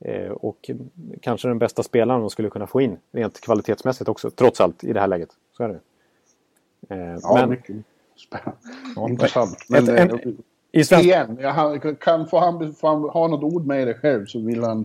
Eh, 0.00 0.30
och 0.30 0.70
kanske 1.20 1.48
den 1.48 1.58
bästa 1.58 1.82
spelaren 1.82 2.20
de 2.20 2.30
skulle 2.30 2.50
kunna 2.50 2.66
få 2.66 2.80
in 2.80 2.96
rent 3.12 3.40
kvalitetsmässigt 3.40 4.08
också, 4.08 4.30
trots 4.30 4.60
allt, 4.60 4.84
i 4.84 4.92
det 4.92 5.00
här 5.00 5.06
läget. 5.08 5.28
Så 5.56 5.62
är 5.64 5.68
det. 5.68 5.80
Eh, 6.94 7.18
Ja, 7.22 7.34
men 7.34 7.50
mycket 7.50 7.76
spännande. 8.16 8.58
Ja, 8.96 9.08
Intressant. 9.08 9.52
ett- 9.52 9.68
Men, 9.68 9.88
en- 9.88 10.38
i 10.72 10.84
svensk... 10.84 11.04
igen, 11.04 11.38
han- 11.44 11.80
kan 11.96 12.26
få 12.26 12.38
han, 12.38 12.74
få 12.74 12.86
han 12.88 13.02
ha 13.02 13.28
något 13.28 13.42
ord 13.54 13.66
med 13.66 13.86
det 13.88 13.94
själv 13.94 14.26
så 14.26 14.38
vill 14.40 14.64
han 14.64 14.84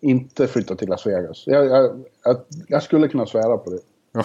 inte 0.00 0.46
flytta 0.46 0.74
till 0.74 0.88
Las 0.88 1.06
Vegas. 1.06 1.46
Jag, 1.46 1.66
jag, 1.66 2.04
jag, 2.24 2.36
jag 2.68 2.82
skulle 2.82 3.08
kunna 3.08 3.26
svära 3.26 3.56
på 3.58 3.70
det. 3.70 3.78
Ja, 4.12 4.22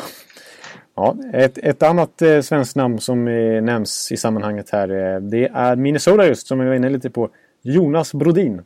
ett, 1.34 1.58
ett 1.58 1.84
annat 1.84 2.22
eh, 2.22 2.42
svenskt 2.42 2.76
namn 2.76 3.00
som 3.00 3.28
eh, 3.28 3.62
nämns 3.62 4.12
i 4.12 4.18
sammanhanget 4.18 4.70
här, 4.70 4.90
eh, 4.90 5.20
det 5.20 5.48
är 5.54 5.76
Minnesota 5.76 6.28
just, 6.28 6.48
som 6.48 6.60
jag 6.60 6.68
var 6.68 6.76
inne 6.76 6.90
lite 6.90 7.10
på. 7.10 7.30
Jonas 7.62 8.14
Brodin. 8.14 8.62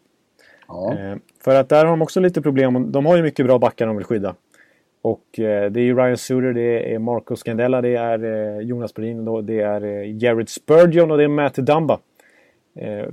Ja. 0.67 0.93
Eh, 0.93 1.15
för 1.43 1.55
att 1.55 1.69
där 1.69 1.85
har 1.85 1.91
de 1.91 2.01
också 2.01 2.19
lite 2.19 2.41
problem. 2.41 2.91
De 2.91 3.05
har 3.05 3.15
ju 3.17 3.23
mycket 3.23 3.45
bra 3.45 3.59
backar 3.59 3.87
de 3.87 3.97
vill 3.97 4.05
skydda. 4.05 4.35
Och 5.01 5.39
eh, 5.39 5.71
det 5.71 5.79
är 5.79 5.83
ju 5.83 5.95
Ryan 5.95 6.17
Suter, 6.17 6.53
det 6.53 6.93
är 6.93 6.99
Marco 6.99 7.35
Scandella, 7.35 7.81
det 7.81 7.95
är 7.95 8.23
eh, 8.23 8.59
Jonas 8.59 8.93
Brodin, 8.93 9.45
det 9.45 9.59
är 9.59 9.83
eh, 9.83 10.17
Jared 10.17 10.49
Spurgeon 10.49 11.11
och 11.11 11.17
det 11.17 11.23
är 11.23 11.27
Matt 11.27 11.55
Dumba. 11.55 11.99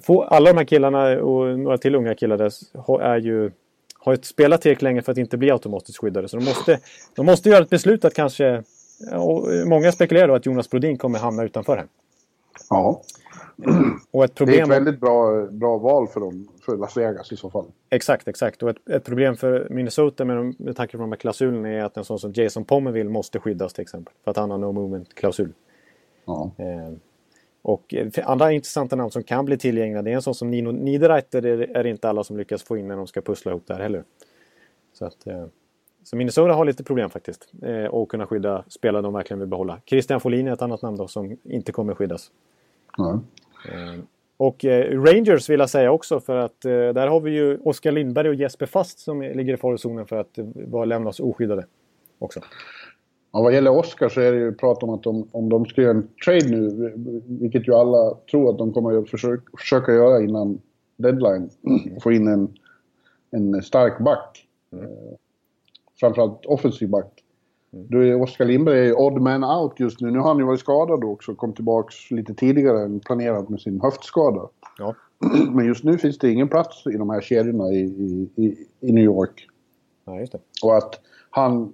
Få, 0.02 0.22
alla 0.22 0.52
de 0.52 0.58
här 0.58 0.64
killarna 0.64 1.22
och 1.22 1.58
några 1.58 1.78
till 1.78 1.94
unga 1.94 2.14
killar 2.14 2.36
där 2.36 2.52
har, 2.74 3.00
är 3.00 3.18
ju, 3.18 3.50
har 3.98 4.12
ju 4.12 4.18
spelat 4.22 4.62
tillräckligt 4.62 4.82
länge 4.82 5.02
för 5.02 5.12
att 5.12 5.18
inte 5.18 5.36
bli 5.36 5.50
automatiskt 5.50 5.98
skyddade. 5.98 6.28
Så 6.28 6.36
de 6.36 6.44
måste, 6.44 6.78
de 7.16 7.26
måste 7.26 7.48
göra 7.48 7.62
ett 7.62 7.70
beslut 7.70 8.04
att 8.04 8.14
kanske... 8.14 8.62
Och 9.12 9.48
många 9.66 9.92
spekulerar 9.92 10.28
då 10.28 10.34
att 10.34 10.46
Jonas 10.46 10.70
Brodin 10.70 10.98
kommer 10.98 11.18
hamna 11.18 11.44
utanför 11.44 11.76
här. 11.76 11.86
ja. 12.70 13.02
Och 14.10 14.24
ett 14.24 14.36
Det 14.36 14.42
är 14.42 14.46
problem... 14.46 14.70
ett 14.70 14.76
väldigt 14.76 15.00
bra, 15.00 15.46
bra 15.46 15.78
val 15.78 16.08
för 16.08 16.20
dem, 16.20 16.48
för 16.66 16.76
Las 16.76 16.96
Vegas 16.96 17.32
i 17.32 17.36
så 17.36 17.50
fall. 17.50 17.64
Exakt, 17.90 18.28
exakt. 18.28 18.62
Och 18.62 18.70
ett, 18.70 18.88
ett 18.90 19.04
problem 19.04 19.36
för 19.36 19.66
Minnesota 19.70 20.24
med, 20.24 20.36
de- 20.36 20.54
med 20.58 20.76
tanke 20.76 20.96
på 20.96 21.00
de 21.02 21.12
här 21.12 21.16
klausulerna 21.16 21.68
är 21.68 21.84
att 21.84 21.96
en 21.96 22.04
sån 22.04 22.18
som 22.18 22.32
Jason 22.32 22.64
Pomerville 22.64 23.10
måste 23.10 23.38
skyddas 23.40 23.72
till 23.72 23.82
exempel. 23.82 24.14
För 24.24 24.30
att 24.30 24.36
han 24.36 24.50
har 24.50 24.58
no 24.58 24.72
movement-klausul. 24.72 25.52
Ja. 26.24 26.50
Eh, 26.58 26.92
och 27.62 27.94
eh, 27.94 28.08
andra 28.30 28.52
intressanta 28.52 28.96
namn 28.96 29.10
som 29.10 29.22
kan 29.22 29.44
bli 29.44 29.58
tillgängliga 29.58 30.02
det 30.02 30.10
är 30.10 30.14
en 30.14 30.22
sån 30.22 30.34
som 30.34 30.50
Nino 30.50 30.70
Niederreiter 30.72 31.46
är, 31.46 31.76
är 31.76 31.82
det 31.84 31.90
inte 31.90 32.08
alla 32.08 32.24
som 32.24 32.36
lyckas 32.36 32.62
få 32.62 32.76
in 32.76 32.88
när 32.88 32.96
de 32.96 33.06
ska 33.06 33.20
pussla 33.20 33.50
ihop 33.52 33.62
det 33.66 33.74
här 33.74 33.80
heller. 33.82 34.04
Så, 34.92 35.04
att, 35.04 35.26
eh, 35.26 35.46
så 36.02 36.16
Minnesota 36.16 36.52
har 36.52 36.64
lite 36.64 36.84
problem 36.84 37.10
faktiskt. 37.10 37.52
Eh, 37.62 37.84
och 37.84 38.08
kunna 38.08 38.26
skydda 38.26 38.64
spelare 38.68 39.02
de 39.02 39.12
verkligen 39.12 39.40
vill 39.40 39.48
behålla. 39.48 39.80
Christian 39.86 40.20
Folin 40.20 40.48
är 40.48 40.52
ett 40.52 40.62
annat 40.62 40.82
namn 40.82 40.96
då 40.96 41.08
som 41.08 41.36
inte 41.44 41.72
kommer 41.72 41.94
skyddas. 41.94 42.30
Eh, 43.68 44.00
Och 44.36 44.64
eh, 44.64 45.00
Rangers 45.00 45.50
vill 45.50 45.60
jag 45.60 45.70
säga 45.70 45.92
också 45.92 46.20
för 46.20 46.36
att 46.36 46.64
eh, 46.64 46.70
där 46.70 47.06
har 47.06 47.20
vi 47.20 47.30
ju 47.30 47.58
Oskar 47.58 47.92
Lindberg 47.92 48.28
och 48.28 48.34
Jesper 48.34 48.66
Fast 48.66 48.98
som 48.98 49.22
ligger 49.22 49.54
i 49.54 49.56
farozonen 49.56 50.06
för 50.06 50.16
att 50.16 50.38
eh, 50.38 50.44
bara 50.44 50.84
lämnas 50.84 51.20
oskyddade. 51.20 51.66
Också. 52.18 52.40
Ja, 53.32 53.42
vad 53.42 53.54
gäller 53.54 53.70
Oscar 53.70 54.08
så 54.08 54.20
är 54.20 54.32
det 54.32 54.38
ju 54.38 54.52
prat 54.54 54.82
om 54.82 54.90
att 54.90 55.02
de, 55.02 55.28
om 55.32 55.48
de 55.48 55.66
ska 55.66 55.82
göra 55.82 55.90
en 55.96 56.08
trade 56.24 56.48
nu, 56.48 56.92
vilket 57.26 57.68
ju 57.68 57.74
alla 57.74 58.14
tror 58.30 58.50
att 58.50 58.58
de 58.58 58.72
kommer 58.72 58.98
att 58.98 59.10
försöka, 59.10 59.42
försöka 59.58 59.92
göra 59.92 60.22
innan 60.22 60.60
deadline, 60.96 61.50
få 62.02 62.12
in 62.12 62.28
en, 62.28 62.48
en 63.30 63.62
stark 63.62 63.98
back. 63.98 64.46
Eh, 64.72 64.78
framförallt 66.00 66.46
offensiv 66.46 66.88
back. 66.88 67.24
Är 67.92 68.22
Oskar 68.22 68.44
Lindberg 68.44 68.88
är 68.88 69.00
odd 69.00 69.22
man 69.22 69.44
out 69.44 69.80
just 69.80 70.00
nu. 70.00 70.10
Nu 70.10 70.18
har 70.18 70.28
han 70.28 70.38
ju 70.38 70.44
varit 70.44 70.60
skadad 70.60 71.04
också 71.04 71.32
och 71.32 71.38
kom 71.38 71.52
tillbaks 71.52 72.10
lite 72.10 72.34
tidigare 72.34 72.82
än 72.82 73.00
planerat 73.00 73.48
med 73.48 73.60
sin 73.60 73.80
höftskada. 73.80 74.48
Ja. 74.78 74.94
Men 75.54 75.66
just 75.66 75.84
nu 75.84 75.98
finns 75.98 76.18
det 76.18 76.30
ingen 76.30 76.48
plats 76.48 76.86
i 76.86 76.96
de 76.96 77.10
här 77.10 77.20
kedjorna 77.20 77.72
i, 77.72 77.80
i, 78.36 78.66
i, 78.80 78.92
New 78.92 79.04
York. 79.04 79.46
ja, 80.04 80.20
just 80.20 80.32
det. 80.32 80.38
Och 80.62 80.76
att 80.76 81.00
han, 81.30 81.72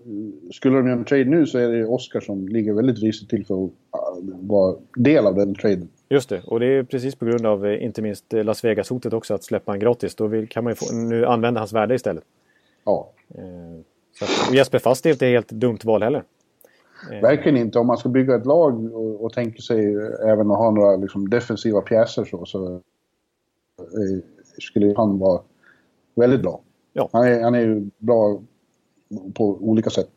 skulle 0.52 0.76
de 0.76 0.86
göra 0.86 0.98
en 0.98 1.04
trade 1.04 1.24
nu 1.24 1.46
så 1.46 1.58
är 1.58 1.68
det 1.68 1.86
Oscar 1.86 2.20
som 2.20 2.48
ligger 2.48 2.72
väldigt 2.72 2.98
risigt 2.98 3.30
till 3.30 3.46
för 3.46 3.64
att 3.64 3.70
äh, 3.70 4.34
vara 4.40 4.76
del 4.96 5.26
av 5.26 5.34
den 5.34 5.54
traden. 5.54 5.88
Just 6.08 6.28
det, 6.28 6.42
och 6.46 6.60
det 6.60 6.66
är 6.66 6.82
precis 6.82 7.14
på 7.14 7.24
grund 7.24 7.46
av 7.46 7.66
eh, 7.66 7.84
inte 7.84 8.02
minst 8.02 8.34
eh, 8.34 8.44
Las 8.44 8.64
Vegas-hotet 8.64 9.12
också 9.12 9.34
att 9.34 9.44
släppa 9.44 9.72
han 9.72 9.78
gratis. 9.78 10.14
Då 10.14 10.26
vill, 10.26 10.48
kan 10.48 10.64
man 10.64 10.70
ju 10.70 10.74
få, 10.74 10.94
nu 10.94 11.26
använda 11.26 11.60
hans 11.60 11.72
värde 11.72 11.94
istället. 11.94 12.24
Ja, 12.84 13.12
Eh, 13.34 13.80
så 14.18 14.54
Jesper 14.54 14.78
Fast 14.78 15.06
är 15.06 15.10
inte 15.10 15.26
helt 15.26 15.48
dumt 15.48 15.78
val 15.84 16.02
heller. 16.02 16.24
Eh, 17.12 17.20
verkligen 17.20 17.56
inte. 17.56 17.78
Om 17.78 17.86
man 17.86 17.98
ska 17.98 18.08
bygga 18.08 18.34
ett 18.34 18.46
lag 18.46 18.94
och, 18.94 19.24
och 19.24 19.32
tänker 19.32 19.62
sig 19.62 19.94
även 20.26 20.50
att 20.50 20.58
ha 20.58 20.70
några 20.70 20.96
liksom, 20.96 21.30
defensiva 21.30 21.80
pjäser 21.80 22.24
så, 22.24 22.44
så 22.46 22.74
eh, 23.78 24.22
skulle 24.58 24.94
han 24.96 25.18
vara 25.18 25.40
väldigt 26.14 26.42
bra. 26.42 26.60
Ja. 26.92 27.08
Han, 27.12 27.26
är, 27.26 27.42
han 27.42 27.54
är 27.54 27.60
ju 27.60 27.90
bra 27.98 28.40
på 29.34 29.44
olika 29.60 29.90
sätt. 29.90 30.08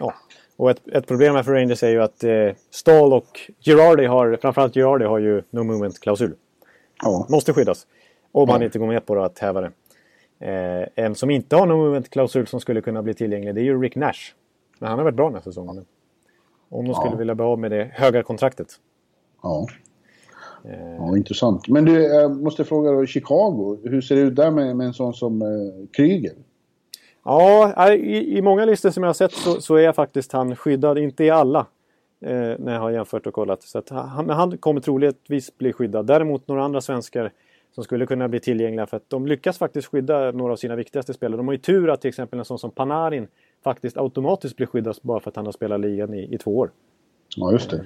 Ja. 0.00 0.14
Och 0.56 0.70
ett, 0.70 0.88
ett 0.88 1.06
problem 1.06 1.34
här 1.34 1.42
för 1.42 1.52
Rangers 1.52 1.82
är 1.82 1.88
ju 1.90 2.02
att 2.02 2.24
eh, 2.24 2.48
Stahl 2.70 3.12
och 3.12 3.40
Girardi 3.60 4.06
har, 4.06 4.38
framförallt 4.40 4.74
Girardi 4.74 5.04
har 5.04 5.18
ju 5.18 5.42
no 5.50 5.62
movement-klausul. 5.62 6.34
Ja, 7.02 7.26
Måste 7.30 7.52
skyddas. 7.52 7.86
Om 8.32 8.48
han 8.48 8.60
Ja. 8.60 8.64
inte 8.64 8.78
går 8.78 8.86
med 8.86 9.06
på 9.06 9.14
det, 9.14 9.24
att 9.24 9.38
häva 9.38 9.60
det. 9.60 9.70
Eh, 10.40 10.88
en 11.04 11.14
som 11.14 11.30
inte 11.30 11.56
har 11.56 11.66
no 11.66 11.72
movement-klausul 11.76 12.46
som 12.46 12.60
skulle 12.60 12.80
kunna 12.80 13.02
bli 13.02 13.14
tillgänglig 13.14 13.54
det 13.54 13.60
är 13.60 13.64
ju 13.64 13.82
Rick 13.82 13.96
Nash. 13.96 14.32
Men 14.78 14.88
han 14.88 14.98
har 14.98 15.04
varit 15.04 15.16
bra 15.16 15.26
den 15.26 15.34
här 15.34 15.42
säsongen. 15.42 15.84
Om 16.68 16.84
de 16.86 16.94
skulle 16.94 17.12
Ja. 17.12 17.18
vilja 17.18 17.34
bli 17.34 17.44
av 17.44 17.58
med 17.58 17.70
det 17.70 17.90
höga 17.92 18.22
kontraktet. 18.22 18.68
ja. 19.42 19.66
Eh, 20.64 20.94
ja 20.98 21.16
intressant. 21.16 21.68
Men 21.68 21.84
du, 21.84 22.02
jag 22.02 22.36
måste 22.42 22.64
fråga 22.64 22.90
då, 22.92 23.06
Chicago. 23.06 23.78
Hur 23.84 24.00
ser 24.00 24.14
det 24.16 24.20
ut 24.20 24.36
där 24.36 24.50
med, 24.50 24.76
med 24.76 24.86
en 24.86 24.94
sån 24.94 25.14
som 25.14 25.42
eh, 25.42 25.48
Kryger? 25.92 26.32
Ja, 27.24 27.92
i, 27.94 28.38
i 28.38 28.42
många 28.42 28.64
listor 28.64 28.90
som 28.90 29.02
jag 29.02 29.08
har 29.08 29.14
sett 29.14 29.32
så, 29.32 29.60
så 29.60 29.76
är 29.76 29.92
faktiskt 29.92 30.32
han 30.32 30.56
skyddad. 30.56 30.98
Inte 30.98 31.24
i 31.24 31.30
alla. 31.30 31.66
Eh, 32.20 32.30
när 32.58 32.72
jag 32.72 32.80
har 32.80 32.90
jämfört 32.90 33.26
och 33.26 33.34
kollat. 33.34 33.62
Så 33.62 33.78
att 33.78 33.88
han, 33.88 34.26
men 34.26 34.36
han 34.36 34.58
kommer 34.58 34.80
troligtvis 34.80 35.58
bli 35.58 35.72
skyddad. 35.72 36.06
Däremot 36.06 36.48
några 36.48 36.64
andra 36.64 36.80
svenskar 36.80 37.32
som 37.78 37.84
skulle 37.84 38.06
kunna 38.06 38.28
bli 38.28 38.40
tillgängliga. 38.40 38.86
För 38.86 38.96
att 38.96 39.10
de 39.10 39.26
lyckas 39.26 39.58
faktiskt 39.58 39.88
skydda 39.88 40.32
några 40.32 40.52
av 40.52 40.56
sina 40.56 40.76
viktigaste 40.76 41.14
spelare. 41.14 41.36
De 41.36 41.46
har 41.48 41.52
ju 41.52 41.58
tur 41.58 41.90
att 41.90 42.00
till 42.00 42.08
exempel 42.08 42.38
en 42.38 42.44
sån 42.44 42.58
som 42.58 42.70
Panarin 42.70 43.28
faktiskt 43.64 43.96
automatiskt 43.96 44.56
blir 44.56 44.66
skyddad 44.66 44.98
bara 45.02 45.20
för 45.20 45.30
att 45.30 45.36
han 45.36 45.44
har 45.44 45.52
spelat 45.52 45.80
ligan 45.80 46.14
i, 46.14 46.34
i 46.34 46.38
två 46.38 46.58
år. 46.58 46.70
Ja, 47.36 47.52
just 47.52 47.70
det. 47.70 47.84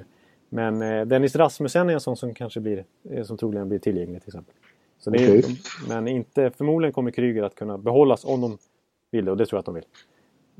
Men 0.48 0.82
eh, 0.82 1.06
Dennis 1.06 1.36
Rasmussen 1.36 1.90
är 1.90 1.94
en 1.94 2.00
sån 2.00 2.16
som 2.16 2.34
kanske 2.34 2.60
blir, 2.60 2.84
eh, 3.10 3.24
som 3.24 3.36
troligen 3.36 3.68
blir 3.68 3.78
tillgänglig 3.78 4.22
till 4.22 4.28
exempel. 4.28 4.54
Så 4.98 5.10
det 5.10 5.24
är, 5.24 5.38
Okej. 5.38 5.60
Men 5.88 6.08
inte, 6.08 6.50
förmodligen 6.50 6.92
kommer 6.92 7.10
Kryger 7.10 7.42
att 7.42 7.54
kunna 7.54 7.78
behållas 7.78 8.24
om 8.24 8.40
de 8.40 8.58
vill 9.10 9.24
det 9.24 9.30
och 9.30 9.36
det 9.36 9.46
tror 9.46 9.56
jag 9.56 9.60
att 9.60 9.66
de 9.66 9.74
vill. 9.74 9.84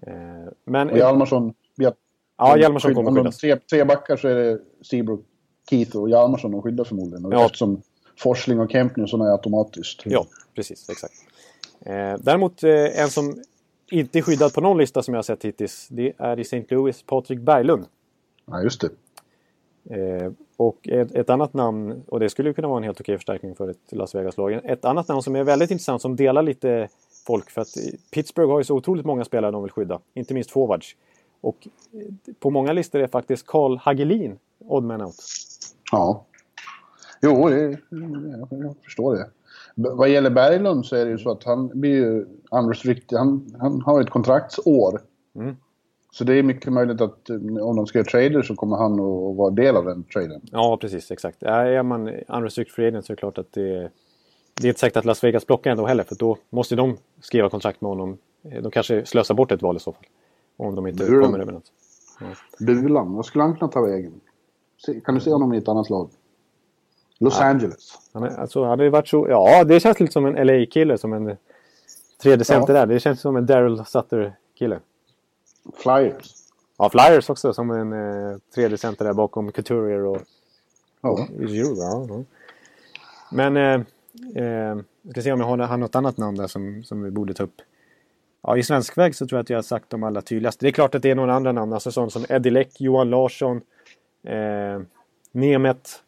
Eh, 0.03 0.53
men, 0.65 0.91
Och 0.91 0.99
Hjalmarsson... 0.99 1.55
ja, 2.37 2.59
Hjalmarsson 2.59 2.95
kommer 2.95 3.11
om 3.11 3.17
skyddas. 3.17 3.39
Tre, 3.39 3.57
tre 3.57 3.85
backar 3.85 4.17
så 4.17 4.29
är 4.29 4.35
det 4.35 4.59
Seabrook, 4.83 5.25
Keith 5.71 5.97
och 5.97 6.11
Hjalmarsson 6.11 6.51
de 6.51 6.63
skyddar 6.63 6.85
förmodligen. 6.85 7.25
Och 7.25 7.35
Ja. 7.35 7.45
Eftersom 7.45 7.83
Forsling 8.19 8.61
och 8.61 8.75
och 8.99 9.11
sådana 9.11 9.29
är 9.29 9.33
automatiskt. 9.33 10.03
Ja, 10.05 10.27
precis. 10.55 10.89
Exakt. 10.89 11.15
Eh, 11.81 12.15
däremot 12.19 12.63
eh, 12.63 13.01
en 13.01 13.11
som 13.11 13.43
inte 13.91 14.19
är 14.19 14.23
skyddad 14.23 14.55
på 14.55 14.61
någon 14.61 14.79
lista 14.79 15.03
som 15.03 15.15
jag 15.15 15.19
har 15.19 15.23
sett 15.23 15.45
hittills. 15.45 15.89
Det 15.91 16.13
är 16.19 16.39
i 16.39 16.43
St. 16.43 16.65
Louis 16.69 17.03
Patrik 17.03 17.41
Berglund. 17.41 17.85
Ja, 18.47 18.63
just 18.63 18.81
det. 18.81 18.89
Eh, 19.91 20.33
och 20.57 20.89
ett, 20.89 21.15
ett 21.15 21.31
annat 21.31 21.55
namn, 21.55 22.03
och 22.09 22.21
det 22.21 22.31
skulle 22.31 22.49
ju 22.49 22.55
kunna 22.55 22.69
vara 22.69 22.77
en 22.77 22.85
helt 22.85 23.01
okej 23.01 23.17
förstärkning 23.17 23.55
för 23.55 23.69
ett 23.69 23.79
Las 23.91 24.15
Vegas-lag. 24.15 24.61
Ett 24.65 24.85
annat 24.85 25.09
namn 25.09 25.23
som 25.23 25.37
är 25.37 25.45
väldigt 25.45 25.71
intressant, 25.71 26.03
som 26.03 26.17
delar 26.17 26.43
lite 26.43 26.89
folk. 27.27 27.51
För 27.51 27.61
att 27.61 27.77
eh, 27.77 27.83
Pittsburgh 28.11 28.51
har 28.51 28.59
ju 28.59 28.65
så 28.65 28.77
otroligt 28.77 29.07
många 29.07 29.25
spelare 29.25 29.51
de 29.51 29.63
vill 29.63 29.73
skydda. 29.73 30.01
Inte 30.15 30.35
minst 30.35 30.51
forwards. 30.51 30.97
Och 31.41 31.69
eh, 31.93 32.35
på 32.41 32.51
många 32.51 32.73
listor 32.73 33.01
är 33.01 33.07
faktiskt 33.07 33.47
Carl 33.47 33.77
Hagelin 33.77 34.39
odd 34.69 34.85
man 34.85 35.03
out. 35.03 35.15
Ja. 35.93 36.25
Jo, 37.23 37.49
det, 37.49 37.79
jag, 38.51 38.75
förstår 38.85 39.15
det. 39.15 39.31
B- 39.75 39.89
vad 39.93 40.09
gäller 40.09 40.31
Berglund 40.31 40.87
så 40.87 40.97
är 40.97 41.05
det 41.05 41.11
ju 41.11 41.19
så 41.19 41.31
att 41.31 41.45
han 41.45 41.81
blir 41.81 41.91
ju 41.91 42.27
unrestricted. 42.51 43.19
Han, 43.19 43.57
han 43.61 43.83
har 43.83 44.01
ett 44.01 44.11
kontraktsår. 44.11 45.01
Mm. 45.35 45.57
Så 46.13 46.25
det 46.25 46.35
är 46.35 46.43
mycket 46.43 46.73
möjligt 46.73 47.01
att 47.01 47.31
eh, 47.31 47.37
om 47.37 47.77
de 47.77 47.87
ska 47.87 47.99
göra 47.99 48.07
trader 48.09 48.43
så 48.43 48.57
kommer 48.57 48.77
han 48.77 48.93
att 48.93 49.37
vara 49.37 49.51
del 49.51 49.77
av 49.77 49.85
den 49.85 50.03
traden. 50.05 50.41
Ja, 50.51 50.79
precis. 50.81 51.11
Exakt. 51.11 51.43
Är 51.43 51.83
man 51.83 52.09
unrestricted 52.09 52.75
free 52.75 52.89
agent 52.89 53.07
så 53.07 53.13
är 53.13 53.17
det 53.17 53.21
klart 53.21 53.39
att 53.39 53.53
det, 53.53 53.91
det 54.55 54.67
är 54.67 54.69
inte 54.69 54.81
säkert 54.81 54.97
att 54.97 55.05
Las 55.05 55.25
Vegas 55.25 55.45
plockar 55.45 55.71
ändå 55.71 55.87
heller. 55.87 56.05
För 56.05 56.15
då 56.15 56.37
måste 56.51 56.77
de 56.77 56.97
skriva 57.21 57.49
kontrakt 57.51 57.81
med 57.81 57.89
honom. 57.89 58.19
De 58.63 58.71
kanske 58.71 59.07
slösar 59.07 59.35
bort 59.35 59.53
ett 59.53 59.63
val 59.63 59.77
i 59.77 59.81
så 59.81 59.93
fall. 59.93 60.05
Om 60.57 60.75
de 60.75 60.87
inte 60.87 61.11
då? 61.11 61.23
kommer 61.23 61.39
överens. 61.39 61.73
Bulan, 62.59 63.13
vad 63.13 63.27
skulle 63.27 63.45
han 63.45 63.57
kunna 63.57 63.71
ta 63.71 63.81
vägen? 63.81 64.21
Kan 65.05 65.15
du 65.15 65.21
se 65.21 65.31
honom 65.31 65.55
i 65.55 65.59
ett 65.59 65.69
annat 65.69 65.91
lag? 65.91 66.11
Los 67.25 67.41
Angeles. 67.41 67.99
Han 68.13 68.23
är, 68.23 68.41
alltså, 68.41 68.65
hade 68.65 68.91
varit 68.91 69.09
så... 69.09 69.27
Ja, 69.29 69.65
det 69.65 69.81
känns 69.81 70.01
lite 70.01 70.13
som 70.13 70.27
en 70.27 70.47
LA-kille. 70.47 70.99
Som 70.99 71.13
en 71.13 71.37
tredje 72.23 72.45
center 72.45 72.75
där. 72.75 72.87
Det 72.87 73.01
känns 73.01 73.21
som 73.21 73.37
en 73.37 73.47
Daryl 73.47 73.85
Sutter-kille. 73.85 74.81
Flyers. 75.77 76.35
Ja, 76.79 76.91
Flyers 76.91 77.31
också 77.31 77.53
som 77.53 77.71
en 77.71 77.93
eh, 77.93 78.39
tredje 78.55 78.79
center 78.79 79.05
där 79.05 79.13
bakom 79.13 79.53
Couturier 79.53 80.05
och 80.05 80.19
Ja. 81.01 81.27
Giroux. 81.39 81.81
Ja, 81.81 82.07
ja. 82.09 82.25
Men 83.31 83.57
eh, 83.57 83.87
Eh, 84.37 84.45
jag 85.03 85.11
ska 85.11 85.23
se 85.23 85.33
om 85.33 85.41
jag 85.41 85.47
har, 85.47 85.59
har 85.59 85.77
något 85.77 85.95
annat 85.95 86.17
namn 86.17 86.37
där 86.37 86.47
som, 86.47 86.85
som 86.85 87.03
vi 87.03 87.11
borde 87.11 87.35
ta 87.35 87.43
upp. 87.43 87.61
Ja, 88.43 88.57
i 88.57 88.63
svensk 88.63 88.99
väg 88.99 89.15
så 89.15 89.27
tror 89.27 89.37
jag 89.37 89.43
att 89.43 89.51
jag 89.51 89.57
har 89.57 89.63
sagt 89.63 89.91
de 89.91 90.03
allra 90.03 90.23
tydligaste. 90.23 90.65
Det 90.65 90.71
är 90.71 90.73
klart 90.73 90.95
att 90.95 91.03
det 91.03 91.11
är 91.11 91.15
några 91.15 91.35
andra 91.35 91.53
namn, 91.53 91.73
alltså 91.73 91.93
sånt 91.93 92.13
som 92.13 92.25
Eddie 92.29 92.51
Leck, 92.51 92.81
Johan 92.81 93.11
Larsson, 93.11 93.61
eh, 94.27 94.83
Nemet. 95.33 96.03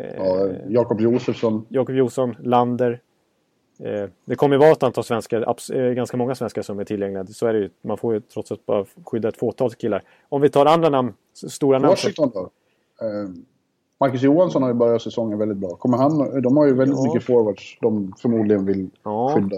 Eh, 0.00 0.14
ja, 0.16 0.48
Jakob 0.68 1.00
Josefsson. 1.00 1.66
Jakob 1.68 1.94
Josefsson, 1.94 2.36
Lander. 2.42 3.00
Eh, 3.78 4.08
det 4.24 4.34
kommer 4.34 4.54
ju 4.54 4.60
vara 4.60 4.70
ett 4.70 4.82
antal 4.82 5.04
svenskar, 5.04 5.54
eh, 5.74 5.92
ganska 5.92 6.16
många 6.16 6.34
svenskar 6.34 6.62
som 6.62 6.78
är 6.78 6.84
tillgängliga. 6.84 7.26
Så 7.26 7.46
är 7.46 7.52
det 7.52 7.58
ju. 7.58 7.70
Man 7.82 7.96
får 7.96 8.14
ju 8.14 8.20
trots 8.20 8.52
allt 8.52 8.66
bara 8.66 8.84
skydda 9.04 9.28
ett 9.28 9.36
fåtal 9.36 9.70
killar. 9.70 10.02
Om 10.28 10.40
vi 10.40 10.48
tar 10.48 10.66
andra 10.66 10.88
namn, 10.88 11.12
stora 11.32 11.78
namn. 11.78 11.88
Washington 11.90 12.30
då? 12.34 12.40
Eh, 13.00 13.28
Marcus 14.00 14.22
Johansson 14.22 14.62
har 14.62 14.70
ju 14.70 14.74
börjat 14.74 15.02
säsongen 15.02 15.38
väldigt 15.38 15.58
bra. 15.58 15.70
Kommer 15.70 15.96
han, 15.98 16.42
de 16.42 16.56
har 16.56 16.66
ju 16.66 16.74
väldigt 16.74 16.98
ja. 16.98 17.04
mycket 17.04 17.26
forwards 17.26 17.78
de 17.80 18.12
förmodligen 18.22 18.64
vill 18.64 18.90
ja. 19.02 19.32
skydda. 19.34 19.56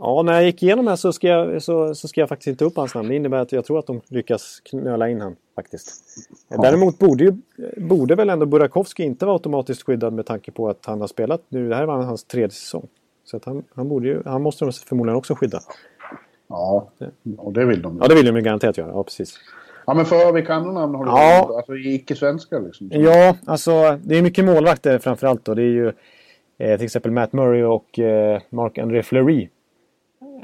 Ja, 0.00 0.22
när 0.22 0.32
jag 0.32 0.44
gick 0.44 0.62
igenom 0.62 0.86
här 0.86 0.96
så 0.96 1.12
ska, 1.12 1.28
jag, 1.28 1.62
så, 1.62 1.94
så 1.94 2.08
ska 2.08 2.20
jag 2.20 2.28
faktiskt 2.28 2.46
inte 2.46 2.64
upp 2.64 2.76
hans 2.76 2.94
namn. 2.94 3.08
Det 3.08 3.16
innebär 3.16 3.38
att 3.38 3.52
jag 3.52 3.64
tror 3.64 3.78
att 3.78 3.86
de 3.86 4.00
lyckas 4.08 4.60
knöla 4.64 5.08
in 5.08 5.20
han 5.20 5.36
faktiskt. 5.54 6.04
Ja. 6.48 6.62
Däremot 6.62 6.98
borde, 6.98 7.24
ju, 7.24 7.32
borde 7.76 8.14
väl 8.14 8.30
ändå 8.30 8.46
Burakovsky 8.46 9.02
inte 9.02 9.26
vara 9.26 9.36
automatiskt 9.36 9.82
skyddad 9.82 10.12
med 10.12 10.26
tanke 10.26 10.52
på 10.52 10.68
att 10.68 10.86
han 10.86 11.00
har 11.00 11.08
spelat 11.08 11.42
nu. 11.48 11.68
Det 11.68 11.74
här 11.74 11.86
var 11.86 12.02
hans 12.02 12.24
tredje 12.24 12.50
säsong. 12.50 12.86
Så 13.24 13.36
att 13.36 13.44
han, 13.44 13.64
han, 13.74 13.88
borde 13.88 14.08
ju, 14.08 14.22
han 14.24 14.42
måste 14.42 14.64
de 14.64 14.72
förmodligen 14.72 15.16
också 15.16 15.34
skydda. 15.34 15.60
Ja, 16.48 16.90
och 17.38 17.52
det 17.52 17.64
vill 17.64 17.82
de. 17.82 17.98
Ja, 18.02 18.08
det 18.08 18.14
vill 18.14 18.26
de 18.26 18.36
ju 18.36 18.42
garanterat 18.42 18.78
göra. 18.78 18.88
Ja, 18.88 19.04
precis. 19.04 19.34
Ja, 19.86 19.94
men 19.94 20.04
för 20.04 20.32
vilka 20.32 20.54
andra 20.54 20.72
namn 20.72 20.94
har 20.94 21.04
du? 21.04 21.10
Ja. 21.10 21.56
Alltså 21.56 21.76
icke-svenska 21.76 22.58
liksom? 22.58 22.88
Ja, 22.92 23.36
alltså 23.46 23.98
det 24.04 24.18
är 24.18 24.22
mycket 24.22 24.44
målvakter 24.44 24.98
framförallt 24.98 25.44
då. 25.44 25.54
Det 25.54 25.62
är 25.62 25.64
ju 25.64 25.92
eh, 26.58 26.76
till 26.76 26.84
exempel 26.84 27.12
Matt 27.12 27.32
Murray 27.32 27.62
och 27.62 27.98
eh, 27.98 28.40
Mark-André 28.50 29.02
Fleury 29.02 29.48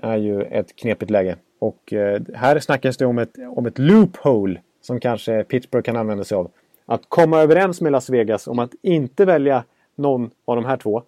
är 0.03 0.17
ju 0.17 0.43
ett 0.43 0.77
knepigt 0.77 1.11
läge. 1.11 1.37
Och 1.59 1.93
eh, 1.93 2.23
här 2.35 2.61
snackas 2.61 2.97
det 2.97 3.07
om 3.07 3.19
ett, 3.19 3.39
om 3.57 3.67
ett 3.67 3.79
loophole 3.79 4.61
som 4.81 5.01
kanske 5.01 5.45
Pittsburgh 5.45 5.85
kan 5.85 5.97
använda 5.97 6.25
sig 6.25 6.37
av. 6.37 6.51
Att 6.87 7.03
komma 7.09 7.41
överens 7.41 7.81
med 7.81 7.93
Las 7.93 8.11
Vegas 8.11 8.49
om 8.49 8.59
att 8.59 8.75
inte 8.83 9.25
välja 9.25 9.65
någon 9.95 10.31
av 10.45 10.57
de 10.57 10.65
här 10.65 10.77
två 10.77 11.03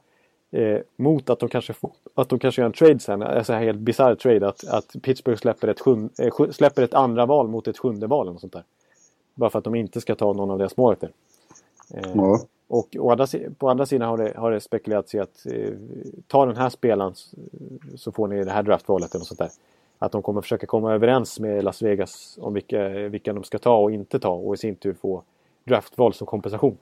eh, 0.50 0.78
mot 0.96 1.30
att 1.30 1.38
de 1.38 1.48
kanske 1.48 1.72
får, 1.72 1.90
att 2.14 2.28
de 2.28 2.38
kanske 2.38 2.60
gör 2.60 2.66
en 2.66 2.72
trade 2.72 2.98
sen. 2.98 3.22
Alltså 3.22 3.52
en 3.52 3.62
helt 3.62 3.78
bisarr 3.78 4.14
trade. 4.14 4.48
Att, 4.48 4.64
att 4.68 4.96
Pittsburgh 5.02 5.38
släpper 5.38 5.68
ett, 5.68 5.80
sjun, 5.80 6.10
eh, 6.18 6.50
släpper 6.50 6.82
ett 6.82 6.94
andra 6.94 7.26
val 7.26 7.48
mot 7.48 7.68
ett 7.68 7.78
sjunde 7.78 8.06
val. 8.06 8.28
Och 8.28 8.40
sånt 8.40 8.52
där. 8.52 8.64
Bara 9.34 9.50
för 9.50 9.58
att 9.58 9.64
de 9.64 9.74
inte 9.74 10.00
ska 10.00 10.14
ta 10.14 10.32
någon 10.32 10.50
av 10.50 10.58
deras 10.58 10.76
målvakter. 10.76 11.10
Eh, 11.94 12.10
ja. 12.14 12.40
Och, 12.74 13.10
andra, 13.12 13.26
på 13.58 13.68
andra 13.68 13.86
sidan 13.86 14.08
har 14.08 14.18
det, 14.18 14.32
har 14.36 14.50
det 14.50 14.60
spekulerats 14.60 15.14
i 15.14 15.18
att 15.18 15.46
eh, 15.46 15.70
ta 16.26 16.46
den 16.46 16.56
här 16.56 16.68
spelaren 16.68 17.14
så 17.96 18.12
får 18.12 18.28
ni 18.28 18.44
det 18.44 18.50
här 18.50 18.62
draftvalet 18.62 19.14
eller 19.14 19.24
sånt 19.24 19.38
där. 19.38 19.50
Att 19.98 20.12
de 20.12 20.22
kommer 20.22 20.40
försöka 20.40 20.66
komma 20.66 20.94
överens 20.94 21.40
med 21.40 21.64
Las 21.64 21.82
Vegas 21.82 22.38
om 22.40 22.54
vilka, 22.54 22.88
vilka 22.88 23.32
de 23.32 23.44
ska 23.44 23.58
ta 23.58 23.76
och 23.76 23.90
inte 23.90 24.18
ta 24.18 24.28
och 24.28 24.54
i 24.54 24.56
sin 24.56 24.76
tur 24.76 24.94
få 24.94 25.22
draftval 25.64 26.14
som 26.14 26.26
kompensation. 26.26 26.76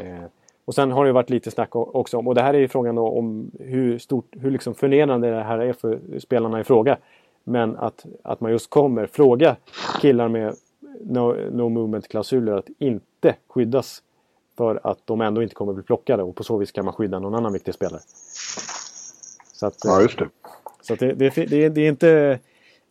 Eh, 0.00 0.24
och 0.64 0.74
sen 0.74 0.90
har 0.90 1.04
det 1.04 1.12
varit 1.12 1.30
lite 1.30 1.50
snack 1.50 1.76
också 1.76 2.18
om, 2.18 2.28
och 2.28 2.34
det 2.34 2.42
här 2.42 2.54
är 2.54 2.58
ju 2.58 2.68
frågan 2.68 2.98
om 2.98 3.50
hur 3.58 3.98
stort, 3.98 4.26
hur 4.30 4.50
liksom 4.50 4.74
förnedrande 4.74 5.30
det 5.30 5.42
här 5.42 5.58
är 5.58 5.72
för 5.72 6.00
spelarna 6.18 6.60
i 6.60 6.64
fråga. 6.64 6.98
Men 7.44 7.76
att, 7.76 8.06
att 8.22 8.40
man 8.40 8.50
just 8.50 8.70
kommer 8.70 9.06
fråga 9.06 9.56
killar 10.00 10.28
med 10.28 10.54
no, 11.00 11.50
no 11.50 11.68
movement-klausuler 11.68 12.52
att 12.52 12.68
inte 12.78 13.36
skyddas 13.48 14.02
för 14.60 14.80
att 14.82 14.98
de 15.04 15.20
ändå 15.20 15.42
inte 15.42 15.54
kommer 15.54 15.72
bli 15.72 15.82
plockade 15.82 16.22
och 16.22 16.36
på 16.36 16.44
så 16.44 16.56
vis 16.56 16.72
kan 16.72 16.84
man 16.84 16.94
skydda 16.94 17.18
någon 17.18 17.34
annan 17.34 17.52
viktig 17.52 17.74
spelare. 17.74 18.00
Så 19.52 19.66
att, 19.66 19.76
ja, 19.84 20.02
just 20.02 20.18
det. 20.18 20.28
Så 20.80 20.94
det, 20.94 21.12
det, 21.12 21.34
det, 21.34 21.68
det, 21.68 21.80
är 21.80 21.88
inte, 21.88 22.38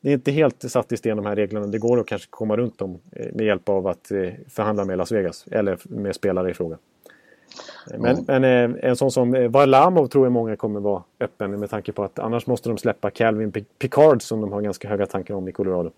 det 0.02 0.10
är 0.10 0.14
inte 0.14 0.32
helt 0.32 0.72
satt 0.72 0.92
i 0.92 0.98
sten 0.98 1.18
de 1.18 1.26
här 1.26 1.36
reglerna. 1.36 1.68
Det 1.68 1.78
går 1.78 2.00
att 2.00 2.08
kanske 2.08 2.28
komma 2.30 2.58
runt 2.58 2.78
dem 2.78 3.00
eh, 3.12 3.28
med 3.34 3.46
hjälp 3.46 3.70
av 3.70 3.88
att 3.88 4.12
eh, 4.12 4.30
förhandla 4.48 4.86
med 4.86 4.98
Las 4.98 5.12
Vegas 5.12 5.46
eller 5.52 5.78
med 5.84 6.16
spelare 6.16 6.52
i 6.52 6.54
fråga. 6.54 6.78
Men, 7.98 8.06
mm. 8.06 8.24
men 8.28 8.44
eh, 8.74 8.90
en 8.90 8.96
sån 8.96 9.12
som 9.12 9.36
eh, 9.36 9.50
Varlamov 9.50 10.08
tror 10.08 10.26
jag 10.26 10.32
många 10.32 10.56
kommer 10.56 10.80
vara 10.80 11.04
öppen 11.20 11.60
med 11.60 11.70
tanke 11.70 11.92
på 11.92 12.04
att 12.04 12.20
annars 12.20 12.48
måste 12.48 12.70
de 12.70 12.78
släppa 12.78 13.10
Calvin 13.10 13.52
Picard 13.80 14.22
som 14.22 14.42
de 14.42 14.52
har 14.52 14.62
ganska 14.62 14.90
höga 14.90 15.06
tankar 15.06 15.34
om 15.34 15.48
i 15.48 15.52
Colorado. 15.52 15.92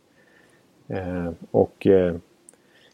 Eh, 0.88 1.30
och 1.52 1.88
eh, 1.88 2.16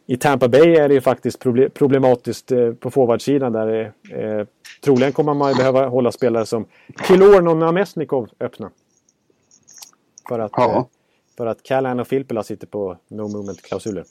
i 0.09 0.17
Tampa 0.17 0.47
Bay 0.47 0.75
är 0.75 0.87
det 0.87 0.93
ju 0.93 1.01
faktiskt 1.01 1.39
problematiskt 1.73 2.51
eh, 2.51 2.73
på 2.73 2.91
forwardsidan 2.91 3.53
där 3.53 3.93
eh, 4.11 4.45
troligen 4.83 5.13
kommer 5.13 5.33
man 5.33 5.53
behöva 5.57 5.87
hålla 5.87 6.11
spelare 6.11 6.45
som 6.45 6.65
Kilorn 7.07 7.47
och 7.47 7.57
Namesnikov 7.57 8.29
öppna. 8.39 8.71
För 10.27 10.39
att, 10.39 10.51
ja. 10.55 10.89
för 11.37 11.45
att 11.45 11.63
Callahan 11.63 11.99
och 11.99 12.07
Filppula 12.07 12.43
sitter 12.43 12.67
på 12.67 12.97
no 13.07 13.27
movement-klausuler. 13.27 14.05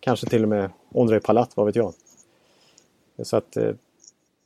kanske 0.00 0.26
till 0.26 0.42
och 0.42 0.48
med 0.48 0.70
Ondrej 0.90 1.20
Palat, 1.20 1.56
vad 1.56 1.66
vet 1.66 1.76
jag. 1.76 1.94
Så 3.22 3.36
att 3.36 3.56
eh, 3.56 3.72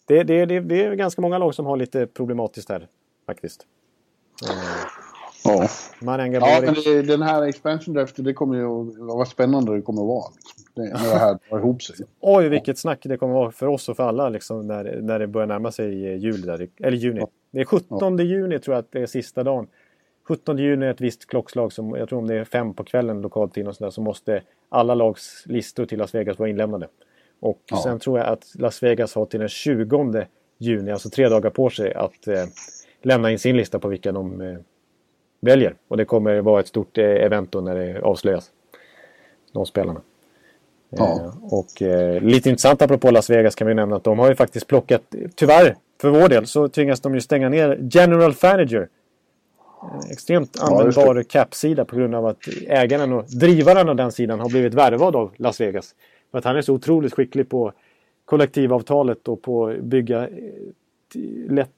det, 0.06 0.22
det, 0.22 0.46
det, 0.46 0.60
det 0.60 0.84
är 0.84 0.94
ganska 0.94 1.22
många 1.22 1.38
lag 1.38 1.54
som 1.54 1.66
har 1.66 1.76
lite 1.76 2.06
problematiskt 2.06 2.68
här 2.68 2.88
faktiskt. 3.26 3.66
Ja. 5.44 5.68
ja, 6.00 6.60
men 6.60 6.74
det, 6.84 7.02
den 7.02 7.22
här 7.22 7.42
expansion 7.42 7.94
draften, 7.94 8.24
det 8.24 8.32
kommer 8.32 8.56
ju 8.56 8.64
att 8.64 8.98
vara 8.98 9.24
spännande 9.24 9.74
det 9.74 9.82
kommer 9.82 10.02
att 10.02 10.08
vara. 10.08 10.24
Liksom. 10.36 10.62
Det, 10.74 10.82
när 10.82 11.12
det 11.12 11.18
här 11.18 11.38
drar 11.50 11.58
ihop 11.58 11.82
sig. 11.82 11.96
Oj, 12.20 12.48
vilket 12.48 12.78
snack 12.78 13.00
det 13.02 13.16
kommer 13.16 13.34
att 13.34 13.40
vara 13.40 13.50
för 13.50 13.66
oss 13.66 13.88
och 13.88 13.96
för 13.96 14.04
alla 14.04 14.28
liksom, 14.28 14.66
när, 14.66 15.00
när 15.02 15.18
det 15.18 15.26
börjar 15.26 15.46
närma 15.46 15.72
sig 15.72 16.06
eh, 16.06 16.16
jul 16.16 16.40
där, 16.40 16.68
eller 16.80 16.96
juni. 16.96 17.20
Ja. 17.20 17.28
Det 17.50 17.60
är 17.60 17.64
17 17.64 18.18
ja. 18.18 18.24
juni 18.24 18.58
tror 18.58 18.74
jag 18.74 18.82
att 18.82 18.92
det 18.92 19.00
är 19.00 19.06
sista 19.06 19.42
dagen. 19.44 19.66
17 20.28 20.58
juni 20.58 20.86
är 20.86 20.90
ett 20.90 21.00
visst 21.00 21.26
klockslag, 21.26 21.72
som, 21.72 21.94
jag 21.94 22.08
tror 22.08 22.18
om 22.18 22.26
det 22.26 22.34
är 22.34 22.44
fem 22.44 22.74
på 22.74 22.84
kvällen 22.84 23.20
lokalt 23.20 23.54
tid 23.54 23.68
och 23.68 23.76
sådär, 23.76 23.90
så 23.90 24.00
måste 24.00 24.42
alla 24.68 24.94
lags 24.94 25.42
listor 25.46 25.86
till 25.86 25.98
Las 25.98 26.14
Vegas 26.14 26.38
vara 26.38 26.48
inlämnade. 26.48 26.88
Och 27.40 27.62
ja. 27.70 27.76
sen 27.82 27.98
tror 27.98 28.18
jag 28.18 28.28
att 28.28 28.52
Las 28.54 28.82
Vegas 28.82 29.14
har 29.14 29.26
till 29.26 29.40
den 29.40 29.48
20 29.48 30.26
juni, 30.58 30.90
alltså 30.90 31.10
tre 31.10 31.28
dagar 31.28 31.50
på 31.50 31.70
sig, 31.70 31.94
att 31.94 32.28
eh, 32.28 32.44
lämna 33.02 33.30
in 33.30 33.38
sin 33.38 33.56
lista 33.56 33.78
på 33.78 33.88
vilka 33.88 34.12
de 34.12 34.40
eh, 34.40 34.58
väljer. 35.42 35.74
Och 35.88 35.96
det 35.96 36.04
kommer 36.04 36.40
vara 36.40 36.60
ett 36.60 36.68
stort 36.68 36.98
eh, 36.98 37.04
event 37.04 37.52
då 37.52 37.60
när 37.60 37.74
det 37.74 38.02
avslöjas. 38.02 38.50
De 39.52 39.66
spelarna. 39.66 40.00
Ja. 40.90 41.20
Eh, 41.20 41.54
och 41.54 41.82
eh, 41.82 42.22
lite 42.22 42.48
intressant 42.48 42.82
apropå 42.82 43.10
Las 43.10 43.30
Vegas 43.30 43.54
kan 43.54 43.66
vi 43.66 43.74
nämna 43.74 43.96
att 43.96 44.04
de 44.04 44.18
har 44.18 44.28
ju 44.28 44.34
faktiskt 44.34 44.66
plockat, 44.66 45.02
tyvärr 45.34 45.76
för 46.00 46.10
vår 46.10 46.28
del, 46.28 46.46
så 46.46 46.68
tvingas 46.68 47.00
de 47.00 47.14
ju 47.14 47.20
stänga 47.20 47.48
ner 47.48 47.78
General 47.90 48.32
Fanager. 48.32 48.88
Extremt 50.10 50.60
användbar 50.60 51.16
ja, 51.16 51.22
cap-sida 51.28 51.84
på 51.84 51.96
grund 51.96 52.14
av 52.14 52.26
att 52.26 52.48
ägaren 52.66 53.12
och 53.12 53.24
drivaren 53.24 53.88
av 53.88 53.96
den 53.96 54.12
sidan 54.12 54.40
har 54.40 54.48
blivit 54.48 54.74
värvad 54.74 55.16
av 55.16 55.32
Las 55.36 55.60
Vegas. 55.60 55.94
För 56.30 56.38
att 56.38 56.44
han 56.44 56.56
är 56.56 56.62
så 56.62 56.74
otroligt 56.74 57.14
skicklig 57.14 57.48
på 57.48 57.72
kollektivavtalet 58.24 59.28
och 59.28 59.42
på 59.42 59.66
att 59.66 59.80
bygga 59.80 60.28
eh, 60.28 60.30
lätt, 61.48 61.68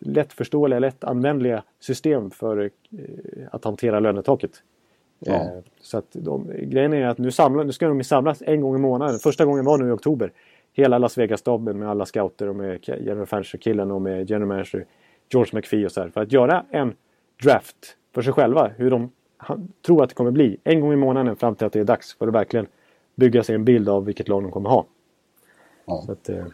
lättförståeliga, 0.00 0.78
lättanvändliga 0.78 1.62
system 1.80 2.30
för 2.30 2.58
eh, 2.60 2.68
att 3.50 3.64
hantera 3.64 4.00
lönetaket. 4.00 4.50
Ja. 5.18 5.34
Eh, 5.34 5.48
så 5.80 5.98
att 5.98 6.06
de, 6.12 6.50
grejen 6.62 6.92
är 6.92 7.06
att 7.06 7.18
nu, 7.18 7.30
samlar, 7.30 7.64
nu 7.64 7.72
ska 7.72 7.88
de 7.88 8.04
samlas 8.04 8.42
en 8.46 8.60
gång 8.60 8.74
i 8.74 8.78
månaden. 8.78 9.18
Första 9.18 9.44
gången 9.44 9.64
var 9.64 9.78
nu 9.78 9.88
i 9.88 9.90
oktober. 9.90 10.32
Hela 10.72 10.98
Las 10.98 11.18
Vegas-staben 11.18 11.78
med 11.78 11.90
alla 11.90 12.06
scouter 12.06 12.48
och 12.48 12.56
med 12.56 12.88
general 12.88 13.26
manager-killen 13.30 13.90
och 13.90 14.02
med 14.02 14.30
general 14.30 14.48
manager 14.48 14.86
George 15.32 15.50
McPhee 15.58 15.84
och 15.84 15.92
så 15.92 16.00
här. 16.00 16.08
För 16.08 16.20
att 16.20 16.32
göra 16.32 16.64
en 16.70 16.94
draft 17.42 17.96
för 18.14 18.22
sig 18.22 18.32
själva. 18.32 18.70
Hur 18.76 18.90
de 18.90 19.10
tror 19.86 20.02
att 20.02 20.08
det 20.08 20.14
kommer 20.14 20.30
bli. 20.30 20.56
En 20.64 20.80
gång 20.80 20.92
i 20.92 20.96
månaden 20.96 21.36
fram 21.36 21.54
till 21.54 21.66
att 21.66 21.72
det 21.72 21.80
är 21.80 21.84
dags 21.84 22.14
för 22.14 22.28
att 22.28 22.34
verkligen 22.34 22.66
bygga 23.14 23.42
sig 23.42 23.54
en 23.54 23.64
bild 23.64 23.88
av 23.88 24.04
vilket 24.04 24.28
lag 24.28 24.42
de 24.42 24.50
kommer 24.50 24.70
ha. 24.70 24.86
Ja. 25.86 26.06
Att, 26.08 26.28
eh, 26.28 26.44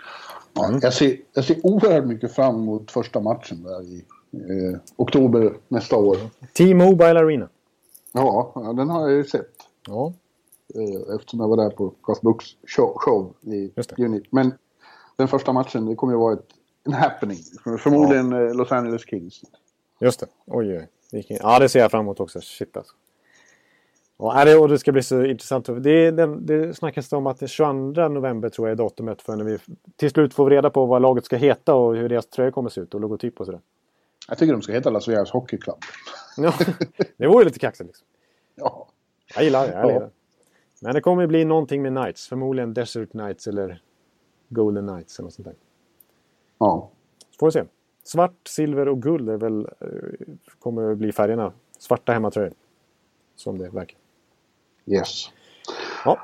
mm. 0.65 0.81
jag, 0.83 0.95
ser, 0.95 1.17
jag 1.33 1.45
ser 1.45 1.67
oerhört 1.67 2.05
mycket 2.05 2.35
fram 2.35 2.55
emot 2.55 2.91
första 2.91 3.21
matchen 3.21 3.63
där 3.63 3.83
i 3.83 4.05
eh, 4.33 4.79
oktober 4.97 5.53
nästa 5.69 5.97
år. 5.97 6.17
T-Mobile 6.53 7.21
Arena. 7.21 7.49
Ja, 8.13 8.73
den 8.77 8.91
har 8.91 9.01
jag 9.01 9.17
ju 9.17 9.25
sett. 9.25 9.53
Ja. 9.89 10.13
Eh, 10.75 11.15
eftersom 11.15 11.41
jag 11.41 11.49
var 11.49 11.57
där 11.57 11.71
på 11.71 11.93
Cast 12.03 12.23
Books 12.23 12.47
show, 12.67 12.93
show 12.97 13.35
i 13.41 13.73
juni. 13.97 14.23
Men 14.31 14.53
den 15.17 15.29
första 15.29 15.53
matchen, 15.53 15.87
det 15.87 15.95
kommer 15.95 16.13
ju 16.13 16.19
vara 16.19 16.35
ett, 16.35 16.49
en 16.85 16.93
happening. 16.93 17.39
Förmodligen 17.79 18.33
ja. 18.33 18.47
Eh, 18.47 18.55
Los 18.55 18.73
Angeles 18.73 19.03
Kings. 19.03 19.41
Just 20.01 20.21
det. 20.21 20.27
Oj, 20.47 20.89
oj. 21.13 21.27
Ja, 21.29 21.59
det 21.59 21.69
ser 21.69 21.81
jag 21.81 21.91
fram 21.91 22.01
emot 22.01 22.21
också. 22.21 22.41
Shit 22.41 22.77
alltså. 22.77 22.95
Ja, 24.19 24.45
det, 24.45 24.57
och 24.57 24.69
det 24.69 24.79
ska 24.79 24.93
bli 24.93 25.03
så 25.03 25.25
intressant. 25.25 25.67
Det, 25.67 26.11
det, 26.11 26.37
det 26.41 26.75
snackas 26.75 27.13
om 27.13 27.27
att 27.27 27.39
det 27.39 27.49
22 27.49 28.09
november 28.09 28.49
tror 28.49 28.69
jag 28.69 28.73
är 28.73 28.77
datumet 28.77 29.23
för 29.23 29.37
när 29.37 29.45
vi 29.45 29.59
till 29.97 30.11
slut 30.11 30.35
får 30.35 30.51
reda 30.51 30.71
på 30.71 30.87
vad 30.87 31.03
laget 31.03 31.25
ska 31.25 31.37
heta 31.37 31.75
och 31.75 31.97
hur 31.97 32.09
deras 32.09 32.27
tröja 32.27 32.51
kommer 32.51 32.71
se 32.71 32.81
ut 32.81 32.95
och 32.95 33.01
logotyp 33.01 33.41
och 33.41 33.47
sådär. 33.47 33.61
Jag 34.29 34.39
tycker 34.39 34.53
de 34.53 34.63
ska 34.63 34.73
heta 34.73 34.91
Las 34.91 35.09
Vegas 35.09 35.31
Hockey 35.31 35.59
Club. 35.59 35.77
Ja, 36.37 36.53
det 37.17 37.27
vore 37.27 37.45
lite 37.45 37.59
kaxigt 37.59 37.87
liksom. 37.87 38.07
Ja. 38.55 38.89
Jag 39.35 39.45
gillar 39.45 39.67
det. 39.67 39.73
Jag 39.73 39.87
gillar 39.87 40.01
det. 40.01 40.11
Men 40.81 40.95
det 40.95 41.01
kommer 41.01 41.27
bli 41.27 41.45
någonting 41.45 41.83
med 41.83 41.93
Knights. 41.93 42.29
Förmodligen 42.29 42.75
Desert 42.75 43.11
Knights 43.11 43.47
eller 43.47 43.83
Golden 44.49 44.89
Knights 44.89 45.19
eller 45.19 45.25
något 45.25 45.35
sånt 45.35 45.47
där. 45.47 45.55
Ja. 46.59 46.91
Så 47.31 47.39
får 47.39 47.47
vi 47.47 47.53
se. 47.53 47.65
Svart, 48.05 48.49
silver 48.49 48.89
och 48.89 49.03
guld 49.03 49.31
är 49.31 49.37
väl, 49.37 49.69
eh, 49.81 49.89
kommer 50.59 50.93
att 50.93 50.99
bli 50.99 51.13
färgerna. 51.13 51.53
Svarta 51.79 52.13
hemmatröjor. 52.13 52.53
Som 53.37 53.59
det 53.59 53.69
verkar. 53.69 53.99
Yes. 54.87 55.31
Ja. 56.05 56.19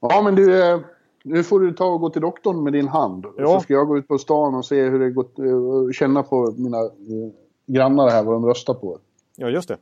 Ja, 0.00 0.22
men 0.22 0.34
du, 0.34 0.62
eh, 0.62 0.80
nu 1.22 1.42
får 1.42 1.60
du 1.60 1.72
ta 1.72 1.86
och 1.86 2.00
gå 2.00 2.10
till 2.10 2.22
doktorn 2.22 2.62
med 2.62 2.72
din 2.72 2.88
hand. 2.88 3.26
Ja. 3.38 3.46
Så 3.46 3.60
ska 3.60 3.74
jag 3.74 3.88
gå 3.88 3.98
ut 3.98 4.08
på 4.08 4.18
stan 4.18 4.54
och 4.54 4.64
se 4.64 4.82
hur 4.82 4.98
det 4.98 5.10
gått, 5.10 5.38
eh, 5.38 5.90
känna 5.92 6.22
på 6.22 6.54
mina 6.56 6.78
eh, 6.78 7.30
grannar 7.66 8.08
här 8.08 8.24
vad 8.24 8.34
de 8.34 8.46
röstar 8.46 8.74
på. 8.74 8.98
Ja, 9.36 9.48
just 9.48 9.68
det. 9.68 9.76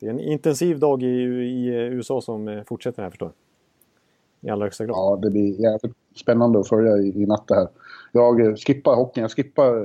Det 0.00 0.06
är 0.06 0.10
en 0.10 0.20
intensiv 0.20 0.78
dag 0.78 1.02
i, 1.02 1.06
i 1.06 1.68
USA 1.68 2.20
som 2.20 2.62
fortsätter 2.66 3.02
här 3.02 3.10
förstår 3.10 3.28
jag. 3.28 4.48
I 4.48 4.52
allra 4.52 4.66
högsta 4.66 4.84
grad. 4.84 4.96
Ja, 4.96 5.18
det 5.22 5.30
blir 5.30 5.60
jävligt 5.60 5.96
spännande 6.16 6.60
att 6.60 6.68
följa 6.68 6.96
i, 6.96 7.22
i 7.22 7.26
natt 7.26 7.48
det 7.48 7.54
här. 7.54 7.68
Jag 8.12 8.58
skippar 8.58 8.96
hockeyn, 8.96 9.22
jag 9.22 9.30
skippar 9.30 9.80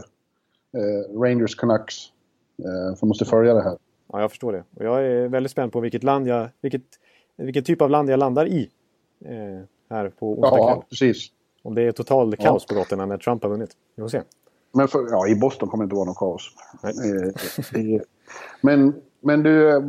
eh, 0.72 1.20
Rangers 1.20 1.56
Canucks. 1.56 1.96
Eh, 2.58 2.96
för 2.96 2.98
jag 3.00 3.08
måste 3.08 3.26
följa 3.26 3.54
det 3.54 3.62
här. 3.62 3.78
Ja, 4.12 4.22
jag 4.22 4.30
förstår 4.30 4.54
det. 4.54 4.64
Och 4.76 4.86
jag 4.86 5.06
är 5.06 5.28
väldigt 5.28 5.52
spänd 5.52 5.72
på 5.72 5.80
vilket 5.80 6.04
land 6.04 6.28
jag, 6.28 6.50
vilket, 6.62 6.84
vilken 7.46 7.64
typ 7.64 7.82
av 7.82 7.90
land 7.90 8.10
jag 8.10 8.20
landar 8.20 8.46
i. 8.46 8.70
Eh, 9.26 9.32
här 9.90 10.10
på 10.10 10.32
onsdag 10.32 10.58
Ja, 10.58 10.74
kväll. 10.74 10.84
precis. 10.90 11.28
Om 11.62 11.76
det 11.76 11.82
är 11.82 11.92
total 11.92 12.36
kaos 12.36 12.66
på 12.66 12.76
gatorna 12.76 13.06
när 13.06 13.18
Trump 13.18 13.44
har 13.44 13.50
vunnit. 13.50 13.72
Vi 13.96 14.02
får 14.02 14.10
se. 14.10 14.22
Men 14.72 14.88
för, 14.88 15.08
ja, 15.12 15.28
i 15.28 15.36
Boston 15.36 15.70
kommer 15.70 15.84
det 15.84 15.86
inte 15.86 15.96
vara 15.96 16.06
någon 16.06 16.16
kaos. 16.16 16.50
Eh, 16.84 18.02
men, 18.62 18.94
men 19.22 19.44
du, 19.44 19.70
eh, 19.70 19.82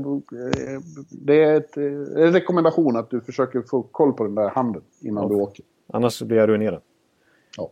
det 1.10 1.44
är 1.44 1.56
ett, 1.56 1.76
eh, 1.76 1.84
en 2.24 2.32
rekommendation 2.32 2.96
att 2.96 3.10
du 3.10 3.20
försöker 3.20 3.62
få 3.62 3.82
koll 3.82 4.12
på 4.12 4.24
den 4.24 4.34
där 4.34 4.48
handen 4.48 4.82
innan 5.00 5.28
du 5.28 5.34
åker. 5.34 5.64
Annars 5.92 6.22
blir 6.22 6.36
jag 6.38 6.48
ruinerad. 6.48 6.80
Ja. 7.56 7.70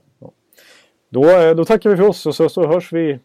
Då, 1.09 1.25
eh, 1.25 1.55
då 1.57 1.65
tackar 1.65 1.91
vi 1.91 1.97
för 1.97 2.09
oss 2.09 2.27
och 2.27 2.35
så, 2.35 2.49
så 2.49 2.67
hörs 2.67 2.93
vi 2.93 3.19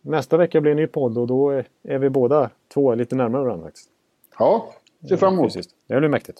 nästa 0.00 0.36
vecka 0.36 0.60
blir 0.60 0.70
en 0.70 0.76
ny 0.76 0.86
podd 0.86 1.18
och 1.18 1.26
då 1.26 1.62
är 1.82 1.98
vi 1.98 2.10
båda 2.10 2.50
två 2.74 2.94
lite 2.94 3.14
närmare 3.16 3.44
varandra 3.44 3.66
faktiskt. 3.66 3.88
Ja, 4.38 4.74
ser 5.08 5.16
fram 5.16 5.34
emot. 5.34 5.52
Fysiskt. 5.52 5.70
Det 5.88 5.96
blir 5.96 6.08
mäktigt. 6.08 6.38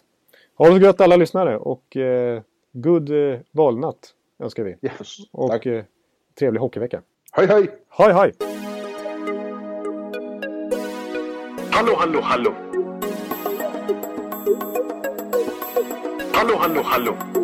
Ha 0.55 0.67
det 0.67 0.73
så 0.73 0.79
gött 0.79 1.01
alla 1.01 1.17
lyssnare 1.17 1.59
och 1.59 1.97
eh, 1.97 2.43
god 2.73 3.11
eh, 3.11 3.39
valnatt 3.51 4.15
önskar 4.39 4.65
vi. 4.65 4.77
Yes. 4.83 5.17
Och 5.33 5.67
eh, 5.67 5.85
trevlig 6.39 6.61
hockeyvecka. 6.61 7.03
Hej, 7.33 7.47
hej! 7.47 7.69
Hej 7.89 8.13
hej! 8.13 8.33
Hallå, 11.71 11.95
hallå, 11.99 12.21
hallå. 12.23 12.55
Hallå, 16.33 16.57
hallå, 16.59 16.83
hallå. 16.85 17.44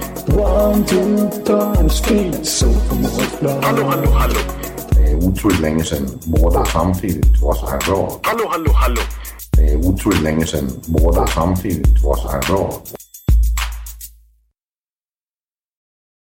One, 0.29 0.85
two, 0.85 1.29
times 1.43 1.93
speed, 1.95 2.45
so 2.45 2.67
Hallå, 3.61 3.83
hallå, 3.89 4.11
hallå. 4.11 4.39
Det 4.89 5.11
er 5.11 5.15
utroligt 5.15 5.61
længe 5.61 5.83
siden 5.83 6.21
mor, 6.27 6.49
der 6.49 6.63
samtidig 6.63 7.23
også 7.43 7.65
har 7.65 7.79
råd. 7.93 8.19
Hallå, 8.25 8.49
hallå, 8.51 8.71
hallå. 8.73 9.01
Det 9.55 9.73
er 9.73 9.77
utroligt 9.77 10.23
længe 10.23 10.45
siden 10.47 10.83
mor, 10.87 11.11
der 11.11 11.25
samtidig 11.25 11.85
også 12.05 12.27
har 12.27 12.41
råd. 12.49 13.00